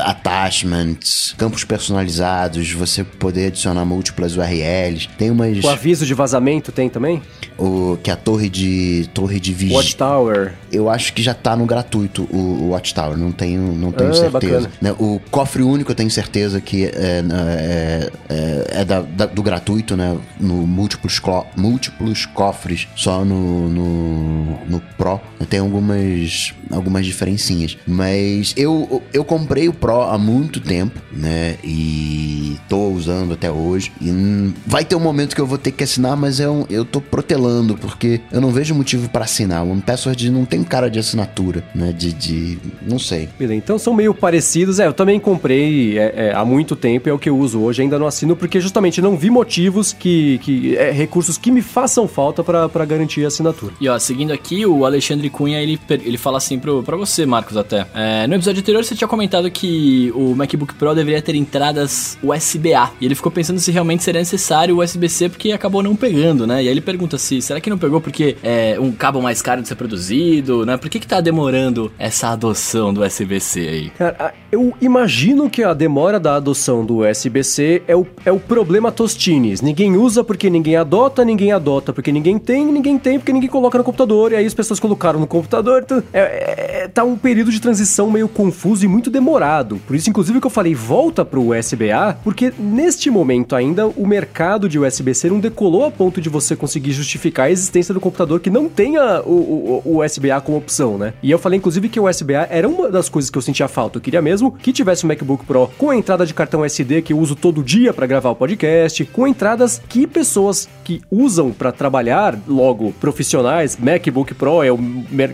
Attachments, 0.06 1.34
campos 1.38 1.64
personalizados, 1.64 2.72
você 2.72 3.04
poder 3.04 3.48
adicionar 3.48 3.86
múltiplas 3.86 4.36
URLs. 4.38 5.08
Tem 5.18 5.32
umas. 5.32 5.64
O 5.64 5.70
aviso 5.70 6.06
de 6.06 6.14
vazamento 6.14 6.72
tem 6.72 6.90
também? 6.90 7.22
O, 7.58 7.98
que 8.02 8.10
é 8.10 8.14
a 8.14 8.18
torre 8.18 8.50
de 8.50 9.10
torre 9.14 9.40
de 9.40 9.54
vigia. 9.54 9.78
Watchtower. 9.78 10.54
Eu 10.72 10.90
acho 10.90 11.14
que 11.14 11.22
já 11.22 11.34
tá 11.34 11.56
no 11.56 11.66
gratuito 11.66 12.28
o, 12.32 12.38
o 12.38 12.70
Watchtower, 12.70 13.16
não 13.18 13.32
tenho, 13.32 13.74
não 13.74 13.92
tenho 13.92 14.10
Ah, 14.10 14.14
certeza. 14.14 14.32
bacana. 14.32 14.72
Né, 14.82 14.96
O 15.00 15.20
cofre 15.30 15.62
único 15.62 15.92
eu 15.92 15.96
tenho 15.96 16.10
certeza 16.10 16.60
que 16.60 16.86
é, 16.86 16.90
é, 17.32 18.12
é- 18.30 18.68
é 18.82 18.86
da- 18.86 19.02
da- 19.02 19.26
do 19.28 19.44
gratuito, 19.44 19.96
né? 19.96 20.18
No 20.40 20.56
múltiplos, 20.66 21.20
clo- 21.20 21.46
múltiplos 21.56 22.26
cofres 22.26 22.88
só 22.96 23.24
no, 23.24 23.70
no, 23.70 24.60
no 24.68 24.80
Pro. 24.98 25.22
Tem 25.50 25.60
algumas, 25.60 26.54
algumas 26.72 27.06
diferencinhas. 27.06 27.53
Mas 27.88 28.54
eu, 28.58 29.02
eu 29.14 29.24
comprei 29.24 29.70
o 29.70 29.74
Pro 29.74 30.02
há 30.02 30.18
muito 30.18 30.60
tempo, 30.60 31.00
né? 31.12 31.58
E 31.64 32.58
tô 32.68 32.90
usando 32.90 33.34
até 33.34 33.52
hoje. 33.52 33.92
E 34.02 34.10
hum, 34.10 34.54
vai 34.66 34.84
ter 34.84 34.96
um 34.96 35.00
momento 35.00 35.36
que 35.36 35.42
eu 35.42 35.46
vou 35.46 35.58
ter 35.58 35.72
que 35.72 35.84
assinar, 35.84 36.18
mas 36.18 36.40
eu, 36.40 36.66
eu 36.70 36.84
tô 36.84 37.00
protelando, 37.00 37.76
porque 37.76 38.22
eu 38.32 38.42
não 38.42 38.52
vejo 38.52 38.76
motivo 38.76 39.10
pra 39.10 39.24
assinar. 39.24 39.64
O 39.64 39.72
One 39.72 39.82
Password 39.82 40.30
não 40.30 40.46
tem 40.46 40.64
cara 40.64 40.90
de 40.90 41.00
assinatura, 41.00 41.64
né? 41.74 41.92
De. 41.92 42.12
de 42.14 42.58
não 42.88 43.00
sei. 43.00 43.30
Beleza, 43.38 43.56
então 43.56 43.78
são 43.78 43.94
meio 43.94 44.14
parecidos. 44.14 44.80
É, 44.80 44.88
eu 44.88 44.94
também 44.94 45.20
comprei 45.20 45.98
é, 45.98 46.14
é, 46.16 46.34
há 46.34 46.44
muito 46.44 46.76
tempo, 46.76 47.10
é 47.10 47.14
o 47.14 47.20
que 47.20 47.30
eu 47.30 47.38
uso 47.38 47.60
hoje, 47.60 47.82
ainda 47.82 48.00
não 48.00 48.08
assino, 48.08 48.36
porque 48.36 48.60
justamente 48.60 49.02
não 49.02 49.18
vi 49.18 49.30
motivos 49.30 49.94
que. 49.94 50.40
que 50.40 50.76
é, 50.78 50.92
recursos 50.92 51.38
que 51.38 51.52
me 51.52 51.62
façam 51.62 52.08
falta 52.08 52.44
pra 52.44 52.64
pra 52.74 52.86
garantir 52.86 53.24
a 53.24 53.28
assinatura. 53.28 53.74
E 53.80 53.88
ó, 53.88 53.98
seguindo 54.00 54.32
aqui, 54.32 54.66
o 54.66 54.86
Alexandre 54.86 55.30
Cunha, 55.30 55.62
ele, 55.62 55.80
ele 55.90 56.18
fala 56.18 56.38
assim 56.38 56.60
pro, 56.60 56.84
pra 56.84 56.98
você, 56.98 57.26
Marcos. 57.26 57.43
Até. 57.56 57.86
É, 57.94 58.28
no 58.28 58.36
episódio 58.36 58.62
anterior 58.62 58.84
você 58.84 58.96
tinha 58.96 59.08
comentado 59.08 59.50
que 59.52 60.12
o 60.16 60.36
MacBook 60.36 60.74
Pro 60.76 60.96
deveria 60.96 61.22
ter 61.22 61.36
entradas 61.36 62.18
USB-A. 62.24 62.92
E 63.00 63.06
ele 63.06 63.16
ficou 63.16 63.32
pensando 63.32 63.60
se 63.60 63.72
realmente 63.72 64.04
seria 64.04 64.20
necessário 64.20 64.76
o 64.78 64.84
USB-C 64.84 65.30
porque 65.30 65.52
acabou 65.52 65.84
não 65.84 65.96
pegando, 65.96 66.48
né? 66.48 66.64
E 66.64 66.68
aí 66.68 66.68
ele 66.68 66.82
pergunta 66.82 67.18
se 67.18 67.42
será 67.42 67.60
que 67.60 67.70
não 67.70 67.78
pegou 67.78 68.02
porque 68.02 68.38
é 68.44 68.78
um 68.80 68.92
cabo 68.92 69.22
mais 69.22 69.42
caro 69.42 69.62
de 69.62 69.68
ser 69.68 69.76
produzido, 69.76 70.66
né? 70.66 70.78
Por 70.78 70.90
que 70.90 71.00
que 71.00 71.08
tá 71.08 71.22
demorando 71.22 71.92
essa 71.98 72.30
adoção 72.30 72.94
do 72.94 73.04
USB-C 73.04 73.60
aí? 73.60 73.90
Cara, 73.92 74.34
eu 74.52 74.74
imagino 74.82 75.50
que 75.50 75.64
a 75.64 75.74
demora 75.74 76.20
da 76.20 76.36
adoção 76.36 76.86
do 76.86 77.08
USB-C 77.08 77.84
é 77.88 77.96
o, 77.96 78.06
é 78.26 78.32
o 78.32 78.40
problema 78.40 78.92
Tostines. 78.92 79.62
Ninguém 79.62 79.96
usa 79.98 80.24
porque 80.24 80.50
ninguém 80.50 80.76
adota, 80.76 81.26
ninguém 81.26 81.52
adota 81.52 81.94
porque 81.94 82.12
ninguém 82.12 82.38
tem, 82.38 82.66
ninguém 82.66 82.98
tem 82.98 83.20
porque 83.20 83.34
ninguém 83.34 83.50
coloca 83.50 83.78
no 83.78 83.84
computador, 83.84 84.32
e 84.32 84.36
aí 84.36 84.46
as 84.46 84.54
pessoas 84.54 84.80
colocaram 84.80 85.20
no 85.20 85.28
computador. 85.28 85.82
Então, 85.84 86.04
é, 86.14 86.84
é, 86.84 86.88
tá 86.88 87.04
um 87.04 87.18
período 87.24 87.52
de 87.52 87.62
transição 87.62 88.12
meio 88.12 88.28
confuso 88.28 88.84
e 88.84 88.88
muito 88.88 89.10
demorado. 89.10 89.80
Por 89.88 89.96
isso, 89.96 90.10
inclusive, 90.10 90.42
que 90.42 90.46
eu 90.46 90.52
falei 90.52 90.76
volta 90.76 91.24
pro 91.24 91.56
USB-A, 91.58 92.18
porque 92.22 92.54
neste 92.60 93.10
momento 93.10 93.56
ainda 93.56 93.88
o 93.88 94.06
mercado 94.06 94.68
de 94.68 94.78
USB-C 94.78 95.30
não 95.30 95.40
decolou 95.40 95.86
a 95.86 95.92
ponto 95.92 96.20
de 96.20 96.28
você 96.28 96.54
conseguir 96.54 96.92
justificar 96.92 97.46
a 97.46 97.52
existência 97.52 97.94
do 97.94 98.02
computador 98.02 98.42
que 98.42 98.50
não 98.50 98.68
tenha 98.68 99.22
o, 99.22 99.32
o, 99.32 99.82
o 99.86 100.04
USB-A 100.04 100.42
como 100.42 100.58
opção, 100.58 100.98
né? 100.98 101.14
E 101.24 101.32
eu 101.32 101.40
falei, 101.40 101.58
inclusive, 101.58 101.88
que 101.88 102.00
o 102.00 102.10
USB-A 102.10 102.48
era 102.50 102.68
uma 102.68 102.92
das 102.92 103.08
coisas 103.08 103.32
que 103.32 103.38
eu 103.38 103.42
sentia 103.42 103.70
falta. 103.70 103.98
Eu 103.98 104.02
queria 104.02 104.22
mesmo 104.22 104.52
que 104.52 104.74
tivesse 104.74 105.06
um 105.06 105.08
MacBook 105.08 105.46
Pro 105.46 105.72
com 105.78 105.92
a 105.92 105.96
entrada 105.96 106.26
de 106.26 106.34
cartão 106.34 106.66
SD 106.66 107.02
que 107.04 107.14
eu 107.14 107.20
uso 107.20 107.36
todo 107.38 107.64
dia 107.64 107.94
para 107.94 108.06
gravar 108.06 108.32
o 108.32 108.36
podcast, 108.36 109.06
com 109.06 109.26
entradas 109.26 109.82
que 109.88 110.06
pessoas 110.06 110.68
que 110.84 111.02
usam 111.10 111.52
para 111.52 111.72
trabalhar, 111.72 112.38
logo 112.46 112.92
profissionais, 113.00 113.78
MacBook 113.78 114.34
Pro 114.34 114.62
é 114.62 114.72
o, 114.72 114.78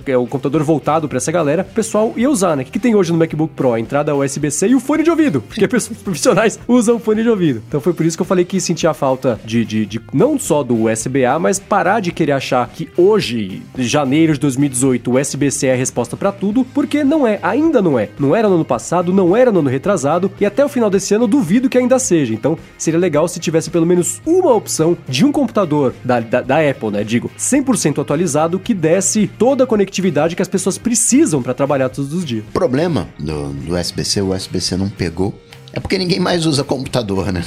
é 0.05 0.17
o 0.17 0.27
computador 0.27 0.61
voltado 0.61 1.09
para 1.09 1.17
essa 1.17 1.31
galera, 1.31 1.63
o 1.63 1.73
pessoal 1.79 2.13
ia 2.17 2.29
usar, 2.29 2.57
né? 2.57 2.63
O 2.63 2.65
que, 2.65 2.73
que 2.73 2.79
tem 2.79 2.93
hoje 2.93 3.13
no 3.13 3.17
MacBook 3.17 3.53
Pro? 3.53 3.73
A 3.73 3.79
entrada 3.79 4.13
USB-C 4.13 4.67
e 4.67 4.75
o 4.75 4.81
fone 4.81 5.01
de 5.01 5.09
ouvido, 5.09 5.41
porque 5.41 5.65
profissionais 6.03 6.59
usam 6.67 6.99
fone 6.99 7.23
de 7.23 7.29
ouvido. 7.29 7.63
Então 7.65 7.79
foi 7.79 7.93
por 7.93 8.05
isso 8.05 8.17
que 8.17 8.21
eu 8.21 8.25
falei 8.25 8.43
que 8.43 8.59
sentia 8.59 8.93
falta 8.93 9.39
de, 9.45 9.63
de, 9.63 9.85
de 9.85 10.01
não 10.11 10.37
só 10.37 10.61
do 10.61 10.89
USB-A, 10.89 11.39
mas 11.39 11.57
parar 11.57 12.01
de 12.01 12.11
querer 12.11 12.33
achar 12.33 12.67
que 12.67 12.89
hoje, 12.97 13.61
janeiro 13.77 14.33
de 14.33 14.39
2018, 14.41 15.09
o 15.09 15.17
USB-C 15.17 15.67
é 15.67 15.73
a 15.73 15.77
resposta 15.77 16.17
para 16.17 16.33
tudo, 16.33 16.65
porque 16.65 17.01
não 17.01 17.25
é, 17.25 17.39
ainda 17.41 17.81
não 17.81 17.97
é. 17.97 18.09
Não 18.19 18.35
era 18.35 18.49
no 18.49 18.55
ano 18.55 18.65
passado, 18.65 19.13
não 19.13 19.37
era 19.37 19.49
no 19.49 19.59
ano 19.59 19.69
retrasado, 19.69 20.29
e 20.37 20.45
até 20.45 20.65
o 20.65 20.69
final 20.69 20.89
desse 20.89 21.13
ano 21.13 21.23
eu 21.23 21.29
duvido 21.29 21.69
que 21.69 21.77
ainda 21.77 21.97
seja. 21.97 22.33
Então 22.33 22.57
seria 22.77 22.99
legal 22.99 23.25
se 23.29 23.39
tivesse 23.39 23.69
pelo 23.69 23.85
menos 23.85 24.21
uma 24.25 24.53
opção 24.53 24.97
de 25.07 25.23
um 25.23 25.31
computador 25.31 25.93
da, 26.03 26.19
da, 26.19 26.41
da 26.41 26.69
Apple, 26.69 26.91
né? 26.91 27.05
Digo, 27.05 27.31
100% 27.39 28.01
atualizado 28.01 28.59
que 28.59 28.73
desse 28.73 29.27
toda 29.27 29.63
a 29.63 29.67
conectividade 29.67 30.35
que 30.35 30.41
as 30.41 30.47
pessoas 30.49 30.77
precisam 30.77 31.41
para 31.41 31.53
trabalhar 31.53 31.68
todos 31.89 32.13
os 32.13 32.25
dias. 32.25 32.43
O 32.49 32.51
problema 32.51 33.07
do, 33.19 33.49
do 33.49 33.75
USB-C, 33.75 34.21
o 34.21 34.33
USB-C 34.33 34.75
não 34.77 34.89
pegou. 34.89 35.33
É 35.71 35.79
porque 35.79 35.99
ninguém 35.99 36.19
mais 36.19 36.47
usa 36.47 36.63
computador, 36.63 37.31
né? 37.31 37.43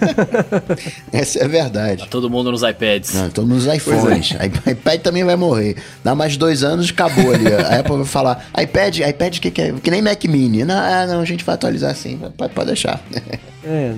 Essa 1.12 1.40
é 1.40 1.44
a 1.44 1.48
verdade. 1.48 2.04
Tá 2.04 2.08
todo 2.08 2.30
mundo 2.30 2.50
nos 2.50 2.62
iPads. 2.62 3.12
Não, 3.12 3.28
todo 3.28 3.46
mundo 3.46 3.62
nos 3.62 3.74
iPhones. 3.74 4.34
É. 4.34 4.70
iPad 4.72 5.00
também 5.02 5.24
vai 5.24 5.36
morrer. 5.36 5.76
Dá 6.02 6.14
mais 6.14 6.38
dois 6.38 6.64
anos, 6.64 6.88
acabou 6.88 7.32
ali. 7.34 7.46
A 7.52 7.80
Apple 7.80 7.96
vai 7.96 8.06
falar: 8.06 8.48
iPad, 8.58 9.00
iPad 9.00 9.38
que, 9.40 9.50
que 9.50 9.60
é? 9.60 9.72
Que 9.72 9.90
nem 9.90 10.00
Mac 10.00 10.24
Mini. 10.24 10.64
Não, 10.64 10.74
ah, 10.74 11.06
não, 11.06 11.20
a 11.20 11.24
gente 11.26 11.44
vai 11.44 11.54
atualizar 11.54 11.90
assim. 11.90 12.18
Pode, 12.36 12.54
pode 12.54 12.66
deixar. 12.68 12.98
É, 13.68 13.92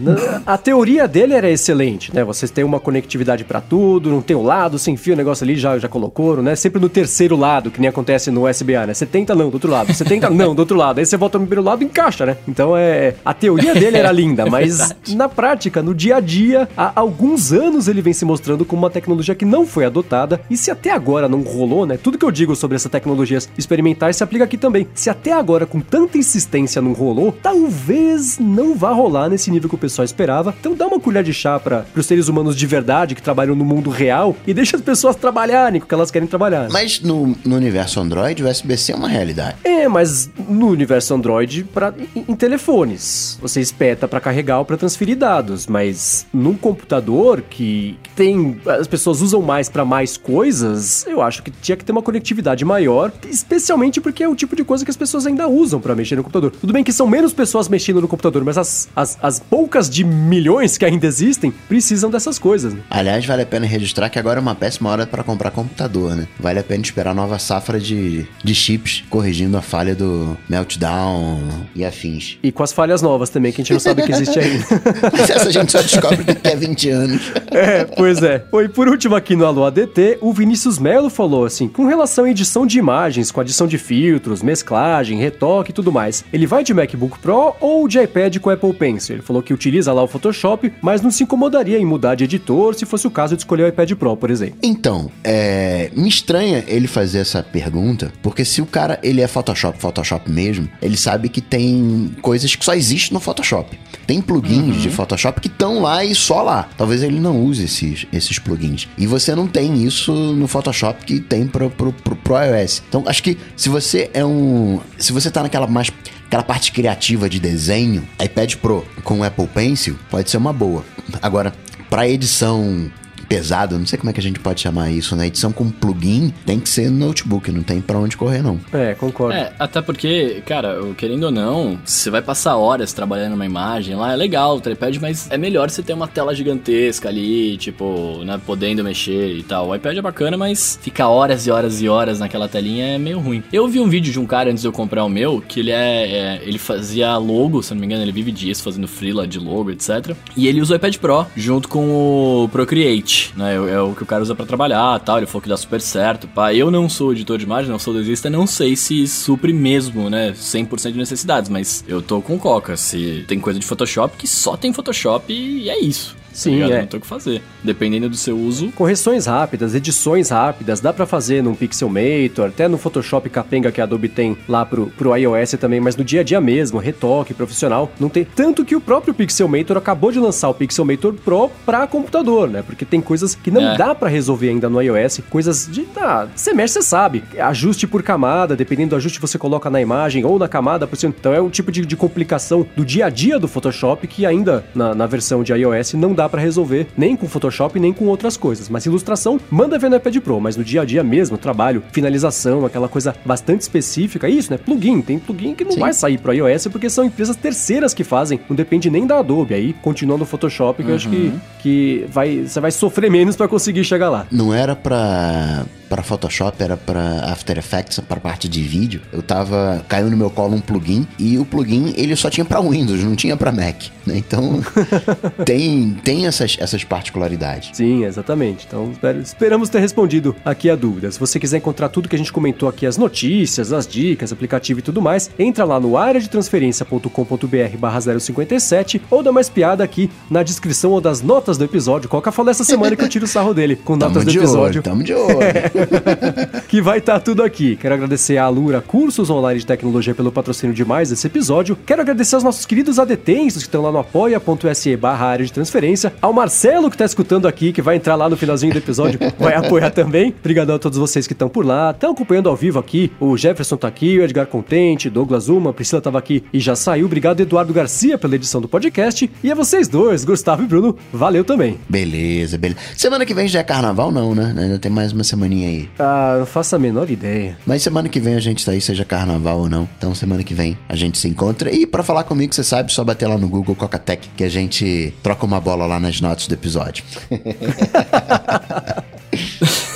a 0.44 0.58
teoria 0.58 1.06
dele 1.06 1.34
era 1.34 1.48
excelente, 1.48 2.12
né? 2.12 2.24
Vocês 2.24 2.50
têm 2.50 2.64
uma 2.64 2.80
conectividade 2.80 3.44
para 3.44 3.60
tudo, 3.60 4.10
não 4.10 4.20
tem 4.20 4.36
o 4.36 4.42
lado, 4.42 4.78
sem 4.78 4.96
fio, 4.96 5.14
o 5.14 5.16
negócio 5.16 5.44
ali 5.44 5.56
já, 5.56 5.78
já 5.78 5.88
colocou, 5.88 6.42
né? 6.42 6.56
Sempre 6.56 6.80
no 6.80 6.88
terceiro 6.88 7.36
lado, 7.36 7.70
que 7.70 7.80
nem 7.80 7.88
acontece 7.88 8.30
no 8.30 8.48
USB-A, 8.48 8.88
né? 8.88 8.94
70 8.94 9.34
não, 9.34 9.48
do 9.48 9.54
outro 9.54 9.70
lado, 9.70 9.94
70 9.94 10.30
não, 10.30 10.54
do 10.54 10.60
outro 10.60 10.76
lado. 10.76 10.98
Aí 10.98 11.06
você 11.06 11.16
volta 11.16 11.38
no 11.38 11.46
primeiro 11.46 11.62
lado 11.62 11.82
e 11.82 11.86
encaixa, 11.86 12.26
né? 12.26 12.36
Então 12.48 12.76
é. 12.76 13.14
A 13.24 13.32
teoria 13.32 13.74
dele 13.74 13.96
era 13.96 14.10
linda, 14.10 14.46
mas 14.46 14.94
na 15.14 15.28
prática, 15.28 15.82
no 15.82 15.94
dia 15.94 16.16
a 16.16 16.20
dia, 16.20 16.68
há 16.76 16.92
alguns 16.96 17.52
anos 17.52 17.86
ele 17.86 18.02
vem 18.02 18.12
se 18.12 18.24
mostrando 18.24 18.64
como 18.64 18.82
uma 18.82 18.90
tecnologia 18.90 19.34
que 19.34 19.44
não 19.44 19.64
foi 19.64 19.84
adotada. 19.84 20.40
E 20.50 20.56
se 20.56 20.70
até 20.70 20.90
agora 20.90 21.28
não 21.28 21.42
rolou, 21.42 21.86
né? 21.86 21.96
Tudo 21.96 22.18
que 22.18 22.24
eu 22.24 22.30
digo 22.30 22.56
sobre 22.56 22.74
essa 22.74 22.88
tecnologia 22.88 23.38
experimentais 23.56 24.16
se 24.16 24.24
aplica 24.24 24.44
aqui 24.44 24.56
também. 24.56 24.88
Se 24.94 25.08
até 25.08 25.32
agora, 25.32 25.64
com 25.64 25.80
tanta 25.80 26.18
insistência, 26.18 26.82
não 26.82 26.92
rolou, 26.92 27.30
talvez 27.30 28.38
não 28.38 28.74
vá 28.74 28.90
rolar 28.92 29.28
nesse 29.28 29.50
nível 29.50 29.59
que 29.68 29.74
o 29.74 29.78
pessoal 29.78 30.04
esperava. 30.04 30.54
Então 30.58 30.74
dá 30.74 30.86
uma 30.86 31.00
colher 31.00 31.22
de 31.22 31.32
chá 31.32 31.58
para 31.58 31.84
os 31.94 32.06
seres 32.06 32.28
humanos 32.28 32.56
de 32.56 32.66
verdade 32.66 33.14
que 33.14 33.22
trabalham 33.22 33.54
no 33.54 33.64
mundo 33.64 33.90
real 33.90 34.36
e 34.46 34.54
deixa 34.54 34.76
as 34.76 34.82
pessoas 34.82 35.16
trabalharem 35.16 35.80
com 35.80 35.86
o 35.86 35.88
que 35.88 35.94
elas 35.94 36.10
querem 36.10 36.28
trabalhar. 36.28 36.68
Mas 36.70 37.00
no, 37.00 37.36
no 37.44 37.56
universo 37.56 38.00
Android, 38.00 38.42
o 38.42 38.48
USB-C 38.48 38.92
é 38.92 38.96
uma 38.96 39.08
realidade. 39.08 39.56
É, 39.64 39.88
mas 39.88 40.30
no 40.48 40.68
universo 40.68 41.14
Android, 41.14 41.64
pra, 41.64 41.92
em, 42.14 42.24
em 42.28 42.36
telefones, 42.36 43.38
você 43.40 43.60
espeta 43.60 44.06
para 44.06 44.20
carregar 44.20 44.58
ou 44.58 44.64
para 44.64 44.76
transferir 44.76 45.16
dados, 45.16 45.66
mas 45.66 46.26
num 46.32 46.54
computador 46.54 47.42
que 47.42 47.98
tem 48.14 48.60
as 48.66 48.86
pessoas 48.86 49.20
usam 49.20 49.42
mais 49.42 49.68
para 49.68 49.84
mais 49.84 50.16
coisas, 50.16 51.06
eu 51.06 51.22
acho 51.22 51.42
que 51.42 51.50
tinha 51.50 51.76
que 51.76 51.84
ter 51.84 51.92
uma 51.92 52.02
conectividade 52.02 52.64
maior, 52.64 53.12
especialmente 53.28 54.00
porque 54.00 54.22
é 54.22 54.28
o 54.28 54.34
tipo 54.34 54.54
de 54.54 54.64
coisa 54.64 54.84
que 54.84 54.90
as 54.90 54.96
pessoas 54.96 55.26
ainda 55.26 55.48
usam 55.48 55.80
para 55.80 55.94
mexer 55.94 56.16
no 56.16 56.22
computador. 56.22 56.52
Tudo 56.52 56.72
bem 56.72 56.84
que 56.84 56.92
são 56.92 57.06
menos 57.06 57.32
pessoas 57.32 57.68
mexendo 57.68 58.00
no 58.00 58.08
computador, 58.08 58.44
mas 58.44 58.58
as, 58.58 58.88
as, 58.94 59.18
as 59.22 59.39
poucas 59.40 59.88
de 59.88 60.04
milhões 60.04 60.76
que 60.76 60.84
ainda 60.84 61.06
existem 61.06 61.50
precisam 61.50 62.10
dessas 62.10 62.38
coisas. 62.38 62.74
Né? 62.74 62.80
Aliás, 62.90 63.24
vale 63.24 63.42
a 63.42 63.46
pena 63.46 63.66
registrar 63.66 64.08
que 64.08 64.18
agora 64.18 64.38
é 64.38 64.42
uma 64.42 64.54
péssima 64.54 64.90
hora 64.90 65.06
para 65.06 65.22
comprar 65.22 65.50
computador, 65.50 66.14
né? 66.14 66.28
Vale 66.38 66.58
a 66.58 66.62
pena 66.62 66.82
esperar 66.82 67.10
a 67.10 67.14
nova 67.14 67.38
safra 67.38 67.80
de, 67.80 68.26
de 68.42 68.54
chips 68.54 69.04
corrigindo 69.08 69.56
a 69.56 69.62
falha 69.62 69.94
do 69.94 70.36
Meltdown 70.48 71.40
e 71.74 71.84
afins. 71.84 72.38
E 72.42 72.52
com 72.52 72.62
as 72.62 72.72
falhas 72.72 73.02
novas 73.02 73.30
também, 73.30 73.52
que 73.52 73.60
a 73.60 73.64
gente 73.64 73.72
não 73.72 73.80
sabe 73.80 74.02
que 74.02 74.12
existe 74.12 74.38
ainda. 74.40 74.64
Mas 75.12 75.30
essa 75.30 75.48
a 75.48 75.52
gente 75.52 75.72
só 75.72 75.82
descobre 75.82 76.22
daqui 76.24 76.48
a 76.48 76.54
20 76.54 76.90
anos. 76.90 77.22
É, 77.50 77.84
pois 77.84 78.22
é. 78.22 78.44
E 78.52 78.68
por 78.68 78.88
último 78.88 79.14
aqui 79.16 79.34
no 79.34 79.46
Alô 79.46 79.64
ADT, 79.64 80.18
o 80.20 80.32
Vinícius 80.32 80.78
Melo 80.78 81.10
falou 81.10 81.44
assim, 81.44 81.68
com 81.68 81.86
relação 81.86 82.24
à 82.24 82.30
edição 82.30 82.66
de 82.66 82.78
imagens, 82.78 83.30
com 83.30 83.40
adição 83.40 83.66
de 83.66 83.78
filtros, 83.78 84.42
mesclagem, 84.42 85.18
retoque 85.18 85.70
e 85.70 85.74
tudo 85.74 85.92
mais, 85.92 86.24
ele 86.32 86.46
vai 86.46 86.62
de 86.62 86.74
MacBook 86.74 87.18
Pro 87.18 87.54
ou 87.60 87.88
de 87.88 88.00
iPad 88.00 88.38
com 88.38 88.50
Apple 88.50 88.72
Pencil? 88.74 89.22
Falou 89.30 89.44
que 89.44 89.54
utiliza 89.54 89.92
lá 89.92 90.02
o 90.02 90.08
Photoshop, 90.08 90.72
mas 90.82 91.02
não 91.02 91.08
se 91.08 91.22
incomodaria 91.22 91.78
em 91.78 91.84
mudar 91.84 92.16
de 92.16 92.24
editor 92.24 92.74
se 92.74 92.84
fosse 92.84 93.06
o 93.06 93.10
caso 93.12 93.36
de 93.36 93.42
escolher 93.42 93.62
o 93.62 93.68
iPad 93.68 93.92
Pro, 93.92 94.16
por 94.16 94.28
exemplo. 94.28 94.56
Então, 94.60 95.08
é, 95.22 95.88
me 95.94 96.08
estranha 96.08 96.64
ele 96.66 96.88
fazer 96.88 97.20
essa 97.20 97.40
pergunta, 97.40 98.12
porque 98.24 98.44
se 98.44 98.60
o 98.60 98.66
cara 98.66 98.98
ele 99.04 99.20
é 99.20 99.28
Photoshop, 99.28 99.80
Photoshop 99.80 100.28
mesmo, 100.28 100.68
ele 100.82 100.96
sabe 100.96 101.28
que 101.28 101.40
tem 101.40 102.10
coisas 102.20 102.56
que 102.56 102.64
só 102.64 102.74
existem 102.74 103.14
no 103.14 103.20
Photoshop. 103.20 103.78
Tem 104.04 104.20
plugins 104.20 104.74
uhum. 104.74 104.82
de 104.82 104.90
Photoshop 104.90 105.40
que 105.40 105.46
estão 105.46 105.80
lá 105.80 106.04
e 106.04 106.12
só 106.12 106.42
lá. 106.42 106.68
Talvez 106.76 107.00
ele 107.04 107.20
não 107.20 107.40
use 107.40 107.66
esses, 107.66 108.08
esses 108.12 108.40
plugins. 108.40 108.88
E 108.98 109.06
você 109.06 109.32
não 109.32 109.46
tem 109.46 109.84
isso 109.84 110.12
no 110.12 110.48
Photoshop 110.48 111.04
que 111.04 111.20
tem 111.20 111.46
pro, 111.46 111.70
pro, 111.70 111.92
pro, 111.92 112.16
pro 112.16 112.34
iOS. 112.34 112.82
Então, 112.88 113.04
acho 113.06 113.22
que 113.22 113.38
se 113.56 113.68
você 113.68 114.10
é 114.12 114.24
um. 114.24 114.80
Se 114.98 115.12
você 115.12 115.30
tá 115.30 115.44
naquela 115.44 115.68
mais 115.68 115.88
aquela 116.30 116.44
parte 116.44 116.70
criativa 116.70 117.28
de 117.28 117.40
desenho, 117.40 118.08
iPad 118.22 118.54
Pro 118.54 118.86
com 119.02 119.24
Apple 119.24 119.48
Pencil 119.48 119.98
pode 120.08 120.30
ser 120.30 120.36
uma 120.36 120.52
boa. 120.52 120.84
Agora, 121.20 121.52
para 121.90 122.08
edição 122.08 122.88
pesado, 123.30 123.78
não 123.78 123.86
sei 123.86 123.96
como 123.96 124.10
é 124.10 124.12
que 124.12 124.18
a 124.18 124.22
gente 124.22 124.40
pode 124.40 124.60
chamar 124.60 124.90
isso, 124.90 125.14
né? 125.14 125.28
Edição 125.28 125.52
com 125.52 125.70
plugin 125.70 126.34
tem 126.44 126.58
que 126.58 126.68
ser 126.68 126.90
no 126.90 127.06
notebook, 127.06 127.52
não 127.52 127.62
tem 127.62 127.80
para 127.80 127.96
onde 127.96 128.16
correr, 128.16 128.42
não. 128.42 128.58
É, 128.72 128.92
concordo. 128.96 129.38
É, 129.38 129.52
até 129.56 129.80
porque, 129.80 130.42
cara, 130.44 130.76
querendo 130.96 131.22
ou 131.22 131.30
não, 131.30 131.78
você 131.84 132.10
vai 132.10 132.22
passar 132.22 132.56
horas 132.56 132.92
trabalhando 132.92 133.30
numa 133.30 133.46
imagem 133.46 133.94
lá, 133.94 134.12
é 134.12 134.16
legal 134.16 134.56
o 134.56 134.60
tripad, 134.60 134.98
mas 134.98 135.30
é 135.30 135.38
melhor 135.38 135.70
você 135.70 135.80
ter 135.80 135.92
uma 135.92 136.08
tela 136.08 136.34
gigantesca 136.34 137.08
ali, 137.08 137.56
tipo, 137.56 138.24
né, 138.24 138.40
podendo 138.44 138.82
mexer 138.82 139.36
e 139.36 139.44
tal. 139.44 139.68
O 139.68 139.74
iPad 139.76 139.96
é 139.98 140.02
bacana, 140.02 140.36
mas 140.36 140.76
ficar 140.82 141.08
horas 141.08 141.46
e 141.46 141.52
horas 141.52 141.80
e 141.80 141.88
horas 141.88 142.18
naquela 142.18 142.48
telinha 142.48 142.96
é 142.96 142.98
meio 142.98 143.20
ruim. 143.20 143.44
Eu 143.52 143.68
vi 143.68 143.78
um 143.78 143.88
vídeo 143.88 144.12
de 144.12 144.18
um 144.18 144.26
cara 144.26 144.50
antes 144.50 144.62
de 144.62 144.66
eu 144.66 144.72
comprar 144.72 145.04
o 145.04 145.08
meu, 145.08 145.40
que 145.40 145.60
ele 145.60 145.70
é, 145.70 145.76
é 145.76 146.42
ele 146.42 146.58
fazia 146.58 147.16
logo, 147.16 147.62
se 147.62 147.72
não 147.72 147.80
me 147.80 147.86
engano, 147.86 148.02
ele 148.02 148.10
vive 148.10 148.32
dias 148.32 148.60
fazendo 148.60 148.88
freela 148.88 149.24
de 149.24 149.38
logo, 149.38 149.70
etc. 149.70 150.16
E 150.36 150.48
ele 150.48 150.60
usa 150.60 150.74
o 150.74 150.76
iPad 150.76 150.96
Pro 150.96 151.26
junto 151.36 151.68
com 151.68 152.42
o 152.42 152.48
Procreate 152.48 153.19
né? 153.36 153.54
É, 153.54 153.80
o 153.80 153.94
que 153.94 154.02
o 154.02 154.06
cara 154.06 154.22
usa 154.22 154.34
para 154.34 154.46
trabalhar 154.46 154.98
tal. 155.00 155.18
Ele 155.18 155.26
falou 155.26 155.42
que 155.42 155.48
dá 155.48 155.56
super 155.56 155.80
certo. 155.80 156.28
Pá. 156.28 156.54
Eu 156.54 156.70
não 156.70 156.88
sou 156.88 157.12
editor 157.12 157.38
de 157.38 157.44
imagem, 157.44 157.70
não 157.70 157.78
sou 157.78 157.94
desenhista, 157.94 158.28
não 158.30 158.46
sei 158.46 158.76
se 158.76 159.06
supre 159.06 159.52
mesmo, 159.52 160.10
né? 160.10 160.32
100% 160.32 160.92
de 160.92 160.98
necessidades, 160.98 161.48
mas 161.48 161.84
eu 161.86 162.00
tô 162.02 162.20
com 162.20 162.38
coca. 162.38 162.76
Se 162.76 163.24
tem 163.26 163.40
coisa 163.40 163.58
de 163.58 163.66
Photoshop 163.66 164.16
que 164.16 164.26
só 164.26 164.56
tem 164.56 164.72
Photoshop 164.72 165.32
e 165.32 165.70
é 165.70 165.80
isso. 165.80 166.19
Sim, 166.32 166.54
ligado? 166.54 166.72
é. 166.72 166.80
Não 166.80 166.86
tem 166.86 166.98
o 166.98 167.00
que 167.00 167.06
fazer. 167.06 167.42
Dependendo 167.62 168.08
do 168.08 168.16
seu 168.16 168.36
uso. 168.38 168.68
Correções 168.72 169.26
rápidas, 169.26 169.74
edições 169.74 170.30
rápidas, 170.30 170.80
dá 170.80 170.92
pra 170.92 171.06
fazer 171.06 171.42
num 171.42 171.54
Pixelmator, 171.54 172.48
até 172.48 172.68
no 172.68 172.78
Photoshop 172.78 173.28
capenga 173.28 173.70
que 173.72 173.80
a 173.80 173.84
Adobe 173.84 174.08
tem 174.08 174.36
lá 174.48 174.64
pro, 174.64 174.86
pro 174.88 175.14
iOS 175.16 175.52
também, 175.52 175.80
mas 175.80 175.96
no 175.96 176.04
dia 176.04 176.20
a 176.20 176.24
dia 176.24 176.40
mesmo, 176.40 176.78
retoque 176.78 177.34
profissional, 177.34 177.90
não 177.98 178.08
tem. 178.08 178.24
Tanto 178.24 178.64
que 178.64 178.76
o 178.76 178.80
próprio 178.80 179.12
Pixelmator 179.14 179.76
acabou 179.76 180.12
de 180.12 180.18
lançar 180.18 180.48
o 180.48 180.54
Pixelmator 180.54 181.14
Pro 181.14 181.50
pra 181.66 181.86
computador, 181.86 182.48
né? 182.48 182.62
Porque 182.62 182.84
tem 182.84 183.00
coisas 183.00 183.34
que 183.34 183.50
não 183.50 183.60
É. 183.72 183.76
dá 183.76 183.94
pra 183.94 184.08
resolver 184.08 184.48
ainda 184.48 184.68
no 184.68 184.80
iOS, 184.80 185.20
coisas 185.28 185.68
de. 185.70 185.86
Ah, 185.96 186.26
você 186.34 186.52
mexe, 186.54 186.74
você 186.74 186.82
sabe. 186.82 187.24
Ajuste 187.38 187.86
por 187.86 188.02
camada, 188.02 188.56
dependendo 188.56 188.90
do 188.90 188.96
ajuste 188.96 189.18
que 189.18 189.26
você 189.26 189.38
coloca 189.38 189.68
na 189.70 189.80
imagem 189.80 190.24
ou 190.24 190.38
na 190.38 190.48
camada 190.48 190.86
por 190.86 190.96
cima. 190.96 191.14
Então 191.18 191.32
é 191.32 191.40
um 191.40 191.50
tipo 191.50 191.70
de, 191.72 191.84
de 191.84 191.96
complicação 191.96 192.66
do 192.76 192.84
dia 192.84 193.06
a 193.06 193.10
dia 193.10 193.38
do 193.38 193.48
Photoshop 193.48 194.06
que 194.06 194.24
ainda 194.24 194.64
na, 194.74 194.94
na 194.94 195.06
versão 195.06 195.42
de 195.42 195.52
iOS 195.52 195.94
não 195.94 196.14
dá 196.14 196.19
pra 196.28 196.40
resolver, 196.40 196.86
nem 196.96 197.16
com 197.16 197.28
Photoshop, 197.28 197.78
nem 197.78 197.92
com 197.92 198.06
outras 198.06 198.36
coisas. 198.36 198.68
Mas 198.68 198.86
ilustração, 198.86 199.40
manda 199.50 199.78
ver 199.78 199.90
no 199.90 199.96
iPad 199.96 200.16
Pro, 200.18 200.40
mas 200.40 200.56
no 200.56 200.64
dia 200.64 200.82
a 200.82 200.84
dia 200.84 201.02
mesmo, 201.02 201.38
trabalho, 201.38 201.82
finalização, 201.92 202.64
aquela 202.64 202.88
coisa 202.88 203.14
bastante 203.24 203.62
específica, 203.62 204.28
isso, 204.28 204.52
né? 204.52 204.58
Plugin, 204.58 205.00
tem 205.00 205.18
plugin 205.18 205.54
que 205.54 205.64
não 205.64 205.72
Sim. 205.72 205.80
vai 205.80 205.92
sair 205.92 206.18
pro 206.18 206.32
iOS 206.32 206.68
porque 206.68 206.90
são 206.90 207.04
empresas 207.04 207.36
terceiras 207.36 207.94
que 207.94 208.04
fazem, 208.04 208.40
não 208.48 208.56
depende 208.56 208.90
nem 208.90 209.06
da 209.06 209.18
Adobe. 209.18 209.54
Aí 209.54 209.72
continua 209.72 210.18
no 210.18 210.24
Photoshop, 210.24 210.82
que 210.82 210.90
eu 210.90 210.94
acho 210.94 211.08
que, 211.08 211.32
que 211.60 212.06
vai, 212.08 212.44
você 212.46 212.60
vai 212.60 212.70
sofrer 212.70 213.10
menos 213.10 213.36
pra 213.36 213.48
conseguir 213.48 213.84
chegar 213.84 214.10
lá. 214.10 214.26
Não 214.30 214.52
era 214.52 214.76
pra, 214.76 215.64
pra 215.90 216.04
Photoshop, 216.04 216.62
era 216.62 216.76
pra 216.76 217.24
After 217.32 217.58
Effects, 217.58 217.98
pra 218.08 218.18
parte 218.20 218.48
de 218.48 218.62
vídeo. 218.62 219.02
Eu 219.12 219.20
tava. 219.22 219.84
Caiu 219.88 220.08
no 220.08 220.16
meu 220.16 220.30
colo 220.30 220.54
um 220.54 220.60
plugin 220.60 221.06
e 221.18 221.36
o 221.36 221.44
plugin 221.44 221.92
ele 221.96 222.14
só 222.14 222.30
tinha 222.30 222.44
pra 222.44 222.60
Windows, 222.60 223.02
não 223.02 223.16
tinha 223.16 223.36
pra 223.36 223.50
Mac. 223.50 223.82
né? 224.06 224.16
Então 224.16 224.62
tem, 225.44 225.96
tem 226.04 226.26
essas, 226.26 226.56
essas 226.60 226.84
particularidades. 226.84 227.70
Sim, 227.76 228.04
exatamente. 228.04 228.66
Então 228.66 228.92
esperamos 229.20 229.68
ter 229.68 229.80
respondido 229.80 230.34
aqui 230.44 230.70
a 230.70 230.76
dúvida. 230.76 231.10
Se 231.10 231.18
você 231.18 231.40
quiser 231.40 231.56
encontrar 231.58 231.88
tudo 231.88 232.08
que 232.08 232.14
a 232.14 232.18
gente 232.18 232.32
comentou 232.32 232.68
aqui, 232.68 232.86
as 232.86 232.96
notícias, 232.96 233.72
as 233.72 233.86
dicas, 233.86 234.32
aplicativo 234.32 234.78
e 234.78 234.82
tudo 234.82 235.02
mais, 235.02 235.28
entra 235.38 235.64
lá 235.64 235.80
no 235.80 235.96
área 235.96 236.20
de 236.20 236.30
transferência.com.br 236.30 237.76
barra 237.78 238.00
057 238.20 239.02
ou 239.10 239.22
dá 239.22 239.30
uma 239.32 239.40
espiada 239.40 239.82
aqui 239.82 240.08
na 240.30 240.44
descrição 240.44 240.92
ou 240.92 241.00
das 241.00 241.20
notas 241.20 241.58
do 241.58 241.64
episódio. 241.64 242.08
Coca 242.08 242.30
falou 242.30 242.50
essa 242.50 242.62
semana 242.62 242.94
que 242.94 243.02
eu 243.02 243.08
tiro 243.08 243.24
o 243.24 243.28
sarro 243.28 243.52
dele 243.52 243.74
com 243.74 243.96
notas 243.96 244.24
do 244.24 244.30
episódio. 244.30 244.60
olho, 244.60 244.82
tamo 244.82 245.02
de 245.02 245.12
olho. 245.14 245.30
que 246.68 246.80
vai 246.80 246.98
estar 246.98 247.20
tudo 247.20 247.42
aqui. 247.42 247.76
Quero 247.76 247.94
agradecer 247.94 248.36
a 248.36 248.44
Alura 248.44 248.80
Cursos 248.80 249.30
Online 249.30 249.60
de 249.60 249.66
Tecnologia 249.66 250.14
pelo 250.14 250.32
patrocínio 250.32 250.74
de 250.74 250.84
mais 250.84 251.10
esse 251.10 251.26
episódio. 251.26 251.76
Quero 251.86 252.02
agradecer 252.02 252.34
aos 252.34 252.44
nossos 252.44 252.66
queridos 252.66 252.98
adetensos 252.98 253.62
que 253.62 253.68
estão 253.68 253.82
lá 253.82 253.92
no 253.92 253.98
apoia.se 253.98 254.96
barra 254.96 255.26
área 255.26 255.44
de 255.44 255.52
transferência. 255.52 256.12
Ao 256.20 256.32
Marcelo 256.32 256.88
que 256.88 256.94
está 256.94 257.04
escutando 257.04 257.46
aqui, 257.46 257.72
que 257.72 257.82
vai 257.82 257.96
entrar 257.96 258.14
lá 258.16 258.28
no 258.28 258.36
finalzinho 258.36 258.72
do 258.72 258.78
episódio, 258.78 259.18
vai 259.38 259.54
apoiar 259.54 259.90
também. 259.90 260.34
Obrigadão 260.40 260.76
a 260.76 260.78
todos 260.78 260.98
vocês 260.98 261.26
que 261.26 261.32
estão 261.32 261.48
por 261.48 261.64
lá. 261.64 261.90
Estão 261.90 262.12
acompanhando 262.12 262.48
ao 262.48 262.56
vivo 262.56 262.78
aqui. 262.78 263.10
O 263.20 263.36
Jefferson 263.36 263.76
tá 263.76 263.88
aqui, 263.88 264.18
o 264.18 264.22
Edgar 264.22 264.46
Contente, 264.46 265.10
Douglas 265.10 265.48
Uma, 265.48 265.72
Priscila 265.72 266.00
tava 266.00 266.18
aqui 266.18 266.42
e 266.52 266.60
já 266.60 266.76
saiu. 266.76 267.06
Obrigado, 267.06 267.40
Eduardo 267.40 267.72
Garcia, 267.72 268.18
pela 268.18 268.34
edição 268.34 268.60
do 268.60 268.68
podcast. 268.68 269.30
E 269.42 269.50
a 269.50 269.54
vocês 269.54 269.88
dois, 269.88 270.24
Gustavo 270.24 270.62
e 270.62 270.66
Bruno, 270.66 270.96
valeu 271.12 271.44
também. 271.44 271.78
beleza, 271.88 272.58
beleza. 272.58 272.80
Semana 272.96 273.24
que 273.26 273.34
vem 273.34 273.48
já 273.48 273.60
é 273.60 273.62
carnaval, 273.64 274.10
não, 274.12 274.34
né? 274.34 274.54
Ainda 274.56 274.78
tem 274.78 274.90
mais 274.90 275.12
uma 275.12 275.24
semaninha 275.24 275.68
aí. 275.68 275.69
Ah, 275.98 276.36
não 276.38 276.46
faço 276.46 276.76
a 276.76 276.78
menor 276.78 277.10
ideia. 277.10 277.58
Mas 277.66 277.82
semana 277.82 278.08
que 278.08 278.20
vem 278.20 278.34
a 278.34 278.40
gente 278.40 278.64
tá 278.64 278.72
aí, 278.72 278.80
seja 278.80 279.04
carnaval 279.04 279.60
ou 279.60 279.68
não. 279.68 279.88
Então 279.98 280.14
semana 280.14 280.42
que 280.42 280.54
vem 280.54 280.76
a 280.88 280.96
gente 280.96 281.18
se 281.18 281.28
encontra. 281.28 281.72
E 281.72 281.86
pra 281.86 282.02
falar 282.02 282.24
comigo, 282.24 282.54
você 282.54 282.64
sabe, 282.64 282.92
só 282.92 283.04
bater 283.04 283.26
lá 283.26 283.38
no 283.38 283.48
Google 283.48 283.74
Cocatec 283.74 284.28
que 284.36 284.44
a 284.44 284.48
gente 284.48 285.14
troca 285.22 285.44
uma 285.44 285.60
bola 285.60 285.86
lá 285.86 286.00
nas 286.00 286.20
notas 286.20 286.46
do 286.46 286.54
episódio. 286.54 287.04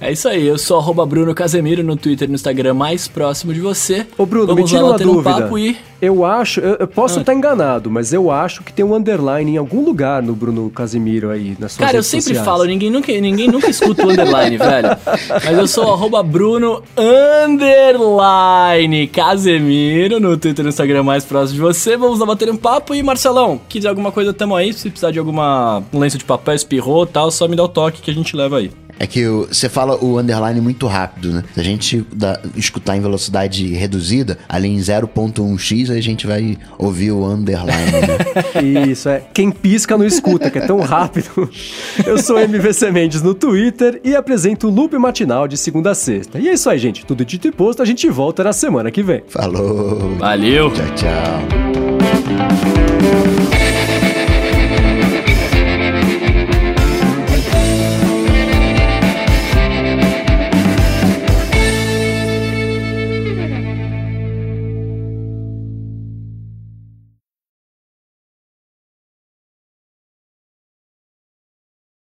É 0.00 0.12
isso 0.12 0.28
aí, 0.28 0.46
eu 0.46 0.58
sou 0.58 0.78
arroba 0.78 1.04
Bruno 1.06 1.34
Casemiro 1.34 1.82
no 1.82 1.96
Twitter 1.96 2.26
e 2.26 2.30
no 2.30 2.34
Instagram 2.34 2.74
mais 2.74 3.08
próximo 3.08 3.52
de 3.52 3.60
você. 3.60 4.06
Ô 4.16 4.26
Bruno, 4.26 4.46
Vamos 4.48 4.62
me 4.62 4.68
tira 4.68 4.80
lá 4.82 4.86
uma 4.88 4.92
bater 4.92 5.06
um 5.08 5.12
dúvida. 5.14 5.42
papo 5.42 5.58
e... 5.58 5.76
Eu 6.00 6.24
acho, 6.24 6.58
eu, 6.58 6.74
eu 6.80 6.88
posso 6.88 7.20
estar 7.20 7.32
enganado, 7.32 7.88
mas 7.88 8.12
eu 8.12 8.28
acho 8.28 8.64
que 8.64 8.72
tem 8.72 8.84
um 8.84 8.92
underline 8.92 9.52
em 9.52 9.56
algum 9.56 9.84
lugar 9.84 10.20
no 10.20 10.34
Bruno 10.34 10.68
Casimiro 10.68 11.30
aí, 11.30 11.56
nas 11.60 11.72
suas 11.72 11.86
Cara, 11.86 11.96
eu 11.96 12.02
sempre 12.02 12.24
sociais. 12.24 12.44
falo, 12.44 12.64
ninguém 12.64 12.90
nunca, 12.90 13.12
ninguém 13.12 13.46
nunca 13.46 13.70
escuta 13.70 14.04
o 14.04 14.10
underline, 14.10 14.56
velho. 14.58 14.88
Mas 15.44 15.58
eu 15.58 15.68
sou 15.68 15.92
arroba 15.92 16.20
Bruno 16.24 16.82
underline 16.98 19.06
Casemiro 19.06 20.18
no 20.18 20.36
Twitter 20.36 20.62
e 20.62 20.64
no 20.64 20.68
Instagram 20.70 21.04
mais 21.04 21.24
próximo 21.24 21.54
de 21.54 21.60
você. 21.60 21.96
Vamos 21.96 22.18
lá 22.18 22.26
bater 22.26 22.50
um 22.50 22.56
papo 22.56 22.96
e, 22.96 23.02
Marcelão, 23.02 23.60
quiser 23.68 23.88
alguma 23.88 24.10
coisa, 24.10 24.32
tamo 24.32 24.56
aí. 24.56 24.72
Se 24.72 24.90
precisar 24.90 25.12
de 25.12 25.20
alguma 25.20 25.84
um 25.92 26.00
lenço 26.00 26.18
de 26.18 26.24
papel, 26.24 26.54
espirrou 26.54 27.04
e 27.04 27.08
tal, 27.08 27.30
só 27.30 27.46
me 27.46 27.54
dá 27.54 27.62
o 27.62 27.68
toque 27.68 28.02
que 28.02 28.10
a 28.10 28.14
gente 28.14 28.36
leva 28.36 28.58
aí. 28.58 28.72
É 29.02 29.06
que 29.08 29.26
você 29.26 29.68
fala 29.68 29.96
o 30.02 30.16
underline 30.16 30.60
muito 30.60 30.86
rápido, 30.86 31.32
né? 31.32 31.42
Se 31.54 31.58
a 31.58 31.64
gente 31.64 32.06
dá- 32.14 32.38
escutar 32.56 32.96
em 32.96 33.00
velocidade 33.00 33.66
reduzida, 33.74 34.38
ali 34.48 34.68
em 34.68 34.78
0.1x, 34.78 35.90
a 35.90 36.00
gente 36.00 36.24
vai 36.24 36.56
ouvir 36.78 37.10
o 37.10 37.24
underline, 37.26 37.90
né? 37.90 38.86
Isso, 38.88 39.08
é. 39.08 39.24
Quem 39.34 39.50
pisca 39.50 39.98
não 39.98 40.06
escuta, 40.06 40.48
que 40.52 40.58
é 40.58 40.66
tão 40.68 40.78
rápido. 40.78 41.50
Eu 42.06 42.16
sou 42.16 42.38
MVC 42.38 42.92
Mendes 42.92 43.22
no 43.22 43.34
Twitter 43.34 44.00
e 44.04 44.14
apresento 44.14 44.68
o 44.68 44.70
Loop 44.70 44.96
Matinal 44.96 45.48
de 45.48 45.56
segunda 45.56 45.90
a 45.90 45.94
sexta. 45.96 46.38
E 46.38 46.48
é 46.48 46.52
isso 46.52 46.70
aí, 46.70 46.78
gente. 46.78 47.04
Tudo 47.04 47.24
dito 47.24 47.48
e 47.48 47.50
posto, 47.50 47.82
a 47.82 47.84
gente 47.84 48.08
volta 48.08 48.44
na 48.44 48.52
semana 48.52 48.88
que 48.92 49.02
vem. 49.02 49.24
Falou! 49.26 50.14
Valeu! 50.16 50.70
Tchau, 50.70 50.86
tchau. 50.94 51.42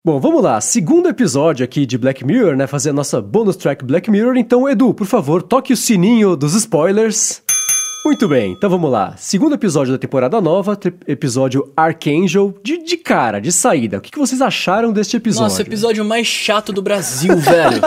Bom, 0.03 0.19
vamos 0.19 0.41
lá. 0.41 0.59
Segundo 0.59 1.09
episódio 1.09 1.63
aqui 1.63 1.85
de 1.85 1.95
Black 1.95 2.25
Mirror, 2.25 2.55
né? 2.55 2.65
Fazer 2.65 2.89
a 2.89 2.93
nossa 2.93 3.21
bonus 3.21 3.55
track 3.55 3.85
Black 3.85 4.09
Mirror. 4.09 4.35
Então, 4.35 4.67
Edu, 4.67 4.95
por 4.95 5.05
favor, 5.05 5.43
toque 5.43 5.71
o 5.71 5.77
sininho 5.77 6.35
dos 6.35 6.55
spoilers. 6.55 7.43
Muito 8.03 8.27
bem, 8.27 8.53
então 8.53 8.67
vamos 8.67 8.89
lá. 8.89 9.13
Segundo 9.15 9.53
episódio 9.53 9.93
da 9.93 9.99
temporada 9.99 10.41
nova, 10.41 10.75
episódio 11.05 11.71
Archangel, 11.77 12.57
de, 12.63 12.83
de 12.83 12.97
cara, 12.97 13.39
de 13.39 13.51
saída. 13.51 13.99
O 13.99 14.01
que, 14.01 14.09
que 14.09 14.17
vocês 14.17 14.41
acharam 14.41 14.91
deste 14.91 15.17
episódio? 15.17 15.43
Nossa, 15.43 15.61
episódio 15.61 16.03
mais 16.03 16.25
chato 16.25 16.73
do 16.73 16.81
Brasil, 16.81 17.37
velho. 17.37 17.81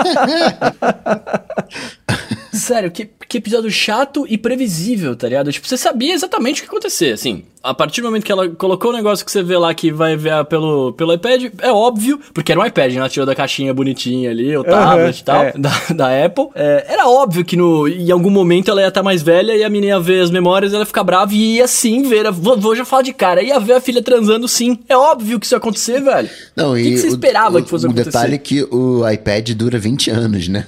Sério, 2.54 2.90
que, 2.90 3.08
que 3.28 3.38
episódio 3.38 3.70
chato 3.70 4.24
e 4.28 4.38
previsível, 4.38 5.14
tá 5.16 5.28
ligado? 5.28 5.52
Tipo, 5.52 5.66
você 5.66 5.76
sabia 5.76 6.14
exatamente 6.14 6.60
o 6.60 6.64
que 6.64 6.68
ia 6.68 6.72
acontecer, 6.72 7.12
assim. 7.12 7.44
A 7.62 7.72
partir 7.72 8.02
do 8.02 8.04
momento 8.08 8.24
que 8.24 8.32
ela 8.32 8.46
colocou 8.50 8.90
o 8.90 8.94
negócio 8.94 9.24
que 9.24 9.32
você 9.32 9.42
vê 9.42 9.56
lá 9.56 9.72
que 9.72 9.90
vai 9.90 10.16
ver 10.16 10.44
pelo, 10.44 10.92
pelo 10.92 11.14
iPad, 11.14 11.44
é 11.62 11.72
óbvio, 11.72 12.20
porque 12.34 12.52
era 12.52 12.60
um 12.60 12.66
iPad, 12.66 12.92
né? 12.92 12.98
Ela 12.98 13.08
tirou 13.08 13.24
da 13.24 13.34
caixinha 13.34 13.72
bonitinha 13.72 14.30
ali, 14.30 14.54
o 14.54 14.62
tablet 14.62 15.18
e 15.18 15.24
tal, 15.24 15.42
é. 15.44 15.52
da, 15.56 15.70
da 15.94 16.24
Apple. 16.26 16.48
É, 16.54 16.84
era 16.90 17.08
óbvio 17.08 17.42
que 17.42 17.56
no, 17.56 17.88
em 17.88 18.10
algum 18.10 18.28
momento 18.28 18.70
ela 18.70 18.82
ia 18.82 18.88
estar 18.88 19.02
mais 19.02 19.22
velha 19.22 19.54
e 19.56 19.64
a 19.64 19.70
menina 19.70 19.94
ia 19.94 20.00
ver 20.00 20.20
as 20.22 20.30
memórias, 20.30 20.72
ela 20.74 20.82
ia 20.82 20.86
ficar 20.86 21.02
brava 21.04 21.32
e 21.32 21.56
ia 21.56 21.66
sim 21.66 22.02
ver, 22.02 22.26
a, 22.26 22.30
vou, 22.30 22.58
vou 22.60 22.76
já 22.76 22.84
falar 22.84 23.00
de 23.02 23.14
cara, 23.14 23.42
ia 23.42 23.58
ver 23.58 23.72
a 23.72 23.80
filha 23.80 24.02
transando 24.02 24.46
sim. 24.46 24.78
É 24.86 24.94
óbvio 24.96 25.40
que 25.40 25.46
isso 25.46 25.54
ia 25.54 25.58
acontecer, 25.58 26.02
velho. 26.02 26.28
Não, 26.54 26.72
O 26.72 26.74
que 26.76 26.82
e 26.82 26.90
que 26.90 26.98
você 26.98 27.06
o- 27.06 27.10
esperava 27.10 27.58
o, 27.58 27.62
que 27.64 27.70
fosse 27.70 27.86
o 27.86 27.88
acontecer? 27.88 28.10
detalhe 28.10 28.34
é 28.34 28.38
que 28.38 28.62
o 28.64 29.08
iPad 29.08 29.50
dura 29.52 29.78
20 29.78 30.10
anos, 30.10 30.48
né? 30.48 30.66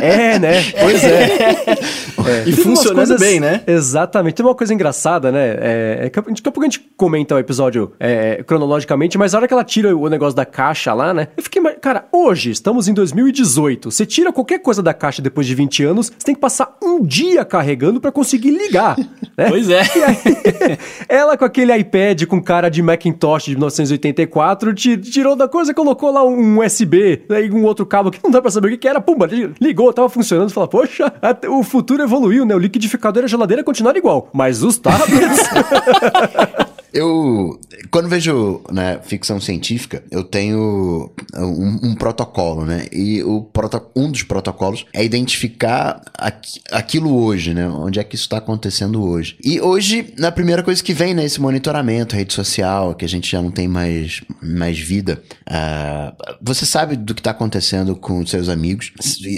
É, 0.00 0.38
né? 0.38 0.62
Pois 0.80 1.03
é. 2.26 2.40
E 2.46 2.52
Tem 2.52 2.52
umas 2.54 2.78
funcionando 2.78 2.96
coisas- 2.96 3.20
bem, 3.20 3.40
né? 3.40 3.60
Exatamente. 3.66 4.34
Tem 4.34 4.44
uma 4.46 4.54
coisa 4.54 4.72
engraçada, 4.72 5.30
né? 5.30 5.48
É, 5.60 5.98
é 6.06 6.10
daqui 6.10 6.18
a 6.18 6.50
pouco 6.52 6.60
a 6.62 6.64
gente 6.64 6.80
comenta 6.96 7.34
o 7.34 7.38
episódio 7.38 7.92
é, 8.00 8.42
cronologicamente, 8.44 9.18
mas 9.18 9.34
a 9.34 9.38
hora 9.38 9.48
que 9.48 9.54
ela 9.54 9.64
tira 9.64 9.96
o 9.96 10.08
negócio 10.08 10.34
da 10.34 10.44
caixa 10.44 10.92
lá, 10.94 11.12
né? 11.12 11.28
Eu 11.36 11.42
fiquei, 11.42 11.62
cara, 11.80 12.06
hoje, 12.12 12.50
estamos 12.50 12.88
em 12.88 12.94
2018. 12.94 13.90
Você 13.90 14.06
tira 14.06 14.32
qualquer 14.32 14.58
coisa 14.60 14.82
da 14.82 14.94
caixa 14.94 15.20
depois 15.20 15.46
de 15.46 15.54
20 15.54 15.84
anos, 15.84 16.06
você 16.06 16.24
tem 16.26 16.34
que 16.34 16.40
passar 16.40 16.76
um 16.82 17.02
dia 17.04 17.44
carregando 17.44 18.00
pra 18.00 18.10
conseguir 18.12 18.50
ligar, 18.50 18.96
né? 19.36 19.48
Pois 19.48 19.68
é. 19.68 19.82
E 19.96 20.02
aí, 20.02 20.78
ela 21.08 21.36
com 21.36 21.44
aquele 21.44 21.74
iPad 21.76 22.24
com 22.26 22.42
cara 22.42 22.68
de 22.68 22.82
Macintosh 22.82 23.44
de 23.44 23.54
1984, 23.56 24.74
ti- 24.74 24.96
tirou 24.96 25.36
da 25.36 25.48
coisa, 25.48 25.74
colocou 25.74 26.10
lá 26.12 26.24
um 26.24 26.60
USB, 26.64 27.22
aí 27.30 27.50
um 27.50 27.64
outro 27.64 27.84
cabo 27.86 28.10
que 28.10 28.18
não 28.22 28.30
dá 28.30 28.40
pra 28.40 28.50
saber 28.50 28.68
o 28.68 28.70
que 28.72 28.78
que 28.78 28.88
era, 28.88 29.00
pumba, 29.00 29.26
li- 29.26 29.52
ligou, 29.60 29.92
tava 29.92 30.08
funcionando, 30.08 30.50
fala, 30.50 30.68
poxa, 30.68 30.93
o 31.48 31.62
futuro 31.62 32.02
evoluiu, 32.02 32.44
né? 32.44 32.54
O 32.54 32.58
liquidificador 32.58 33.22
e 33.22 33.24
a 33.24 33.28
geladeira 33.28 33.64
continuaram 33.64 33.98
igual, 33.98 34.28
mas 34.32 34.62
os 34.62 34.78
tablets... 34.78 35.48
Eu, 36.94 37.60
quando 37.90 38.08
vejo 38.08 38.62
né, 38.70 39.00
ficção 39.02 39.40
científica, 39.40 40.04
eu 40.12 40.22
tenho 40.22 41.12
um, 41.36 41.90
um 41.90 41.94
protocolo, 41.96 42.64
né? 42.64 42.86
E 42.92 43.20
o 43.24 43.42
proto, 43.42 43.82
um 43.96 44.12
dos 44.12 44.22
protocolos 44.22 44.86
é 44.92 45.04
identificar 45.04 46.00
aqu, 46.16 46.60
aquilo 46.70 47.12
hoje, 47.20 47.52
né? 47.52 47.68
Onde 47.68 47.98
é 47.98 48.04
que 48.04 48.14
isso 48.14 48.24
está 48.24 48.38
acontecendo 48.38 49.02
hoje. 49.02 49.36
E 49.42 49.60
hoje, 49.60 50.14
na 50.16 50.30
primeira 50.30 50.62
coisa 50.62 50.82
que 50.82 50.94
vem, 50.94 51.14
né? 51.14 51.24
Esse 51.24 51.40
monitoramento, 51.40 52.14
rede 52.14 52.32
social, 52.32 52.94
que 52.94 53.04
a 53.04 53.08
gente 53.08 53.28
já 53.28 53.42
não 53.42 53.50
tem 53.50 53.66
mais, 53.66 54.22
mais 54.40 54.78
vida. 54.78 55.20
Uh, 55.48 56.14
você 56.40 56.64
sabe 56.64 56.94
do 56.94 57.12
que 57.12 57.20
está 57.20 57.32
acontecendo 57.32 57.96
com 57.96 58.24
seus 58.24 58.48
amigos. 58.48 58.92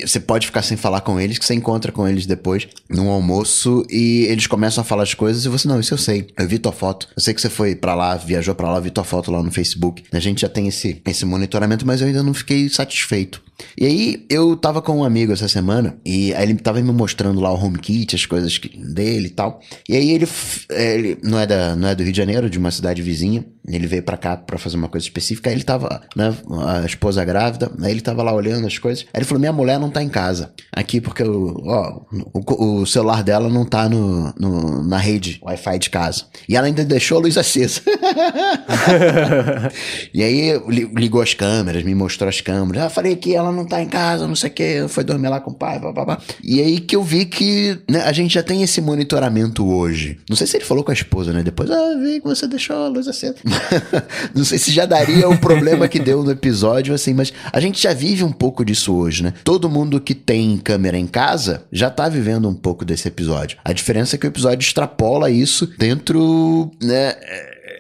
Você 0.04 0.20
pode 0.20 0.46
ficar 0.46 0.60
sem 0.60 0.76
falar 0.76 1.00
com 1.00 1.18
eles, 1.18 1.38
que 1.38 1.44
você 1.44 1.54
encontra 1.54 1.90
com 1.90 2.06
eles 2.06 2.26
depois 2.26 2.68
num 2.88 3.08
almoço 3.08 3.84
e 3.90 4.26
eles 4.28 4.46
começam 4.46 4.82
a 4.82 4.84
falar 4.84 5.04
as 5.04 5.14
coisas 5.14 5.44
e 5.44 5.48
você, 5.48 5.66
não, 5.66 5.80
isso 5.80 5.94
eu 5.94 5.98
sei. 5.98 6.28
Eu 6.38 6.46
vi 6.46 6.58
tua 6.58 6.72
foto. 6.72 7.08
Eu 7.16 7.22
sei 7.22 7.32
que 7.32 7.40
você 7.40 7.45
foi 7.48 7.74
para 7.74 7.94
lá, 7.94 8.16
viajou 8.16 8.54
para 8.54 8.70
lá, 8.70 8.80
vi 8.80 8.90
tua 8.90 9.04
foto 9.04 9.30
lá 9.30 9.42
no 9.42 9.50
Facebook. 9.50 10.02
A 10.12 10.18
gente 10.18 10.42
já 10.42 10.48
tem 10.48 10.68
esse, 10.68 11.00
esse 11.06 11.24
monitoramento, 11.24 11.86
mas 11.86 12.00
eu 12.00 12.06
ainda 12.06 12.22
não 12.22 12.34
fiquei 12.34 12.68
satisfeito. 12.68 13.42
E 13.76 13.86
aí, 13.86 14.26
eu 14.28 14.56
tava 14.56 14.82
com 14.82 14.98
um 14.98 15.04
amigo 15.04 15.32
essa 15.32 15.48
semana, 15.48 15.96
e 16.04 16.34
aí 16.34 16.42
ele 16.42 16.54
tava 16.56 16.80
me 16.80 16.92
mostrando 16.92 17.40
lá 17.40 17.50
o 17.50 17.56
HomeKit, 17.56 18.14
as 18.14 18.26
coisas 18.26 18.58
dele 18.58 19.28
e 19.28 19.30
tal. 19.30 19.60
E 19.88 19.96
aí 19.96 20.10
ele, 20.10 20.28
é, 20.70 20.94
ele 20.94 21.18
não, 21.22 21.38
é 21.38 21.46
da, 21.46 21.74
não 21.74 21.88
é 21.88 21.94
do 21.94 22.02
Rio 22.02 22.12
de 22.12 22.18
Janeiro, 22.18 22.50
de 22.50 22.58
uma 22.58 22.70
cidade 22.70 23.00
vizinha. 23.00 23.44
Ele 23.68 23.86
veio 23.86 24.02
para 24.02 24.16
cá 24.16 24.36
para 24.36 24.58
fazer 24.58 24.76
uma 24.76 24.88
coisa 24.88 25.06
específica. 25.06 25.50
Aí 25.50 25.56
ele 25.56 25.64
tava, 25.64 26.02
né, 26.14 26.34
a 26.66 26.84
esposa 26.84 27.24
grávida, 27.24 27.70
aí 27.82 27.90
ele 27.90 28.00
tava 28.00 28.22
lá 28.22 28.32
olhando 28.32 28.66
as 28.66 28.78
coisas. 28.78 29.04
Aí 29.12 29.18
ele 29.18 29.24
falou: 29.24 29.40
Minha 29.40 29.52
mulher 29.52 29.78
não 29.78 29.90
tá 29.90 30.02
em 30.02 30.08
casa. 30.08 30.52
Aqui 30.72 31.00
porque 31.00 31.22
o, 31.22 31.62
ó, 31.66 32.00
o, 32.32 32.80
o 32.80 32.86
celular 32.86 33.22
dela 33.22 33.48
não 33.48 33.64
tá 33.64 33.88
no, 33.88 34.32
no, 34.38 34.82
na 34.82 34.98
rede 34.98 35.40
Wi-Fi 35.42 35.78
de 35.78 35.90
casa. 35.90 36.24
E 36.48 36.56
ela 36.56 36.66
ainda 36.66 36.84
deixou 36.84 37.18
a 37.18 37.22
luz 37.22 37.36
acesa. 37.36 37.80
e 40.12 40.22
aí 40.22 40.60
ligou 40.94 41.20
as 41.20 41.34
câmeras, 41.34 41.82
me 41.82 41.94
mostrou 41.94 42.28
as 42.28 42.40
câmeras. 42.40 42.84
Eu 42.84 42.90
falei 42.90 43.16
que 43.16 43.34
ela 43.34 43.50
não 43.50 43.64
tá 43.64 43.82
em 43.82 43.88
casa, 43.88 44.26
não 44.26 44.36
sei 44.36 44.50
o 44.50 44.52
que, 44.52 44.88
foi 44.88 45.04
dormir 45.04 45.28
lá 45.28 45.40
com 45.40 45.50
o 45.50 45.54
pai, 45.54 45.78
blá. 45.78 46.18
E 46.42 46.60
aí 46.60 46.80
que 46.80 46.94
eu 46.94 47.02
vi 47.02 47.24
que 47.24 47.78
né, 47.88 48.02
a 48.02 48.12
gente 48.12 48.34
já 48.34 48.42
tem 48.42 48.62
esse 48.62 48.80
monitoramento 48.80 49.66
hoje. 49.66 50.18
Não 50.28 50.36
sei 50.36 50.46
se 50.46 50.56
ele 50.56 50.64
falou 50.64 50.84
com 50.84 50.90
a 50.90 50.94
esposa, 50.94 51.32
né? 51.32 51.42
Depois, 51.42 51.70
ah, 51.70 51.94
vi 52.02 52.20
que 52.20 52.26
você 52.26 52.46
deixou 52.46 52.76
a 52.76 52.88
luz 52.88 53.08
acesa. 53.08 53.36
não 54.34 54.44
sei 54.44 54.58
se 54.58 54.70
já 54.70 54.86
daria 54.86 55.28
o 55.28 55.38
problema 55.38 55.88
que 55.88 55.98
deu 55.98 56.22
no 56.22 56.30
episódio, 56.30 56.94
assim, 56.94 57.14
mas 57.14 57.32
a 57.52 57.60
gente 57.60 57.82
já 57.82 57.92
vive 57.92 58.24
um 58.24 58.32
pouco 58.32 58.64
disso 58.64 58.94
hoje, 58.94 59.22
né? 59.22 59.32
Todo 59.44 59.68
mundo 59.68 60.00
que 60.00 60.14
tem 60.14 60.56
câmera 60.58 60.98
em 60.98 61.06
casa 61.06 61.64
já 61.72 61.90
tá 61.90 62.08
vivendo 62.08 62.48
um 62.48 62.54
pouco 62.54 62.84
desse 62.84 63.08
episódio. 63.08 63.58
A 63.64 63.72
diferença 63.72 64.16
é 64.16 64.18
que 64.18 64.26
o 64.26 64.28
episódio 64.28 64.64
extrapola 64.64 65.30
isso 65.30 65.66
dentro, 65.78 66.70
né? 66.82 67.14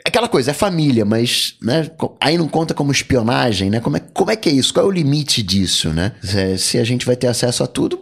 Aquela 0.06 0.28
coisa, 0.28 0.50
é 0.50 0.54
família, 0.54 1.04
mas 1.04 1.56
né, 1.62 1.90
aí 2.20 2.38
não 2.38 2.48
conta 2.48 2.72
como 2.72 2.92
espionagem, 2.92 3.70
né? 3.70 3.80
Como 3.80 3.96
é, 3.96 4.00
como 4.00 4.30
é 4.30 4.36
que 4.36 4.48
é 4.48 4.52
isso? 4.52 4.72
Qual 4.72 4.86
é 4.86 4.88
o 4.88 4.92
limite 4.92 5.42
disso, 5.42 5.90
né? 5.90 6.12
Se, 6.22 6.58
se 6.58 6.78
a 6.78 6.84
gente 6.84 7.04
vai 7.04 7.16
ter 7.16 7.26
acesso 7.26 7.62
a 7.62 7.66
tudo, 7.66 7.98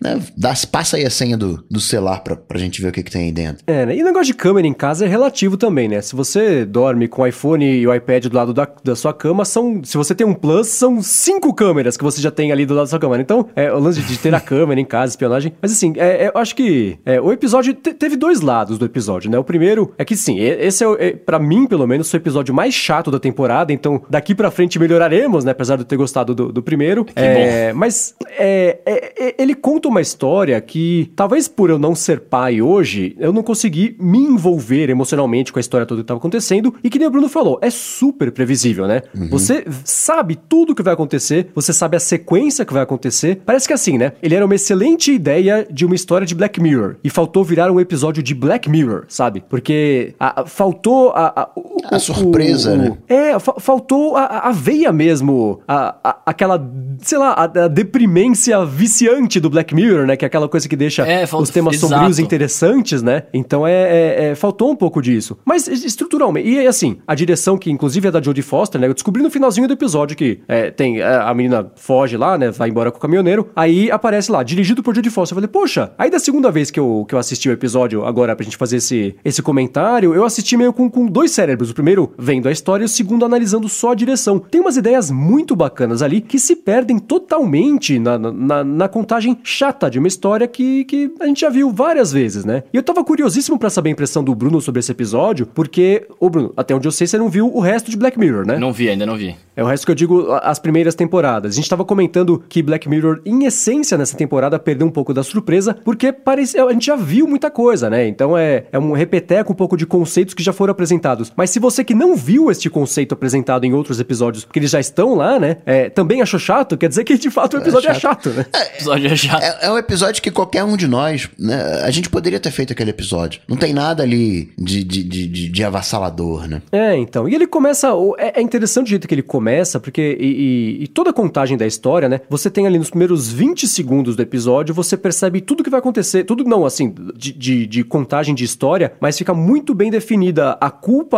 né, 0.00 0.20
dá, 0.36 0.54
passa 0.70 0.96
aí 0.96 1.04
a 1.04 1.10
senha 1.10 1.36
do, 1.36 1.64
do 1.70 1.80
celular 1.80 2.20
pra, 2.20 2.36
pra 2.36 2.58
gente 2.58 2.80
ver 2.82 2.88
o 2.88 2.92
que, 2.92 3.02
que 3.02 3.10
tem 3.10 3.24
aí 3.24 3.32
dentro. 3.32 3.62
É, 3.66 3.86
né? 3.86 3.96
E 3.96 4.02
o 4.02 4.04
negócio 4.04 4.26
de 4.26 4.34
câmera 4.34 4.66
em 4.66 4.72
casa 4.72 5.04
é 5.04 5.08
relativo 5.08 5.56
também, 5.56 5.88
né? 5.88 6.00
Se 6.00 6.14
você 6.14 6.64
dorme 6.64 7.08
com 7.08 7.22
o 7.22 7.26
iPhone 7.26 7.64
e 7.64 7.86
o 7.86 7.94
iPad 7.94 8.26
do 8.26 8.36
lado 8.36 8.52
da, 8.52 8.68
da 8.82 8.96
sua 8.96 9.12
cama, 9.12 9.44
são. 9.44 9.82
Se 9.84 9.96
você 9.96 10.14
tem 10.14 10.26
um 10.26 10.34
Plus, 10.34 10.68
são 10.68 11.02
cinco 11.02 11.54
câmeras 11.54 11.96
que 11.96 12.04
você 12.04 12.20
já 12.20 12.30
tem 12.30 12.52
ali 12.52 12.66
do 12.66 12.74
lado 12.74 12.84
da 12.84 12.90
sua 12.90 12.98
cama. 12.98 13.16
Né? 13.16 13.22
Então, 13.22 13.48
é 13.54 13.72
o 13.72 13.78
lance 13.78 14.00
de 14.02 14.18
ter 14.18 14.34
a 14.34 14.40
câmera 14.40 14.80
em 14.80 14.84
casa, 14.84 15.12
espionagem. 15.12 15.52
Mas 15.60 15.72
assim, 15.72 15.94
é, 15.96 16.24
é, 16.24 16.32
eu 16.34 16.40
acho 16.40 16.54
que 16.54 16.98
é, 17.04 17.20
o 17.20 17.32
episódio 17.32 17.72
te, 17.74 17.94
teve 17.94 18.16
dois 18.16 18.40
lados 18.40 18.78
do 18.78 18.84
episódio, 18.84 19.30
né? 19.30 19.38
O 19.38 19.44
primeiro 19.44 19.94
é 19.96 20.04
que 20.04 20.16
sim, 20.16 20.38
esse 20.40 20.84
é, 20.84 20.88
é 20.98 21.12
para 21.12 21.38
mim, 21.44 21.66
pelo 21.66 21.86
menos, 21.86 22.10
foi 22.10 22.18
o 22.18 22.22
episódio 22.22 22.54
mais 22.54 22.74
chato 22.74 23.10
da 23.10 23.18
temporada, 23.18 23.72
então 23.72 24.02
daqui 24.08 24.34
pra 24.34 24.50
frente 24.50 24.78
melhoraremos, 24.78 25.44
né? 25.44 25.52
Apesar 25.52 25.76
de 25.76 25.82
eu 25.82 25.86
ter 25.86 25.96
gostado 25.96 26.34
do, 26.34 26.52
do 26.52 26.62
primeiro. 26.62 27.06
é, 27.14 27.72
mas 27.72 28.14
é, 28.30 28.78
é, 28.84 29.26
é, 29.28 29.34
ele 29.38 29.54
conta 29.54 29.88
uma 29.88 30.00
história 30.00 30.60
que, 30.60 31.12
talvez 31.14 31.48
por 31.48 31.70
eu 31.70 31.78
não 31.78 31.94
ser 31.94 32.20
pai 32.20 32.60
hoje, 32.60 33.14
eu 33.18 33.32
não 33.32 33.42
consegui 33.42 33.96
me 34.00 34.18
envolver 34.18 34.90
emocionalmente 34.90 35.52
com 35.52 35.58
a 35.58 35.60
história 35.60 35.86
toda 35.86 36.00
que 36.00 36.04
estava 36.04 36.18
acontecendo, 36.18 36.74
e 36.82 36.90
que 36.90 36.98
nem 36.98 37.08
o 37.08 37.10
Bruno 37.10 37.28
falou, 37.28 37.58
é 37.62 37.70
super 37.70 38.30
previsível, 38.32 38.86
né? 38.86 39.02
Uhum. 39.14 39.28
Você 39.28 39.64
sabe 39.84 40.36
tudo 40.36 40.72
o 40.72 40.74
que 40.74 40.82
vai 40.82 40.94
acontecer, 40.94 41.48
você 41.54 41.72
sabe 41.72 41.96
a 41.96 42.00
sequência 42.00 42.64
que 42.64 42.72
vai 42.72 42.82
acontecer. 42.82 43.40
Parece 43.44 43.66
que 43.66 43.74
assim, 43.74 43.98
né? 43.98 44.12
Ele 44.22 44.34
era 44.34 44.44
uma 44.44 44.54
excelente 44.54 45.12
ideia 45.12 45.66
de 45.70 45.84
uma 45.84 45.94
história 45.94 46.26
de 46.26 46.34
Black 46.34 46.60
Mirror, 46.60 46.96
e 47.02 47.10
faltou 47.10 47.44
virar 47.44 47.70
um 47.70 47.80
episódio 47.80 48.22
de 48.22 48.34
Black 48.34 48.68
Mirror, 48.68 49.04
sabe? 49.08 49.44
Porque 49.48 50.14
a, 50.18 50.42
a, 50.42 50.46
faltou 50.46 51.10
a, 51.10 51.33
a 51.36 51.48
a 51.90 51.98
surpresa, 51.98 52.72
o, 52.72 52.76
né? 52.76 52.98
É, 53.08 53.38
fa 53.38 53.54
faltou 53.58 54.16
a, 54.16 54.48
a, 54.48 54.52
veia 54.52 54.92
mesmo, 54.92 55.60
a, 55.66 55.96
a, 56.02 56.16
aquela, 56.26 56.60
sei 56.98 57.18
lá, 57.18 57.30
a, 57.32 57.42
a, 57.44 57.68
deprimência 57.68 58.64
viciante 58.64 59.38
do 59.40 59.50
Black 59.50 59.74
Mirror, 59.74 60.06
né? 60.06 60.16
Que 60.16 60.24
é 60.24 60.28
aquela 60.28 60.48
coisa 60.48 60.68
que 60.68 60.76
deixa 60.76 61.06
é, 61.06 61.24
os 61.24 61.50
temas 61.50 61.74
exato. 61.74 61.92
sombrios 61.92 62.18
interessantes, 62.18 63.02
né? 63.02 63.24
Então 63.32 63.66
é, 63.66 63.72
é, 63.72 64.24
é, 64.24 64.34
faltou 64.34 64.70
um 64.70 64.76
pouco 64.76 65.02
disso. 65.02 65.38
Mas 65.44 65.68
estruturalmente, 65.68 66.48
e 66.48 66.66
assim, 66.66 66.98
a 67.06 67.14
direção 67.14 67.58
que 67.58 67.70
inclusive 67.70 68.08
é 68.08 68.10
da 68.10 68.20
Jodie 68.20 68.42
Foster, 68.42 68.80
né? 68.80 68.86
Eu 68.86 68.94
descobri 68.94 69.22
no 69.22 69.30
finalzinho 69.30 69.68
do 69.68 69.74
episódio 69.74 70.16
que 70.16 70.40
é, 70.48 70.70
tem 70.70 71.00
é, 71.00 71.04
a 71.04 71.32
menina 71.34 71.70
foge 71.76 72.16
lá, 72.16 72.38
né? 72.38 72.50
Vai 72.50 72.70
embora 72.70 72.90
com 72.90 72.98
o 72.98 73.00
caminhoneiro, 73.00 73.50
aí 73.54 73.90
aparece 73.90 74.30
lá, 74.30 74.42
dirigido 74.42 74.82
por 74.82 74.94
Jodie 74.94 75.10
Foster. 75.10 75.34
Eu 75.36 75.42
falei, 75.42 75.48
poxa, 75.48 75.92
aí 75.98 76.10
da 76.10 76.18
segunda 76.18 76.50
vez 76.50 76.70
que 76.70 76.80
eu, 76.80 77.04
que 77.08 77.14
eu 77.14 77.18
assisti 77.18 77.48
o 77.48 77.52
episódio 77.52 78.04
agora 78.04 78.34
pra 78.34 78.44
gente 78.44 78.56
fazer 78.56 78.76
esse, 78.76 79.16
esse 79.24 79.42
comentário, 79.42 80.14
eu 80.14 80.24
assisti 80.24 80.56
meio 80.56 80.72
com, 80.72 80.88
com 80.88 81.06
dois 81.24 81.32
cérebros. 81.32 81.70
O 81.70 81.74
primeiro 81.74 82.12
vendo 82.18 82.48
a 82.48 82.52
história 82.52 82.84
e 82.84 82.86
o 82.86 82.88
segundo 82.88 83.24
analisando 83.24 83.68
só 83.68 83.92
a 83.92 83.94
direção. 83.94 84.38
Tem 84.38 84.60
umas 84.60 84.76
ideias 84.76 85.10
muito 85.10 85.56
bacanas 85.56 86.02
ali 86.02 86.20
que 86.20 86.38
se 86.38 86.54
perdem 86.54 86.98
totalmente 86.98 87.98
na, 87.98 88.18
na, 88.18 88.62
na 88.62 88.88
contagem 88.88 89.38
chata 89.42 89.90
de 89.90 89.98
uma 89.98 90.08
história 90.08 90.46
que, 90.46 90.84
que 90.84 91.10
a 91.18 91.26
gente 91.26 91.40
já 91.40 91.48
viu 91.48 91.70
várias 91.70 92.12
vezes, 92.12 92.44
né? 92.44 92.64
E 92.72 92.76
eu 92.76 92.82
tava 92.82 93.02
curiosíssimo 93.02 93.58
para 93.58 93.70
saber 93.70 93.88
a 93.88 93.92
impressão 93.92 94.22
do 94.22 94.34
Bruno 94.34 94.60
sobre 94.60 94.80
esse 94.80 94.92
episódio, 94.92 95.46
porque, 95.46 96.06
ô 96.20 96.28
Bruno, 96.28 96.52
até 96.56 96.74
onde 96.74 96.86
eu 96.86 96.92
sei, 96.92 97.06
você 97.06 97.16
não 97.16 97.30
viu 97.30 97.46
o 97.46 97.60
resto 97.60 97.90
de 97.90 97.96
Black 97.96 98.18
Mirror, 98.18 98.46
né? 98.46 98.58
Não 98.58 98.72
vi, 98.72 98.90
ainda 98.90 99.06
não 99.06 99.16
vi. 99.16 99.34
É 99.56 99.62
o 99.62 99.66
resto 99.66 99.86
que 99.86 99.92
eu 99.92 99.94
digo, 99.94 100.32
as 100.42 100.58
primeiras 100.58 100.94
temporadas. 100.94 101.52
A 101.52 101.56
gente 101.56 101.70
tava 101.70 101.84
comentando 101.84 102.42
que 102.48 102.62
Black 102.62 102.88
Mirror, 102.88 103.20
em 103.24 103.44
essência, 103.44 103.96
nessa 103.96 104.16
temporada, 104.16 104.58
perdeu 104.58 104.86
um 104.86 104.90
pouco 104.90 105.14
da 105.14 105.22
surpresa, 105.22 105.76
porque 105.84 106.12
parece, 106.12 106.58
a 106.58 106.72
gente 106.72 106.86
já 106.86 106.96
viu 106.96 107.26
muita 107.26 107.50
coisa, 107.50 107.88
né? 107.88 108.06
Então 108.06 108.36
é, 108.36 108.64
é 108.72 108.78
um 108.78 108.92
repeteco 108.92 109.52
um 109.52 109.56
pouco 109.56 109.76
de 109.76 109.86
conceitos 109.86 110.34
que 110.34 110.42
já 110.42 110.52
foram 110.52 110.72
apresentados. 110.72 111.13
Mas 111.36 111.50
se 111.50 111.58
você 111.58 111.84
que 111.84 111.94
não 111.94 112.16
viu 112.16 112.50
este 112.50 112.68
conceito 112.68 113.12
apresentado 113.12 113.64
em 113.64 113.72
outros 113.72 114.00
episódios, 114.00 114.44
porque 114.44 114.58
eles 114.58 114.70
já 114.70 114.80
estão 114.80 115.14
lá, 115.14 115.38
né? 115.38 115.58
É, 115.66 115.88
também 115.88 116.22
achou 116.22 116.38
chato, 116.38 116.76
quer 116.76 116.88
dizer 116.88 117.04
que 117.04 117.16
de 117.16 117.30
fato 117.30 117.54
o 117.54 117.60
episódio 117.60 117.90
é 117.90 117.94
chato, 117.94 118.28
é 118.28 118.32
chato 118.32 118.36
né? 118.36 118.46
É, 118.52 118.58
o 118.58 118.76
episódio 118.76 119.06
é 119.06 119.16
chato. 119.16 119.42
É, 119.42 119.66
é, 119.66 119.70
um 119.70 119.78
episódio 119.78 120.22
que 120.22 120.30
qualquer 120.30 120.64
um 120.64 120.76
de 120.76 120.86
nós, 120.86 121.28
né? 121.38 121.82
A 121.82 121.90
gente 121.90 122.08
poderia 122.08 122.40
ter 122.40 122.50
feito 122.50 122.72
aquele 122.72 122.90
episódio. 122.90 123.40
Não 123.48 123.56
tem 123.56 123.72
nada 123.72 124.02
ali 124.02 124.52
de, 124.58 124.84
de, 124.84 125.02
de, 125.02 125.26
de, 125.26 125.48
de 125.48 125.64
avassalador, 125.64 126.48
né? 126.48 126.62
É, 126.72 126.96
então. 126.96 127.28
E 127.28 127.34
ele 127.34 127.46
começa. 127.46 127.88
É, 128.18 128.40
é 128.40 128.42
interessante 128.42 128.86
o 128.86 128.90
jeito 128.90 129.08
que 129.08 129.14
ele 129.14 129.22
começa, 129.22 129.78
porque. 129.80 130.16
E, 130.20 130.26
e, 130.26 130.84
e, 130.84 130.88
toda 130.88 131.10
a 131.10 131.12
contagem 131.12 131.56
da 131.56 131.66
história, 131.66 132.08
né? 132.08 132.20
Você 132.28 132.50
tem 132.50 132.66
ali 132.66 132.78
nos 132.78 132.90
primeiros 132.90 133.30
20 133.30 133.66
segundos 133.66 134.16
do 134.16 134.22
episódio, 134.22 134.74
você 134.74 134.96
percebe 134.96 135.40
tudo 135.40 135.62
que 135.62 135.70
vai 135.70 135.80
acontecer. 135.80 136.24
Tudo 136.24 136.44
não, 136.44 136.64
assim, 136.64 136.94
de, 137.16 137.32
de, 137.32 137.66
de 137.66 137.84
contagem 137.84 138.34
de 138.34 138.44
história, 138.44 138.92
mas 139.00 139.18
fica 139.18 139.34
muito 139.34 139.74
bem 139.74 139.90
definida 139.90 140.56
a 140.60 140.70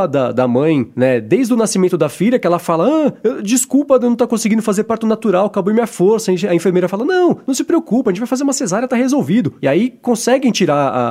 da, 0.08 0.32
da 0.32 0.48
mãe, 0.48 0.88
né? 0.94 1.20
Desde 1.20 1.52
o 1.52 1.56
nascimento 1.56 1.98
da 1.98 2.08
filha, 2.08 2.38
que 2.38 2.46
ela 2.46 2.58
fala: 2.58 2.88
ah, 2.88 3.42
desculpa, 3.42 3.94
eu 3.94 4.00
não 4.00 4.16
tá 4.16 4.26
conseguindo 4.26 4.62
fazer 4.62 4.84
parto 4.84 5.06
natural, 5.06 5.46
acabou 5.46 5.72
minha 5.72 5.86
força. 5.86 6.30
A 6.30 6.54
enfermeira 6.54 6.88
fala: 6.88 7.04
não, 7.04 7.38
não 7.46 7.54
se 7.54 7.64
preocupa, 7.64 8.10
a 8.10 8.12
gente 8.12 8.20
vai 8.20 8.28
fazer 8.28 8.44
uma 8.44 8.52
cesárea, 8.52 8.88
tá 8.88 8.96
resolvido. 8.96 9.54
E 9.60 9.68
aí 9.68 9.90
conseguem 9.90 10.50
tirar 10.50 10.76
a, 10.76 11.10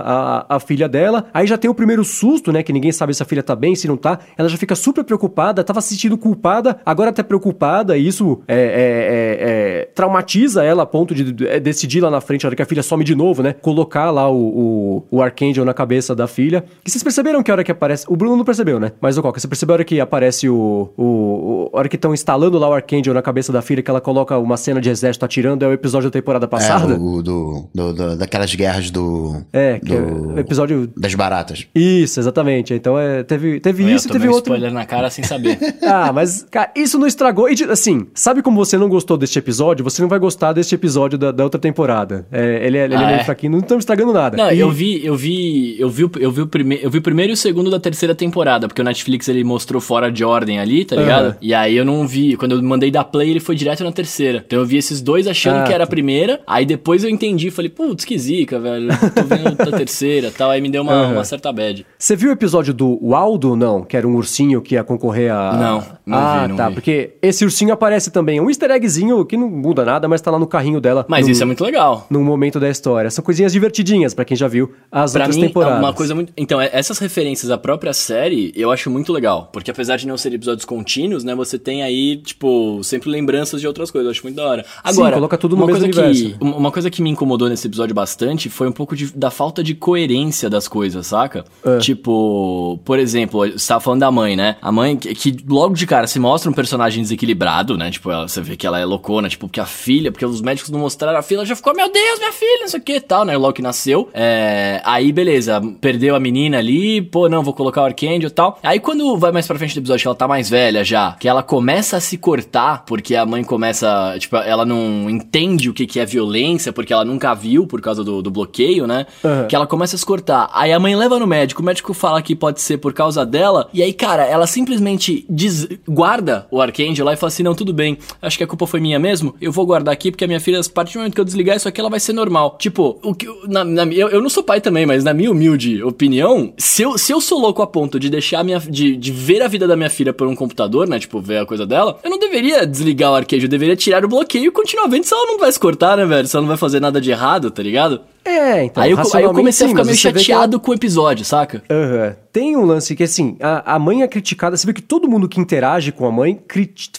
a, 0.49 0.55
a 0.55 0.59
filha 0.59 0.87
dela, 0.87 1.25
aí 1.33 1.47
já 1.47 1.57
tem 1.57 1.69
o 1.69 1.75
primeiro 1.75 2.03
susto, 2.03 2.51
né? 2.51 2.63
Que 2.63 2.73
ninguém 2.73 2.91
sabe 2.91 3.13
se 3.13 3.21
a 3.21 3.25
filha 3.25 3.43
tá 3.43 3.55
bem, 3.55 3.75
se 3.75 3.87
não 3.87 3.97
tá. 3.97 4.19
Ela 4.37 4.49
já 4.49 4.57
fica 4.57 4.75
super 4.75 5.03
preocupada, 5.03 5.63
tava 5.63 5.81
se 5.81 5.89
sentindo 5.89 6.17
culpada, 6.17 6.79
agora 6.85 7.11
tá 7.11 7.23
preocupada, 7.23 7.97
e 7.97 8.07
isso 8.07 8.41
é, 8.47 8.55
é, 8.55 8.59
é, 8.59 9.81
é, 9.81 9.89
traumatiza 9.93 10.63
ela 10.63 10.83
a 10.83 10.85
ponto 10.85 11.13
de 11.13 11.45
é, 11.47 11.59
decidir 11.59 12.01
lá 12.01 12.09
na 12.09 12.21
frente, 12.21 12.45
a 12.45 12.49
hora 12.49 12.55
que 12.55 12.61
a 12.61 12.65
filha 12.65 12.83
some 12.83 13.03
de 13.03 13.15
novo, 13.15 13.41
né? 13.41 13.53
Colocar 13.53 14.11
lá 14.11 14.29
o, 14.29 14.35
o, 14.35 15.03
o 15.11 15.21
Archangel 15.21 15.65
na 15.65 15.73
cabeça 15.73 16.15
da 16.15 16.27
filha. 16.27 16.63
E 16.85 16.89
vocês 16.89 17.03
perceberam 17.03 17.41
que 17.43 17.51
a 17.51 17.53
hora 17.53 17.63
que 17.63 17.71
aparece. 17.71 18.05
O 18.07 18.15
Bruno 18.15 18.37
não 18.37 18.45
né? 18.79 18.91
Mas 19.01 19.17
o 19.17 19.21
Coca, 19.21 19.39
você 19.39 19.47
percebeu 19.47 19.73
a 19.73 19.75
hora 19.75 19.83
que 19.83 19.99
aparece 19.99 20.49
o. 20.49 20.93
o, 20.97 21.03
o 21.03 21.69
a 21.73 21.79
hora 21.79 21.89
que 21.89 21.95
estão 21.95 22.13
instalando 22.13 22.57
lá 22.57 22.69
o 22.69 22.73
Archangel 22.73 23.13
na 23.13 23.21
cabeça 23.21 23.51
da 23.51 23.61
filha, 23.61 23.81
que 23.81 23.89
ela 23.89 24.01
coloca 24.01 24.37
uma 24.37 24.57
cena 24.57 24.79
de 24.79 24.89
exército 24.89 25.25
atirando, 25.25 25.63
é 25.65 25.67
o 25.67 25.73
episódio 25.73 26.09
da 26.09 26.13
temporada 26.13 26.47
passada? 26.47 26.93
É, 26.93 26.97
o 26.97 27.21
do, 27.21 27.69
do, 27.73 27.93
do 27.93 28.17
daquelas 28.17 28.53
guerras 28.55 28.89
do. 28.89 29.43
É, 29.51 29.79
que 29.79 29.95
do, 29.95 30.31
é 30.31 30.35
o 30.35 30.39
episódio. 30.39 30.89
Das 30.95 31.13
baratas. 31.15 31.67
Isso, 31.75 32.19
exatamente. 32.19 32.73
Então 32.73 32.97
é, 32.97 33.23
teve, 33.23 33.59
teve 33.59 33.83
eu 33.83 33.89
isso 33.89 34.07
e 34.07 34.11
teve 34.11 34.27
um 34.27 34.31
outro. 34.31 34.53
spoiler 34.53 34.73
na 34.73 34.85
cara 34.85 35.09
sem 35.09 35.23
saber. 35.23 35.57
ah, 35.83 36.11
mas, 36.13 36.43
cara, 36.49 36.71
isso 36.75 36.97
não 36.97 37.07
estragou. 37.07 37.49
E, 37.49 37.55
assim, 37.69 38.07
sabe 38.13 38.41
como 38.41 38.63
você 38.63 38.77
não 38.77 38.87
gostou 38.87 39.17
deste 39.17 39.37
episódio? 39.39 39.83
Você 39.83 40.01
não 40.01 40.09
vai 40.09 40.19
gostar 40.19 40.53
deste 40.53 40.75
episódio 40.75 41.17
da, 41.17 41.31
da 41.31 41.43
outra 41.43 41.59
temporada. 41.59 42.25
É, 42.31 42.65
ele, 42.65 42.77
é, 42.77 42.85
ele 42.85 42.93
é 42.93 42.97
ah, 42.97 43.01
é 43.01 43.13
meio 43.13 43.25
fraquinho, 43.25 43.53
não 43.53 43.59
estamos 43.59 43.81
estragando 43.81 44.13
nada. 44.13 44.37
Não, 44.37 44.51
e... 44.51 44.59
eu 44.59 44.71
vi, 44.71 45.05
eu 45.05 45.15
vi, 45.15 45.79
eu 45.79 45.89
vi, 45.89 46.09
eu 46.19 46.31
vi 46.31 46.41
o 46.41 46.47
primeiro, 46.47 46.83
eu 46.83 46.89
vi 46.89 46.97
o 46.99 47.01
primeiro 47.01 47.31
e 47.31 47.33
o 47.33 47.37
segundo 47.37 47.69
da 47.69 47.79
terceira 47.79 48.15
temporada 48.15 48.44
temporada, 48.45 48.67
porque 48.67 48.81
o 48.81 48.85
Netflix 48.85 49.27
ele 49.27 49.43
mostrou 49.43 49.81
fora 49.81 50.11
de 50.11 50.23
ordem 50.23 50.59
ali, 50.59 50.85
tá 50.85 50.95
ligado? 50.95 51.25
Aham. 51.25 51.37
E 51.41 51.53
aí 51.53 51.75
eu 51.75 51.83
não 51.83 52.07
vi. 52.07 52.37
Quando 52.37 52.53
eu 52.55 52.61
mandei 52.63 52.91
dar 52.91 53.03
play, 53.03 53.29
ele 53.31 53.39
foi 53.39 53.55
direto 53.55 53.83
na 53.83 53.91
terceira. 53.91 54.43
Então 54.45 54.59
eu 54.59 54.65
vi 54.65 54.77
esses 54.77 55.01
dois 55.01 55.27
achando 55.27 55.57
Ah, 55.59 55.63
que 55.63 55.73
era 55.73 55.83
a 55.83 55.87
primeira. 55.87 56.41
Aí 56.45 56.65
depois 56.65 57.03
eu 57.03 57.09
entendi, 57.09 57.49
falei, 57.49 57.69
putz, 57.69 58.05
que 58.05 58.17
zica, 58.17 58.59
velho. 58.59 58.87
Tô 59.13 59.23
vendo 59.23 59.61
a 59.61 59.65
terceira 59.77 60.31
tal. 60.35 60.51
Aí 60.51 60.61
me 60.61 60.69
deu 60.69 60.83
uma, 60.83 60.93
Aham. 60.93 61.13
uma 61.13 61.23
certa 61.23 61.51
bad. 61.51 61.85
Você 61.97 62.15
viu 62.15 62.29
o 62.29 62.33
episódio 62.33 62.73
do 62.73 62.99
Waldo, 63.01 63.55
não? 63.55 63.83
Que 63.83 63.97
era 63.97 64.07
um 64.07 64.15
ursinho 64.15 64.61
que 64.61 64.75
ia 64.75 64.83
concorrer 64.83 65.31
a... 65.33 65.53
Não, 65.53 65.83
não 66.05 66.17
ah, 66.17 66.41
vi, 66.43 66.47
não 66.49 66.55
tá. 66.55 66.69
vi. 66.69 66.75
Porque 66.75 67.13
esse 67.21 67.43
ursinho 67.43 67.73
aparece 67.73 68.11
também. 68.11 68.39
Um 68.39 68.49
easter 68.49 68.69
eggzinho 68.71 69.25
que 69.25 69.35
não 69.37 69.49
muda 69.49 69.83
nada, 69.83 70.07
mas 70.07 70.21
tá 70.21 70.29
lá 70.31 70.37
no 70.39 70.47
carrinho 70.47 70.79
dela. 70.79 71.05
Mas 71.07 71.25
num- 71.25 71.31
isso 71.31 71.41
é 71.41 71.45
muito 71.45 71.63
legal. 71.63 72.05
Num 72.09 72.23
momento 72.23 72.59
da 72.59 72.69
história. 72.69 73.09
São 73.09 73.23
coisinhas 73.23 73.51
divertidinhas 73.51 74.13
pra 74.13 74.23
quem 74.25 74.37
já 74.37 74.47
viu 74.47 74.71
as 74.91 75.11
Pra 75.13 75.21
outras 75.23 75.35
mim, 75.37 75.47
temporadas. 75.47 75.77
é 75.77 75.79
uma 75.79 75.93
coisa 75.93 76.13
muito. 76.13 76.31
Então, 76.37 76.61
é- 76.61 76.69
essas 76.73 76.99
referências 76.99 77.49
à 77.51 77.57
própria 77.57 77.93
série, 77.93 78.34
eu 78.55 78.71
acho 78.71 78.89
muito 78.89 79.11
legal. 79.13 79.49
Porque 79.51 79.71
apesar 79.71 79.97
de 79.97 80.07
não 80.07 80.17
ser 80.17 80.33
episódios 80.33 80.65
contínuos, 80.65 81.23
né? 81.23 81.33
Você 81.35 81.57
tem 81.59 81.83
aí, 81.83 82.17
tipo, 82.17 82.79
sempre 82.83 83.09
lembranças 83.09 83.61
de 83.61 83.67
outras 83.67 83.91
coisas. 83.91 84.05
Eu 84.07 84.11
acho 84.11 84.23
muito 84.23 84.35
da 84.35 84.45
hora. 84.47 84.65
Agora, 84.83 85.15
coloca 85.15 85.37
tudo 85.37 85.55
no 85.55 85.63
uma 85.63 85.67
mesmo 85.67 85.81
coisa 85.85 86.01
universo. 86.07 86.37
Que, 86.37 86.43
uma 86.43 86.71
coisa 86.71 86.89
que 86.89 87.01
me 87.01 87.09
incomodou 87.09 87.49
nesse 87.49 87.67
episódio 87.67 87.93
bastante 87.95 88.49
foi 88.49 88.67
um 88.67 88.71
pouco 88.71 88.95
de- 88.95 89.11
da 89.15 89.29
falta 89.31 89.63
de 89.63 89.73
coerência 89.75 90.49
das 90.49 90.67
coisas, 90.67 91.07
saca? 91.07 91.45
É. 91.65 91.77
Tipo, 91.79 92.79
por 92.85 92.99
exemplo, 92.99 93.39
você 93.51 93.67
tava 93.67 93.79
falando 93.81 93.99
da 94.01 94.11
mãe, 94.11 94.35
né? 94.35 94.57
A 94.61 94.71
mãe 94.71 94.95
que, 94.95 95.13
que 95.15 95.35
logo 95.47 95.73
de 95.73 95.85
cara 95.87 96.07
se 96.07 96.19
mostra 96.19 96.49
um 96.49 96.53
personagem 96.53 97.01
desequilibrado, 97.03 97.77
né? 97.77 97.89
Tipo, 97.91 98.11
ela- 98.11 98.27
você 98.27 98.41
vê 98.41 98.55
que 98.55 98.65
ela 98.67 98.79
é 98.79 98.85
loucona, 98.85 99.27
tipo, 99.29 99.47
porque 99.47 99.59
a 99.59 99.65
filha, 99.65 100.11
porque 100.11 100.25
os 100.25 100.41
médicos 100.41 100.69
não 100.71 100.79
mostraram 100.79 101.17
a 101.17 101.21
filha, 101.21 101.39
ela 101.39 101.45
já 101.45 101.55
ficou, 101.55 101.73
meu 101.75 101.91
Deus, 101.91 102.19
minha 102.19 102.31
filha, 102.31 102.61
não 102.61 102.67
sei 102.67 102.79
o 102.79 102.83
que 102.83 102.93
e 102.95 103.01
tal, 103.01 103.25
né? 103.25 103.35
Logo 103.37 103.53
que 103.53 103.61
nasceu. 103.61 104.09
É, 104.13 104.81
aí, 104.83 105.11
beleza, 105.11 105.61
perdeu 105.81 106.15
a 106.15 106.19
menina 106.19 106.57
ali, 106.57 107.01
pô, 107.01 107.27
não, 107.29 107.43
vou 107.43 107.53
colocar 107.53 107.81
o 107.81 107.85
E 108.27 108.29
tal. 108.29 108.59
Aí 108.63 108.79
quando 108.79 109.17
vai 109.17 109.31
mais 109.31 109.47
pra 109.47 109.57
frente 109.57 109.73
do 109.75 109.79
episódio, 109.79 110.01
que 110.03 110.07
ela 110.07 110.15
tá 110.15 110.27
mais 110.27 110.49
velha 110.49 110.83
já, 110.83 111.13
que 111.19 111.27
ela 111.27 111.43
começa 111.43 111.97
a 111.97 111.99
se 111.99 112.17
cortar, 112.17 112.83
porque 112.85 113.15
a 113.15 113.25
mãe 113.25 113.43
começa, 113.43 114.15
tipo, 114.19 114.35
ela 114.37 114.65
não 114.65 115.09
entende 115.09 115.69
o 115.69 115.73
que, 115.73 115.85
que 115.85 115.99
é 115.99 116.05
violência, 116.05 116.71
porque 116.73 116.93
ela 116.93 117.05
nunca 117.05 117.33
viu 117.33 117.65
por 117.67 117.81
causa 117.81 118.03
do, 118.03 118.21
do 118.21 118.31
bloqueio, 118.31 118.85
né? 118.87 119.05
Aham. 119.23 119.47
Que 119.47 119.55
ela 119.55 119.67
começa 119.67 119.95
a 119.95 119.99
se 119.99 120.05
cortar. 120.05 120.49
Aí 120.53 120.71
a 120.71 120.79
mãe 120.79 120.95
leva 120.95 121.17
no 121.19 121.27
médico, 121.27 121.61
o 121.61 121.65
médico 121.65 121.93
fala 121.93 122.21
que 122.21 122.35
pode 122.35 122.61
ser 122.61 122.77
por 122.77 122.93
causa 122.93 123.25
dela, 123.25 123.69
e 123.73 123.81
aí, 123.81 123.93
cara, 123.93 124.23
ela 124.25 124.47
simplesmente 124.47 125.25
diz, 125.29 125.67
guarda 125.87 126.47
o 126.51 126.61
Arcangel 126.61 127.05
lá 127.05 127.13
e 127.13 127.17
fala 127.17 127.27
assim: 127.29 127.43
não, 127.43 127.55
tudo 127.55 127.73
bem, 127.73 127.97
acho 128.21 128.37
que 128.37 128.43
a 128.43 128.47
culpa 128.47 128.67
foi 128.67 128.79
minha 128.79 128.99
mesmo, 128.99 129.35
eu 129.41 129.51
vou 129.51 129.65
guardar 129.65 129.93
aqui, 129.93 130.11
porque 130.11 130.23
a 130.23 130.27
minha 130.27 130.39
filha, 130.39 130.59
a 130.59 130.69
partir 130.73 130.93
do 130.93 130.99
momento 130.99 131.13
que 131.15 131.21
eu 131.21 131.25
desligar 131.25 131.55
isso 131.55 131.67
aqui, 131.67 131.79
ela 131.79 131.89
vai 131.89 131.99
ser 131.99 132.13
normal. 132.13 132.57
Tipo, 132.59 132.99
o 133.03 133.13
que, 133.13 133.27
na, 133.47 133.63
na- 133.63 133.85
eu, 133.85 134.09
eu 134.09 134.21
não 134.21 134.29
sou 134.29 134.43
pai 134.43 134.59
também, 134.61 134.85
mas 134.85 135.03
na 135.03 135.13
minha 135.13 135.31
humilde 135.31 135.81
opinião, 135.83 136.53
se 136.57 136.81
eu, 136.81 136.97
se 136.97 137.11
eu 137.11 137.21
sou 137.21 137.39
louco 137.39 137.61
a 137.61 137.67
ponto 137.67 137.99
de 137.99 138.09
deixar 138.15 138.43
minha. 138.43 138.59
De, 138.59 138.95
de 138.95 139.11
ver 139.11 139.41
a 139.41 139.47
vida 139.47 139.67
da 139.67 139.75
minha 139.75 139.89
filha 139.89 140.13
por 140.13 140.27
um 140.27 140.35
computador, 140.35 140.87
né? 140.87 140.99
Tipo, 140.99 141.19
ver 141.21 141.37
a 141.37 141.45
coisa 141.45 141.65
dela, 141.65 141.99
eu 142.03 142.09
não 142.09 142.19
deveria 142.19 142.65
desligar 142.65 143.11
o 143.11 143.15
Arcangel, 143.15 143.45
eu 143.45 143.49
deveria 143.49 143.75
tirar 143.75 144.03
o 144.03 144.07
bloqueio 144.07 144.45
e 144.45 144.51
continuar 144.51 144.87
vendo 144.87 145.03
se 145.03 145.13
ela 145.13 145.25
não 145.25 145.39
vai 145.39 145.51
se 145.51 145.59
cortar, 145.59 145.97
né, 145.97 146.05
velho? 146.05 146.27
Se 146.27 146.35
ela 146.35 146.41
não 146.41 146.47
vai 146.49 146.57
fazer 146.57 146.79
nada 146.79 146.99
de 146.99 147.11
errado, 147.11 147.51
tá 147.51 147.61
ligado? 147.61 148.01
É, 148.25 148.63
então. 148.65 148.81
aí, 148.83 148.91
eu, 148.91 148.97
aí 149.13 149.23
eu 149.23 149.33
comecei 149.33 149.65
a 149.65 149.69
sim, 149.69 149.73
ficar 149.75 149.85
mas 149.85 150.01
meio 150.03 150.07
ela- 150.13 150.19
chateado 150.19 150.59
com 150.59 150.71
o 150.71 150.73
episódio, 150.73 151.23
saca? 151.23 151.61
Aham. 151.69 152.15
Tem 152.33 152.57
um 152.57 152.65
lance 152.65 152.93
que, 152.97 153.03
assim, 153.03 153.37
a, 153.41 153.75
a 153.75 153.79
mãe 153.79 154.01
é 154.01 154.07
criticada. 154.09 154.57
Você 154.57 154.67
vê 154.67 154.73
que 154.73 154.81
todo 154.81 155.07
mundo 155.07 155.29
que 155.29 155.39
interage 155.39 155.93
com 155.93 156.05
a 156.05 156.11
mãe 156.11 156.37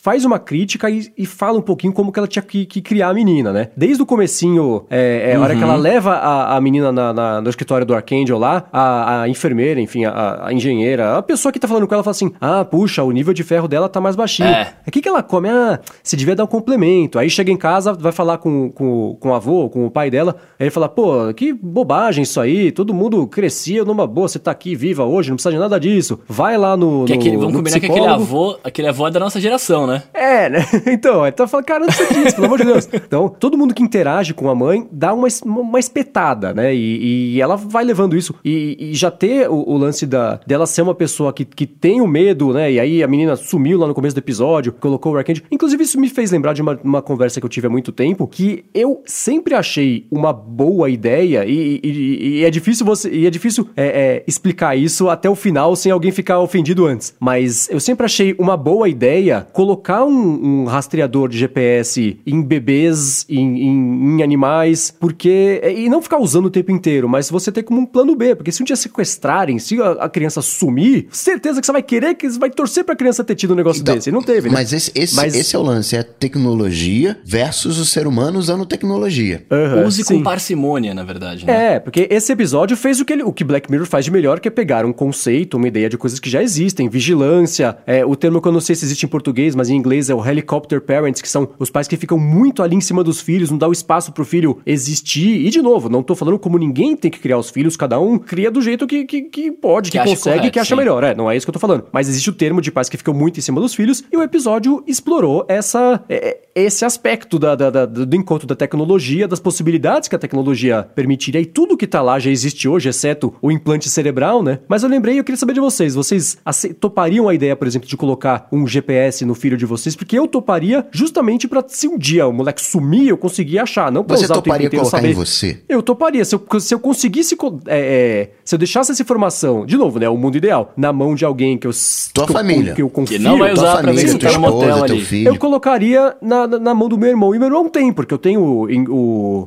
faz 0.03 0.25
uma 0.25 0.39
crítica 0.39 0.89
e, 0.89 1.13
e 1.19 1.27
fala 1.27 1.59
um 1.59 1.63
pouquinho 1.63 1.93
como 1.93 2.11
que 2.11 2.19
ela 2.19 2.27
tinha 2.29 2.43
que, 2.43 2.65
que 2.65 2.81
criar 2.81 3.09
a 3.11 3.15
menina, 3.15 3.53
né? 3.53 3.69
Desde 3.77 4.03
o 4.03 4.07
comecinho, 4.07 4.87
é, 4.89 5.33
é, 5.33 5.37
a 5.37 5.41
hora 5.41 5.55
que 5.55 5.63
Uhum. 5.63 5.69
ela 5.71 5.77
leva 5.77 6.13
a, 6.15 6.57
a 6.57 6.61
menina 6.61 6.91
na, 6.91 7.13
na- 7.13 7.41
no 7.43 7.51
escritório 7.51 7.85
do 7.85 7.95
Archangel 7.95 8.39
lá, 8.39 8.65
a, 8.73 9.23
a 9.23 9.29
enfermeira, 9.29 9.79
enfim, 9.79 10.07
a, 10.07 10.47
a 10.47 10.53
engenheira, 10.55 11.19
a 11.19 11.23
pessoa 11.23 11.53
que 11.53 11.59
tá 11.59 11.69
falando 11.69 11.87
com 11.87 11.93
ela 11.95 12.03
fala 12.05 12.13
assim: 12.13 12.33
ah, 12.41 12.65
puxa, 12.65 13.03
o 13.03 13.11
nível 13.13 13.35
de 13.35 13.43
ferro 13.43 13.69
dela 13.69 13.91
tá 13.91 14.01
mais 14.01 14.17
baixinho. 14.17 14.49
É. 14.49 14.73
O 14.87 14.91
que, 14.91 15.03
que 15.03 15.09
ela 15.09 15.23
come? 15.23 15.51
Ah, 15.51 15.81
você 16.03 16.17
devia 16.17 16.35
dar 16.35 16.45
um 16.45 16.47
complemento. 16.47 17.19
Aí 17.19 17.29
chega 17.29 17.51
em 17.53 17.57
casa, 17.59 17.93
vai 17.93 18.13
falar 18.13 18.39
com, 18.39 18.71
com, 18.71 19.17
com 19.21 19.29
o 19.31 19.35
avô, 19.35 19.69
com 19.69 19.85
o 19.85 19.91
pai 19.91 20.11
dela. 20.11 20.37
Aí 20.59 20.65
ele 20.65 20.71
fala: 20.71 20.89
pô, 20.89 21.16
que 21.35 21.53
bobagem 21.53 22.23
isso 22.23 22.41
aí. 22.41 22.73
Todo 22.73 22.95
mundo 22.95 23.27
crescia 23.27 23.85
numa 23.85 24.07
boa. 24.07 24.29
Você 24.29 24.39
tá 24.39 24.51
aqui 24.51 24.75
viva 24.75 25.05
hoje, 25.05 25.31
não 25.31 25.37
precisa 25.37 25.53
de 25.53 25.59
nada 25.59 25.79
disso. 25.79 26.21
Vai 26.29 26.57
lá 26.57 26.77
no. 26.77 27.05
Que 27.05 27.15
no, 27.15 27.21
aquele, 27.21 27.37
vamos 27.37 27.53
no 27.53 27.59
combinar 27.59 27.81
que 27.81 27.87
aquele 27.87 28.01
psicólogo. 28.01 28.23
avô, 28.23 28.59
aquele 28.65 28.89
avô 28.89 29.07
é 29.07 29.11
da 29.11 29.21
nossa 29.21 29.41
geração, 29.41 29.87
né? 29.87 30.03
É, 30.13 30.49
né? 30.49 30.67
Então, 30.97 31.27
então 31.27 31.47
fala, 31.47 31.63
cara, 31.63 31.81
não 31.81 31.87
precisa 31.89 32.15
disso, 32.15 32.35
pelo 32.35 32.47
amor 32.47 32.59
de 32.59 32.65
Deus. 32.65 32.89
Então, 32.93 33.29
todo 33.29 33.59
mundo 33.59 33.75
que 33.75 33.83
interage 33.83 34.33
com 34.33 34.49
a 34.49 34.55
mãe 34.55 34.87
dá 34.91 35.13
uma, 35.13 35.29
uma 35.45 35.79
espetada, 35.79 36.55
né? 36.55 36.75
E, 36.75 37.35
e 37.35 37.41
ela 37.41 37.57
vai 37.57 37.85
levando 37.85 38.17
isso. 38.17 38.35
E, 38.45 38.77
e 38.79 38.95
já 38.95 39.11
ter 39.11 39.49
o, 39.49 39.57
o 39.69 39.77
lance 39.77 40.07
da, 40.07 40.41
dela 40.47 40.67
ser 40.67 40.83
uma 40.83 40.95
pessoa 40.95 41.33
que, 41.33 41.45
que 41.45 41.67
tem 41.67 42.01
o 42.01 42.07
medo, 42.07 42.53
né? 42.53 42.73
E 42.73 42.81
aí 42.81 43.03
a 43.03 43.09
menina 43.09 43.37
sumiu 43.37 43.79
lá 43.79 43.87
no 43.87 43.95
começo 43.95 44.15
do 44.15 44.19
episódio, 44.19 44.73
colocou 44.73 45.13
o 45.13 45.17
Arcangel. 45.17 45.45
Inclusive, 45.51 45.83
isso 45.83 46.01
me 46.01 46.09
fez 46.09 46.31
lembrar 46.31 46.53
de 46.53 46.63
uma, 46.63 46.79
uma 46.83 47.03
conversa 47.03 47.41
que 47.41 47.47
eu 47.47 47.51
tive 47.51 47.67
há 47.67 47.71
muito 47.71 47.93
tempo, 47.93 48.27
que 48.27 48.65
eu 48.75 49.03
sempre 49.05 49.55
achei 49.55 50.07
uma 50.11 50.33
boa 50.33 50.89
ideia, 50.89 51.06
e, 51.15 51.81
e- 51.83 52.39
e 52.41 52.45
é 52.45 52.51
difícil 52.51 52.85
você. 52.87 53.09
E 53.11 53.27
é 53.27 53.31
difícil 53.31 53.69
é, 53.77 53.87
é, 53.87 54.25
explicar 54.27 54.77
isso 54.77 55.09
até 55.09 55.29
o 55.31 55.35
final 55.35 55.75
sem 55.77 55.93
alguém 55.93 56.11
ficar 56.11 56.41
ofendido 56.41 56.87
antes. 56.87 57.15
Mas 57.21 57.69
eu 57.71 57.81
sempre 57.81 58.05
achei 58.07 58.35
uma 58.39 58.57
boa 58.57 58.89
ideia 58.89 59.47
colocar 59.53 60.05
um, 60.05 60.63
um 60.63 60.65
rastreador 60.65 61.29
de 61.29 61.39
GPS 61.39 62.19
em 62.27 62.43
bebês, 62.43 63.25
em, 63.29 63.63
em- 63.63 64.17
em 64.19 64.23
animais, 64.23 64.93
porque. 64.99 65.61
E 65.77 65.89
não 65.89 66.01
ficar 66.03 66.19
usando 66.19 66.47
o 66.47 66.51
tempo 66.51 66.71
inteiro, 66.73 67.09
mas 67.09 67.31
você 67.31 67.51
ter 67.53 67.63
como 67.63 67.81
um 67.81 67.87
plano 67.87 68.15
B, 68.17 68.35
porque 68.35 68.51
se 68.53 68.63
um 68.63 68.65
dia 68.67 68.77
sequestrarem, 68.77 69.59
se 69.59 69.81
a, 69.81 69.93
a 69.93 70.09
criança 70.09 70.41
sumir, 70.43 71.07
certeza 71.11 71.61
que 71.61 71.67
você 71.67 71.73
vai 71.73 71.83
querer 71.83 72.15
que 72.15 72.29
você 72.29 72.39
vai 72.39 72.51
torcer 72.51 72.85
pra 72.85 72.97
criança 72.97 73.23
ter 73.25 73.35
tido 73.35 73.53
um 73.53 73.57
negócio 73.57 73.81
Então, 73.83 73.95
desse. 73.95 74.09
E 74.09 74.13
não 74.13 74.23
teve, 74.23 74.49
né? 74.49 74.55
Mas 74.55 74.73
esse, 74.73 74.91
esse, 74.95 75.15
Mas- 75.17 75.35
esse 75.35 75.55
é 75.55 75.59
o 75.59 75.63
lance, 75.63 75.95
é 75.97 76.01
a 76.01 76.05
tecnologia 76.05 77.19
versus 77.25 77.79
o 77.79 77.85
ser 77.85 78.07
humano 78.07 78.39
usando 78.39 78.65
tecnologia. 78.65 79.45
Aham, 79.51 79.87
Use 79.87 80.05
sim. 80.05 80.17
com 80.19 80.23
parcimônia, 80.23 80.95
na 80.97 81.05
verdade, 81.05 81.47
né? 81.47 81.75
É, 81.75 81.79
porque 81.79 82.09
esse 82.11 82.33
episódio 82.33 82.77
fez 82.77 83.01
o 83.01 83.05
que, 83.05 83.13
ele- 83.13 83.23
o 83.23 83.33
que 83.33 83.45
Black 83.45 83.71
Mirror 83.71 83.87
faz 83.87 84.05
de 84.05 84.11
melhor, 84.11 84.41
que 84.41 84.49
é 84.49 84.51
pegar 84.51 84.85
um 84.85 84.93
conceito, 84.93 85.57
uma 85.57 85.69
ideia 85.69 85.89
de 85.89 85.97
coisas 85.97 86.19
que 86.19 86.29
já 86.29 86.43
existem, 86.43 86.89
vigilância, 86.89 87.77
é, 87.87 88.05
o 88.05 88.17
termo 88.17 88.41
que 88.43 88.49
eu 88.49 88.53
não 88.53 88.61
sei 88.61 88.75
se 88.75 88.85
existe 88.85 89.05
em 89.07 89.09
português, 89.09 89.55
mas 89.55 89.69
em 89.71 89.77
inglês 89.77 90.11
é 90.11 90.15
o 90.15 90.27
helicopter 90.27 90.81
parents, 90.81 91.21
que 91.23 91.29
são 91.29 91.49
os 91.59 91.71
pais 91.71 91.87
que 91.87 91.97
ficam 91.97 92.19
muito 92.19 92.63
ali 92.63 92.75
em 92.75 92.81
cima 92.81 93.05
dos 93.05 93.21
filhos, 93.21 93.51
não 93.51 93.59
dá 93.59 93.69
o 93.69 93.73
espaço 93.73 94.11
pro 94.13 94.25
filho 94.25 94.59
existir. 94.67 95.47
E, 95.47 95.51
de 95.51 95.63
novo, 95.63 95.89
não 95.89 96.03
tô 96.03 96.15
falando 96.15 96.39
como 96.39 96.59
ninguém 96.59 96.97
tem 96.97 97.11
que 97.11 97.19
criar 97.19 97.39
os 97.39 97.51
filhos, 97.51 97.77
cada 97.77 98.01
um 98.01 98.19
cria 98.19 98.51
do 98.51 98.61
jeito 98.61 98.87
que, 98.87 99.05
que, 99.05 99.23
que 99.23 99.53
pode, 99.53 99.91
que, 99.91 99.99
Que 99.99 100.05
consegue, 100.05 100.37
correto, 100.39 100.53
que 100.53 100.59
acha 100.59 100.75
sim. 100.75 100.77
melhor. 100.77 101.05
É, 101.05 101.15
não 101.15 101.31
é 101.31 101.37
isso 101.37 101.47
que 101.47 101.51
eu 101.51 101.55
tô 101.55 101.59
falando. 101.59 101.85
Mas 101.93 102.09
existe 102.09 102.29
o 102.31 102.33
termo 102.33 102.61
de 102.61 102.73
pais 102.73 102.89
que 102.89 102.97
ficam 102.97 103.15
muito 103.15 103.39
em 103.39 103.43
cima 103.43 103.61
dos 103.61 103.75
filhos, 103.75 104.03
e 104.13 104.17
o 104.17 104.23
episódio 104.23 104.83
explorou 104.87 105.45
essa, 105.49 106.03
é, 106.09 106.29
é, 106.55 106.65
esse 106.67 106.85
aspecto 106.85 107.39
da, 107.39 107.55
da- 107.55 107.71
da- 107.71 107.87
do 107.87 108.17
encontro 108.17 108.47
da 108.47 108.55
tecnologia, 108.57 109.29
das 109.29 109.39
possibilidades 109.41 110.09
que 110.09 110.17
a 110.17 110.19
tecnologia 110.19 110.76
permitiria, 110.83 111.41
e 111.41 111.47
tudo 111.47 111.77
que 111.77 111.87
tá 111.87 112.01
lá 112.03 112.19
já 112.19 112.31
existe 112.31 112.69
hoje, 112.69 112.89
exceto 112.89 113.35
o 113.41 113.51
implante 113.51 113.89
cerebral, 113.89 114.43
né? 114.43 114.59
Mas 114.69 114.83
eu 114.83 114.89
lembrei, 114.89 115.19
eu 115.19 115.25
queria 115.25 115.39
saber 115.39 115.53
de 115.55 115.61
vocês, 115.61 115.95
vocês 115.95 116.39
topariam 116.81 117.29
a 117.29 117.35
ideia, 117.35 117.55
por 117.57 117.67
exemplo, 117.67 117.89
de 117.89 117.97
colocar 117.97 118.49
um 118.53 118.67
GPS 118.67 119.25
no 119.25 119.35
filho 119.35 119.57
de 119.57 119.65
vocês? 119.67 119.95
Porque 119.97 120.19
eu 120.19 120.27
toparia 120.27 120.87
justamente 120.91 121.47
pra 121.49 121.63
se 121.67 121.89
um 121.89 121.99
dia 121.99 122.27
o 122.27 122.33
moleque 122.33 122.61
sumir, 122.63 123.09
eu 123.09 123.17
conseguir 123.17 123.59
achar, 123.59 123.91
não 123.93 124.05
pra 124.05 124.17
Você 124.17 124.25
usar 124.25 124.35
o 124.35 124.37
tempo 124.37 124.45
toparia 124.47 124.67
inteiro 124.67 124.83
colocar 124.85 124.99
saber. 124.99 125.11
em 125.11 125.15
você? 125.15 125.61
Eu 125.69 125.83
toparia. 125.83 126.25
Se 126.25 126.35
eu, 126.35 126.61
se 126.61 126.75
eu 126.75 126.79
conseguisse. 126.79 127.37
co- 127.37 127.59
é, 127.67 127.79
é, 127.79 128.31
se 128.45 128.55
eu 128.55 128.59
deixasse 128.59 128.93
essa 128.93 129.03
informação, 129.03 129.65
de 129.67 129.77
novo, 129.77 129.99
né? 129.99 130.09
O 130.09 130.17
mundo 130.17 130.37
ideal, 130.37 130.73
na 130.77 130.93
mão 130.93 131.15
de 131.15 131.25
alguém 131.25 131.57
que 131.59 131.67
eu. 131.67 131.71
Tua 132.15 132.25
que 132.25 132.31
eu- 132.31 132.37
família. 132.37 132.75
que 132.75 132.83
eu 132.83 132.89
confio. 132.89 133.19
Que 133.19 133.23
não 133.23 133.39
vai 133.39 133.53
Tua 133.55 133.63
usar 133.63 133.73
pra 133.73 133.81
ver 133.93 133.99
família, 133.99 134.09
se 134.13 134.19
tá 134.19 134.33
no 134.33 134.41
motel 134.41 134.85
ali. 134.85 135.01
filho. 135.05 135.29
Eu 135.29 135.37
colocaria 135.39 136.17
na, 136.23 136.47
na, 136.47 136.59
na 136.59 136.75
mão 136.75 136.89
do 136.89 136.97
meu 136.99 137.09
irmão. 137.09 137.35
E 137.35 137.39
meu 137.39 137.49
irmão 137.49 137.69
tem, 137.69 137.93
porque 137.93 138.13
eu 138.15 138.19
tenho 138.19 138.41
o. 138.41 138.65
o 138.67 139.47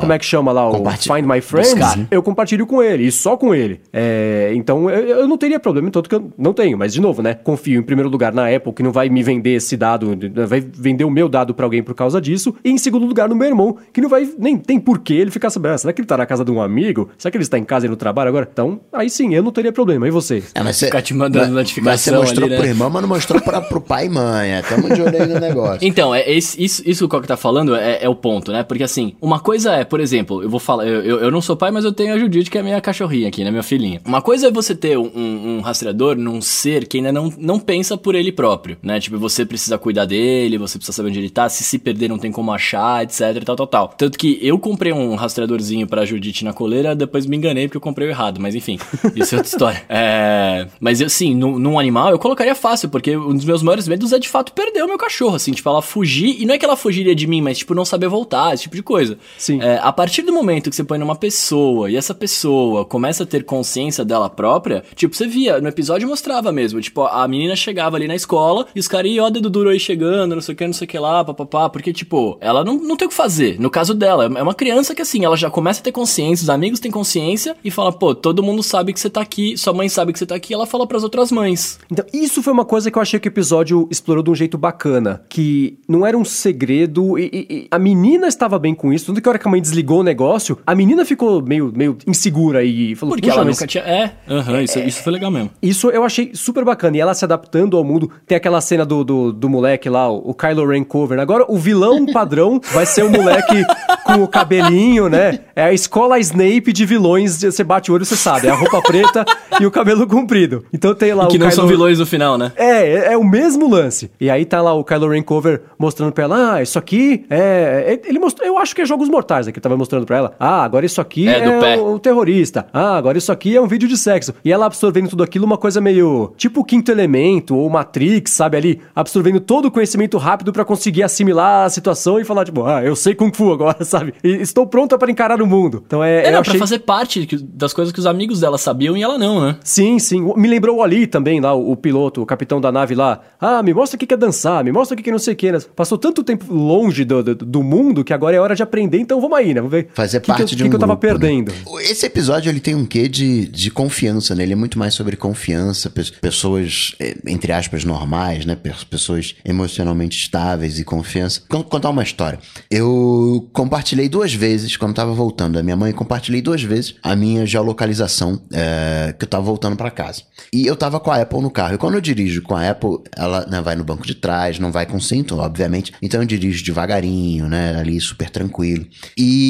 como 0.01 0.13
é 0.13 0.19
que 0.19 0.25
chama 0.25 0.51
lá? 0.51 0.67
O 0.67 0.71
comparti- 0.73 1.07
Find 1.13 1.25
My 1.25 1.39
Friends. 1.41 1.71
Buscar. 1.73 1.99
Eu 2.11 2.21
compartilho 2.23 2.67
com 2.67 2.81
ele, 2.83 3.05
e 3.05 3.11
só 3.11 3.37
com 3.37 3.53
ele. 3.55 3.79
É, 3.93 4.51
então 4.55 4.89
eu, 4.89 5.19
eu 5.21 5.27
não 5.27 5.37
teria 5.37 5.59
problema, 5.59 5.89
tanto 5.91 6.09
que 6.09 6.15
eu 6.15 6.31
não 6.37 6.53
tenho. 6.53 6.77
Mas, 6.77 6.93
de 6.93 6.99
novo, 7.01 7.21
né? 7.21 7.33
Confio 7.33 7.79
em 7.79 7.83
primeiro 7.83 8.09
lugar 8.09 8.33
na 8.33 8.53
Apple, 8.53 8.73
que 8.73 8.83
não 8.83 8.91
vai 8.91 9.07
me 9.09 9.23
vender 9.23 9.51
esse 9.55 9.77
dado, 9.77 10.17
vai 10.47 10.59
vender 10.59 11.03
o 11.05 11.09
meu 11.09 11.29
dado 11.29 11.53
pra 11.53 11.65
alguém 11.65 11.81
por 11.83 11.93
causa 11.95 12.19
disso. 12.19 12.53
E 12.63 12.69
em 12.71 12.77
segundo 12.77 13.05
lugar, 13.05 13.29
no 13.29 13.35
meu 13.35 13.47
irmão, 13.47 13.77
que 13.93 14.01
não 14.01 14.09
vai. 14.09 14.27
Nem 14.37 14.57
tem 14.57 14.79
porquê 14.79 15.13
ele 15.13 15.31
ficar 15.31 15.49
sabendo. 15.49 15.73
Ah, 15.73 15.77
será 15.77 15.93
que 15.93 16.01
ele 16.01 16.07
tá 16.07 16.17
na 16.17 16.25
casa 16.25 16.43
de 16.43 16.51
um 16.51 16.61
amigo? 16.61 17.09
Será 17.17 17.31
que 17.31 17.37
ele 17.37 17.43
está 17.43 17.57
em 17.57 17.63
casa 17.63 17.85
e 17.85 17.89
no 17.89 17.95
trabalho 17.95 18.29
agora? 18.29 18.47
Então, 18.51 18.79
aí 18.91 19.09
sim, 19.09 19.33
eu 19.33 19.43
não 19.43 19.51
teria 19.51 19.71
problema. 19.71 20.07
E 20.07 20.11
vocês? 20.11 20.51
É, 20.55 20.61
mas 20.63 20.75
você, 20.77 20.85
Ficar 20.87 21.01
te 21.01 21.13
mandando 21.13 21.45
mas- 21.45 21.53
notificação 21.53 21.91
Mas 21.91 22.01
você 22.01 22.11
mostrou 22.11 22.45
ali, 22.45 22.53
né? 22.55 22.59
pro 22.59 22.67
irmão, 22.67 22.89
mas 22.89 23.01
não 23.01 23.09
mostrou 23.09 23.41
pra, 23.41 23.61
pro 23.61 23.79
pai 23.81 24.05
e 24.07 24.09
mãe. 24.09 24.49
É, 24.51 24.61
tamo 24.61 24.93
de 24.93 25.01
olho 25.01 25.21
aí 25.21 25.27
no 25.27 25.39
negócio. 25.39 25.79
Então, 25.91 26.13
é 26.15 26.29
esse- 26.31 26.61
isso, 26.63 26.81
isso 26.85 26.99
que 26.99 27.05
o 27.05 27.09
Coque 27.09 27.27
tá 27.27 27.37
falando 27.37 27.75
é, 27.75 27.99
é 28.03 28.09
o 28.09 28.15
ponto, 28.15 28.51
né? 28.51 28.63
Porque 28.63 28.83
assim, 28.83 29.13
uma 29.21 29.39
coisa 29.39 29.73
é, 29.75 29.83
por 29.91 29.99
exemplo, 29.99 30.41
eu 30.41 30.49
vou 30.49 30.57
falar, 30.57 30.87
eu, 30.87 31.01
eu, 31.01 31.19
eu 31.19 31.29
não 31.29 31.41
sou 31.41 31.53
pai, 31.53 31.69
mas 31.69 31.83
eu 31.83 31.91
tenho 31.91 32.13
a 32.13 32.17
Judite, 32.17 32.49
que 32.49 32.57
é 32.57 32.61
a 32.61 32.63
minha 32.63 32.79
cachorrinha 32.79 33.27
aqui, 33.27 33.43
né, 33.43 33.51
minha 33.51 33.61
filhinha. 33.61 33.99
Uma 34.05 34.21
coisa 34.21 34.47
é 34.47 34.51
você 34.51 34.73
ter 34.73 34.97
um, 34.97 35.11
um 35.13 35.59
rastreador 35.59 36.15
num 36.15 36.39
ser 36.39 36.87
que 36.87 36.99
ainda 36.99 37.11
não, 37.11 37.29
não 37.37 37.59
pensa 37.59 37.97
por 37.97 38.15
ele 38.15 38.31
próprio, 38.31 38.77
né? 38.81 39.01
Tipo, 39.01 39.19
você 39.19 39.45
precisa 39.45 39.77
cuidar 39.77 40.05
dele, 40.05 40.57
você 40.57 40.77
precisa 40.77 40.95
saber 40.95 41.09
onde 41.09 41.19
ele 41.19 41.29
tá, 41.29 41.49
se 41.49 41.65
se 41.65 41.77
perder 41.77 42.07
não 42.07 42.17
tem 42.17 42.31
como 42.31 42.53
achar, 42.53 43.03
etc, 43.03 43.43
tal, 43.43 43.57
tal, 43.57 43.67
tal. 43.67 43.87
Tanto 43.89 44.17
que 44.17 44.39
eu 44.41 44.57
comprei 44.57 44.93
um 44.93 45.13
rastreadorzinho 45.15 45.85
pra 45.85 46.05
Judite 46.05 46.45
na 46.45 46.53
coleira, 46.53 46.95
depois 46.95 47.25
me 47.25 47.35
enganei 47.35 47.67
porque 47.67 47.75
eu 47.75 47.81
comprei 47.81 48.07
o 48.07 48.11
errado, 48.11 48.39
mas 48.39 48.55
enfim, 48.55 48.79
isso 49.13 49.35
é 49.35 49.39
outra 49.39 49.51
história. 49.51 49.83
É... 49.89 50.67
Mas 50.79 51.01
assim, 51.01 51.35
num, 51.35 51.59
num 51.59 51.77
animal 51.77 52.11
eu 52.11 52.17
colocaria 52.17 52.55
fácil, 52.55 52.87
porque 52.87 53.17
um 53.17 53.33
dos 53.33 53.43
meus 53.43 53.61
maiores 53.61 53.89
medos 53.89 54.13
é 54.13 54.19
de 54.19 54.29
fato 54.29 54.53
perder 54.53 54.83
o 54.83 54.87
meu 54.87 54.97
cachorro, 54.97 55.35
assim, 55.35 55.51
tipo, 55.51 55.67
ela 55.67 55.81
fugir, 55.81 56.41
e 56.41 56.45
não 56.45 56.55
é 56.55 56.57
que 56.57 56.63
ela 56.63 56.77
fugiria 56.77 57.13
de 57.13 57.27
mim, 57.27 57.41
mas 57.41 57.57
tipo, 57.57 57.75
não 57.75 57.83
saber 57.83 58.07
voltar, 58.07 58.53
esse 58.53 58.63
tipo 58.63 58.77
de 58.77 58.83
coisa. 58.83 59.17
Sim. 59.37 59.61
É, 59.61 59.80
a 59.83 59.91
partir 59.91 60.21
do 60.21 60.31
momento 60.33 60.69
que 60.69 60.75
você 60.75 60.83
põe 60.83 60.97
numa 60.97 61.15
pessoa 61.15 61.89
e 61.89 61.95
essa 61.95 62.13
pessoa 62.13 62.85
começa 62.85 63.23
a 63.23 63.25
ter 63.25 63.43
consciência 63.43 64.03
dela 64.05 64.29
própria, 64.29 64.83
tipo, 64.95 65.15
você 65.15 65.27
via, 65.27 65.59
no 65.59 65.67
episódio 65.67 66.07
mostrava 66.07 66.51
mesmo, 66.51 66.79
tipo, 66.81 67.01
a 67.03 67.27
menina 67.27 67.55
chegava 67.55 67.95
ali 67.97 68.07
na 68.07 68.15
escola 68.15 68.67
e 68.75 68.79
os 68.79 68.87
caras 68.87 69.11
ó, 69.19 69.29
dedo 69.29 69.49
duro 69.49 69.69
aí 69.69 69.79
chegando, 69.79 70.35
não 70.35 70.41
sei 70.41 70.53
o 70.53 70.57
que, 70.57 70.65
não 70.65 70.73
sei 70.73 70.85
o 70.85 70.87
que 70.87 70.97
lá, 70.99 71.23
papapá, 71.23 71.69
porque, 71.69 71.91
tipo, 71.91 72.37
ela 72.39 72.63
não, 72.63 72.75
não 72.77 72.95
tem 72.95 73.05
o 73.07 73.09
que 73.09 73.15
fazer. 73.15 73.59
No 73.59 73.69
caso 73.69 73.93
dela, 73.93 74.25
é 74.25 74.43
uma 74.43 74.53
criança 74.53 74.93
que, 74.93 75.01
assim, 75.01 75.25
ela 75.25 75.35
já 75.35 75.49
começa 75.49 75.79
a 75.81 75.83
ter 75.83 75.91
consciência, 75.91 76.43
os 76.43 76.49
amigos 76.49 76.79
têm 76.79 76.91
consciência 76.91 77.55
e 77.63 77.71
fala, 77.71 77.91
pô, 77.91 78.13
todo 78.13 78.43
mundo 78.43 78.61
sabe 78.63 78.93
que 78.93 78.99
você 78.99 79.09
tá 79.09 79.21
aqui, 79.21 79.57
sua 79.57 79.73
mãe 79.73 79.89
sabe 79.89 80.13
que 80.13 80.19
você 80.19 80.25
tá 80.25 80.35
aqui, 80.35 80.53
ela 80.53 80.65
fala 80.65 80.85
pras 80.87 81.03
outras 81.03 81.31
mães. 81.31 81.79
Então, 81.91 82.05
isso 82.13 82.41
foi 82.43 82.53
uma 82.53 82.65
coisa 82.65 82.91
que 82.91 82.97
eu 82.97 83.01
achei 83.01 83.19
que 83.19 83.27
o 83.27 83.31
episódio 83.31 83.87
explorou 83.89 84.23
de 84.23 84.29
um 84.29 84.35
jeito 84.35 84.57
bacana. 84.57 85.23
Que 85.29 85.77
não 85.87 86.05
era 86.05 86.17
um 86.17 86.23
segredo 86.25 87.17
e, 87.17 87.23
e- 87.33 87.53
e 87.55 87.67
a 87.71 87.79
menina 87.79 88.27
estava 88.27 88.57
bem 88.59 88.73
com 88.75 88.91
isso. 88.93 89.05
Tanto 89.07 89.21
que 89.21 89.27
a 89.27 89.31
hora 89.31 89.39
que 89.39 89.47
a 89.47 89.51
mãe 89.51 89.61
desligou 89.71 90.01
o 90.01 90.03
negócio, 90.03 90.57
a 90.67 90.75
menina 90.75 91.05
ficou 91.05 91.41
meio, 91.41 91.71
meio 91.73 91.97
insegura 92.05 92.63
e 92.63 92.93
falou, 92.95 93.15
Porque 93.15 93.27
"Puxa, 93.27 93.39
ela 93.39 93.45
mas 93.45 93.55
nunca 93.57 93.67
tinha. 93.67 93.83
É, 93.83 94.11
aham, 94.29 94.61
isso, 94.61 94.79
isso 94.79 95.01
foi 95.01 95.13
legal 95.13 95.31
mesmo. 95.31 95.49
Isso 95.61 95.89
eu 95.89 96.03
achei 96.03 96.31
super 96.33 96.63
bacana. 96.65 96.97
E 96.97 96.99
ela 96.99 97.13
se 97.13 97.23
adaptando 97.23 97.77
ao 97.77 97.83
mundo. 97.83 98.11
Tem 98.27 98.35
aquela 98.35 98.59
cena 98.61 98.85
do, 98.85 99.03
do, 99.03 99.31
do 99.31 99.49
moleque 99.49 99.89
lá, 99.89 100.09
o, 100.11 100.33
Kylo 100.33 100.67
Ren 100.67 100.83
cover. 100.83 101.19
Agora, 101.19 101.45
o 101.47 101.57
vilão 101.57 102.05
padrão 102.11 102.59
vai 102.73 102.85
ser 102.85 103.03
o 103.03 103.09
moleque 103.09 103.63
com 104.05 104.23
o 104.23 104.27
cabelinho, 104.27 105.07
né? 105.09 105.39
É 105.55 105.63
a 105.63 105.73
escola 105.73 106.19
Snape 106.19 106.73
de 106.73 106.85
vilões. 106.85 107.41
Você 107.41 107.63
bate 107.63 107.91
o 107.91 107.93
olho, 107.93 108.05
você 108.05 108.15
sabe. 108.15 108.47
É 108.47 108.49
a 108.49 108.55
roupa 108.55 108.81
preta 108.81 109.25
e 109.59 109.65
o 109.65 109.71
cabelo 109.71 110.05
comprido. 110.07 110.65
Então 110.73 110.93
tem 110.93 111.13
lá 111.13 111.27
que 111.27 111.37
o 111.37 111.39
não 111.39 111.47
Kylo... 111.47 111.55
são 111.55 111.67
vilões 111.67 111.99
no 111.99 112.05
final, 112.05 112.37
né? 112.37 112.51
É, 112.55 112.65
é, 112.65 113.13
é 113.13 113.17
o 113.17 113.23
mesmo 113.23 113.69
lance. 113.69 114.11
E 114.19 114.29
aí 114.29 114.45
tá 114.45 114.61
lá 114.61 114.73
o 114.73 114.83
Kylo 114.83 115.09
Ren 115.09 115.21
cover 115.21 115.61
mostrando 115.77 116.11
pra 116.11 116.23
ela, 116.25 116.55
ah, 116.55 116.61
isso 116.61 116.77
aqui 116.77 117.25
é... 117.29 117.99
é- 118.03 118.09
Ele 118.09 118.19
mostrou, 118.19 118.45
eu 118.47 118.57
acho 118.57 118.75
que 118.75 118.81
é 118.81 118.85
Jogos 118.85 119.07
Mortais 119.09 119.47
aqui, 119.47 119.59
tava 119.61 119.77
mostrando 119.77 120.05
pra 120.05 120.17
ela. 120.17 120.33
Ah, 120.39 120.63
agora 120.63 120.85
isso 120.85 120.99
aqui 121.01 121.27
É, 121.27 121.43
é, 121.75 121.77
o 121.79 121.97
terrorista. 121.99 122.67
Ah, 122.73 122.97
agora 122.97 123.17
isso 123.17 123.31
aqui 123.31 123.55
é 123.55 123.61
um 123.61 123.67
vídeo 123.67 123.87
de 123.87 123.97
sexo. 123.97 124.33
E 124.43 124.51
ela 124.51 124.65
absorvendo 124.65 125.09
tudo 125.09 125.23
aquilo, 125.23 125.45
uma 125.45 125.57
coisa 125.57 125.79
meio... 125.79 126.33
Tipo 126.37 126.61
o 126.61 126.63
Quinto 126.65 126.91
Elemento 126.91 127.55
ou 127.55 127.69
Matrix, 127.69 128.31
sabe? 128.31 128.57
Ali, 128.57 128.81
absorvendo 128.95 129.39
todo 129.39 129.65
o 129.65 129.71
conhecimento 129.71 130.17
rápido 130.17 130.51
pra 130.51 130.65
conseguir 130.65 131.03
assimilar 131.03 131.65
a 131.65 131.69
situação 131.69 132.19
e 132.19 132.25
falar, 132.25 132.45
tipo, 132.45 132.63
ah, 132.65 132.83
eu 132.83 132.95
sei 132.95 133.13
Kung 133.15 133.31
Fu 133.33 133.51
agora, 133.51 133.83
sabe? 133.85 134.13
E 134.23 134.29
estou 134.41 134.65
pronta 134.67 134.97
pra 134.97 135.09
encarar 135.11 135.41
o 135.41 135.47
mundo. 135.47 135.83
Então 135.85 136.03
é... 136.03 136.23
É, 136.23 136.27
eu 136.27 136.31
não, 136.33 136.39
achei... 136.41 136.53
pra 136.53 136.59
fazer 136.59 136.79
parte 136.79 137.25
que- 137.25 137.37
das 137.37 137.73
coisas 137.73 137.91
que 137.93 137.99
os 137.99 138.05
amigos 138.05 138.39
dela 138.41 138.57
sabiam 138.57 138.95
e 138.97 139.03
ela 139.03 139.17
não, 139.17 139.41
né? 139.41 139.57
Sim, 139.63 139.99
sim. 139.99 140.21
Me 140.35 140.47
lembrou 140.47 140.77
o 140.77 140.83
Ali 140.83 141.07
também, 141.07 141.39
lá, 141.39 141.53
o, 141.53 141.71
o 141.71 141.75
piloto, 141.75 142.21
o 142.21 142.25
capitão 142.25 142.59
da 142.61 142.71
nave 142.71 142.95
lá. 142.95 143.19
Ah, 143.39 143.61
me 143.63 143.73
mostra 143.73 143.95
o 143.95 143.99
que 143.99 144.05
que 144.07 144.13
é 144.13 144.17
dançar, 144.17 144.63
me 144.63 144.71
mostra 144.71 144.93
o 144.93 144.97
que 144.97 145.03
que 145.03 145.09
é 145.09 145.11
não 145.13 145.19
sei 145.19 145.33
o 145.33 145.37
que. 145.37 145.51
né? 145.51 145.59
Passou 145.75 145.97
tanto 145.97 146.23
tempo 146.23 146.53
longe 146.53 147.03
do, 147.05 147.23
do, 147.23 147.35
do 147.35 147.63
mundo 147.63 148.03
que 148.03 148.13
agora 148.13 148.35
é 148.35 148.39
hora 148.39 148.55
de 148.55 148.63
aprender, 148.63 148.99
então 148.99 149.19
vamos 149.21 149.37
aí, 149.37 149.50
né? 149.53 149.61
Vamos 149.61 149.71
ver. 149.71 149.89
Fazer 149.93 150.19
que 150.19 150.25
que 150.25 150.27
parte 150.31 150.41
eu, 150.41 150.47
de 150.49 150.55
que 150.57 150.63
um 150.63 150.69
que 150.69 150.75
eu 150.75 150.79
tava 150.79 150.93
grupo, 150.95 151.07
né? 151.07 151.19
perdendo. 151.19 151.53
Esse 151.81 152.05
episódio 152.05 152.49
ele 152.49 152.59
tem 152.59 152.75
um 152.75 152.85
quê 152.85 153.07
de, 153.07 153.47
de 153.47 153.69
confiança, 153.71 154.33
né? 154.35 154.43
Ele 154.43 154.53
é 154.53 154.55
muito 154.55 154.77
mais 154.79 154.93
sobre 154.93 155.15
confiança, 155.15 155.89
pe- 155.89 156.11
pessoas, 156.21 156.93
eh, 156.99 157.15
entre 157.27 157.51
aspas, 157.51 157.83
normais, 157.83 158.45
né? 158.45 158.55
Pe- 158.55 158.71
Pessoas 158.89 159.35
emocionalmente 159.45 160.17
estáveis 160.17 160.79
e 160.79 160.83
confiança. 160.83 161.41
Vou 161.49 161.63
contar 161.63 161.89
uma 161.89 162.03
história. 162.03 162.39
Eu 162.69 163.49
compartilhei 163.53 164.07
duas 164.09 164.33
vezes, 164.33 164.75
quando 164.77 164.93
tava 164.95 165.13
voltando 165.13 165.53
da 165.53 165.63
minha 165.63 165.75
mãe, 165.75 165.91
compartilhei 165.91 166.41
duas 166.41 166.61
vezes 166.63 166.95
a 167.03 167.15
minha 167.15 167.45
geolocalização, 167.45 168.41
eh, 168.51 169.13
que 169.17 169.25
eu 169.25 169.29
tava 169.29 169.43
voltando 169.43 169.75
pra 169.75 169.91
casa. 169.91 170.23
E 170.53 170.65
eu 170.65 170.75
tava 170.75 170.99
com 170.99 171.11
a 171.11 171.17
Apple 171.21 171.41
no 171.41 171.49
carro. 171.51 171.75
E 171.75 171.77
quando 171.77 171.95
eu 171.95 172.01
dirijo 172.01 172.41
com 172.41 172.55
a 172.55 172.69
Apple, 172.69 172.97
ela 173.15 173.45
né, 173.47 173.61
vai 173.61 173.75
no 173.75 173.83
banco 173.83 174.05
de 174.05 174.15
trás, 174.15 174.59
não 174.59 174.71
vai 174.71 174.85
com 174.85 174.99
cinto, 174.99 175.37
obviamente. 175.37 175.93
Então 176.01 176.21
eu 176.21 176.25
dirijo 176.25 176.63
devagarinho, 176.63 177.47
né? 177.47 177.77
Ali 177.79 177.99
super 177.99 178.29
tranquilo. 178.29 178.85
E 179.17 179.40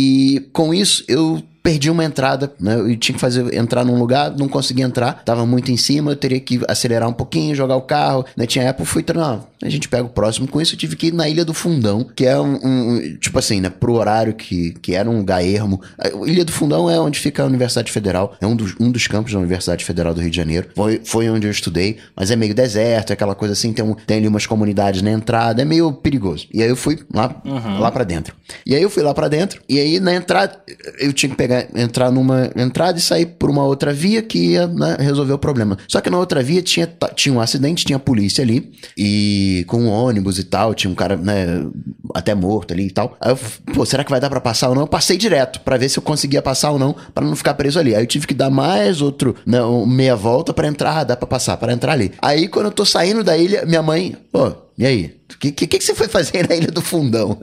com 0.54 0.74
isso 0.74 1.04
eu 1.08 1.42
perdi 1.64 1.90
uma 1.90 2.04
entrada, 2.04 2.52
né? 2.60 2.76
Eu 2.76 2.96
tinha 2.98 3.14
que 3.16 3.22
fazer 3.22 3.54
entrar 3.54 3.84
num 3.86 3.98
lugar, 4.00 4.36
não 4.38 4.48
consegui 4.48 4.82
entrar, 4.82 5.24
tava 5.24 5.46
muito 5.46 5.72
em 5.72 5.78
cima, 5.78 6.12
eu 6.12 6.16
teria 6.16 6.40
que 6.40 6.60
acelerar 6.68 7.08
um 7.08 7.14
pouquinho, 7.14 7.56
jogar 7.56 7.76
o 7.76 7.82
carro, 7.82 8.26
né? 8.36 8.46
Tinha 8.46 8.70
Apple, 8.70 8.86
fui 8.86 9.04
treinar. 9.04 9.42
A 9.64 9.70
gente 9.70 9.88
pega 9.88 10.04
o 10.04 10.10
próximo. 10.10 10.48
Com 10.48 10.60
isso, 10.60 10.74
eu 10.74 10.80
tive 10.80 10.96
que 10.96 11.08
ir 11.08 11.14
na 11.14 11.30
Ilha 11.30 11.46
do 11.46 11.54
Fundão, 11.54 12.04
que 12.16 12.26
é 12.26 12.40
um, 12.40 12.56
um- 12.64 13.18
tipo 13.20 13.38
assim, 13.38 13.62
né? 13.62 13.70
Pro 13.70 13.94
horário 13.94 14.34
que, 14.34 14.72
que 14.82 14.96
era 14.96 15.08
um 15.10 15.18
lugar 15.20 15.44
ermo. 15.46 15.80
A 16.00 16.08
Ilha 16.28 16.44
do 16.44 16.52
Fundão 16.52 16.90
é 16.90 17.00
onde 17.00 17.20
fica 17.20 17.44
a 17.44 17.46
Universidade 17.46 17.92
Federal, 17.92 18.36
é 18.42 18.48
um 18.48 18.56
dos, 18.56 18.74
um 18.80 18.90
dos 18.92 19.06
campos 19.06 19.32
da 19.34 19.38
Universidade 19.40 19.86
Federal 19.86 20.14
do 20.16 20.22
Rio 20.22 20.32
de 20.32 20.36
Janeiro. 20.38 20.70
Foi, 20.76 21.00
foi 21.04 21.30
onde 21.30 21.46
eu 21.46 21.52
estudei, 21.52 21.98
mas 22.16 22.32
é 22.32 22.36
meio 22.36 22.56
deserto, 22.56 23.12
é 23.12 23.14
aquela 23.14 23.36
coisa 23.36 23.54
assim, 23.54 23.72
tem, 23.72 23.86
um, 23.86 23.94
tem 23.94 24.18
ali 24.18 24.28
umas 24.28 24.48
comunidades 24.48 25.02
na 25.04 25.12
entrada, 25.12 25.62
é 25.62 25.66
meio 25.66 25.92
perigoso. 25.94 26.48
E 26.52 26.64
aí 26.64 26.70
eu 26.70 26.76
fui 26.76 26.98
lá, 27.14 27.36
lá 27.80 27.92
para 27.92 28.04
dentro. 28.04 28.36
E 28.66 28.74
aí 28.76 28.82
eu 28.82 28.90
fui 28.90 29.04
lá 29.04 29.14
pra 29.14 29.28
dentro, 29.28 29.62
e 29.70 29.80
aí 29.80 30.00
na 30.00 30.16
entrada, 30.16 30.60
eu 31.00 31.14
tinha 31.14 31.30
que 31.30 31.36
pegar, 31.36 31.51
entrar 31.76 32.12
numa 32.12 32.50
entrada 32.56 32.98
e 32.98 33.02
sair 33.02 33.26
por 33.26 33.50
uma 33.50 33.64
outra 33.64 33.94
via 33.94 34.22
que 34.22 34.52
ia 34.52 34.68
né, 34.68 34.98
resolver 35.00 35.34
o 35.34 35.38
problema. 35.38 35.78
Só 35.88 36.02
que 36.02 36.10
na 36.10 36.18
outra 36.18 36.42
via 36.44 36.62
tinha, 36.62 36.90
tinha 37.16 37.34
um 37.34 37.40
acidente, 37.40 37.86
tinha 37.86 38.00
polícia 38.00 38.44
ali, 38.44 38.72
e 38.98 39.64
com 39.68 39.82
um 39.82 39.90
ônibus 39.90 40.40
e 40.40 40.44
tal, 40.44 40.74
tinha 40.74 40.92
um 40.92 40.96
cara, 40.96 41.16
né, 41.16 41.66
até 42.14 42.34
morto 42.34 42.74
ali 42.74 42.88
e 42.88 42.92
tal. 42.92 43.18
Aí 43.20 43.32
eu, 43.32 43.40
pô, 43.74 43.86
será 43.86 44.04
que 44.04 44.12
vai 44.12 44.20
dar 44.20 44.30
pra 44.30 44.42
passar 44.42 44.70
ou 44.70 44.76
não? 44.76 44.84
Eu 44.84 44.88
passei 44.88 45.18
direto 45.18 45.60
pra 45.62 45.78
ver 45.78 45.90
se 45.90 45.98
eu 46.00 46.04
conseguia 46.04 46.42
passar 46.42 46.72
ou 46.72 46.80
não, 46.80 46.96
pra 47.14 47.26
não 47.26 47.36
ficar 47.36 47.54
preso 47.54 47.80
ali. 47.80 47.96
Aí 47.96 48.04
eu 48.04 48.08
tive 48.08 48.28
que 48.28 48.34
dar 48.34 48.50
mais 48.50 49.02
outro, 49.02 49.36
né, 49.46 49.60
meia 49.88 50.16
volta 50.16 50.54
pra 50.54 50.68
entrar, 50.68 51.04
dá 51.04 51.16
pra 51.16 51.28
passar, 51.28 51.58
pra 51.58 51.74
entrar 51.74 51.94
ali. 51.94 52.12
Aí 52.22 52.48
quando 52.48 52.68
eu 52.68 52.72
tô 52.72 52.86
saindo 52.86 53.24
da 53.24 53.38
ilha, 53.38 53.66
minha 53.66 53.82
mãe, 53.82 54.16
pô, 54.32 54.52
e 54.78 54.86
aí? 54.86 55.21
O 55.34 55.38
que, 55.40 55.52
que, 55.52 55.68
que 55.68 55.84
você 55.84 55.96
foi 55.96 56.08
fazer 56.08 56.48
na 56.48 56.56
Ilha 56.56 56.72
do 56.72 56.82
Fundão? 56.82 57.38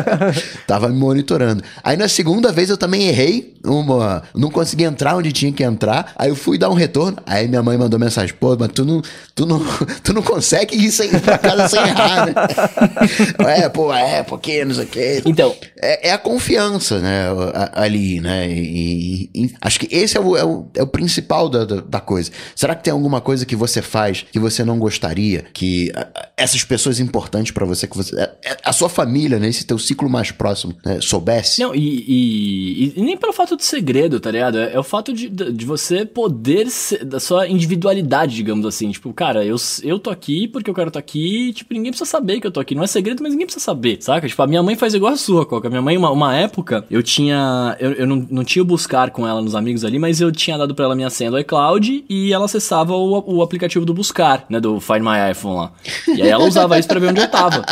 Tava 0.66 0.88
me 0.88 0.98
monitorando. 0.98 1.62
Aí 1.82 1.96
na 1.96 2.08
segunda 2.08 2.52
vez 2.52 2.70
eu 2.70 2.76
também 2.76 3.08
errei, 3.08 3.54
uma, 3.64 4.22
não 4.34 4.50
consegui 4.50 4.84
entrar 4.84 5.16
onde 5.16 5.32
tinha 5.32 5.52
que 5.52 5.62
entrar. 5.62 6.12
Aí 6.16 6.28
eu 6.30 6.36
fui 6.36 6.58
dar 6.58 6.70
um 6.70 6.74
retorno. 6.74 7.18
Aí 7.26 7.48
minha 7.48 7.62
mãe 7.62 7.76
mandou 7.76 7.98
mensagem: 7.98 8.34
pô, 8.38 8.56
mas 8.58 8.70
tu 8.72 8.84
não, 8.84 9.02
tu 9.34 9.46
não, 9.46 9.60
tu 10.02 10.12
não 10.12 10.22
consegue 10.22 10.76
ir 10.76 10.90
sem, 10.90 11.08
pra 11.10 11.38
casa 11.38 11.68
sem 11.68 11.80
errar, 11.80 12.26
né? 12.26 12.34
é, 13.64 13.68
pô, 13.68 13.92
é, 13.92 14.22
porque 14.22 14.64
não 14.64 14.74
sei 14.74 14.84
o 14.84 14.88
quê. 14.88 15.22
Então, 15.24 15.54
É, 15.80 16.08
é 16.08 16.12
a 16.12 16.18
confiança, 16.18 16.98
né, 17.00 17.26
ali, 17.72 18.20
né? 18.20 18.48
E, 18.48 19.30
e- 19.34 19.44
e 19.44 19.54
acho 19.60 19.80
que 19.80 19.88
esse 19.94 20.16
é 20.16 20.20
o, 20.20 20.36
é 20.36 20.44
o, 20.44 20.66
é 20.76 20.82
o 20.82 20.86
principal 20.86 21.48
da, 21.48 21.64
da, 21.64 21.80
da 21.80 22.00
coisa. 22.00 22.30
Será 22.54 22.74
que 22.74 22.84
tem 22.84 22.92
alguma 22.92 23.20
coisa 23.20 23.44
que 23.46 23.56
você 23.56 23.80
faz 23.82 24.24
que 24.30 24.38
você 24.38 24.64
não 24.64 24.78
gostaria? 24.78 25.44
Que 25.52 25.92
essas 26.36 26.62
pessoas 26.64 27.00
importantes 27.00 27.21
pra 27.52 27.64
você, 27.66 27.86
que 27.86 27.96
você. 27.96 28.18
é- 28.18 28.32
é 28.44 28.56
A 28.64 28.72
sua 28.72 28.88
família, 28.88 29.38
né? 29.38 29.48
Esse 29.48 29.64
teu 29.66 29.78
ciclo 29.78 30.08
mais 30.08 30.30
próximo, 30.30 30.74
né, 30.84 30.98
soubesse? 31.00 31.60
Não, 31.62 31.74
e, 31.74 31.78
e- 32.06 32.92
e 32.96 33.02
nem 33.02 33.16
pelo 33.16 33.32
fato 33.32 33.56
do 33.56 33.62
segredo, 33.62 34.20
tá 34.20 34.30
ligado? 34.30 34.58
É, 34.58 34.74
é 34.74 34.78
o 34.78 34.82
fato 34.82 35.12
de, 35.12 35.28
de 35.28 35.64
você 35.64 36.04
poder 36.04 36.68
ser, 36.70 37.04
da 37.04 37.18
sua 37.20 37.46
individualidade, 37.48 38.34
digamos 38.34 38.64
assim. 38.66 38.90
Tipo, 38.90 39.12
cara, 39.12 39.44
eu, 39.44 39.56
eu 39.82 39.98
tô 39.98 40.10
aqui 40.10 40.46
porque 40.48 40.70
eu 40.70 40.74
quero 40.74 40.88
estar 40.88 41.00
aqui, 41.00 41.48
e, 41.48 41.52
tipo, 41.52 41.72
ninguém 41.74 41.90
precisa 41.92 42.08
saber 42.10 42.40
que 42.40 42.46
eu 42.46 42.50
tô 42.50 42.60
aqui. 42.60 42.74
Não 42.74 42.82
é 42.84 42.86
segredo, 42.86 43.22
mas 43.22 43.32
ninguém 43.32 43.46
precisa 43.46 43.64
saber, 43.64 43.98
saca? 44.00 44.26
Tipo, 44.28 44.42
a 44.42 44.46
minha 44.46 44.62
mãe 44.62 44.76
faz 44.76 44.94
igual 44.94 45.12
a 45.12 45.16
sua, 45.16 45.44
Coca. 45.46 45.68
Minha 45.68 45.82
mãe, 45.82 45.96
uma, 45.96 46.10
uma 46.10 46.34
época, 46.36 46.84
eu 46.90 47.02
tinha. 47.02 47.76
Eu, 47.80 47.92
eu 47.92 48.06
não, 48.06 48.26
não 48.30 48.44
tinha 48.44 48.62
o 48.62 48.66
buscar 48.66 49.10
com 49.10 49.26
ela 49.26 49.40
nos 49.42 49.54
amigos 49.54 49.84
ali, 49.84 49.98
mas 49.98 50.20
eu 50.20 50.30
tinha 50.32 50.56
dado 50.58 50.74
pra 50.74 50.84
ela 50.84 50.94
minha 50.94 51.10
senha 51.10 51.30
do 51.30 51.38
iCloud 51.38 52.04
e 52.08 52.32
ela 52.32 52.44
acessava 52.44 52.94
o, 52.94 53.22
o 53.36 53.42
aplicativo 53.42 53.84
do 53.84 53.94
buscar, 53.94 54.44
né? 54.48 54.60
Do 54.60 54.80
Find 54.80 55.00
My 55.02 55.30
iPhone 55.30 55.56
lá. 55.56 55.72
E 56.08 56.22
aí 56.22 56.28
ela 56.28 56.44
usava 56.46 56.78
isso 56.78 56.88
pra 56.88 56.98
ver 57.00 57.11
onde 57.12 57.20
eu 57.20 57.28
tava. 57.28 57.64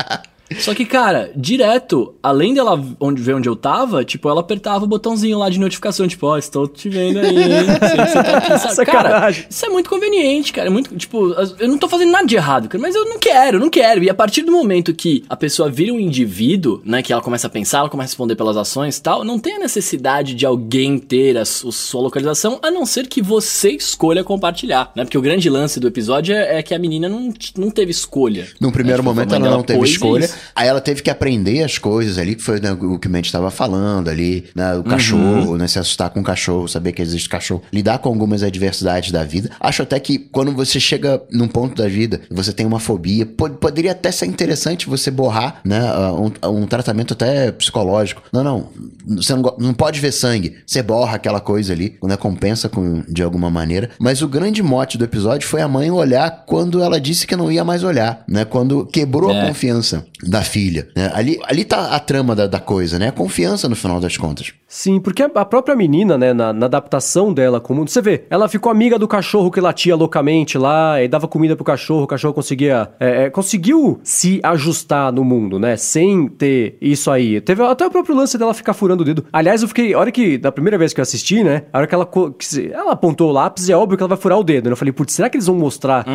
Só 0.59 0.75
que, 0.75 0.85
cara, 0.85 1.31
direto, 1.37 2.15
além 2.23 2.55
dela 2.55 2.83
onde, 2.99 3.23
ver 3.23 3.35
onde 3.35 3.49
eu 3.49 3.55
tava, 3.55 4.05
tipo, 4.05 4.29
ela 4.29 4.41
apertava 4.41 4.85
o 4.85 4.89
botãozinho 4.89 5.39
lá 5.39 5.49
de 5.49 5.61
notificação, 5.61 6.09
tipo, 6.09 6.27
ó, 6.27 6.37
estou 6.37 6.67
te 6.67 6.89
vendo 6.89 7.19
aí, 7.21 7.37
hein? 7.37 7.67
Você 7.67 8.23
tá 8.23 8.37
aqui, 8.39 8.59
sabe? 8.59 8.87
Cara, 8.87 9.09
Sacanagem. 9.11 9.47
isso 9.49 9.67
é 9.67 9.69
muito 9.69 9.89
conveniente, 9.89 10.53
cara. 10.53 10.67
É 10.69 10.71
muito, 10.71 10.95
tipo, 10.97 11.33
eu 11.59 11.69
não 11.69 11.79
tô 11.79 11.89
fazendo 11.89 12.11
nada 12.11 12.27
de 12.27 12.35
errado, 12.37 12.69
cara, 12.69 12.83
mas 12.83 12.95
eu 12.95 13.05
não 13.07 13.19
quero, 13.19 13.57
eu 13.57 13.61
não 13.61 13.71
quero. 13.71 14.03
E 14.03 14.11
a 14.11 14.15
partir 14.15 14.43
do 14.43 14.51
momento 14.53 14.93
que 14.93 15.25
a 15.29 15.37
pessoa 15.37 15.71
vira 15.71 15.93
um 15.93 16.01
indivíduo, 16.01 16.81
né, 16.85 17.03
que 17.03 17.13
ela 17.13 17.23
começa 17.23 17.47
a 17.47 17.51
pensar, 17.51 17.79
ela 17.79 17.89
começa 17.89 18.09
a 18.09 18.13
responder 18.13 18.35
pelas 18.37 18.57
ações 18.57 18.97
e 18.97 19.03
tal, 19.03 19.25
não 19.25 19.39
tem 19.39 19.55
a 19.55 19.59
necessidade 19.61 20.35
de 20.35 20.45
alguém 20.45 20.99
ter 20.99 21.37
a, 21.39 21.45
su- 21.45 21.71
sua 21.71 22.01
localização, 22.01 22.59
a 22.63 22.71
não 22.71 22.85
ser 22.85 23.07
que 23.07 23.23
você 23.23 23.71
escolha 23.71 24.25
compartilhar, 24.25 24.91
né? 24.97 25.05
Porque 25.05 25.17
o 25.19 25.23
grande 25.23 25.49
lance 25.49 25.79
do 25.79 25.87
episódio 25.87 26.35
é, 26.35 26.59
é 26.59 26.63
que 26.63 26.75
a 26.75 26.79
menina 26.79 27.09
não, 27.09 27.33
não 27.57 27.71
teve 27.71 27.91
escolha. 27.91 28.49
Num 28.61 28.71
primeiro 28.71 29.03
Né, 29.03 29.09
tipo, 29.09 29.15
momento 29.15 29.35
ela 29.35 29.57
não 29.57 29.63
teve 29.63 29.79
pôs 29.79 29.91
escolha, 29.91 30.25
isso. 30.25 30.40
Aí 30.55 30.69
ela 30.69 30.81
teve 30.81 31.03
que 31.03 31.11
aprender 31.11 31.63
as 31.63 31.79
coisas 31.79 32.19
ali, 32.19 32.35
que 32.35 32.43
foi 32.43 32.61
né, 32.61 32.73
o 32.73 32.99
que 32.99 33.09
o 33.09 33.11
Mendes 33.11 33.29
estava 33.29 33.51
falando 33.51 34.09
ali, 34.09 34.47
né, 34.55 34.75
o 34.77 34.83
cachorro, 34.85 35.57
né, 35.57 35.67
se 35.69 35.79
assustar 35.79 36.11
com 36.11 36.21
o 36.21 36.25
cachorro, 36.25 36.69
saber 36.69 36.93
que 36.93 37.03
existe 37.03 37.29
cachorro, 37.29 37.63
lidar 37.73 37.99
com 37.99 38.09
algumas 38.09 38.43
adversidades 38.43 39.11
da 39.13 39.25
vida. 39.25 39.51
Acho 39.61 39.83
até 39.83 39.99
que 40.01 40.19
quando 40.19 40.53
você 40.53 40.79
chega 40.81 41.21
num 41.31 41.49
ponto 41.49 41.81
da 41.81 41.89
vida, 41.89 42.21
você 42.31 42.53
tem 42.53 42.67
uma 42.67 42.79
fobia, 42.81 43.25
pod- 43.27 43.57
poderia 43.59 43.93
até 43.93 44.11
ser 44.13 44.27
interessante 44.27 44.89
você 44.89 45.11
borrar, 45.11 45.61
né, 45.65 45.81
um, 46.13 46.49
um 46.63 46.67
tratamento 46.67 47.15
até 47.15 47.51
psicológico. 47.53 48.23
Não, 48.33 48.43
não, 48.45 48.69
você 49.07 49.35
não, 49.35 49.55
não 49.59 49.75
pode 49.75 50.01
ver 50.01 50.13
sangue, 50.13 50.57
você 50.67 50.83
borra 50.83 51.17
aquela 51.17 51.41
coisa 51.41 51.73
ali, 51.73 51.97
né, 52.03 52.17
compensa 52.17 52.69
com, 52.69 53.03
de 53.09 53.23
alguma 53.23 53.51
maneira. 53.51 53.91
Mas 53.99 54.23
o 54.23 54.29
grande 54.29 54.63
mote 54.63 54.97
do 54.99 55.05
episódio 55.05 55.49
foi 55.49 55.61
a 55.63 55.69
mãe 55.69 55.91
olhar 55.91 56.45
quando 56.47 56.83
ela 56.83 57.01
disse 57.01 57.27
que 57.27 57.37
não 57.37 57.51
ia 57.51 57.65
mais 57.65 57.83
olhar, 57.85 58.25
né, 58.29 58.45
quando 58.45 58.87
quebrou 58.87 59.31
a 59.31 59.35
É. 59.35 59.47
confiança 59.49 60.05
da 60.31 60.43
filha. 60.43 60.89
né? 60.95 61.11
Ali, 61.13 61.39
ali 61.45 61.65
tá 61.65 61.89
a 61.89 61.99
trama 61.99 62.37
da, 62.37 62.47
da 62.47 62.61
coisa, 62.61 62.99
né, 62.99 63.09
a 63.09 63.13
confiança 63.13 63.69
no 63.69 63.75
final 63.75 64.01
das 64.01 64.17
contas. 64.17 64.53
Sim, 64.73 65.01
porque 65.01 65.25
a 65.25 65.45
própria 65.45 65.75
menina, 65.75 66.17
né, 66.17 66.33
na, 66.33 66.53
na 66.53 66.67
adaptação 66.67 67.35
dela 67.35 67.61
com 67.61 67.73
o 67.73 67.77
mundo, 67.77 67.91
você 67.91 68.01
vê, 68.01 68.23
ela 68.31 68.49
ficou 68.49 68.71
amiga 68.71 68.97
do 69.01 69.09
cachorro 69.09 69.51
que 69.51 69.61
latia 69.61 69.97
loucamente 69.97 70.57
lá, 70.57 71.03
e 71.03 71.09
dava 71.09 71.27
comida 71.27 71.57
pro 71.57 71.65
cachorro, 71.65 72.05
o 72.05 72.07
cachorro 72.07 72.33
conseguia, 72.33 72.89
é, 73.01 73.25
é, 73.25 73.31
conseguiu 73.31 73.99
se 74.05 74.39
ajustar 74.45 75.13
no 75.13 75.25
mundo, 75.25 75.59
né, 75.59 75.77
sem 75.77 76.29
ter 76.29 76.79
isso 76.81 77.11
aí. 77.11 77.41
Teve 77.41 77.65
até 77.65 77.85
o 77.85 77.91
próprio 77.91 78.15
lance 78.15 78.39
dela 78.39 78.55
ficar 78.55 78.73
furando 78.73 79.03
o 79.03 79.05
dedo. 79.05 79.25
Aliás, 79.33 79.61
eu 79.61 79.67
fiquei, 79.67 79.93
a 79.93 79.99
hora 79.99 80.13
que, 80.13 80.39
da 80.39 80.53
primeira 80.53 80.79
vez 80.79 80.93
que 80.93 81.01
eu 81.01 81.03
assisti, 81.03 81.43
né, 81.43 81.65
a 81.73 81.79
hora 81.79 81.89
que 81.89 81.95
ela, 81.97 82.07
que 82.07 82.71
ela 82.73 82.93
apontou 82.93 83.31
o 83.31 83.33
lápis, 83.33 83.69
é 83.69 83.77
óbvio 83.77 83.97
que 83.97 84.05
ela 84.05 84.09
vai 84.11 84.19
furar 84.19 84.39
o 84.39 84.45
dedo, 84.45 84.67
né, 84.67 84.73
eu 84.73 84.77
falei, 84.77 84.93
putz, 84.93 85.15
será 85.15 85.29
que 85.29 85.37
eles 85.37 85.49
vão 85.49 85.57
mostrar, 85.57 86.07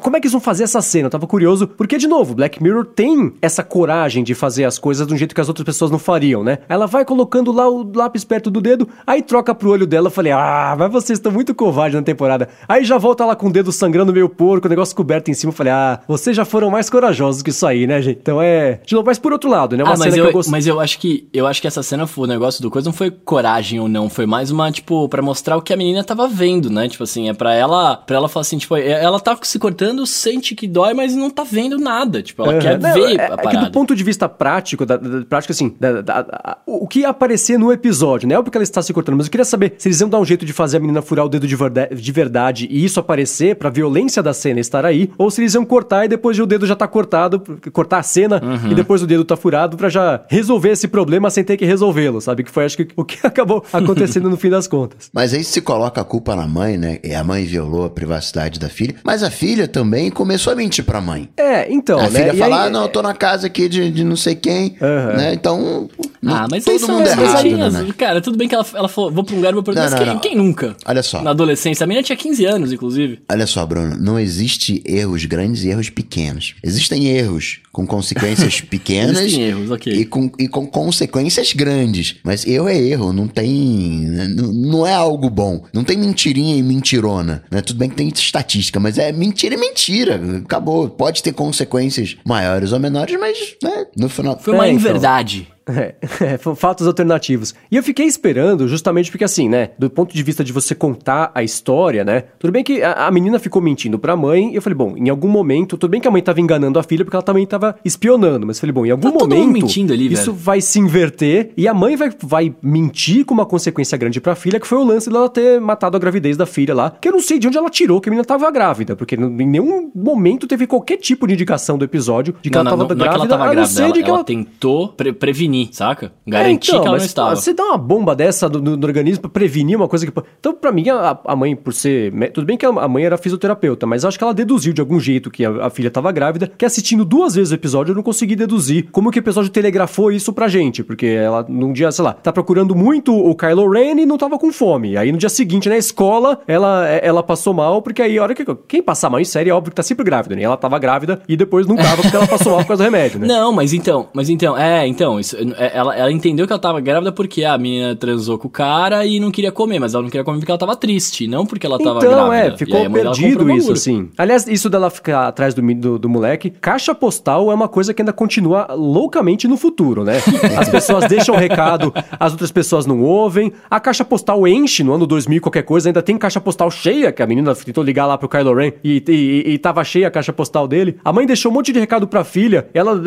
como 0.00 0.16
é 0.16 0.20
que 0.20 0.26
eles 0.26 0.32
vão 0.32 0.40
fazer 0.40 0.62
essa 0.62 0.80
cena? 0.80 1.06
Eu 1.06 1.10
tava 1.10 1.26
curioso, 1.26 1.66
porque, 1.66 1.98
de 1.98 2.06
novo, 2.06 2.36
Black 2.36 2.62
Mirror 2.62 2.84
tem 2.84 3.32
essa 3.42 3.64
coragem 3.64 4.22
de 4.22 4.32
fazer 4.32 4.62
as 4.62 4.78
coisas 4.78 5.08
de 5.08 5.12
um 5.12 5.16
jeito 5.16 5.34
que 5.34 5.40
as 5.40 5.48
outras 5.48 5.64
pessoas 5.64 5.90
não 5.90 5.98
fariam, 5.98 6.44
né? 6.44 6.58
Ela 6.68 6.86
vai 6.86 7.04
colocando 7.04 7.50
lá 7.50 7.68
o 7.68 7.95
lápis 7.96 8.24
perto 8.24 8.50
do 8.50 8.60
dedo, 8.60 8.88
aí 9.06 9.22
troca 9.22 9.54
pro 9.54 9.70
olho 9.70 9.86
dela. 9.86 10.06
Eu 10.08 10.10
falei, 10.10 10.32
ah, 10.32 10.74
mas 10.78 10.90
vocês 10.92 11.18
estão 11.18 11.32
muito 11.32 11.54
covardes 11.54 11.96
na 11.98 12.02
temporada. 12.04 12.48
Aí 12.68 12.84
já 12.84 12.98
volta 12.98 13.24
lá 13.24 13.34
com 13.34 13.48
o 13.48 13.52
dedo 13.52 13.72
sangrando 13.72 14.12
meio 14.12 14.28
porco, 14.28 14.66
o 14.66 14.70
negócio 14.70 14.94
coberto 14.94 15.30
em 15.30 15.34
cima. 15.34 15.50
Eu 15.50 15.56
falei, 15.56 15.72
ah, 15.72 16.00
vocês 16.06 16.36
já 16.36 16.44
foram 16.44 16.70
mais 16.70 16.88
corajosos 16.90 17.42
que 17.42 17.50
isso 17.50 17.66
aí, 17.66 17.86
né, 17.86 18.00
gente? 18.02 18.18
Então 18.20 18.40
é. 18.40 18.80
De 18.84 18.94
novo, 18.94 19.06
mas 19.06 19.18
por 19.18 19.32
outro 19.32 19.48
lado, 19.50 19.76
né? 19.76 19.82
Uma 19.82 19.94
Ah, 19.94 19.96
mas 19.98 20.04
cena 20.12 20.16
eu, 20.18 20.22
que 20.24 20.28
eu 20.30 20.32
gostei. 20.34 20.52
mas 20.52 20.66
eu 20.66 20.80
acho 20.80 20.98
que 20.98 21.28
eu 21.32 21.46
acho 21.46 21.60
que 21.60 21.66
essa 21.66 21.82
cena 21.82 22.06
foi 22.06 22.24
o 22.24 22.26
negócio 22.26 22.60
do 22.62 22.70
coisa 22.70 22.86
não 22.88 22.92
foi 22.92 23.10
coragem 23.10 23.80
ou 23.80 23.88
não, 23.88 24.08
foi 24.10 24.26
mais 24.26 24.50
uma 24.50 24.70
tipo 24.70 25.08
pra 25.08 25.22
mostrar 25.22 25.56
o 25.56 25.62
que 25.62 25.72
a 25.72 25.76
menina 25.76 26.04
tava 26.04 26.28
vendo, 26.28 26.70
né? 26.70 26.88
Tipo 26.88 27.04
assim, 27.04 27.28
é 27.28 27.32
pra 27.34 27.54
ela, 27.54 27.96
para 27.96 28.16
ela 28.16 28.28
falar 28.28 28.42
assim, 28.42 28.58
tipo, 28.58 28.76
é- 28.76 29.02
ela 29.02 29.18
tá 29.18 29.36
se 29.42 29.58
cortando, 29.58 30.06
sente 30.06 30.54
que 30.54 30.66
dói, 30.68 30.92
mas 30.94 31.14
não 31.14 31.30
tá 31.30 31.44
vendo 31.44 31.78
nada, 31.78 32.22
tipo, 32.22 32.42
ela 32.42 32.52
Aham. 32.52 32.60
quer 32.60 32.78
Não, 32.78 32.92
ver 32.94 33.00
é, 33.00 33.04
a 33.04 33.24
é 33.24 33.36
que 33.36 33.42
parada. 33.42 33.64
do 33.66 33.70
ponto 33.72 33.94
de 33.94 34.04
vista 34.04 34.28
prático, 34.28 34.84
da, 34.84 34.96
da- 34.96 35.24
prático 35.24 35.52
assim, 35.52 35.74
da- 35.80 36.02
da- 36.02 36.22
da- 36.22 36.58
o 36.66 36.86
que 36.86 37.04
aparecer 37.04 37.58
no 37.58 37.72
episódio, 37.72 37.85
né? 38.26 38.34
É 38.34 38.38
óbvio 38.38 38.50
que 38.52 38.58
ela 38.58 38.62
está 38.62 38.82
se 38.82 38.92
cortando, 38.92 39.16
mas 39.16 39.26
eu 39.26 39.30
queria 39.30 39.44
saber 39.44 39.74
se 39.78 39.88
eles 39.88 40.00
iam 40.00 40.08
dar 40.08 40.18
um 40.18 40.24
jeito 40.24 40.44
de 40.44 40.52
fazer 40.52 40.76
a 40.76 40.80
menina 40.80 41.02
furar 41.02 41.24
o 41.24 41.28
dedo 41.28 41.46
de 41.46 41.56
verdade, 41.56 41.94
de 41.94 42.12
verdade 42.12 42.68
e 42.70 42.84
isso 42.84 42.98
aparecer 43.00 43.56
pra 43.56 43.70
violência 43.70 44.22
da 44.22 44.32
cena 44.32 44.60
estar 44.60 44.84
aí, 44.84 45.10
ou 45.18 45.30
se 45.30 45.40
eles 45.40 45.54
iam 45.54 45.64
cortar 45.64 46.04
e 46.04 46.08
depois 46.08 46.38
o 46.38 46.46
dedo 46.46 46.66
já 46.66 46.74
tá 46.76 46.86
cortado, 46.86 47.42
cortar 47.72 47.98
a 47.98 48.02
cena 48.02 48.40
Uhum. 48.42 48.72
e 48.72 48.74
depois 48.74 49.02
o 49.02 49.06
dedo 49.06 49.24
tá 49.24 49.36
furado 49.36 49.76
pra 49.76 49.88
já 49.88 50.22
resolver 50.28 50.70
esse 50.70 50.86
problema 50.88 51.30
sem 51.30 51.42
ter 51.44 51.56
que 51.56 51.64
resolvê-lo, 51.64 52.20
sabe? 52.20 52.44
Que 52.44 52.50
foi 52.50 52.64
acho 52.64 52.76
que 52.76 52.88
o 52.96 53.04
que 53.04 53.18
acabou 53.26 53.64
acontecendo 53.72 54.28
no 54.30 54.36
fim 54.36 54.50
das 54.50 54.66
contas. 54.68 55.10
Mas 55.12 55.32
aí 55.34 55.42
se 55.44 55.60
coloca 55.60 56.00
a 56.00 56.04
culpa 56.04 56.36
na 56.36 56.46
mãe, 56.46 56.76
né? 56.76 56.98
E 57.02 57.14
a 57.14 57.24
mãe 57.24 57.44
violou 57.44 57.84
a 57.84 57.90
privacidade 57.90 58.58
da 58.60 58.68
filha. 58.68 58.94
Mas 59.04 59.22
a 59.22 59.30
filha 59.30 59.66
também 59.66 60.10
começou 60.10 60.52
a 60.52 60.56
mentir 60.56 60.84
pra 60.84 61.00
mãe. 61.00 61.28
É, 61.36 61.72
então, 61.72 61.98
a 61.98 62.02
né? 62.08 62.10
filha 62.10 62.34
fala, 62.34 62.62
aí- 62.62 62.66
ah, 62.68 62.70
não, 62.70 62.82
eu 62.82 62.88
tô 62.88 63.02
na 63.02 63.14
casa 63.14 63.46
aqui 63.46 63.68
de, 63.68 63.90
de 63.90 64.04
não 64.04 64.16
sei 64.16 64.34
quem, 64.34 64.76
Aham. 64.80 65.12
né? 65.16 65.34
Então, 65.34 65.88
Ah, 66.26 66.46
mas 66.50 66.64
todo 66.64 66.88
mundo 66.88 67.02
as 67.02 67.10
errado, 67.12 67.32
coisinhas, 67.42 67.74
né? 67.82 67.94
Cara, 67.96 68.20
tudo 68.20 68.36
bem 68.36 68.48
que 68.48 68.54
ela, 68.54 68.66
ela 68.74 68.88
falou, 68.88 69.10
vou 69.10 69.24
pra 69.24 69.34
um 69.34 69.36
lugar, 69.38 69.52
vou 69.54 69.62
pra 69.62 69.74
Não, 69.74 69.82
mas 69.82 69.92
não, 69.92 69.98
quem, 69.98 70.06
não. 70.06 70.18
quem 70.20 70.36
nunca? 70.36 70.76
Olha 70.84 71.02
só. 71.02 71.22
Na 71.22 71.30
adolescência. 71.30 71.84
A 71.84 71.86
menina 71.86 72.04
tinha 72.04 72.16
15 72.16 72.44
anos, 72.44 72.72
inclusive. 72.72 73.20
Olha 73.30 73.46
só, 73.46 73.64
Bruno, 73.66 73.96
não 73.98 74.18
existe 74.18 74.82
erros 74.86 75.24
grandes 75.24 75.64
e 75.64 75.68
erros 75.68 75.90
pequenos. 75.90 76.54
Existem 76.62 77.06
erros 77.08 77.60
com 77.72 77.86
consequências 77.86 78.60
pequenas 78.62 79.18
Existem 79.18 79.42
erros, 79.42 79.70
ok. 79.70 79.92
e, 79.92 80.04
com, 80.06 80.30
e 80.38 80.48
com 80.48 80.66
consequências 80.66 81.52
grandes. 81.52 82.16
Mas 82.24 82.46
erro 82.46 82.68
é 82.68 82.78
erro, 82.78 83.12
não 83.12 83.28
tem. 83.28 84.06
Não, 84.34 84.52
não 84.52 84.86
é 84.86 84.94
algo 84.94 85.28
bom. 85.28 85.64
Não 85.72 85.84
tem 85.84 85.96
mentirinha 85.96 86.56
e 86.56 86.62
mentirona. 86.62 87.44
Né? 87.50 87.60
Tudo 87.60 87.78
bem 87.78 87.90
que 87.90 87.96
tem 87.96 88.08
estatística, 88.08 88.80
mas 88.80 88.98
é 88.98 89.12
mentira 89.12 89.54
e 89.54 89.58
mentira. 89.58 90.20
Acabou. 90.44 90.88
Pode 90.88 91.22
ter 91.22 91.32
consequências 91.32 92.16
maiores 92.24 92.72
ou 92.72 92.80
menores, 92.80 93.18
mas 93.20 93.56
né, 93.62 93.86
no 93.96 94.08
final. 94.08 94.38
Foi 94.38 94.54
uma 94.54 94.66
É, 94.66 94.70
então. 94.70 95.55
É, 95.68 95.94
é, 96.24 96.38
fa- 96.38 96.54
fatos 96.54 96.86
alternativos. 96.86 97.54
E 97.70 97.76
eu 97.76 97.82
fiquei 97.82 98.06
esperando, 98.06 98.68
justamente 98.68 99.10
porque 99.10 99.24
assim, 99.24 99.48
né? 99.48 99.70
Do 99.78 99.90
ponto 99.90 100.14
de 100.14 100.22
vista 100.22 100.44
de 100.44 100.52
você 100.52 100.74
contar 100.74 101.30
a 101.34 101.42
história, 101.42 102.04
né? 102.04 102.24
Tudo 102.38 102.52
bem 102.52 102.62
que 102.62 102.82
a, 102.82 103.06
a 103.06 103.10
menina 103.10 103.38
ficou 103.38 103.60
mentindo 103.60 103.98
pra 103.98 104.14
mãe, 104.16 104.52
e 104.52 104.56
eu 104.56 104.62
falei, 104.62 104.76
bom, 104.76 104.94
em 104.96 105.08
algum 105.08 105.28
momento, 105.28 105.76
tudo 105.76 105.90
bem 105.90 106.00
que 106.00 106.06
a 106.06 106.10
mãe 106.10 106.22
tava 106.22 106.40
enganando 106.40 106.78
a 106.78 106.82
filha, 106.82 107.04
porque 107.04 107.16
ela 107.16 107.22
também 107.22 107.46
tava 107.46 107.74
espionando, 107.84 108.46
mas 108.46 108.56
eu 108.58 108.60
falei, 108.60 108.72
bom, 108.72 108.86
em 108.86 108.90
algum 108.90 109.10
Tá 109.10 109.18
momento. 109.24 109.52
mentindo 109.52 109.92
ali, 109.92 110.12
isso 110.12 110.32
velho. 110.32 110.36
vai 110.44 110.60
se 110.60 110.78
inverter 110.78 111.50
e 111.56 111.66
a 111.66 111.74
mãe 111.74 111.96
vai, 111.96 112.10
vai 112.22 112.54
mentir 112.62 113.24
com 113.24 113.34
uma 113.34 113.46
consequência 113.46 113.98
grande 113.98 114.20
pra 114.20 114.34
filha, 114.34 114.60
que 114.60 114.66
foi 114.66 114.78
o 114.78 114.84
lance 114.84 115.10
dela 115.10 115.28
ter 115.28 115.60
matado 115.60 115.96
a 115.96 116.00
gravidez 116.00 116.36
da 116.36 116.46
filha 116.46 116.74
lá, 116.74 116.90
que 117.00 117.08
eu 117.08 117.12
não 117.12 117.20
sei 117.20 117.38
de 117.38 117.48
onde 117.48 117.58
ela 117.58 117.70
tirou 117.70 118.00
que 118.00 118.08
a 118.08 118.10
menina 118.10 118.24
tava 118.24 118.48
grávida, 118.50 118.94
porque 118.94 119.14
em 119.16 119.46
nenhum 119.46 119.90
momento 119.94 120.46
teve 120.46 120.66
qualquer 120.66 120.96
tipo 120.98 121.26
de 121.26 121.34
indicação 121.34 121.76
do 121.78 121.84
episódio 121.84 122.34
de 122.40 122.50
que 122.50 122.54
não, 122.56 122.60
ela 122.60 122.70
não, 122.70 122.78
tava 122.86 122.94
não, 122.94 122.98
não 122.98 123.04
é 123.04 123.08
que 123.08 123.14
grávida, 123.14 123.34
ela 123.34 123.38
tava 123.38 123.42
a 123.42 123.46
não 123.46 123.54
grávida, 123.54 123.74
ser 123.74 123.82
ela, 123.82 123.92
de 123.92 124.02
que 124.02 124.08
ela 124.08 124.18
ela 124.18 124.24
tentou 124.24 124.88
pre- 124.88 125.12
prevenir, 125.12 125.55
saca? 125.72 126.12
é, 126.26 126.30
Garantir 126.30 126.70
então, 126.70 126.80
que 126.80 126.88
ela 126.88 126.98
não 126.98 127.04
estava. 127.04 127.36
Você 127.36 127.52
dá 127.52 127.64
uma 127.64 127.78
bomba 127.78 128.14
dessa 128.14 128.48
no, 128.48 128.72
organismo 128.86 129.22
pra 129.22 129.30
prevenir 129.30 129.76
uma 129.76 129.88
coisa 129.88 130.06
que. 130.06 130.12
Então, 130.38 130.54
pra 130.54 130.72
mim, 130.72 130.88
a, 130.88 131.18
a 131.24 131.36
mãe, 131.36 131.54
por 131.54 131.72
ser. 131.72 132.12
Tudo 132.30 132.46
bem 132.46 132.56
que 132.56 132.66
a 132.66 132.88
mãe 132.88 133.04
era 133.04 133.16
fisioterapeuta, 133.16 133.86
mas 133.86 134.04
acho 134.04 134.18
que 134.18 134.24
ela 134.24 134.34
deduziu 134.34 134.72
de 134.72 134.80
algum 134.80 134.98
jeito 134.98 135.30
que 135.30 135.44
a, 135.44 135.66
a 135.66 135.70
filha 135.70 135.90
tava 135.90 136.10
grávida, 136.12 136.50
que 136.56 136.64
assistindo 136.64 137.04
duas 137.04 137.34
vezes 137.34 137.52
o 137.52 137.54
episódio 137.54 137.92
eu 137.92 137.96
não 137.96 138.02
consegui 138.02 138.36
deduzir 138.36 138.88
como 138.90 139.10
que 139.10 139.18
o 139.18 139.20
episódio 139.20 139.50
telegrafou 139.50 140.10
isso 140.10 140.32
pra 140.32 140.48
gente. 140.48 140.82
Porque 140.82 141.06
ela, 141.06 141.44
num 141.48 141.72
dia, 141.72 141.90
sei 141.92 142.04
lá, 142.04 142.12
tá 142.12 142.32
procurando 142.32 142.74
muito 142.74 143.14
o 143.14 143.34
Kylo 143.34 143.70
Ren 143.70 144.00
e 144.00 144.06
não 144.06 144.18
tava 144.18 144.38
com 144.38 144.52
fome. 144.52 144.96
Aí 144.96 145.12
no 145.12 145.18
dia 145.18 145.28
seguinte, 145.28 145.68
na 145.68 145.76
escola, 145.76 146.40
ela, 146.46 146.86
ela 146.86 147.22
passou 147.22 147.54
mal, 147.54 147.82
porque 147.82 148.02
aí 148.02 148.18
a 148.18 148.22
hora 148.22 148.34
que. 148.34 148.44
Quem 148.68 148.82
passar 148.82 149.10
mal 149.10 149.20
em 149.20 149.24
série 149.24 149.50
é 149.50 149.54
óbvio 149.54 149.70
que 149.70 149.76
tá 149.76 149.82
sempre 149.82 150.04
grávida, 150.04 150.34
né? 150.34 150.42
Ela 150.42 150.56
tava 150.56 150.78
grávida 150.78 151.20
e 151.28 151.36
depois 151.36 151.66
não 151.66 151.76
tava 151.76 152.02
porque 152.02 152.16
ela 152.16 152.26
passou 152.26 152.52
mal 152.52 152.60
por 152.62 152.68
causa 152.68 152.82
do 152.82 152.86
remédio, 152.86 153.20
né? 153.20 153.26
Não, 153.36 153.52
mas 153.52 153.72
então, 153.72 154.08
mas 154.14 154.28
então, 154.28 154.56
é, 154.56 154.86
então, 154.86 155.20
isso, 155.20 155.36
é, 155.36 155.40
ela, 155.56 155.96
ela 155.96 156.12
entendeu 156.12 156.46
que 156.46 156.52
ela 156.52 156.60
tava 156.60 156.80
grávida 156.80 157.12
porque 157.12 157.44
a 157.44 157.56
menina 157.58 157.94
transou 157.94 158.38
com 158.38 158.48
o 158.48 158.50
cara 158.50 159.04
e 159.04 159.20
não 159.20 159.30
queria 159.30 159.52
comer, 159.52 159.78
mas 159.78 159.94
ela 159.94 160.02
não 160.02 160.10
queria 160.10 160.24
comer 160.24 160.38
porque 160.38 160.50
ela 160.50 160.58
tava 160.58 160.76
triste, 160.76 161.26
não 161.26 161.46
porque 161.46 161.66
ela 161.66 161.78
tava 161.78 161.98
então, 161.98 162.10
grávida. 162.10 162.36
é, 162.36 162.54
E 162.54 162.58
ficou 162.58 162.78
aí 162.78 162.86
a 162.86 162.88
mãe 162.88 163.02
dela 163.02 163.14
perdido 163.14 163.50
isso, 163.50 163.72
assim. 163.72 164.08
Aliás, 164.16 164.46
isso 164.46 164.68
dela 164.70 164.90
ficar 164.90 165.28
atrás 165.28 165.54
do, 165.54 165.62
do, 165.74 165.98
do 165.98 166.08
moleque, 166.08 166.50
caixa 166.50 166.94
postal 166.94 167.50
é 167.50 167.54
uma 167.54 167.68
coisa 167.68 167.92
que 167.92 168.02
ainda 168.02 168.12
continua 168.12 168.68
loucamente 168.74 169.46
no 169.48 169.56
futuro, 169.56 170.04
né? 170.04 170.14
As 170.56 170.68
pessoas 170.68 171.06
deixam 171.06 171.34
o 171.34 171.38
recado, 171.38 171.92
as 172.18 172.32
outras 172.32 172.50
pessoas 172.50 172.86
não 172.86 173.02
ouvem, 173.02 173.52
a 173.70 173.78
caixa 173.80 174.04
postal 174.04 174.46
enche 174.46 174.82
no 174.82 174.94
ano 174.94 175.06
2000 175.06 175.40
qualquer 175.40 175.62
coisa, 175.62 175.88
ainda 175.88 176.02
tem 176.02 176.16
caixa 176.16 176.40
postal 176.40 176.70
cheia, 176.70 177.12
que 177.12 177.22
a 177.22 177.26
menina 177.26 177.54
tentou 177.54 177.82
ligar 177.84 178.06
lá 178.06 178.16
pro 178.16 178.28
Kylo 178.28 178.54
Ren 178.54 178.72
e, 178.82 179.02
e, 179.06 179.52
e 179.52 179.58
tava 179.58 179.82
cheia 179.84 180.08
a 180.08 180.10
caixa 180.10 180.32
postal 180.32 180.66
dele. 180.66 180.96
A 181.04 181.12
mãe 181.12 181.26
deixou 181.26 181.50
um 181.50 181.54
monte 181.54 181.72
de 181.72 181.78
recado 181.78 182.06
pra 182.06 182.24
filha, 182.24 182.68
ela... 182.72 183.00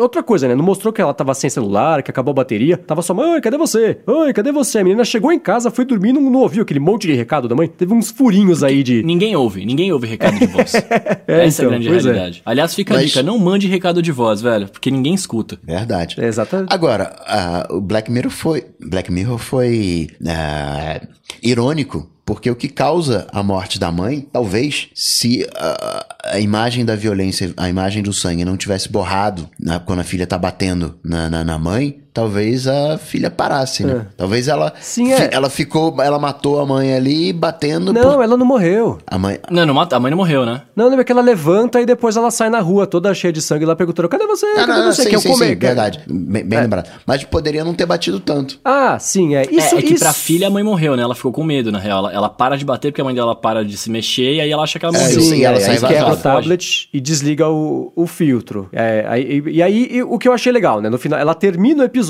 Outra 0.00 0.22
coisa, 0.22 0.48
né? 0.48 0.54
Não 0.54 0.64
mostrou 0.64 0.92
que 0.92 1.00
ela 1.00 1.14
tava 1.14 1.34
sem 1.34 1.48
celular, 1.56 2.02
que 2.02 2.10
acabou 2.10 2.32
a 2.32 2.34
bateria, 2.34 2.76
tava 2.76 3.02
só, 3.02 3.12
mãe, 3.14 3.40
cadê 3.40 3.56
você? 3.56 3.98
Oi, 4.06 4.32
cadê 4.32 4.52
você? 4.52 4.78
A 4.80 4.84
menina 4.84 5.04
chegou 5.04 5.32
em 5.32 5.38
casa, 5.38 5.70
foi 5.70 5.84
dormir, 5.84 6.12
não, 6.12 6.20
não 6.22 6.40
ouviu 6.40 6.62
aquele 6.62 6.80
monte 6.80 7.06
de 7.06 7.14
recado 7.14 7.48
da 7.48 7.54
mãe. 7.54 7.66
Teve 7.68 7.92
uns 7.94 8.10
furinhos 8.10 8.62
aí 8.62 8.82
de... 8.82 9.02
Ninguém 9.02 9.34
ouve, 9.34 9.64
ninguém 9.64 9.92
ouve 9.92 10.06
recado 10.06 10.38
de 10.38 10.46
voz. 10.46 10.72
É, 11.28 11.44
Essa 11.46 11.62
é 11.62 11.64
então, 11.64 11.66
a 11.66 11.70
grande 11.70 11.88
pois 11.88 12.06
é. 12.06 12.12
realidade. 12.12 12.42
Aliás, 12.46 12.74
fica 12.74 12.94
a 12.94 12.98
Mas- 12.98 13.06
dica, 13.08 13.22
não 13.22 13.36
mande 13.38 13.66
recado 13.66 14.00
de 14.00 14.12
voz, 14.12 14.40
velho, 14.40 14.68
porque 14.68 14.92
ninguém 14.92 15.12
escuta. 15.12 15.58
Verdade. 15.64 16.14
É, 16.20 16.26
exatamente. 16.26 16.72
Agora, 16.72 17.16
ah, 17.26 17.66
o 17.70 17.80
Black 17.80 18.10
Mirror 18.12 18.30
foi. 18.30 18.64
Black 18.80 19.10
Mirror 19.10 19.38
foi 19.38 20.08
ah, 20.24 21.00
irônico. 21.42 22.10
Porque 22.24 22.50
o 22.50 22.56
que 22.56 22.68
causa 22.68 23.28
a 23.32 23.40
morte 23.40 23.78
da 23.78 23.92
mãe, 23.92 24.20
talvez, 24.32 24.88
se 24.94 25.46
ah, 25.54 26.06
a 26.24 26.40
imagem 26.40 26.84
da 26.84 26.96
violência, 26.96 27.54
a 27.56 27.68
imagem 27.68 28.02
do 28.02 28.12
sangue 28.12 28.44
não 28.44 28.56
tivesse 28.56 28.88
borrado 28.88 29.48
na- 29.60 29.78
quando 29.78 30.00
a 30.00 30.04
filha 30.04 30.26
tá 30.26 30.36
batendo 30.36 30.98
na, 31.04 31.30
na, 31.30 31.44
na 31.44 31.56
mãe, 31.56 32.00
talvez 32.16 32.66
a 32.66 32.96
filha 32.96 33.30
parasse, 33.30 33.84
né? 33.84 34.06
Talvez 34.16 34.48
ela. 34.48 34.72
Sim, 34.80 35.12
é. 35.12 35.28
Ela 35.30 35.50
ficou. 35.50 35.94
Ela 36.00 36.18
matou 36.18 36.58
a 36.58 36.64
mãe 36.64 36.94
ali 36.94 37.30
batendo. 37.30 37.92
Não, 37.92 38.14
por- 38.14 38.22
ela 38.24 38.38
não 38.38 38.46
morreu. 38.46 38.96
A 39.06 39.18
mãe. 39.18 39.38
Não, 39.50 39.66
não 39.66 39.74
mata- 39.74 39.96
a 39.96 40.00
mãe 40.00 40.10
não 40.10 40.16
morreu, 40.16 40.46
né? 40.46 40.62
Não, 40.74 40.88
lembra 40.88 41.04
que 41.04 41.12
ela 41.12 41.20
levanta 41.20 41.78
e 41.78 41.84
depois 41.84 42.16
ela 42.16 42.30
sai 42.30 42.48
na 42.48 42.60
rua 42.60 42.86
toda 42.86 43.12
cheia 43.12 43.30
de 43.32 43.42
sangue 43.42 43.66
lá 43.66 43.76
perguntando: 43.76 44.08
cadê 44.08 44.26
você? 44.26 44.46
Ah, 44.46 44.54
cadê 44.60 44.72
não, 44.72 44.84
não, 44.86 44.92
você? 44.92 45.02
sim, 45.02 45.08
que 45.10 45.16
eu 45.16 45.20
sim, 45.20 45.28
comer. 45.28 45.48
sim, 45.50 45.54
verdade. 45.56 46.00
Bem, 46.08 46.42
bem 46.42 46.60
lembrado. 46.60 46.88
Mas 47.06 47.22
poderia 47.24 47.62
não 47.62 47.74
ter 47.74 47.84
batido 47.84 48.18
tanto. 48.18 48.58
Ah, 48.64 48.98
sim, 48.98 49.34
é. 49.34 49.42
Isso, 49.50 49.74
é, 49.74 49.78
é 49.78 49.82
que 49.82 49.92
isso... 49.92 50.02
pra 50.02 50.14
filha 50.14 50.46
a 50.46 50.50
mãe 50.50 50.62
morreu, 50.64 50.96
né? 50.96 51.02
Ela 51.02 51.14
ficou 51.14 51.32
com 51.32 51.44
medo, 51.44 51.70
na 51.70 51.78
real. 51.78 51.98
Ela, 51.98 52.12
ela 52.14 52.28
para 52.30 52.56
de 52.56 52.64
bater 52.64 52.90
porque 52.90 53.02
a 53.02 53.04
mãe 53.04 53.14
dela 53.14 53.36
para 53.36 53.62
de 53.62 53.76
se 53.76 53.90
mexer 53.90 54.34
e 54.36 54.40
aí 54.40 54.50
ela 54.50 54.62
acha 54.62 54.78
que 54.78 54.86
ela 54.86 54.96
É, 54.96 55.00
morreu. 55.02 55.20
Sim, 55.20 55.36
e 55.36 55.44
ela 55.44 55.56
é, 55.58 55.60
sai 55.60 55.78
quebra 55.78 56.14
o 56.14 56.16
tablet 56.16 56.88
e 56.94 56.98
desliga 57.00 57.46
o, 57.48 57.92
o 57.94 58.06
filtro. 58.06 58.68
É, 58.72 59.04
aí- 59.06 59.42
e, 59.46 59.50
e 59.56 59.62
aí, 59.62 59.88
e 59.90 60.02
o 60.02 60.18
que 60.18 60.26
eu 60.26 60.32
achei 60.32 60.50
legal, 60.50 60.80
né? 60.80 60.88
No 60.88 60.96
final, 60.98 61.18
ela 61.18 61.34
termina 61.34 61.82
o 61.82 61.84
episódio 61.84 62.05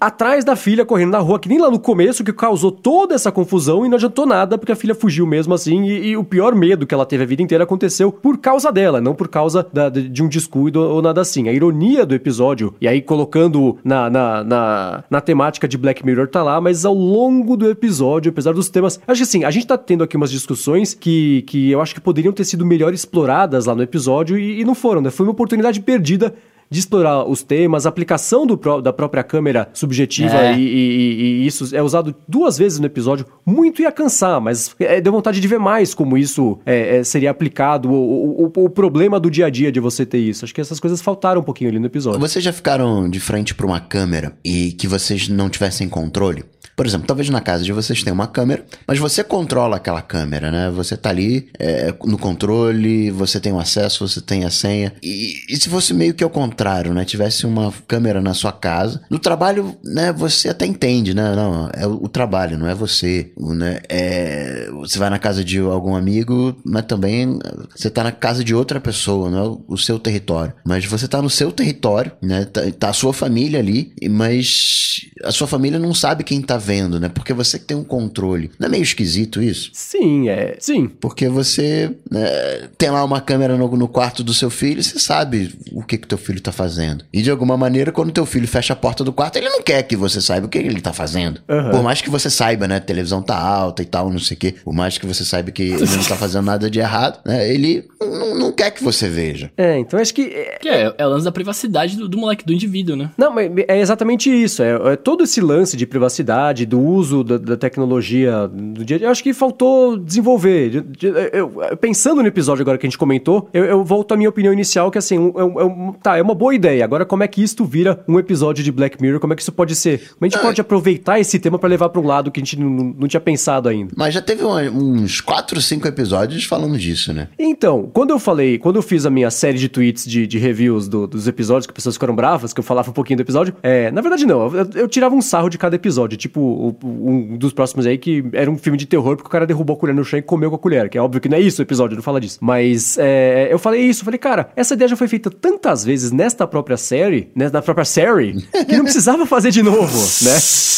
atrás 0.00 0.44
da 0.44 0.54
filha 0.56 0.84
correndo 0.84 1.10
na 1.12 1.18
rua, 1.18 1.38
que 1.38 1.48
nem 1.48 1.58
lá 1.58 1.70
no 1.70 1.78
começo, 1.78 2.22
que 2.24 2.32
causou 2.32 2.70
toda 2.70 3.14
essa 3.14 3.30
confusão 3.32 3.84
e 3.84 3.88
não 3.88 3.96
adiantou 3.96 4.26
nada, 4.26 4.56
porque 4.58 4.72
a 4.72 4.76
filha 4.76 4.94
fugiu 4.94 5.26
mesmo 5.26 5.54
assim. 5.54 5.84
E, 5.84 6.08
e 6.10 6.16
o 6.16 6.24
pior 6.24 6.54
medo 6.54 6.86
que 6.86 6.94
ela 6.94 7.06
teve 7.06 7.22
a 7.22 7.26
vida 7.26 7.42
inteira 7.42 7.64
aconteceu 7.64 8.10
por 8.12 8.38
causa 8.38 8.70
dela, 8.72 9.00
não 9.00 9.14
por 9.14 9.28
causa 9.28 9.66
da- 9.72 9.88
de, 9.88 10.08
de 10.08 10.22
um 10.22 10.28
descuido 10.28 10.80
ou 10.80 11.00
nada 11.02 11.20
assim. 11.20 11.48
A 11.48 11.52
ironia 11.52 12.04
do 12.06 12.14
episódio, 12.14 12.74
e 12.80 12.86
aí 12.88 13.00
colocando 13.00 13.76
na, 13.84 14.08
na, 14.10 14.44
na, 14.44 15.04
na 15.10 15.20
temática 15.20 15.66
de 15.68 15.76
Black 15.78 16.04
Mirror 16.04 16.28
tá 16.28 16.42
lá, 16.42 16.60
mas 16.60 16.84
ao 16.84 16.94
longo 16.94 17.56
do 17.56 17.68
episódio, 17.70 18.30
apesar 18.30 18.52
dos 18.52 18.68
temas. 18.68 19.00
Acho 19.06 19.18
que 19.18 19.22
assim, 19.24 19.44
a 19.44 19.50
gente 19.50 19.66
tá 19.66 19.76
tendo 19.78 20.04
aqui 20.04 20.16
umas 20.16 20.30
discussões 20.30 20.94
que, 20.94 21.42
que 21.42 21.70
eu 21.70 21.80
acho 21.80 21.94
que 21.94 22.00
poderiam 22.00 22.32
ter 22.32 22.44
sido 22.44 22.64
melhor 22.66 22.92
exploradas 22.92 23.66
lá 23.66 23.74
no 23.74 23.82
episódio 23.82 24.38
e, 24.38 24.60
e 24.60 24.64
não 24.64 24.74
foram, 24.74 25.00
né? 25.00 25.10
Foi 25.10 25.24
uma 25.26 25.32
oportunidade 25.32 25.80
perdida 25.80 26.34
de 26.70 26.78
explorar 26.78 27.24
os 27.28 27.42
temas, 27.42 27.84
aplicação 27.84 28.46
do 28.46 28.60
da 28.80 28.92
própria 28.92 29.22
câmera 29.24 29.68
subjetiva 29.74 30.36
É. 30.36 30.56
e, 30.56 30.60
e- 30.62 31.42
e 31.42 31.46
isso 31.46 31.74
é 31.74 31.82
usado 31.82 32.14
duas 32.28 32.56
vezes 32.56 32.78
no 32.78 32.86
episódio. 32.86 33.26
Muito 33.44 33.82
ia 33.82 33.90
cansar, 33.90 34.40
mas 34.40 34.74
é, 34.78 35.00
deu 35.00 35.12
vontade 35.12 35.40
de 35.40 35.48
ver 35.48 35.58
mais 35.58 35.92
como 35.94 36.16
isso 36.16 36.58
é, 36.64 36.98
é, 36.98 37.04
seria 37.04 37.30
aplicado, 37.30 37.90
o, 37.90 38.44
o, 38.44 38.52
o- 38.64 38.70
problema 38.70 39.18
do 39.18 39.30
dia 39.30 39.46
a 39.46 39.50
dia 39.50 39.72
de 39.72 39.80
você 39.80 40.06
ter 40.06 40.18
isso. 40.18 40.44
Acho 40.44 40.54
que 40.54 40.60
essas 40.60 40.78
coisas 40.78 41.00
faltaram 41.00 41.40
um 41.40 41.44
pouquinho 41.44 41.70
ali 41.70 41.78
no 41.78 41.86
episódio. 41.86 42.20
Vocês 42.20 42.44
já 42.44 42.52
ficaram 42.52 43.08
de 43.10 43.18
frente 43.18 43.54
pra 43.54 43.66
uma 43.66 43.80
câmera 43.80 44.32
e 44.44 44.72
que 44.72 44.86
vocês 44.86 45.28
não 45.28 45.48
tivessem 45.50 45.88
controle? 45.88 46.44
Por 46.76 46.86
exemplo, 46.86 47.06
talvez 47.06 47.28
na 47.28 47.42
casa 47.42 47.62
de 47.62 47.72
vocês 47.72 48.02
tenha 48.02 48.14
uma 48.14 48.26
câmera, 48.26 48.64
mas 48.86 48.98
você 48.98 49.22
controla 49.22 49.76
aquela 49.76 50.00
câmera, 50.00 50.50
né? 50.50 50.70
Você 50.74 50.96
tá 50.96 51.10
ali 51.10 51.48
é, 51.58 51.92
no 52.06 52.16
controle, 52.16 53.10
você 53.10 53.38
tem 53.38 53.52
o 53.52 53.58
acesso, 53.58 54.06
você 54.08 54.20
tem 54.20 54.44
a 54.44 54.50
senha. 54.50 54.92
E, 55.02 55.32
e 55.50 55.56
se 55.56 55.68
fosse 55.68 55.92
meio 55.92 56.14
que 56.14 56.24
ao 56.24 56.30
contrário, 56.30 56.59
né? 56.92 57.04
Tivesse 57.04 57.46
uma 57.46 57.72
câmera 57.86 58.20
na 58.20 58.34
sua 58.34 58.52
casa. 58.52 59.02
No 59.08 59.18
trabalho, 59.18 59.76
né? 59.84 60.12
Você 60.12 60.48
até 60.48 60.66
entende, 60.66 61.14
né? 61.14 61.34
Não, 61.34 61.70
é 61.72 61.86
o, 61.86 62.08
trabalho, 62.08 62.58
não 62.58 62.66
é 62.66 62.74
você, 62.74 63.32
né? 63.38 63.80
É, 63.88 64.68
você 64.72 64.98
vai 64.98 65.10
na 65.10 65.18
casa 65.18 65.44
de 65.44 65.58
algum 65.58 65.94
amigo, 65.94 66.56
mas 66.64 66.84
também 66.84 67.38
você 67.74 67.88
tá 67.88 68.04
na 68.04 68.12
casa 68.12 68.44
de 68.44 68.54
outra 68.54 68.80
pessoa, 68.80 69.30
não 69.30 69.38
é 69.38 69.58
o, 69.68 69.76
seu 69.76 69.98
território. 69.98 70.52
Mas 70.64 70.84
você 70.84 71.08
tá 71.08 71.22
no 71.22 71.30
seu 71.30 71.50
território, 71.52 72.12
né? 72.20 72.44
Tá, 72.44 72.62
tá 72.78 72.88
a 72.90 72.92
sua 72.92 73.12
família 73.12 73.58
ali, 73.58 73.92
mas 74.10 75.00
a 75.24 75.32
sua 75.32 75.46
família 75.46 75.78
não 75.78 75.94
sabe 75.94 76.24
quem 76.24 76.42
tá 76.42 76.56
vendo, 76.56 77.00
né? 77.00 77.08
Porque 77.08 77.32
você 77.32 77.58
que 77.58 77.64
tem 77.64 77.76
um 77.76 77.84
controle. 77.84 78.50
Não 78.58 78.66
é 78.66 78.70
meio 78.70 78.82
esquisito 78.82 79.42
isso? 79.42 79.70
Sim, 79.72 80.28
é. 80.28 80.56
Sim. 80.58 80.88
Porque 80.88 81.28
você 81.28 81.94
né, 82.10 82.68
tem 82.76 82.90
lá 82.90 83.04
uma 83.04 83.20
câmera 83.20 83.56
no, 83.56 83.76
no 83.76 83.88
quarto 83.88 84.22
do 84.22 84.34
seu 84.34 84.50
filho 84.50 84.82
você 84.82 84.98
sabe 84.98 85.54
o 85.72 85.82
que 85.82 85.98
que 85.98 86.08
teu 86.08 86.18
filho 86.18 86.40
tá 86.40 86.49
fazendo. 86.52 87.04
E 87.12 87.22
de 87.22 87.30
alguma 87.30 87.56
maneira, 87.56 87.92
quando 87.92 88.12
teu 88.12 88.26
filho 88.26 88.46
fecha 88.48 88.72
a 88.72 88.76
porta 88.76 89.02
do 89.04 89.12
quarto, 89.12 89.36
ele 89.36 89.48
não 89.48 89.62
quer 89.62 89.82
que 89.82 89.96
você 89.96 90.20
saiba 90.20 90.46
o 90.46 90.48
que 90.48 90.58
ele 90.58 90.80
tá 90.80 90.92
fazendo. 90.92 91.40
Aham. 91.48 91.70
Por 91.70 91.82
mais 91.82 92.00
que 92.00 92.10
você 92.10 92.28
saiba, 92.30 92.66
né? 92.68 92.76
A 92.76 92.80
televisão 92.80 93.22
tá 93.22 93.36
alta 93.38 93.82
e 93.82 93.86
tal, 93.86 94.10
não 94.10 94.18
sei 94.18 94.36
o 94.36 94.40
quê. 94.40 94.54
Por 94.64 94.72
mais 94.74 94.98
que 94.98 95.06
você 95.06 95.24
saiba 95.24 95.50
que 95.50 95.62
ele 95.62 95.78
não 95.96 96.04
tá 96.04 96.16
fazendo 96.16 96.44
nada 96.44 96.70
de 96.70 96.78
errado, 96.78 97.20
né? 97.24 97.48
Ele 97.52 97.84
não, 98.00 98.38
não 98.38 98.52
quer 98.52 98.70
que 98.70 98.82
você 98.82 99.08
veja. 99.08 99.50
É, 99.56 99.78
então 99.78 99.98
acho 100.00 100.14
que. 100.14 100.22
é, 100.22 100.58
Que 100.60 100.68
é, 100.68 100.94
é 100.98 101.06
o 101.06 101.10
lance 101.10 101.24
da 101.24 101.32
privacidade 101.32 101.96
do, 101.96 102.08
do 102.08 102.18
moleque, 102.18 102.44
do 102.44 102.52
indivíduo, 102.52 102.96
né? 102.96 103.10
Não, 103.16 103.32
mas 103.32 103.50
é 103.68 103.78
exatamente 103.80 104.30
isso. 104.30 104.62
É, 104.62 104.92
é 104.92 104.96
todo 104.96 105.24
esse 105.24 105.40
lance 105.40 105.76
de 105.76 105.86
privacidade, 105.86 106.64
do 106.66 106.80
uso 106.80 107.22
da, 107.24 107.38
da 107.38 107.56
tecnologia 107.56 108.46
do 108.48 108.84
dia 108.84 108.96
a 108.96 108.98
dia. 108.98 109.06
Eu 109.08 109.10
acho 109.10 109.22
que 109.22 109.32
faltou 109.32 109.96
desenvolver. 109.98 110.70
De- 110.70 110.80
de- 110.82 111.06
eu- 111.06 111.62
eu- 111.70 111.76
pensando 111.76 112.20
no 112.22 112.28
episódio 112.28 112.62
agora 112.62 112.76
que 112.78 112.86
a 112.86 112.88
gente 112.90 112.98
comentou, 112.98 113.48
eu, 113.52 113.64
eu 113.64 113.84
volto 113.84 114.12
à 114.12 114.16
minha 114.16 114.28
opinião 114.28 114.52
inicial, 114.52 114.90
que 114.90 114.98
assim, 114.98 115.18
um- 115.18 115.32
é 115.36 115.62
é 115.62 115.64
um- 115.64 115.92
tá, 115.92 116.16
é 116.16 116.22
uma 116.22 116.34
boa 116.40 116.54
ideia. 116.54 116.82
Agora, 116.82 117.04
como 117.04 117.22
é 117.22 117.28
que 117.28 117.42
isto 117.42 117.64
vira 117.66 118.02
um 118.08 118.18
episódio 118.18 118.64
de 118.64 118.72
Black 118.72 119.00
Mirror? 119.00 119.20
Como 119.20 119.32
é 119.34 119.36
que 119.36 119.42
isso 119.42 119.52
pode 119.52 119.74
ser? 119.76 119.98
Como 119.98 120.16
a 120.22 120.28
gente 120.28 120.40
pode 120.40 120.58
aproveitar 120.60 121.20
esse 121.20 121.38
tema 121.38 121.58
pra 121.58 121.68
levar 121.68 121.90
pra 121.90 122.00
um 122.00 122.06
lado 122.06 122.30
que 122.30 122.40
a 122.40 122.42
gente 122.42 122.58
não, 122.58 122.70
não 122.98 123.06
tinha 123.06 123.20
pensado 123.20 123.68
ainda? 123.68 123.92
Mas 123.94 124.14
já 124.14 124.22
teve 124.22 124.42
uns 124.44 125.20
4, 125.20 125.60
5 125.60 125.86
episódios 125.86 126.44
falando 126.44 126.78
disso, 126.78 127.12
né? 127.12 127.28
Então, 127.38 127.90
quando 127.92 128.10
eu 128.10 128.18
falei, 128.18 128.58
quando 128.58 128.76
eu 128.76 128.82
fiz 128.82 129.04
a 129.04 129.10
minha 129.10 129.30
série 129.30 129.58
de 129.58 129.68
tweets 129.68 130.04
de, 130.06 130.26
de 130.26 130.38
reviews 130.38 130.88
do- 130.88 131.06
dos 131.06 131.28
episódios, 131.28 131.66
que 131.66 131.72
as 131.72 131.74
pessoas 131.76 131.94
ficaram 131.96 132.14
bravas, 132.16 132.52
que 132.54 132.60
eu 132.60 132.64
falava 132.64 132.88
um 132.90 132.94
pouquinho 132.94 133.18
do 133.18 133.22
episódio, 133.22 133.54
é, 133.62 133.90
na 133.90 134.00
verdade 134.00 134.24
não, 134.24 134.46
eu, 134.56 134.66
eu 134.74 134.88
tirava 134.88 135.14
um 135.14 135.20
sarro 135.20 135.48
de 135.50 135.58
cada 135.58 135.76
episódio, 135.76 136.16
tipo 136.16 136.74
um 136.82 137.36
dos 137.36 137.52
próximos 137.52 137.86
aí 137.86 137.98
que 137.98 138.24
era 138.32 138.50
um 138.50 138.56
filme 138.56 138.78
de 138.78 138.86
terror 138.86 139.16
porque 139.16 139.28
o 139.28 139.30
cara 139.30 139.46
derrubou 139.46 139.76
a 139.76 139.78
colher 139.78 139.94
no 139.94 140.04
chão 140.04 140.18
e 140.18 140.22
comeu 140.22 140.48
com 140.50 140.56
a 140.56 140.58
colher, 140.58 140.88
que 140.88 140.96
é 140.96 141.02
óbvio 141.02 141.20
que 141.20 141.28
não 141.28 141.36
é 141.36 141.40
isso 141.40 141.60
o 141.60 141.64
episódio, 141.64 141.96
não 141.96 142.02
fala 142.02 142.20
disso. 142.20 142.38
Mas 142.40 142.96
é, 142.98 143.48
eu 143.50 143.58
falei 143.58 143.82
isso, 143.82 144.00
eu 144.00 144.04
falei, 144.04 144.18
cara, 144.18 144.50
essa 144.56 144.74
ideia 144.74 144.88
já 144.88 144.96
foi 144.96 145.08
feita 145.08 145.30
tantas 145.30 145.84
vezes 145.84 146.10
nesta 146.30 146.46
própria 146.46 146.76
série, 146.76 147.30
né, 147.34 147.50
própria 147.60 147.84
série, 147.84 148.40
que 148.66 148.76
não 148.76 148.84
precisava 148.84 149.26
fazer 149.26 149.50
de 149.50 149.62
novo, 149.62 149.98
né? 150.22 150.38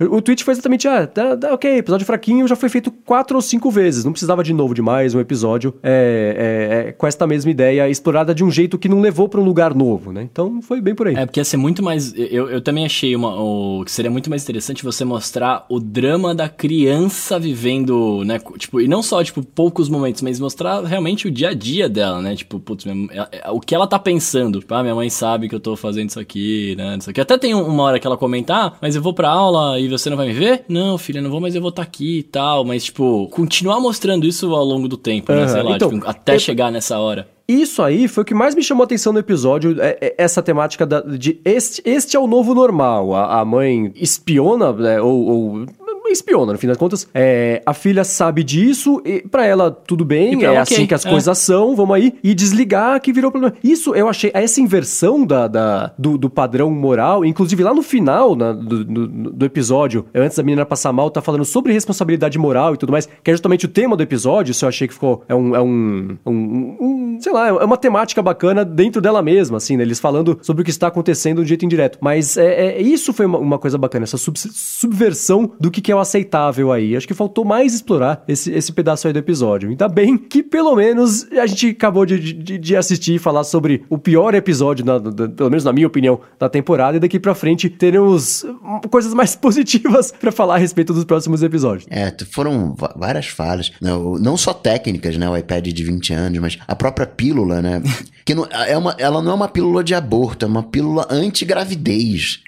O 0.00 0.20
tweet 0.20 0.42
foi 0.42 0.52
exatamente, 0.52 0.88
ah, 0.88 1.06
tá, 1.06 1.36
tá, 1.36 1.54
ok, 1.54 1.76
episódio 1.78 2.04
fraquinho 2.04 2.48
já 2.48 2.56
foi 2.56 2.68
feito 2.68 2.90
quatro 2.90 3.36
ou 3.36 3.42
cinco 3.42 3.70
vezes. 3.70 4.04
Não 4.04 4.10
precisava 4.10 4.42
de 4.42 4.52
novo 4.52 4.74
de 4.74 4.82
mais 4.82 5.14
um 5.14 5.20
episódio 5.20 5.74
é, 5.80 6.82
é, 6.84 6.88
é, 6.88 6.92
com 6.92 7.06
esta 7.06 7.24
mesma 7.24 7.50
ideia, 7.52 7.88
explorada 7.88 8.34
de 8.34 8.42
um 8.42 8.50
jeito 8.50 8.78
que 8.78 8.88
não 8.88 9.00
levou 9.00 9.28
pra 9.28 9.40
um 9.40 9.44
lugar 9.44 9.74
novo, 9.74 10.10
né? 10.12 10.22
Então 10.22 10.60
foi 10.60 10.80
bem 10.80 10.92
por 10.94 11.06
aí. 11.06 11.14
É, 11.14 11.24
porque 11.24 11.38
ia 11.38 11.44
ser 11.44 11.56
muito 11.56 11.84
mais. 11.84 12.12
Eu, 12.16 12.50
eu 12.50 12.60
também 12.60 12.84
achei 12.84 13.14
uma, 13.14 13.40
o, 13.40 13.84
que 13.84 13.92
seria 13.92 14.10
muito 14.10 14.28
mais 14.28 14.42
interessante 14.42 14.82
você 14.82 15.04
mostrar 15.04 15.66
o 15.68 15.78
drama 15.78 16.34
da 16.34 16.48
criança 16.48 17.38
vivendo, 17.38 18.24
né? 18.24 18.40
Tipo, 18.58 18.80
e 18.80 18.88
não 18.88 19.02
só, 19.04 19.22
tipo, 19.22 19.44
poucos 19.44 19.88
momentos, 19.88 20.20
mas 20.22 20.40
mostrar 20.40 20.82
realmente 20.82 21.28
o 21.28 21.30
dia 21.30 21.50
a 21.50 21.54
dia 21.54 21.88
dela, 21.88 22.20
né? 22.20 22.34
Tipo, 22.34 22.58
putz, 22.58 22.86
minha- 22.86 23.08
é- 23.12 23.42
é- 23.44 23.50
o 23.50 23.60
que 23.60 23.74
ela 23.74 23.86
tá 23.86 23.98
pensando. 24.00 24.58
Tipo, 24.58 24.74
ah, 24.74 24.82
minha 24.82 24.94
mãe 24.96 25.10
sabe 25.10 25.48
que 25.48 25.54
eu 25.54 25.60
tô 25.60 25.76
fazendo 25.76 26.08
isso 26.08 26.18
aqui, 26.18 26.74
né? 26.76 26.96
Isso 26.98 27.10
aqui. 27.10 27.20
Até 27.20 27.38
tem 27.38 27.54
um- 27.54 27.66
uma 27.68 27.84
hora 27.84 28.00
que 28.00 28.06
ela 28.06 28.16
comenta, 28.16 28.54
ah, 28.54 28.72
mas 28.80 28.96
eu 28.96 29.02
vou 29.02 29.14
pra 29.14 29.28
aula 29.28 29.78
e 29.84 29.88
você 29.88 30.08
não 30.10 30.16
vai 30.16 30.26
me 30.28 30.32
ver? 30.32 30.64
Não, 30.68 30.96
filha, 30.98 31.20
não 31.20 31.30
vou, 31.30 31.40
mas 31.40 31.54
eu 31.54 31.60
vou 31.60 31.70
estar 31.70 31.82
aqui 31.82 32.18
e 32.18 32.22
tal. 32.22 32.64
Mas, 32.64 32.84
tipo, 32.84 33.28
continuar 33.30 33.80
mostrando 33.80 34.26
isso 34.26 34.54
ao 34.54 34.64
longo 34.64 34.88
do 34.88 34.96
tempo, 34.96 35.32
né? 35.32 35.38
Aham, 35.42 35.48
Sei 35.48 35.62
lá, 35.62 35.76
então, 35.76 35.90
tipo, 35.90 36.08
até 36.08 36.34
eu- 36.34 36.40
chegar 36.40 36.70
nessa 36.70 36.98
hora. 36.98 37.28
Isso 37.48 37.82
aí 37.82 38.06
foi 38.08 38.22
o 38.22 38.24
que 38.24 38.32
mais 38.34 38.54
me 38.54 38.62
chamou 38.62 38.82
a 38.82 38.86
atenção 38.86 39.12
no 39.12 39.18
episódio, 39.18 39.76
é- 39.80 39.98
é 40.00 40.14
essa 40.16 40.40
temática 40.42 40.86
da- 40.86 41.00
de 41.00 41.38
este, 41.44 41.82
este 41.84 42.16
é 42.16 42.20
o 42.20 42.26
novo 42.26 42.54
normal. 42.54 43.14
A, 43.14 43.40
a 43.40 43.44
mãe 43.44 43.92
espiona, 43.96 44.72
né, 44.72 45.00
ou, 45.00 45.26
ou- 45.26 45.66
espiona, 46.12 46.52
no 46.52 46.58
fim 46.58 46.66
das 46.66 46.76
contas. 46.76 47.08
É, 47.14 47.62
a 47.64 47.74
filha 47.74 48.04
sabe 48.04 48.44
disso, 48.44 49.00
e 49.04 49.22
pra 49.28 49.46
ela 49.46 49.70
tudo 49.70 50.04
bem, 50.04 50.42
é 50.42 50.46
ela, 50.46 50.60
assim 50.60 50.86
que 50.86 50.94
as 50.94 51.04
é. 51.06 51.10
coisas 51.10 51.36
são, 51.38 51.74
vamos 51.74 51.94
aí, 51.96 52.14
e 52.22 52.34
desligar 52.34 53.00
que 53.00 53.12
virou 53.12 53.30
problema. 53.30 53.54
Isso 53.62 53.94
eu 53.94 54.08
achei, 54.08 54.30
essa 54.34 54.60
inversão 54.60 55.24
da, 55.26 55.48
da- 55.48 55.92
do, 55.98 56.16
do 56.18 56.28
padrão 56.30 56.70
moral, 56.70 57.24
inclusive 57.24 57.62
lá 57.62 57.72
no 57.74 57.82
final 57.82 58.34
na- 58.36 58.52
do, 58.52 58.84
do- 58.84 59.08
do 59.08 59.44
episódio, 59.46 60.04
antes 60.14 60.36
da 60.36 60.42
menina 60.42 60.64
passar 60.66 60.92
mal, 60.92 61.10
tá 61.10 61.20
falando 61.20 61.44
sobre 61.44 61.72
responsabilidade 61.72 62.38
moral 62.38 62.74
e 62.74 62.76
tudo 62.76 62.92
mais, 62.92 63.08
que 63.22 63.30
é 63.30 63.34
justamente 63.34 63.66
o 63.66 63.68
tema 63.68 63.96
do 63.96 64.02
episódio, 64.02 64.50
isso 64.52 64.64
eu 64.64 64.68
achei 64.68 64.86
que 64.88 64.94
ficou, 64.94 65.22
é 65.28 65.34
um, 65.34 65.56
é 65.56 65.60
um, 65.60 66.16
um- 66.26 66.32
um- 66.32 66.76
sei 67.20 67.32
lá, 67.32 67.48
é 67.48 67.52
uma 67.64 67.76
temática 67.76 68.22
bacana 68.22 68.64
dentro 68.64 69.00
dela 69.00 69.22
mesma, 69.22 69.56
assim, 69.58 69.76
né, 69.76 69.82
eles 69.84 69.98
falando 70.00 70.38
sobre 70.42 70.62
o 70.62 70.64
que 70.64 70.70
está 70.70 70.86
acontecendo 70.88 71.42
de 71.42 71.48
jeito 71.48 71.64
indireto, 71.64 71.98
mas 72.00 72.36
é, 72.36 72.78
é- 72.78 72.82
isso 72.82 73.12
foi 73.12 73.26
uma, 73.26 73.38
uma 73.38 73.58
coisa 73.58 73.76
bacana, 73.78 74.04
essa 74.04 74.16
sub- 74.18 74.36
subversão 74.38 75.52
do 75.60 75.70
que, 75.70 75.80
que 75.80 75.92
é 75.92 75.96
o 75.96 75.98
aceitável 75.98 76.72
aí, 76.72 76.96
acho 76.96 77.06
que 77.06 77.14
faltou 77.14 77.44
mais 77.44 77.74
explorar 77.74 78.22
esse, 78.26 78.50
esse 78.52 78.72
pedaço 78.72 79.06
aí 79.06 79.12
do 79.12 79.18
episódio, 79.18 79.68
ainda 79.68 79.88
bem 79.88 80.16
que 80.16 80.42
pelo 80.42 80.74
menos 80.76 81.26
a 81.32 81.46
gente 81.46 81.68
acabou 81.68 82.04
de, 82.06 82.18
de, 82.18 82.58
de 82.58 82.76
assistir 82.76 83.14
e 83.14 83.18
falar 83.18 83.44
sobre 83.44 83.84
o 83.88 83.98
pior 83.98 84.34
episódio, 84.34 84.84
na- 84.84 84.98
da- 84.98 85.28
pelo 85.28 85.50
menos 85.50 85.64
na 85.64 85.72
minha 85.72 85.86
opinião, 85.86 86.20
da 86.38 86.48
temporada, 86.48 86.96
e 86.96 87.00
daqui 87.00 87.18
pra 87.20 87.34
frente 87.34 87.68
teremos 87.68 88.44
coisas 88.90 89.14
mais 89.14 89.34
positivas 89.36 90.12
pra 90.12 90.32
falar 90.32 90.54
a 90.54 90.58
respeito 90.58 90.92
dos 90.92 91.04
próximos 91.04 91.42
episódios. 91.42 91.86
É, 91.90 92.12
foram 92.30 92.74
várias 92.96 93.26
falhas. 93.28 93.72
né? 93.80 93.92
O- 93.94 94.18
Não 94.18 94.36
só 94.36 94.52
técnicas, 94.52 95.16
né? 95.16 95.28
O 95.28 95.36
iPad 95.36 95.66
de 95.68 95.84
20 95.84 96.12
anos, 96.12 96.38
mas 96.38 96.58
a 96.66 96.74
própria 96.74 97.01
pílula, 97.06 97.60
né? 97.62 97.82
Que 98.24 98.36
não, 98.36 98.46
é 98.52 98.78
uma, 98.78 98.94
ela 98.98 99.20
não 99.20 99.32
é 99.32 99.34
uma 99.34 99.48
pílula 99.48 99.82
de 99.82 99.96
aborto, 99.96 100.44
é 100.44 100.48
uma 100.48 100.62
pílula 100.62 101.08
anti-gravidez. 101.10 102.38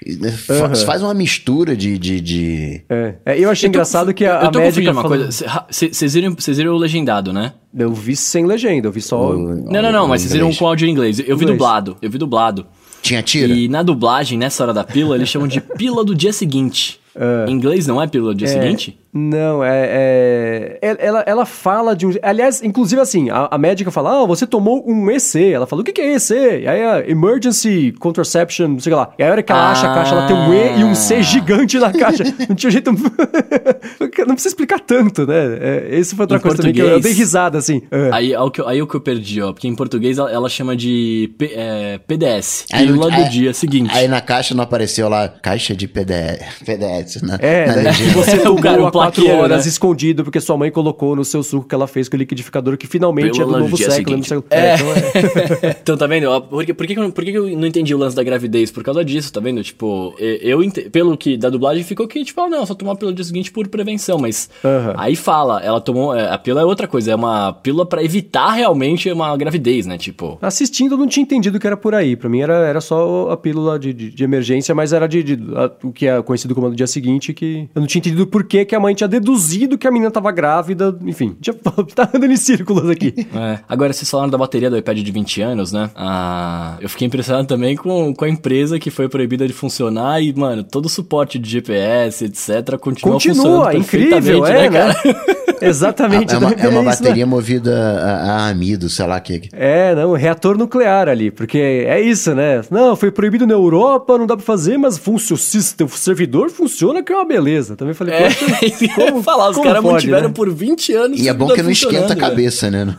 Aham. 0.49 0.73
Faz 0.85 1.01
uma 1.01 1.13
mistura 1.13 1.75
de. 1.75 1.97
de, 1.97 2.21
de- 2.21 2.81
É, 2.89 3.15
é, 3.25 3.39
eu 3.39 3.49
achei 3.49 3.67
Eu 3.67 3.71
tô 3.73 3.75
engraçado 3.75 4.13
que 4.13 4.23
a, 4.23 4.39
a 4.39 4.45
eu 4.45 4.51
tô 4.51 4.59
médica 4.59 4.65
confundindo 4.69 4.91
uma 4.91 5.01
falou... 5.01 5.17
coisa. 5.17 5.65
Vocês 5.69 6.13
viram, 6.13 6.33
vocês 6.33 6.57
viram 6.57 6.73
o 6.73 6.77
legendado, 6.77 7.33
né? 7.33 7.53
Eu 7.77 7.93
vi 7.93 8.15
sem 8.15 8.45
legenda, 8.45 8.87
eu 8.87 8.91
vi 8.91 9.01
só... 9.01 9.33
Não, 9.33 9.81
não, 9.81 9.91
não, 9.91 10.07
mas 10.07 10.21
vocês 10.21 10.31
viram 10.31 10.53
com 10.53 10.65
áudio 10.65 10.87
em 10.87 10.91
inglês. 10.91 11.19
Eu 11.19 11.25
vi 11.25 11.43
Inglês. 11.43 11.51
dublado, 11.51 11.97
eu 12.01 12.09
vi 12.09 12.17
dublado. 12.17 12.65
Tinha 13.01 13.21
tiro? 13.21 13.51
E 13.53 13.67
na 13.67 13.83
dublagem, 13.83 14.37
nessa 14.37 14.63
hora 14.63 14.73
da 14.73 14.83
pílula, 14.85 15.17
eles 15.17 15.27
chamam 15.27 15.47
de 15.47 15.59
pílula 15.59 16.05
do 16.05 16.15
dia 16.15 16.31
seguinte. 16.31 16.99
Em 17.47 17.51
inglês 17.51 17.87
não 17.87 18.01
é 18.01 18.07
pílula 18.07 18.33
do 18.33 18.37
dia 18.37 18.47
seguinte? 18.47 18.97
Não, 19.17 19.63
é, 19.63 19.85
é- 19.87 20.79
é- 20.81 20.97
Ela, 20.99 21.23
ela 21.25 21.45
fala 21.45 21.95
de 21.95 22.05
um. 22.05 22.11
Aliás, 22.21 22.61
inclusive 22.61 23.01
assim, 23.01 23.29
a, 23.29 23.47
a 23.49 23.57
médica 23.57 23.89
fala: 23.89 24.21
Ah, 24.23 24.25
você 24.25 24.45
tomou 24.45 24.83
um 24.85 25.09
EC. 25.09 25.53
Ela 25.53 25.65
fala: 25.65 25.81
O 25.81 25.85
que, 25.85 25.93
que 25.93 26.01
é 26.01 26.15
EC? 26.15 26.31
E 26.31 26.67
aí 26.67 26.83
a 26.83 27.09
Emergency 27.09 27.93
Contraception, 27.97 28.67
não 28.67 28.79
sei 28.79 28.93
lá. 28.93 29.13
E 29.17 29.23
aí 29.23 29.29
a 29.29 29.31
hora 29.31 29.41
que 29.41 29.51
ela 29.53 29.71
acha 29.71 29.89
a 29.89 29.93
caixa, 29.93 30.15
ela 30.15 30.27
tem 30.27 30.35
um 30.35 30.53
E 30.53 30.79
e 30.81 30.83
um 30.83 30.93
C 30.93 31.23
gigante 31.23 31.79
na 31.79 31.93
caixa. 31.93 32.23
Não 32.49 32.55
tinha 32.55 32.69
jeito. 32.71 32.91
não 34.27 34.33
precisa 34.35 34.49
explicar 34.49 34.79
tanto, 34.79 35.25
né? 35.25 35.57
É, 35.61 35.87
esse 35.91 36.15
foi 36.15 36.23
outra 36.23 36.37
Em 36.37 36.41
coisa 36.41 36.57
também 36.57 36.73
que 36.73 36.81
eu, 36.81 36.87
eu 36.89 36.99
dei 36.99 37.13
risada, 37.13 37.57
assim. 37.57 37.81
É. 37.91 38.09
Aí, 38.11 38.33
é 38.33 38.39
o 38.39 38.49
que, 38.51 38.59
eu- 38.61 38.67
aí 38.67 38.79
é 38.79 38.83
o 38.83 38.87
que 38.87 38.95
eu 38.95 39.01
perdi, 39.01 39.41
ó. 39.41 39.53
Porque 39.53 39.67
em 39.67 39.75
português 39.75 40.17
ela, 40.17 40.31
ela 40.31 40.49
chama 40.49 40.75
de 40.75 41.33
P- 41.37 41.53
é, 41.55 41.99
PDS. 42.05 42.65
Aí 42.71 42.85
Pílula 42.85 43.09
não- 43.09 43.17
do 43.17 43.23
aí- 43.23 43.29
dia 43.29 43.53
seguinte. 43.53 43.91
Aí 43.95 44.07
na 44.07 44.21
caixa 44.21 44.53
não 44.55 44.63
apareceu 44.63 45.07
lá, 45.09 45.27
caixa 45.29 45.75
de 45.75 45.87
PDS, 45.87 46.39
PDS 46.65 47.21
né? 47.21 47.37
É, 47.39 47.65
Na 47.67 47.75
né? 47.77 47.91
você 48.13 48.37
tomou 48.43 48.61
cara, 48.61 48.83
o 48.83 48.91
quatro 49.05 49.21
plaqueiro, 49.23 49.43
horas 49.43 49.65
né? 49.65 49.69
escondido 49.69 50.23
porque 50.23 50.39
sua 50.39 50.57
mãe 50.57 50.71
colocou 50.71 51.15
no 51.15 51.23
seu 51.25 51.41
suco 51.43 51.67
que 51.67 51.75
ela 51.75 51.87
fez 51.87 52.07
com 52.09 52.15
o 52.15 52.19
liquidificador 52.19 52.77
que 52.77 52.87
finalmente 52.87 53.41
é 53.41 53.45
do 53.45 53.51
novo 53.57 53.77
século. 53.77 54.17
não 54.17 54.23
sei- 54.23 54.43
É, 54.49 54.75
então 54.75 54.87
é. 54.91 55.77
então, 55.81 55.97
tá 55.97 56.07
vendo? 56.07 56.41
Por, 56.41 56.65
que, 56.65 56.73
por, 56.73 56.87
que, 56.87 56.95
por 57.11 57.23
que 57.23 57.31
eu 57.31 57.57
não 57.57 57.67
entendi 57.67 57.93
o 57.93 57.97
lance 57.97 58.15
da 58.15 58.23
gravidez? 58.23 58.71
Por 58.71 58.83
causa 58.83 59.03
disso, 59.03 59.31
tá 59.31 59.39
vendo? 59.39 59.63
Tipo, 59.63 60.13
eu 60.19 60.59
pelo 60.91 61.17
que 61.17 61.37
da 61.37 61.49
dublagem 61.49 61.83
ficou 61.83 62.07
que, 62.07 62.23
tipo, 62.23 62.41
ah, 62.41 62.49
não, 62.49 62.65
só 62.65 62.73
tomar 62.73 62.95
pelo 62.95 63.13
dia 63.13 63.23
seguinte 63.23 63.51
por 63.51 63.67
prevenção, 63.67 64.17
mas 64.17 64.49
Aham. 64.63 64.93
aí 64.97 65.15
fala, 65.15 65.61
ela 65.61 65.79
tomou, 65.79 66.15
é, 66.15 66.29
a 66.29 66.37
pílula 66.37 66.61
é 66.61 66.65
outra 66.65 66.87
coisa, 66.87 67.11
é 67.11 67.15
uma 67.15 67.53
pílula 67.53 67.85
pra 67.85 68.03
evitar 68.03 68.51
realmente 68.51 69.11
uma 69.11 69.35
gravidez, 69.37 69.85
né? 69.85 69.97
Tipo, 69.97 70.37
Assistindo, 70.41 70.93
eu 70.95 70.97
não 70.97 71.07
tinha 71.07 71.23
entendido 71.23 71.59
que 71.59 71.67
era 71.67 71.77
por 71.77 71.93
aí. 71.93 72.15
Pra 72.15 72.29
mim 72.29 72.41
era, 72.41 72.53
era 72.67 72.81
só 72.81 73.29
a 73.29 73.37
pílula 73.37 73.77
de, 73.77 73.93
de, 73.93 74.09
de 74.09 74.23
emergência, 74.23 74.73
mas 74.73 74.93
era 74.93 75.07
de, 75.07 75.23
de- 75.23 75.55
a- 75.55 75.71
o 75.83 75.91
que 75.91 76.07
é 76.07 76.21
conhecido 76.21 76.55
como 76.55 76.69
do 76.69 76.75
dia 76.75 76.87
seguinte, 76.87 77.33
que 77.33 77.69
eu 77.75 77.79
não 77.81 77.87
tinha 77.87 77.99
entendido 77.99 78.25
por 78.25 78.43
que 78.43 78.65
que 78.65 78.73
a 78.75 78.79
mãe 78.79 78.94
tinha 78.95 79.07
deduzido 79.07 79.77
que 79.77 79.87
a 79.87 79.91
menina 79.91 80.09
tava 80.09 80.31
grávida. 80.31 80.97
Enfim, 81.05 81.35
já 81.41 81.53
tá 81.93 82.09
andando 82.13 82.31
em 82.31 82.37
círculos 82.37 82.89
aqui. 82.89 83.13
É. 83.33 83.59
Agora, 83.67 83.93
vocês 83.93 84.09
falaram 84.09 84.29
da 84.29 84.37
bateria 84.37 84.69
do 84.69 84.77
iPad 84.77 84.97
de 84.97 85.11
20 85.11 85.41
anos, 85.41 85.71
né? 85.71 85.91
Ah, 85.95 86.77
eu 86.79 86.89
fiquei 86.89 87.07
impressionado 87.07 87.47
também 87.47 87.75
com, 87.75 88.13
com 88.13 88.25
a 88.25 88.29
empresa 88.29 88.79
que 88.79 88.89
foi 88.89 89.07
proibida 89.07 89.47
de 89.47 89.53
funcionar 89.53 90.21
e, 90.21 90.33
mano, 90.33 90.63
todo 90.63 90.85
o 90.85 90.89
suporte 90.89 91.37
de 91.37 91.49
GPS, 91.49 92.25
etc., 92.25 92.77
continua, 92.79 93.19
funcionando 93.19 93.63
Continua, 93.63 93.75
incrível, 93.75 94.45
é, 94.45 94.69
né, 94.69 94.87
né? 94.87 94.93
Exatamente. 95.61 96.33
É 96.33 96.37
uma, 96.37 96.51
é 96.51 96.67
uma 96.67 96.91
isso, 96.91 97.03
né? 97.03 97.09
bateria 97.09 97.25
movida 97.25 97.73
a, 98.01 98.31
a 98.45 98.49
amido, 98.49 98.89
sei 98.89 99.05
lá 99.05 99.17
o 99.17 99.21
que. 99.21 99.49
É, 99.53 99.93
não, 99.95 100.13
reator 100.13 100.57
nuclear 100.57 101.07
ali, 101.07 101.31
porque 101.31 101.57
é 101.57 101.99
isso, 102.01 102.33
né? 102.35 102.61
Não, 102.69 102.95
foi 102.95 103.11
proibido 103.11 103.45
na 103.47 103.53
Europa, 103.53 104.17
não 104.17 104.25
dá 104.27 104.35
pra 104.35 104.45
fazer, 104.45 104.77
mas 104.77 104.97
funcio, 104.97 105.35
o 105.35 105.37
sistema, 105.37 105.89
o 105.89 105.93
servidor 105.97 106.49
funciona 106.49 107.01
que 107.03 107.11
é 107.11 107.15
uma 107.15 107.25
beleza. 107.25 107.75
Também 107.75 107.93
falei, 107.93 108.15
É, 108.15 108.29
como- 108.95 109.23
falar, 109.23 109.49
os 109.49 109.57
caras 109.57 109.83
mantiveram 109.83 110.27
né? 110.29 110.33
por 110.33 110.51
20 110.53 110.93
anos. 110.93 111.19
E 111.19 111.27
é 111.29 111.33
bom 111.33 111.47
que 111.47 111.61
não 111.61 111.71
esquenta 111.71 112.05
a 112.05 112.07
velho. 112.09 112.19
cabeça, 112.19 112.69
né? 112.71 112.85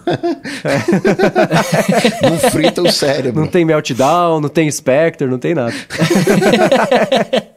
não 2.22 2.38
frita 2.50 2.82
o 2.82 2.90
cérebro. 2.90 3.40
Não 3.40 3.48
tem 3.48 3.64
meltdown, 3.64 4.40
não 4.40 4.48
tem 4.48 4.70
Spectre, 4.70 5.26
não 5.26 5.38
tem 5.38 5.54
nada. 5.54 5.74